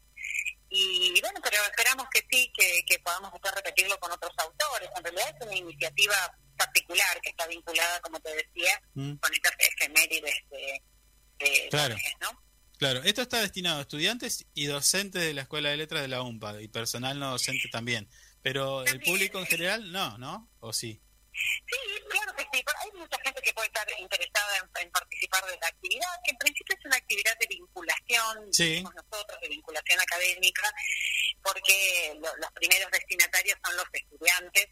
Y 0.69 1.21
bueno, 1.21 1.41
pero 1.43 1.63
esperamos 1.65 2.07
que 2.13 2.21
sí, 2.31 2.51
que, 2.55 2.83
que 2.87 2.99
podamos 3.01 3.33
después 3.33 3.55
repetirlo 3.55 3.99
con 4.01 4.11
otros 4.13 4.33
autores. 4.39 4.91
En 4.97 5.05
realidad 5.05 5.35
es 5.35 5.47
una 5.47 5.57
iniciativa 5.57 6.35
particular 6.57 7.21
que 7.23 7.31
está 7.31 7.47
vinculada, 7.47 8.01
como 8.01 8.21
te 8.21 8.35
decía, 8.35 8.81
Mm. 8.95 9.17
con 9.17 9.33
estas 9.33 9.53
efemérides 9.59 10.37
de, 10.51 10.83
de 11.43 11.69
Claro. 11.71 11.97
¿no? 12.21 12.43
Claro, 12.79 13.03
esto 13.05 13.23
está 13.23 13.41
destinado 13.41 13.79
a 13.79 13.83
estudiantes 13.83 14.45
y 14.55 14.67
docentes 14.67 15.23
de 15.23 15.35
la 15.35 15.43
Escuela 15.43 15.71
de 15.71 15.77
Letras 15.77 16.03
de 16.03 16.09
la 16.09 16.23
UMPA 16.23 16.61
y 16.61 16.69
personal 16.69 17.19
no 17.19 17.31
docente 17.31 17.69
también. 17.71 18.09
Pero 18.43 18.85
el 18.85 19.01
público 19.01 19.39
en 19.39 19.47
general 19.47 19.93
no, 19.93 20.19
¿no? 20.19 20.51
¿O 20.59 20.73
sí? 20.73 21.01
Sí, 21.33 21.79
claro 22.11 22.35
que 22.35 22.43
sí. 22.53 22.63
Hay 22.83 22.91
mucha 22.99 23.17
gente 23.23 23.41
que 23.41 23.53
puede 23.55 23.69
estar 23.69 23.87
interesada 23.99 24.57
en, 24.59 24.83
en 24.83 24.91
participar 24.91 25.45
de 25.47 25.57
la 25.61 25.69
actividad, 25.69 26.09
que 26.25 26.33
en 26.33 26.37
principio 26.39 26.77
es 26.77 26.85
una 26.85 26.97
actividad 26.97 27.39
de 27.39 27.47
vinculación, 27.47 28.53
Sí. 28.53 28.69
decimos 28.71 28.93
nosotros, 28.97 29.39
de 29.41 29.49
vinculación 29.49 30.01
académica, 30.01 30.75
porque 31.43 32.15
lo- 32.21 32.37
los 32.37 32.51
primeros 32.53 32.91
destinatarios 32.91 33.59
son 33.65 33.77
los 33.77 33.87
estudiantes 33.93 34.67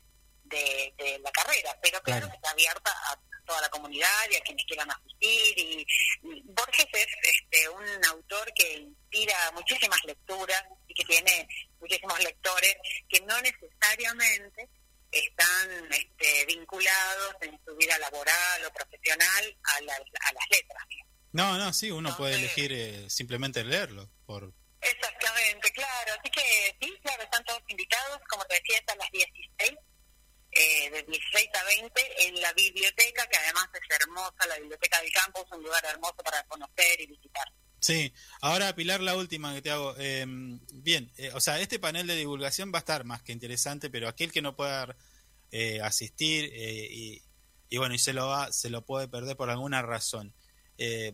de, 0.45 0.93
de 0.99 1.19
la 1.21 1.31
carrera, 1.31 1.79
pero 1.81 2.03
claro, 2.03 2.27
Claro. 2.27 2.31
que 2.31 2.37
está 2.37 2.51
abierta 2.51 2.91
a 2.91 3.21
toda 3.51 3.63
la 3.63 3.69
comunidad 3.69 4.31
y 4.31 4.37
a 4.37 4.41
quienes 4.41 4.65
quieran 4.65 4.89
asistir. 4.91 5.59
Y, 5.59 5.87
y 6.23 6.43
Borges 6.45 6.87
es 6.93 7.07
este, 7.23 7.69
un 7.69 8.05
autor 8.07 8.53
que 8.55 8.75
inspira 8.75 9.51
muchísimas 9.53 10.03
lecturas 10.05 10.63
y 10.87 10.95
que 10.95 11.05
tiene 11.05 11.49
muchísimos 11.81 12.23
lectores 12.23 12.77
que 13.09 13.21
no 13.23 13.41
necesariamente 13.43 14.69
están 15.11 15.93
este, 15.93 16.47
vinculados 16.47 17.35
en 17.41 17.59
su 17.65 17.75
vida 17.75 17.99
laboral 17.99 18.65
o 18.65 18.73
profesional 18.73 19.59
a 19.65 19.81
las, 19.81 19.99
a 19.99 20.33
las 20.33 20.45
letras. 20.51 20.85
No, 21.33 21.59
no, 21.59 21.73
sí, 21.73 21.91
uno 21.91 22.17
puede 22.17 22.37
elegir 22.37 22.73
eh, 22.73 23.11
simplemente 23.11 23.65
leerlo. 23.65 24.09
por 24.27 24.53
Exactamente, 24.81 25.71
claro. 25.73 26.13
Así 26.19 26.31
que 26.31 26.77
sí, 26.81 26.99
claro, 27.03 27.23
están 27.25 27.45
todos 27.45 27.63
invitados, 27.69 28.21
como 28.29 28.45
te 28.45 28.55
decía, 28.55 28.79
es 28.79 28.95
a 28.95 28.97
las 28.97 29.11
16, 29.11 29.73
eh, 30.53 30.91
de 30.91 31.03
16 31.03 31.49
a 31.55 31.65
20, 31.65 32.29
en 32.29 32.41
la 32.41 32.53
biblioteca, 32.53 33.27
que 33.29 33.39
además 33.39 33.69
es 33.75 33.97
hermosa, 34.01 34.47
la 34.49 34.59
biblioteca 34.59 35.01
del 35.01 35.13
campus, 35.13 35.45
un 35.53 35.63
lugar 35.63 35.85
hermoso 35.85 36.17
para 36.25 36.43
conocer 36.45 37.01
y 37.01 37.07
visitar. 37.07 37.47
Sí, 37.81 38.13
ahora 38.43 38.75
Pilar, 38.75 39.01
la 39.01 39.17
última 39.17 39.55
que 39.55 39.63
te 39.63 39.71
hago. 39.71 39.95
Eh, 39.99 40.27
bien, 40.27 41.11
eh, 41.17 41.31
o 41.33 41.41
sea, 41.41 41.59
este 41.61 41.79
panel 41.79 42.07
de 42.07 42.17
divulgación 42.17 42.71
va 42.73 42.79
a 42.79 42.81
estar 42.81 43.05
más 43.05 43.23
que 43.23 43.33
interesante, 43.33 43.89
pero 43.89 44.07
aquel 44.07 44.31
que 44.31 44.43
no 44.43 44.55
pueda 44.55 44.97
eh, 45.51 45.81
asistir 45.81 46.51
eh, 46.53 46.89
y, 46.91 47.23
y 47.71 47.79
bueno, 47.79 47.95
y 47.95 47.99
se 47.99 48.13
lo 48.13 48.27
va, 48.27 48.53
se 48.53 48.71
lo 48.71 48.85
puede 48.85 49.09
perder 49.09 49.37
por 49.37 49.51
alguna 49.51 49.81
razón. 49.81 50.35
Eh, 50.77 51.13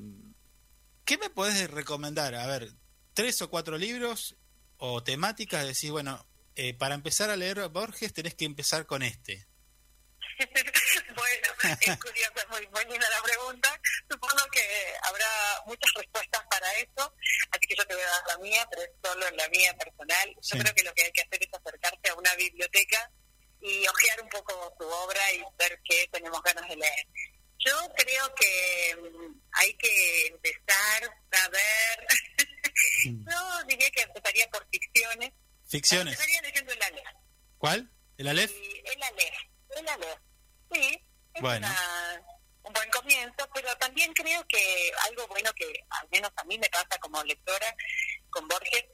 ¿Qué 1.05 1.19
me 1.19 1.31
puedes 1.31 1.71
recomendar? 1.71 2.35
A 2.35 2.47
ver, 2.47 2.73
tres 3.15 3.41
o 3.43 3.49
cuatro 3.49 3.79
libros 3.79 4.37
o 4.79 5.03
temáticas, 5.03 5.65
decir, 5.65 5.93
bueno, 5.93 6.27
eh, 6.57 6.75
para 6.75 6.95
empezar 6.95 7.31
a 7.31 7.37
leer 7.37 7.69
Borges 7.69 8.13
tenés 8.13 8.35
que 8.35 8.45
empezar 8.45 8.87
con 8.87 9.03
este. 9.03 9.47
bueno, 11.17 11.49
es 11.81 11.97
curioso, 11.99 12.33
es 12.37 12.49
muy, 12.51 12.67
muy 12.69 12.85
linda 12.93 13.09
la 13.11 13.23
pregunta. 13.23 13.81
Supongo 14.11 14.45
que 14.53 14.63
habrá 15.03 15.27
muchas 15.67 15.91
respuestas 15.95 16.43
para 16.51 16.71
eso, 16.75 17.15
así 17.53 17.67
que 17.67 17.75
yo 17.77 17.87
te 17.87 17.95
voy 17.95 18.03
a 18.03 18.07
dar 18.07 18.23
la 18.29 18.39
mía, 18.39 18.67
pero 18.71 18.83
es 18.83 18.91
solo 19.03 19.31
la 19.31 19.49
mía 19.49 19.75
personal. 19.79 20.29
Yo 20.35 20.41
Sí. 20.43 20.59
creo 20.59 20.75
que 20.75 20.83
lo 20.83 20.95
que 20.95 21.05
hay 21.05 21.13
que 21.13 21.23
hacer 21.23 21.43
es 21.43 21.49
acercarse 21.55 22.09
a 22.11 22.15
una 22.15 22.35
biblioteca 22.35 23.11
y 23.63 23.87
ojear 23.89 24.21
un 24.23 24.29
poco 24.29 24.75
su 24.79 24.87
obra 24.87 25.33
y 25.33 25.43
ver 25.59 25.81
qué 25.85 26.07
tenemos 26.13 26.43
ganas 26.43 26.69
de 26.69 26.77
leer. 26.77 27.07
Yo 27.59 27.89
creo 27.97 28.35
que 28.35 28.97
mm, 28.97 29.41
hay 29.53 29.75
que 29.75 30.27
empezar 30.27 31.03
a 31.33 31.49
ver, 31.49 32.07
yo 33.05 33.65
diría 33.67 33.91
que 33.91 34.03
empezaría 34.03 34.47
por 34.51 34.67
ficciones. 34.71 35.33
Ficciones. 35.69 36.15
Empezaría 36.15 36.43
leyendo 36.43 36.73
el 36.73 36.83
Aleph. 36.83 37.07
¿Cuál? 37.59 37.91
¿El 38.19 38.29
Aleph? 38.29 38.51
Y 38.53 38.83
el 38.89 39.03
Aleph, 39.03 39.35
el 39.77 39.89
Aleph, 39.89 40.19
sí, 40.73 41.05
es 41.35 41.43
Bueno. 41.43 41.67
una- 41.67 42.23
un 42.63 42.73
buen 42.73 42.91
comienzo, 42.91 43.49
pero 43.55 43.77
también 43.77 44.13
creo 44.13 44.45
que 44.49 44.93
algo 45.07 45.27
bueno 45.29 45.53
que 45.55 45.73
al 45.91 46.09
menos 46.11 46.31
a 46.37 46.45
mí 46.45 46.59
me 46.59 46.69
pasa 46.69 46.99
como 47.01 47.23
lectora 47.25 47.75
con 48.31 48.49
Borges 48.49 48.85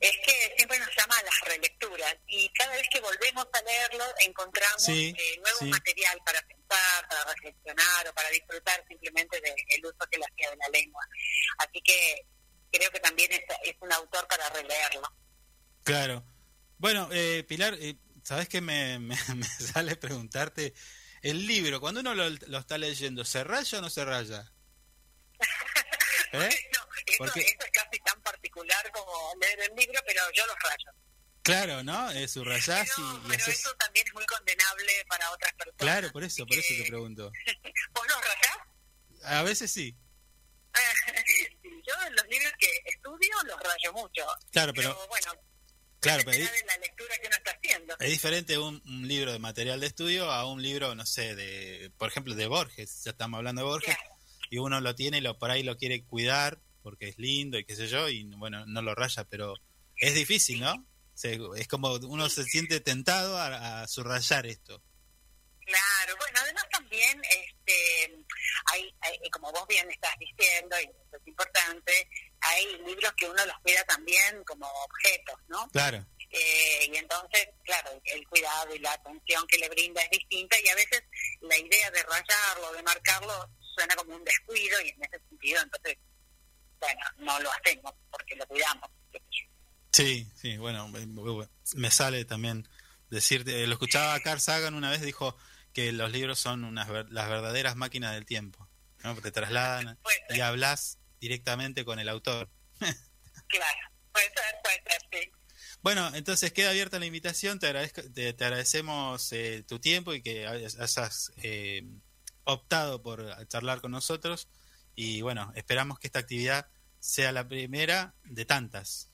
es 0.00 0.12
que 0.24 0.54
siempre 0.56 0.78
nos 0.78 0.88
llama 0.96 1.16
a 1.18 1.22
las 1.24 1.40
relecturas 1.42 2.14
y 2.28 2.48
cada 2.52 2.72
vez 2.76 2.86
que 2.92 3.00
volvemos 3.00 3.46
a 3.52 3.62
leerlo 3.62 4.04
encontramos 4.26 4.82
Sí, 4.84 5.14
eh, 5.18 5.38
nuevo 5.38 5.58
sí. 5.60 5.64
material 5.66 6.20
para 6.24 6.40
pensar, 6.42 7.08
para 7.08 7.24
reflexionar 7.24 8.08
o 8.08 8.14
para 8.14 8.28
disfrutar 8.30 8.84
simplemente 8.86 9.40
del 9.40 9.86
uso 9.86 10.06
que 10.10 10.18
le 10.18 10.26
hacía 10.26 10.50
de 10.50 10.56
la 10.56 10.68
lengua. 10.68 11.04
Así 11.58 11.80
que 11.80 12.26
creo 12.70 12.90
que 12.90 13.00
también 13.00 13.32
es, 13.32 13.42
es 13.64 13.74
un 13.80 13.92
autor 13.92 14.28
para 14.28 14.48
releerlo. 14.50 15.02
Claro. 15.84 16.24
Bueno, 16.78 17.08
eh, 17.12 17.44
Pilar, 17.46 17.74
eh, 17.78 17.96
¿sabes 18.22 18.48
qué 18.48 18.60
me, 18.60 18.98
me, 19.00 19.16
me 19.34 19.46
sale 19.46 19.96
preguntarte? 19.96 20.74
El 21.22 21.46
libro, 21.46 21.80
cuando 21.80 22.00
uno 22.00 22.14
lo, 22.14 22.28
lo 22.28 22.58
está 22.58 22.76
leyendo, 22.76 23.24
¿se 23.24 23.44
raya 23.44 23.78
o 23.78 23.80
no 23.80 23.88
se 23.90 24.04
raya? 24.04 24.50
¿Eh? 26.32 26.50
No, 26.76 26.80
eso, 27.06 27.18
Porque- 27.18 27.40
eso 27.40 27.56
es 27.64 27.70
casi 27.72 27.98
tan 28.04 28.20
particular 28.22 28.90
como 28.92 29.32
leer 29.40 29.60
el 29.70 29.76
libro, 29.76 30.00
pero 30.06 30.22
yo 30.34 30.46
los 30.46 30.56
rayo. 30.60 30.90
Claro, 31.42 31.82
¿no? 31.82 32.10
Eh, 32.12 32.26
subrayás 32.26 32.88
Pero, 32.96 33.06
y, 33.06 33.16
y 33.16 33.20
pero 33.28 33.34
haces... 33.42 33.60
eso 33.60 33.74
también 33.74 34.06
es 34.06 34.14
muy 34.14 34.24
condenable 34.24 34.92
para 35.08 35.30
otras 35.30 35.52
personas. 35.52 35.76
Claro, 35.78 36.10
por 36.12 36.24
eso, 36.24 36.46
por 36.46 36.56
eso 36.56 36.74
te 36.82 36.88
pregunto. 36.88 37.30
¿Vos 37.92 38.06
los 38.08 38.16
rayás? 38.20 38.58
A 39.24 39.42
veces 39.42 39.70
sí. 39.70 39.94
Yo 41.86 42.06
en 42.06 42.14
los 42.16 42.26
libros 42.28 42.52
que 42.58 42.68
estudio 42.86 43.30
los 43.44 43.60
rayo 43.60 43.92
mucho. 43.92 44.26
Claro, 44.52 44.72
pero... 44.74 45.06
bueno, 45.08 45.32
Claro, 46.04 46.22
pero 46.24 46.38
dependerá 46.38 46.52
de 46.60 46.66
la 46.66 46.76
lectura 46.78 47.14
que 47.20 47.26
uno 47.26 47.36
está 47.36 47.50
haciendo. 47.50 47.96
es 47.98 48.10
diferente 48.10 48.58
un, 48.58 48.82
un 48.86 49.08
libro 49.08 49.32
de 49.32 49.38
material 49.40 49.80
de 49.80 49.86
estudio 49.88 50.30
a 50.30 50.46
un 50.50 50.62
libro, 50.62 50.94
no 50.94 51.04
sé, 51.06 51.34
de, 51.34 51.90
por 51.98 52.08
ejemplo, 52.08 52.34
de 52.34 52.46
Borges. 52.46 53.02
Ya 53.04 53.10
estamos 53.10 53.38
hablando 53.38 53.62
de 53.62 53.68
Borges. 53.68 53.94
Claro. 53.96 54.14
Y 54.50 54.58
uno 54.58 54.80
lo 54.80 54.94
tiene 54.94 55.18
y 55.18 55.20
lo, 55.20 55.36
por 55.38 55.50
ahí 55.50 55.62
lo 55.64 55.76
quiere 55.76 56.04
cuidar 56.04 56.60
porque 56.82 57.08
es 57.08 57.18
lindo 57.18 57.58
y 57.58 57.64
qué 57.64 57.74
sé 57.74 57.88
yo, 57.88 58.08
y 58.10 58.24
bueno, 58.36 58.66
no 58.66 58.82
lo 58.82 58.94
raya, 58.94 59.24
pero 59.24 59.54
es 59.96 60.14
difícil, 60.14 60.60
¿no? 60.60 60.86
Se- 61.14 61.40
es 61.56 61.66
como 61.66 61.94
uno 61.94 62.28
se 62.28 62.44
siente 62.44 62.78
tentado 62.80 63.38
a, 63.38 63.82
a 63.82 63.88
subrayar 63.88 64.44
esto. 64.46 64.82
Claro, 65.64 66.14
bueno, 66.18 66.38
además 66.42 66.66
también, 66.70 67.22
este, 67.24 68.22
hay, 68.72 68.94
hay- 69.00 69.30
como 69.30 69.50
vos 69.50 69.66
bien 69.66 69.90
estás 69.90 70.12
diciendo, 70.20 70.76
y 70.78 70.84
eso 70.84 71.16
es 71.18 71.26
importante, 71.26 72.08
hay 72.46 72.78
libros 72.86 73.12
que 73.16 73.28
uno 73.28 73.44
los 73.46 73.58
cuida 73.60 73.84
también 73.84 74.42
como 74.44 74.66
objetos, 74.66 75.38
¿no? 75.48 75.68
Claro. 75.70 76.04
Eh, 76.30 76.90
y 76.92 76.96
entonces, 76.96 77.48
claro, 77.64 77.90
el 78.04 78.26
cuidado 78.28 78.74
y 78.74 78.78
la 78.80 78.92
atención 78.92 79.46
que 79.46 79.58
le 79.58 79.68
brinda 79.68 80.02
es 80.02 80.10
distinta 80.10 80.56
y 80.64 80.68
a 80.68 80.74
veces 80.74 81.02
la 81.42 81.56
idea 81.56 81.90
de 81.92 82.02
rayarlo, 82.02 82.72
de 82.72 82.82
marcarlo, 82.82 83.48
suena 83.74 83.94
como 83.94 84.16
un 84.16 84.24
descuido 84.24 84.80
y 84.80 84.88
en 84.88 85.04
ese 85.04 85.18
sentido, 85.28 85.62
entonces, 85.62 85.96
bueno, 86.80 87.00
no 87.18 87.40
lo 87.40 87.52
hacemos 87.52 87.92
porque 88.10 88.34
lo 88.36 88.46
cuidamos. 88.46 88.90
Sí, 89.92 90.28
sí, 90.34 90.56
bueno, 90.58 90.88
me- 90.88 91.90
sale 91.90 92.24
también 92.24 92.68
decirte, 93.10 93.64
lo 93.66 93.74
escuchaba 93.74 94.14
a 94.14 94.20
Carl 94.20 94.40
Sagan 94.40 94.74
una 94.74 94.90
vez, 94.90 95.02
dijo 95.02 95.36
que 95.72 95.92
los 95.92 96.10
libros 96.10 96.38
son 96.40 96.64
unas 96.64 96.88
las 96.88 97.28
verdaderas 97.28 97.76
máquinas 97.76 98.12
del 98.14 98.26
tiempo, 98.26 98.68
¿no? 99.04 99.14
Te 99.20 99.30
trasladan 99.30 99.98
y 100.30 100.40
hablas 100.40 100.98
directamente 101.24 101.84
con 101.84 101.98
el 101.98 102.08
autor. 102.08 102.50
Claro, 103.48 103.90
puede 104.12 104.26
ser, 104.26 104.54
puede 104.62 104.82
ser, 104.86 105.00
sí. 105.12 105.32
Bueno, 105.80 106.10
entonces 106.14 106.52
queda 106.52 106.70
abierta 106.70 106.98
la 106.98 107.06
invitación, 107.06 107.58
te, 107.58 107.66
agradezco, 107.66 108.02
te, 108.12 108.32
te 108.32 108.44
agradecemos 108.44 109.32
eh, 109.32 109.64
tu 109.66 109.80
tiempo 109.80 110.14
y 110.14 110.22
que 110.22 110.46
hayas, 110.46 111.32
eh, 111.42 111.82
optado 112.44 113.02
por 113.02 113.46
charlar 113.48 113.80
con 113.80 113.92
nosotros 113.92 114.48
y 114.94 115.22
bueno, 115.22 115.52
esperamos 115.56 115.98
que 115.98 116.08
esta 116.08 116.18
actividad 116.20 116.68
sea 117.00 117.32
la 117.32 117.48
primera 117.48 118.14
de 118.24 118.44
tantas. 118.44 119.10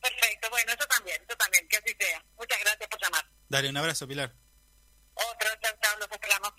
Perfecto, 0.00 0.48
bueno, 0.50 0.72
yo 0.78 0.86
también, 0.86 1.20
yo 1.28 1.36
también, 1.36 1.68
que 1.68 1.76
así 1.76 1.94
sea. 1.98 2.24
Muchas 2.36 2.58
gracias 2.60 2.88
por 2.88 3.00
llamar. 3.00 3.24
Dale 3.48 3.68
un 3.68 3.76
abrazo, 3.76 4.06
Pilar. 4.06 4.34
Otro, 5.14 5.48
chao, 5.60 5.72
chao, 5.80 5.98
los 5.98 6.08
esperamos. 6.10 6.52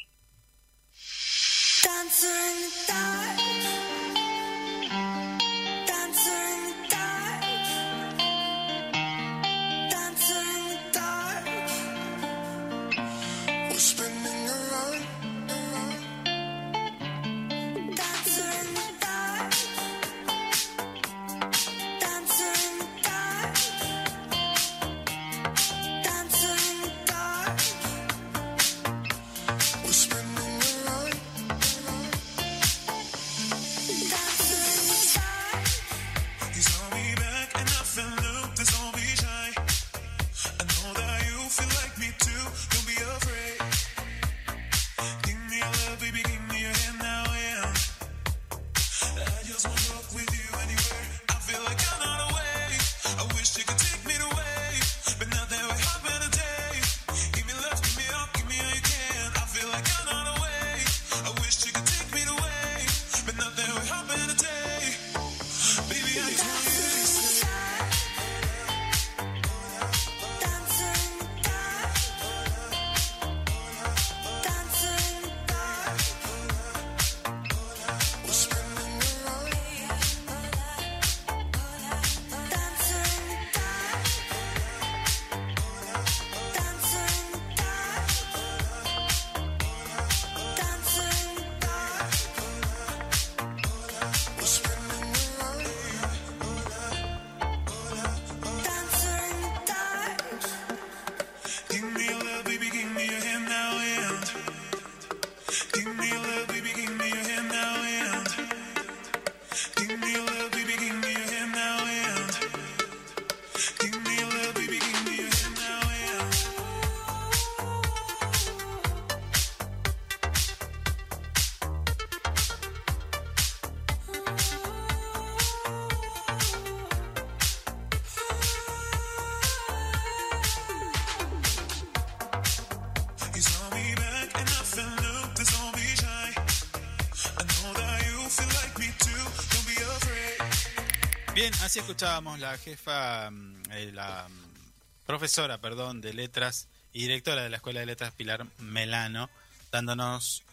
Bien, 141.35 141.51
así 141.63 141.79
escuchábamos 141.79 142.39
la 142.39 142.55
jefa, 142.59 143.31
mm, 143.31 143.63
eh, 143.71 143.91
la 143.91 144.27
mm, 144.29 145.05
profesora, 145.07 145.57
perdón, 145.57 145.99
de 145.99 146.13
letras 146.13 146.67
y 146.93 147.01
directora 147.01 147.41
de 147.41 147.49
la 147.49 147.57
Escuela 147.57 147.79
de 147.79 147.87
Letras 147.87 148.13
Pilar 148.13 148.45
Melano, 148.59 149.31
dándonos 149.71 150.43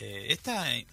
eh, 0.00 0.26
esta 0.30 0.74
eh, 0.74 0.84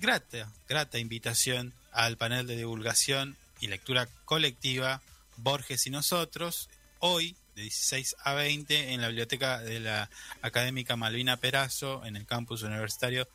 grata, 0.00 0.50
grata 0.68 0.98
invitación 0.98 1.72
al 1.92 2.16
panel 2.16 2.48
de 2.48 2.56
divulgación 2.56 3.36
y 3.60 3.68
lectura 3.68 4.08
colectiva 4.24 5.00
Borges 5.36 5.86
y 5.86 5.90
nosotros, 5.90 6.68
hoy 6.98 7.36
de 7.54 7.62
16 7.62 8.16
a 8.24 8.34
20 8.34 8.92
en 8.92 9.00
la 9.00 9.06
biblioteca 9.06 9.60
de 9.60 9.78
la 9.78 10.10
Académica 10.42 10.96
Malvina 10.96 11.36
Perazo, 11.36 12.04
en 12.04 12.16
el 12.16 12.26
campus 12.26 12.62
universitario. 12.62 13.28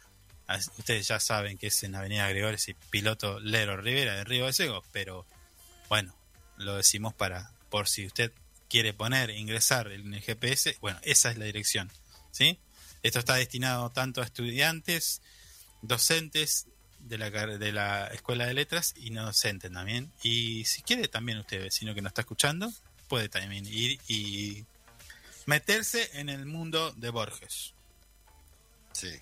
Ustedes 0.77 1.07
ya 1.07 1.19
saben 1.19 1.57
que 1.57 1.67
es 1.67 1.83
en 1.83 1.95
Avenida 1.95 2.27
Gregores 2.29 2.67
y 2.69 2.73
Piloto 2.73 3.39
Lero 3.39 3.77
Rivera 3.77 4.15
de 4.15 4.23
Río 4.23 4.47
de 4.47 4.53
Sego, 4.53 4.83
pero 4.91 5.25
bueno, 5.89 6.15
lo 6.57 6.75
decimos 6.75 7.13
para 7.13 7.51
por 7.69 7.87
si 7.87 8.07
usted 8.07 8.31
quiere 8.69 8.93
poner, 8.93 9.29
ingresar 9.29 9.91
en 9.91 10.13
el 10.13 10.21
GPS, 10.21 10.77
bueno, 10.81 10.99
esa 11.03 11.31
es 11.31 11.37
la 11.37 11.45
dirección, 11.45 11.91
¿sí? 12.31 12.59
Esto 13.03 13.19
está 13.19 13.35
destinado 13.35 13.89
tanto 13.91 14.21
a 14.21 14.25
estudiantes, 14.25 15.21
docentes 15.81 16.67
de 16.99 17.17
la, 17.17 17.29
de 17.29 17.71
la 17.71 18.07
Escuela 18.07 18.45
de 18.45 18.53
Letras 18.53 18.93
y 18.97 19.11
no 19.11 19.25
docentes 19.25 19.71
también. 19.71 20.11
Y 20.21 20.65
si 20.65 20.81
quiere 20.81 21.07
también 21.07 21.39
usted, 21.39 21.61
vecino 21.61 21.95
que 21.95 22.01
nos 22.01 22.11
está 22.11 22.21
escuchando, 22.21 22.71
puede 23.07 23.29
también 23.29 23.65
ir 23.65 23.99
y 24.07 24.65
meterse 25.45 26.09
en 26.13 26.29
el 26.29 26.45
mundo 26.45 26.91
de 26.93 27.09
Borges. 27.09 27.73
Sí. 28.91 29.19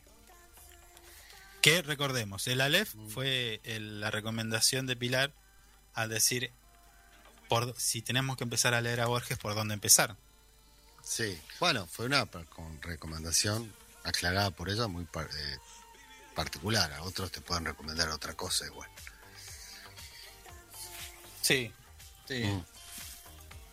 Que 1.68 1.82
recordemos, 1.82 2.48
el 2.48 2.62
Aleph 2.62 2.94
fue 3.14 3.60
el- 3.66 4.00
la 4.00 4.10
recomendación 4.10 4.86
de 4.86 4.96
Pilar 4.96 5.34
al 5.94 6.08
decir 6.08 6.54
por 7.50 7.76
si 7.78 8.02
tenemos 8.02 8.38
que 8.38 8.46
empezar 8.46 8.74
a 8.74 8.80
leer 8.80 9.02
a 9.02 9.08
Borges, 9.08 9.38
por 9.38 9.54
dónde 9.54 9.74
empezar. 9.74 10.16
Sí, 11.04 11.38
bueno, 11.60 11.86
fue 11.86 12.06
una 12.06 12.26
con 12.26 12.82
recomendación 12.82 13.70
aclarada 14.06 14.50
por 14.52 14.70
ella 14.70 14.88
muy 14.88 15.04
par- 15.04 15.30
eh, 15.30 15.58
particular. 16.36 16.94
A 16.94 17.04
otros 17.04 17.34
te 17.34 17.42
pueden 17.42 17.66
recomendar 17.66 18.08
otra 18.12 18.34
cosa 18.34 18.66
igual. 18.66 18.90
Sí, 21.42 21.74
sí. 22.30 22.46
Mm. 22.46 22.66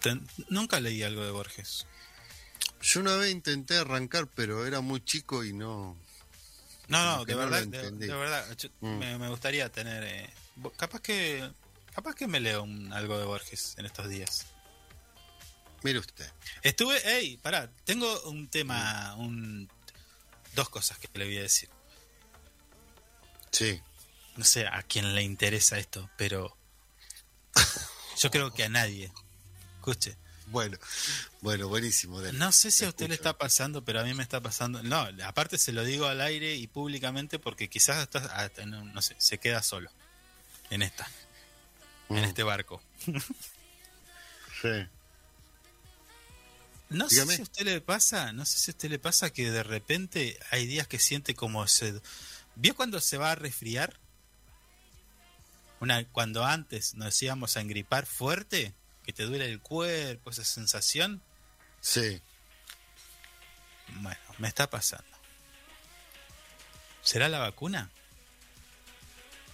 Ten- 0.01 0.29
nunca 0.49 0.81
leí 0.81 1.05
algo 1.05 1.25
de 1.25 1.31
Borges. 1.31 1.87
Yo 2.83 2.99
una 2.99 3.15
vez 3.15 3.31
intenté 3.31 3.79
arrancar, 3.79 4.27
pero 4.27 4.67
era 4.67 4.81
muy 4.81 5.01
chico 5.05 5.45
y 5.45 5.53
no. 5.53 5.97
No, 6.89 7.03
no, 7.17 7.25
de 7.25 7.33
no 7.33 7.39
verdad, 7.39 7.67
de, 7.67 7.91
de 7.93 8.15
verdad, 8.15 8.57
Mm. 8.81 8.99
me, 8.99 9.19
me 9.19 9.29
gustaría 9.29 9.71
tener, 9.73 10.05
eh, 10.05 10.31
capaz 10.77 11.01
que, 11.01 11.51
capaz 11.95 12.15
que 12.15 12.27
me 12.27 12.41
leo 12.41 12.63
un- 12.63 12.93
algo 12.93 13.19
de 13.19 13.25
Borges 13.25 13.75
en 13.79 13.87
estos 13.87 14.09
días. 14.09 14.47
Mire 15.83 15.99
usted. 15.99 16.31
Estuve, 16.63 17.01
hey, 17.05 17.39
pará, 17.43 17.71
tengo 17.85 18.23
un 18.25 18.49
tema, 18.49 19.15
un 19.17 19.69
dos 20.55 20.69
cosas 20.69 20.99
que 20.99 21.09
le 21.15 21.25
voy 21.25 21.39
a 21.39 21.43
decir. 21.43 21.69
Sí. 23.51 23.81
No 24.37 24.45
sé 24.45 24.67
a 24.67 24.83
quién 24.83 25.15
le 25.15 25.23
interesa 25.23 25.79
esto, 25.79 26.11
pero 26.17 26.57
yo 28.19 28.31
creo 28.31 28.53
que 28.53 28.65
a 28.65 28.69
nadie. 28.69 29.13
Escuche. 29.77 30.17
Bueno, 30.47 30.79
bueno, 31.41 31.69
buenísimo. 31.69 32.21
No 32.21 32.53
sé 32.53 32.71
si 32.71 32.85
a 32.85 32.89
usted 32.89 33.09
le 33.09 33.15
está 33.15 33.37
pasando, 33.39 33.85
pero 33.85 34.01
a 34.01 34.05
mí 34.05 34.15
me 34.15 34.23
está 34.23 34.41
pasando. 34.41 34.83
No, 34.83 35.09
aparte 35.25 35.59
se 35.59 35.73
lo 35.73 35.85
digo 35.85 36.07
al 36.07 36.21
aire 36.21 36.55
y 36.55 36.67
públicamente 36.67 37.39
porque 37.39 37.69
quizás 37.69 37.97
hasta, 37.97 38.19
hasta 38.37 38.67
no, 38.67 38.85
no 38.85 39.03
sé, 39.03 39.17
se 39.19 39.39
queda 39.39 39.63
solo 39.63 39.91
en 40.71 40.83
esta, 40.83 41.09
en 42.11 42.17
Mm. 42.17 42.25
este 42.25 42.43
barco. 42.43 42.83
Sí. 44.63 44.69
No 46.91 47.09
Dígame. 47.09 47.31
sé 47.33 47.37
si 47.37 47.41
a 47.41 47.45
usted 47.45 47.65
le 47.65 47.81
pasa, 47.81 48.33
no 48.33 48.45
sé 48.45 48.59
si 48.59 48.71
a 48.71 48.73
usted 48.75 48.91
le 48.91 48.99
pasa 48.99 49.31
que 49.31 49.51
de 49.51 49.63
repente 49.63 50.39
hay 50.51 50.67
días 50.67 50.87
que 50.87 50.99
siente 50.99 51.35
como 51.35 51.67
se 51.67 52.01
¿Vio 52.57 52.77
cuando 52.77 53.01
se 53.01 53.17
va 53.19 53.33
a 53.33 53.35
resfriar? 53.35 53.99
Una 55.81 56.05
cuando 56.11 56.45
antes 56.45 56.95
nos 56.95 57.21
íbamos 57.21 57.57
a 57.57 57.61
engripar 57.63 58.07
fuerte, 58.07 58.75
que 59.05 59.13
te 59.13 59.23
duele 59.25 59.47
el 59.47 59.61
cuerpo, 59.61 60.31
esa 60.31 60.45
sensación. 60.45 61.23
Sí. 61.81 62.21
Bueno, 64.01 64.19
me 64.39 64.49
está 64.49 64.69
pasando. 64.71 65.05
¿Será 67.03 67.29
la 67.29 67.39
vacuna? 67.39 67.91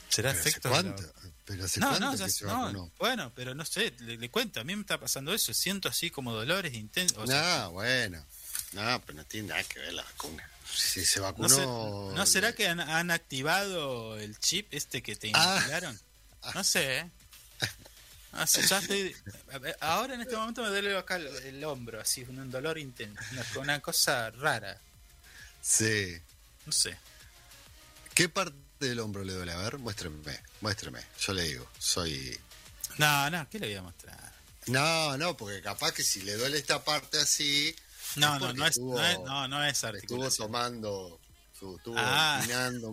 ¿Será 0.09 0.31
¿Pero 0.31 0.41
hace 0.41 0.49
efecto? 0.51 0.69
de 0.69 0.75
la 0.77 0.83
cuánto? 0.83 1.13
¿Pero 1.45 1.65
hace 1.65 1.81
No, 1.81 1.89
cuánto 1.89 2.07
no, 2.07 2.25
que 2.25 2.31
se 2.31 2.45
no, 2.45 2.61
vacunó? 2.63 2.91
bueno, 2.99 3.33
pero 3.35 3.55
no 3.55 3.65
sé, 3.65 3.93
le, 4.01 4.17
le 4.17 4.31
cuento, 4.31 4.61
a 4.61 4.65
mí 4.65 4.75
me 4.75 4.83
está 4.83 4.99
pasando 4.99 5.35
eso, 5.35 5.53
siento 5.53 5.89
así 5.89 6.11
como 6.11 6.33
dolores 6.33 6.75
intensos. 6.75 7.19
o 7.19 7.21
No, 7.23 7.27
sea, 7.27 7.67
bueno. 7.69 8.25
No, 8.73 9.03
pero 9.05 9.19
no 9.19 9.25
tiene 9.25 9.49
nada 9.49 9.63
que 9.65 9.81
ver 9.81 9.93
la 9.95 10.03
vacuna. 10.05 10.49
Si 10.73 11.05
se 11.05 11.19
vacunó... 11.19 11.49
¿No, 11.49 12.11
se- 12.11 12.17
¿no 12.17 12.27
será 12.27 12.53
que 12.55 12.69
han, 12.69 12.79
han 12.79 13.11
activado 13.11 14.17
el 14.19 14.39
chip 14.39 14.73
este 14.73 15.03
que 15.03 15.17
te 15.17 15.33
Ah. 15.35 15.57
inocularon? 15.57 16.01
No 16.55 16.63
sé, 16.65 16.99
¿eh? 17.01 17.11
No 18.33 18.47
sé, 18.47 18.67
ya 18.67 18.79
estoy- 18.79 19.15
a 19.53 19.59
ver, 19.59 19.77
ahora 19.81 20.15
en 20.15 20.21
este 20.21 20.37
momento 20.37 20.63
me 20.63 20.69
duele 20.69 20.97
acá 20.97 21.17
el, 21.17 21.27
el 21.27 21.65
hombro, 21.65 22.01
así, 22.01 22.23
un 22.23 22.51
dolor 22.51 22.79
intenso, 22.79 23.21
una, 23.33 23.45
una 23.61 23.81
cosa 23.81 24.31
rara, 24.31 24.81
Sí. 25.63 26.17
no 26.65 26.73
sé. 26.73 26.97
¿Qué 28.15 28.29
parte 28.29 28.55
del 28.79 29.01
hombro 29.01 29.25
le 29.25 29.33
duele? 29.33 29.53
A 29.53 29.57
ver, 29.59 29.79
muéstreme, 29.79 30.41
muéstreme. 30.61 31.01
Yo 31.21 31.33
le 31.33 31.43
digo, 31.43 31.69
soy... 31.79 32.39
No, 32.99 33.29
no, 33.31 33.49
¿qué 33.51 33.59
le 33.59 33.67
voy 33.67 33.77
a 33.77 33.83
mostrar? 33.83 34.33
No, 34.67 35.17
no, 35.19 35.37
porque 35.37 35.61
capaz 35.63 35.93
que 35.93 36.03
si 36.05 36.23
le 36.23 36.35
duele 36.35 36.59
esta 36.59 36.85
parte 36.85 37.19
así... 37.19 37.75
No, 38.17 38.39
no, 38.39 38.53
no 38.53 38.65
es, 38.67 38.71
estuvo- 38.77 38.99
no 38.99 39.07
es, 39.07 39.19
no, 39.21 39.49
no 39.49 39.65
es 39.65 39.83
Estuvo 39.85 40.31
tomando, 40.31 41.21
su- 41.59 41.77
estuvo 41.77 41.95
Ah. 41.99 42.43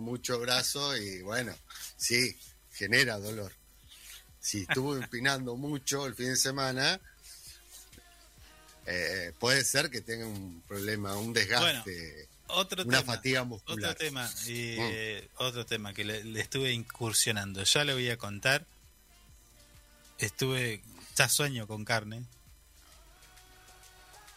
mucho 0.00 0.38
brazo 0.40 0.96
y 0.96 1.22
bueno, 1.22 1.54
sí, 1.96 2.38
genera 2.72 3.18
dolor. 3.18 3.52
Si 4.48 4.62
estuvo 4.62 4.96
empinando 4.96 5.56
mucho 5.56 6.06
el 6.06 6.14
fin 6.14 6.28
de 6.28 6.36
semana, 6.36 6.98
eh, 8.86 9.34
puede 9.38 9.62
ser 9.62 9.90
que 9.90 10.00
tenga 10.00 10.26
un 10.26 10.62
problema, 10.66 11.18
un 11.18 11.34
desgaste, 11.34 12.26
Otro 12.46 12.82
una 12.84 13.00
tema, 13.00 13.12
fatiga 13.12 13.44
muscular. 13.44 13.90
Otro 13.90 14.06
tema, 14.06 14.30
y, 14.46 14.76
eh, 14.78 15.28
otro 15.36 15.66
tema 15.66 15.92
que 15.92 16.02
le, 16.02 16.24
le 16.24 16.40
estuve 16.40 16.72
incursionando. 16.72 17.62
Ya 17.62 17.84
le 17.84 17.92
voy 17.92 18.08
a 18.08 18.16
contar. 18.16 18.64
Estuve, 20.16 20.80
ya 21.14 21.28
sueño 21.28 21.66
con 21.66 21.84
carne. 21.84 22.22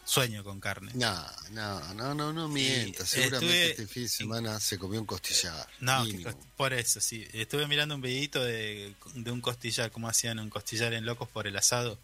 Sueño 0.04 0.42
con 0.42 0.60
carne. 0.60 0.90
No, 0.94 1.26
no, 1.50 1.94
no, 1.94 2.14
no, 2.14 2.32
no 2.32 2.48
mienta. 2.48 3.06
Seguramente 3.06 3.46
estuve- 3.46 3.70
este 3.70 3.86
fin 3.86 4.02
de 4.04 4.08
semana 4.08 4.60
se 4.60 4.78
comió 4.78 5.00
un 5.00 5.06
costillar. 5.06 5.66
No, 5.80 6.04
mínimo. 6.04 6.30
cost- 6.30 6.38
por 6.56 6.72
eso, 6.72 7.00
sí. 7.00 7.26
Estuve 7.32 7.66
mirando 7.68 7.94
un 7.94 8.00
videito 8.02 8.42
de, 8.42 8.94
de 9.14 9.30
un 9.30 9.40
costillar, 9.40 9.90
cómo 9.92 10.08
hacían 10.08 10.38
un 10.40 10.50
costillar 10.50 10.92
en 10.92 11.06
Locos 11.06 11.28
por 11.28 11.46
el 11.46 11.56
Asado. 11.56 11.98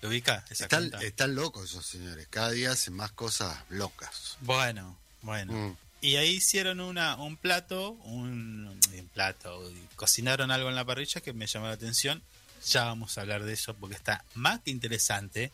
¿Lo 0.00 0.08
ubica? 0.08 0.44
Esa 0.48 0.64
Están, 1.00 1.34
locos 1.34 1.70
esos 1.70 1.84
señores. 1.84 2.26
Cada 2.30 2.50
día 2.52 2.72
hacen 2.72 2.94
más 2.94 3.10
cosas 3.12 3.58
locas. 3.68 4.36
Bueno, 4.40 4.96
bueno. 5.22 5.52
Mm. 5.52 5.76
Y 6.00 6.16
ahí 6.16 6.36
hicieron 6.36 6.80
una, 6.80 7.16
un 7.16 7.36
plato, 7.36 7.90
un, 8.04 8.68
un 8.68 9.08
plato, 9.12 9.70
cocinaron 9.96 10.52
algo 10.52 10.68
en 10.68 10.76
la 10.76 10.84
parrilla 10.84 11.20
que 11.20 11.32
me 11.32 11.46
llamó 11.48 11.66
la 11.66 11.72
atención. 11.72 12.22
Ya 12.66 12.84
vamos 12.84 13.18
a 13.18 13.22
hablar 13.22 13.44
de 13.44 13.52
eso 13.52 13.74
porque 13.74 13.96
está 13.96 14.24
más 14.34 14.60
que 14.60 14.70
interesante 14.70 15.50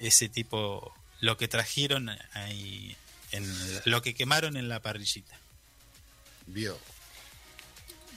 ese 0.00 0.28
tipo, 0.28 0.94
lo 1.20 1.36
que 1.36 1.48
trajeron 1.48 2.10
ahí, 2.32 2.96
en, 3.32 3.46
lo 3.84 4.02
que 4.02 4.14
quemaron 4.14 4.56
en 4.56 4.68
la 4.68 4.80
parrillita. 4.80 5.38
Vio. 6.46 6.78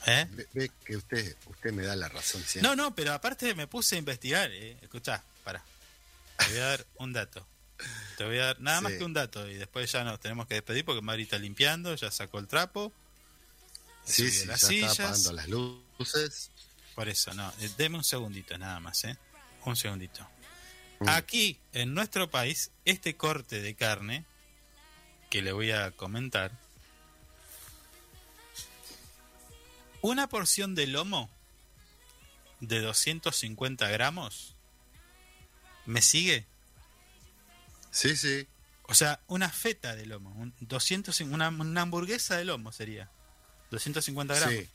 ¿Eh? 0.05 0.27
Ve, 0.31 0.47
ve 0.53 0.71
que 0.85 0.97
usted, 0.97 1.35
usted 1.45 1.71
me 1.71 1.83
da 1.83 1.95
la 1.95 2.09
razón 2.09 2.43
siempre. 2.43 2.69
No, 2.69 2.75
no, 2.75 2.93
pero 2.95 3.13
aparte 3.13 3.53
me 3.55 3.67
puse 3.67 3.95
a 3.95 3.99
investigar. 3.99 4.51
Eh. 4.51 4.77
Escuchá, 4.81 5.23
para. 5.43 5.63
Te 6.37 6.49
voy 6.49 6.57
a 6.59 6.65
dar 6.65 6.85
un 6.97 7.13
dato. 7.13 7.47
Te 8.17 8.25
voy 8.25 8.37
a 8.37 8.45
dar 8.47 8.61
nada 8.61 8.81
más 8.81 8.93
que 8.93 9.03
un 9.03 9.13
dato 9.13 9.47
y 9.49 9.55
después 9.55 9.91
ya 9.91 10.03
nos 10.03 10.19
tenemos 10.19 10.47
que 10.47 10.55
despedir 10.55 10.85
porque 10.85 11.01
Mari 11.01 11.23
está 11.23 11.37
limpiando, 11.37 11.95
ya 11.95 12.11
sacó 12.11 12.39
el 12.39 12.47
trapo. 12.47 12.91
Sí, 14.05 14.29
sí, 14.29 14.41
ya 14.41 14.45
las 14.47 14.55
está 14.63 14.67
sillas. 14.67 14.99
apagando 14.99 15.33
las 15.33 15.47
luces. 15.47 16.51
Por 16.95 17.09
eso, 17.09 17.33
no. 17.33 17.51
eh, 17.59 17.69
Deme 17.77 17.97
un 17.97 18.03
segundito 18.03 18.57
nada 18.57 18.79
más, 18.79 19.03
¿eh? 19.05 19.17
Un 19.65 19.75
segundito. 19.75 20.27
Mm. 21.03 21.09
Aquí, 21.09 21.59
en 21.73 21.93
nuestro 21.93 22.29
país, 22.29 22.71
este 22.85 23.17
corte 23.17 23.61
de 23.61 23.75
carne 23.75 24.25
que 25.29 25.41
le 25.41 25.51
voy 25.51 25.71
a 25.71 25.91
comentar, 25.91 26.51
una 30.01 30.29
porción 30.29 30.75
de 30.75 30.87
lomo 30.87 31.29
de 32.61 32.79
250 32.79 33.89
gramos, 33.89 34.55
¿me 35.85 36.01
sigue? 36.01 36.45
Sí, 37.91 38.15
sí. 38.15 38.47
O 38.83 38.93
sea, 38.93 39.19
una 39.27 39.49
feta 39.49 39.95
de 39.95 40.05
lomo, 40.05 40.31
un 40.31 40.53
200, 40.61 41.19
una, 41.21 41.49
una 41.49 41.81
hamburguesa 41.81 42.37
de 42.37 42.45
lomo 42.45 42.71
sería. 42.71 43.09
250 43.71 44.35
gramos. 44.35 44.55
Sí. 44.55 44.69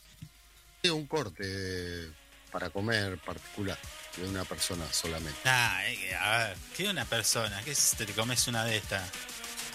Sí, 0.83 0.91
un 0.91 1.07
corte 1.07 2.11
para 2.53 2.69
comer 2.69 3.19
particular 3.19 3.79
de 4.21 4.29
una 4.29 4.45
persona 4.45 4.85
solamente. 4.93 5.39
Ah, 5.45 5.81
eh, 5.87 6.15
a 6.15 6.39
ver, 6.39 6.57
¿qué 6.77 6.89
una 6.89 7.05
persona? 7.05 7.61
¿Qué 7.65 7.73
es, 7.73 7.95
te 7.97 8.07
comes 8.07 8.47
una 8.49 8.65
de 8.65 8.77
estas? 8.77 9.03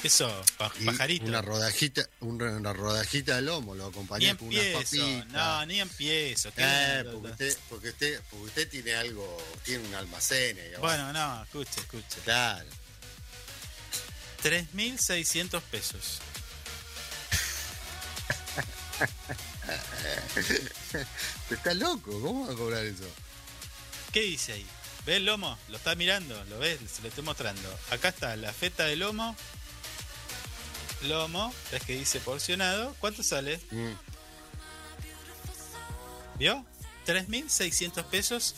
Y 0.03 0.85
pajarito. 0.85 1.25
Una 1.25 1.41
rodajita, 1.41 2.09
una, 2.19 2.73
rodajita 2.73 3.37
de 3.37 3.41
lomo, 3.43 3.73
lo 3.73 3.85
ni 3.85 3.89
acompañé 3.89 4.35
con 4.35 4.49
unas 4.49 4.65
papitas. 4.65 5.27
No, 5.27 5.65
ni 5.65 5.79
empiezo. 5.79 6.51
¿qué 6.53 6.61
Eh, 6.61 7.05
porque, 7.09 7.29
usted, 7.29 7.57
porque, 7.69 7.89
usted, 7.89 8.21
porque 8.29 8.45
usted 8.45 8.69
tiene 8.69 8.95
algo, 8.95 9.37
tiene 9.63 9.87
un 9.87 9.95
almacén. 9.95 10.57
abajo. 10.59 10.81
Bueno, 10.81 11.13
no, 11.13 11.43
escuche, 11.43 11.79
escuche. 11.79 12.19
Claro. 12.25 12.69
3.600 14.43 15.61
pesos. 15.61 16.19
Usted 20.35 21.07
está 21.49 21.73
loco, 21.73 22.19
¿cómo 22.21 22.47
va 22.47 22.53
a 22.53 22.55
cobrar 22.55 22.83
eso? 22.83 23.05
¿Qué 24.13 24.21
dice 24.21 24.53
ahí? 24.53 24.65
¿Ve 25.05 25.17
el 25.17 25.25
lomo? 25.25 25.57
¿Lo 25.67 25.75
está 25.77 25.95
mirando? 25.95 26.41
¿Lo 26.45 26.59
ves? 26.59 26.79
Se 26.89 27.01
lo 27.01 27.09
estoy 27.09 27.23
mostrando. 27.25 27.67
Acá 27.91 28.09
está 28.09 28.35
la 28.37 28.53
feta 28.53 28.85
de 28.85 28.95
lomo. 28.95 29.35
Lomo, 31.01 31.53
ves 31.71 31.83
que 31.83 31.97
dice 31.97 32.19
porcionado. 32.21 32.95
¿Cuánto 32.99 33.23
sale? 33.23 33.59
Mm. 33.71 33.91
¿Vio? 36.39 36.65
3.600 37.05 38.05
pesos. 38.05 38.55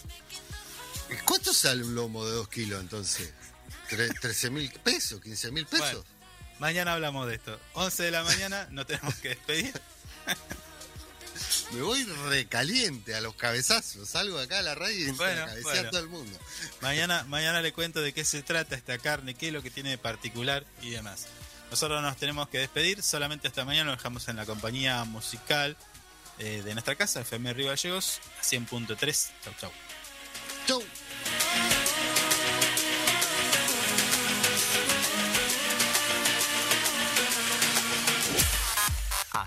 ¿Y 1.10 1.16
¿Cuánto 1.24 1.54
sale 1.54 1.84
un 1.84 1.96
lomo 1.96 2.26
de 2.26 2.34
dos 2.34 2.48
kilos 2.50 2.80
entonces? 2.82 3.34
Tre- 3.90 4.14
¿13 4.20 4.52
mil 4.52 4.72
pesos? 4.84 5.22
¿15 5.22 5.52
mil 5.52 5.66
pesos? 5.66 5.92
Bueno, 5.94 6.04
mañana 6.60 6.94
hablamos 6.94 7.28
de 7.28 7.36
esto. 7.36 7.60
11 7.74 8.04
de 8.04 8.12
la 8.12 8.24
mañana, 8.24 8.68
no 8.72 8.86
tenemos 8.86 9.16
que 9.16 9.30
despedir. 9.30 9.74
Me 11.72 11.82
voy 11.82 12.04
recaliente 12.30 13.16
a 13.16 13.22
los 13.22 13.36
cabezazos. 13.36 14.08
Salgo 14.10 14.38
acá 14.40 14.60
a 14.60 14.62
la 14.62 14.76
radio 14.76 14.98
y 14.98 15.10
entro 15.10 15.26
Bueno, 15.26 15.44
a 15.44 15.48
cabecear 15.48 15.74
bueno. 15.74 15.88
a 15.88 15.92
todo 15.92 16.02
el 16.02 16.10
mundo. 16.10 16.40
Mañana, 16.82 17.24
mañana 17.28 17.62
le 17.62 17.74
cuento 17.74 18.02
de 18.02 18.14
qué 18.14 18.24
se 18.24 18.44
trata 18.44 18.76
esta 18.76 18.98
carne, 18.98 19.34
qué 19.34 19.48
es 19.48 19.54
lo 19.54 19.62
que 19.62 19.70
tiene 19.70 19.90
de 19.90 19.98
particular 19.98 20.66
y 20.82 20.92
demás. 20.92 21.28
Nosotros 21.72 22.02
nos 22.02 22.16
tenemos 22.18 22.48
que 22.50 22.60
despedir, 22.60 23.02
solamente 23.02 23.48
hasta 23.48 23.66
mañana 23.66 23.92
nos 23.92 24.00
dejamos 24.00 24.28
en 24.30 24.36
la 24.38 24.46
compañía 24.46 25.04
musical 25.04 25.76
eh, 26.38 26.62
de 26.64 26.74
nuestra 26.74 26.96
casa, 26.96 27.22
FM 27.22 27.54
Río 27.54 27.68
Gallegos, 27.68 28.20
a 28.40 28.44
100.3. 28.44 29.30
Chau, 29.44 29.54
chau. 29.60 29.72
Chau. 30.68 30.84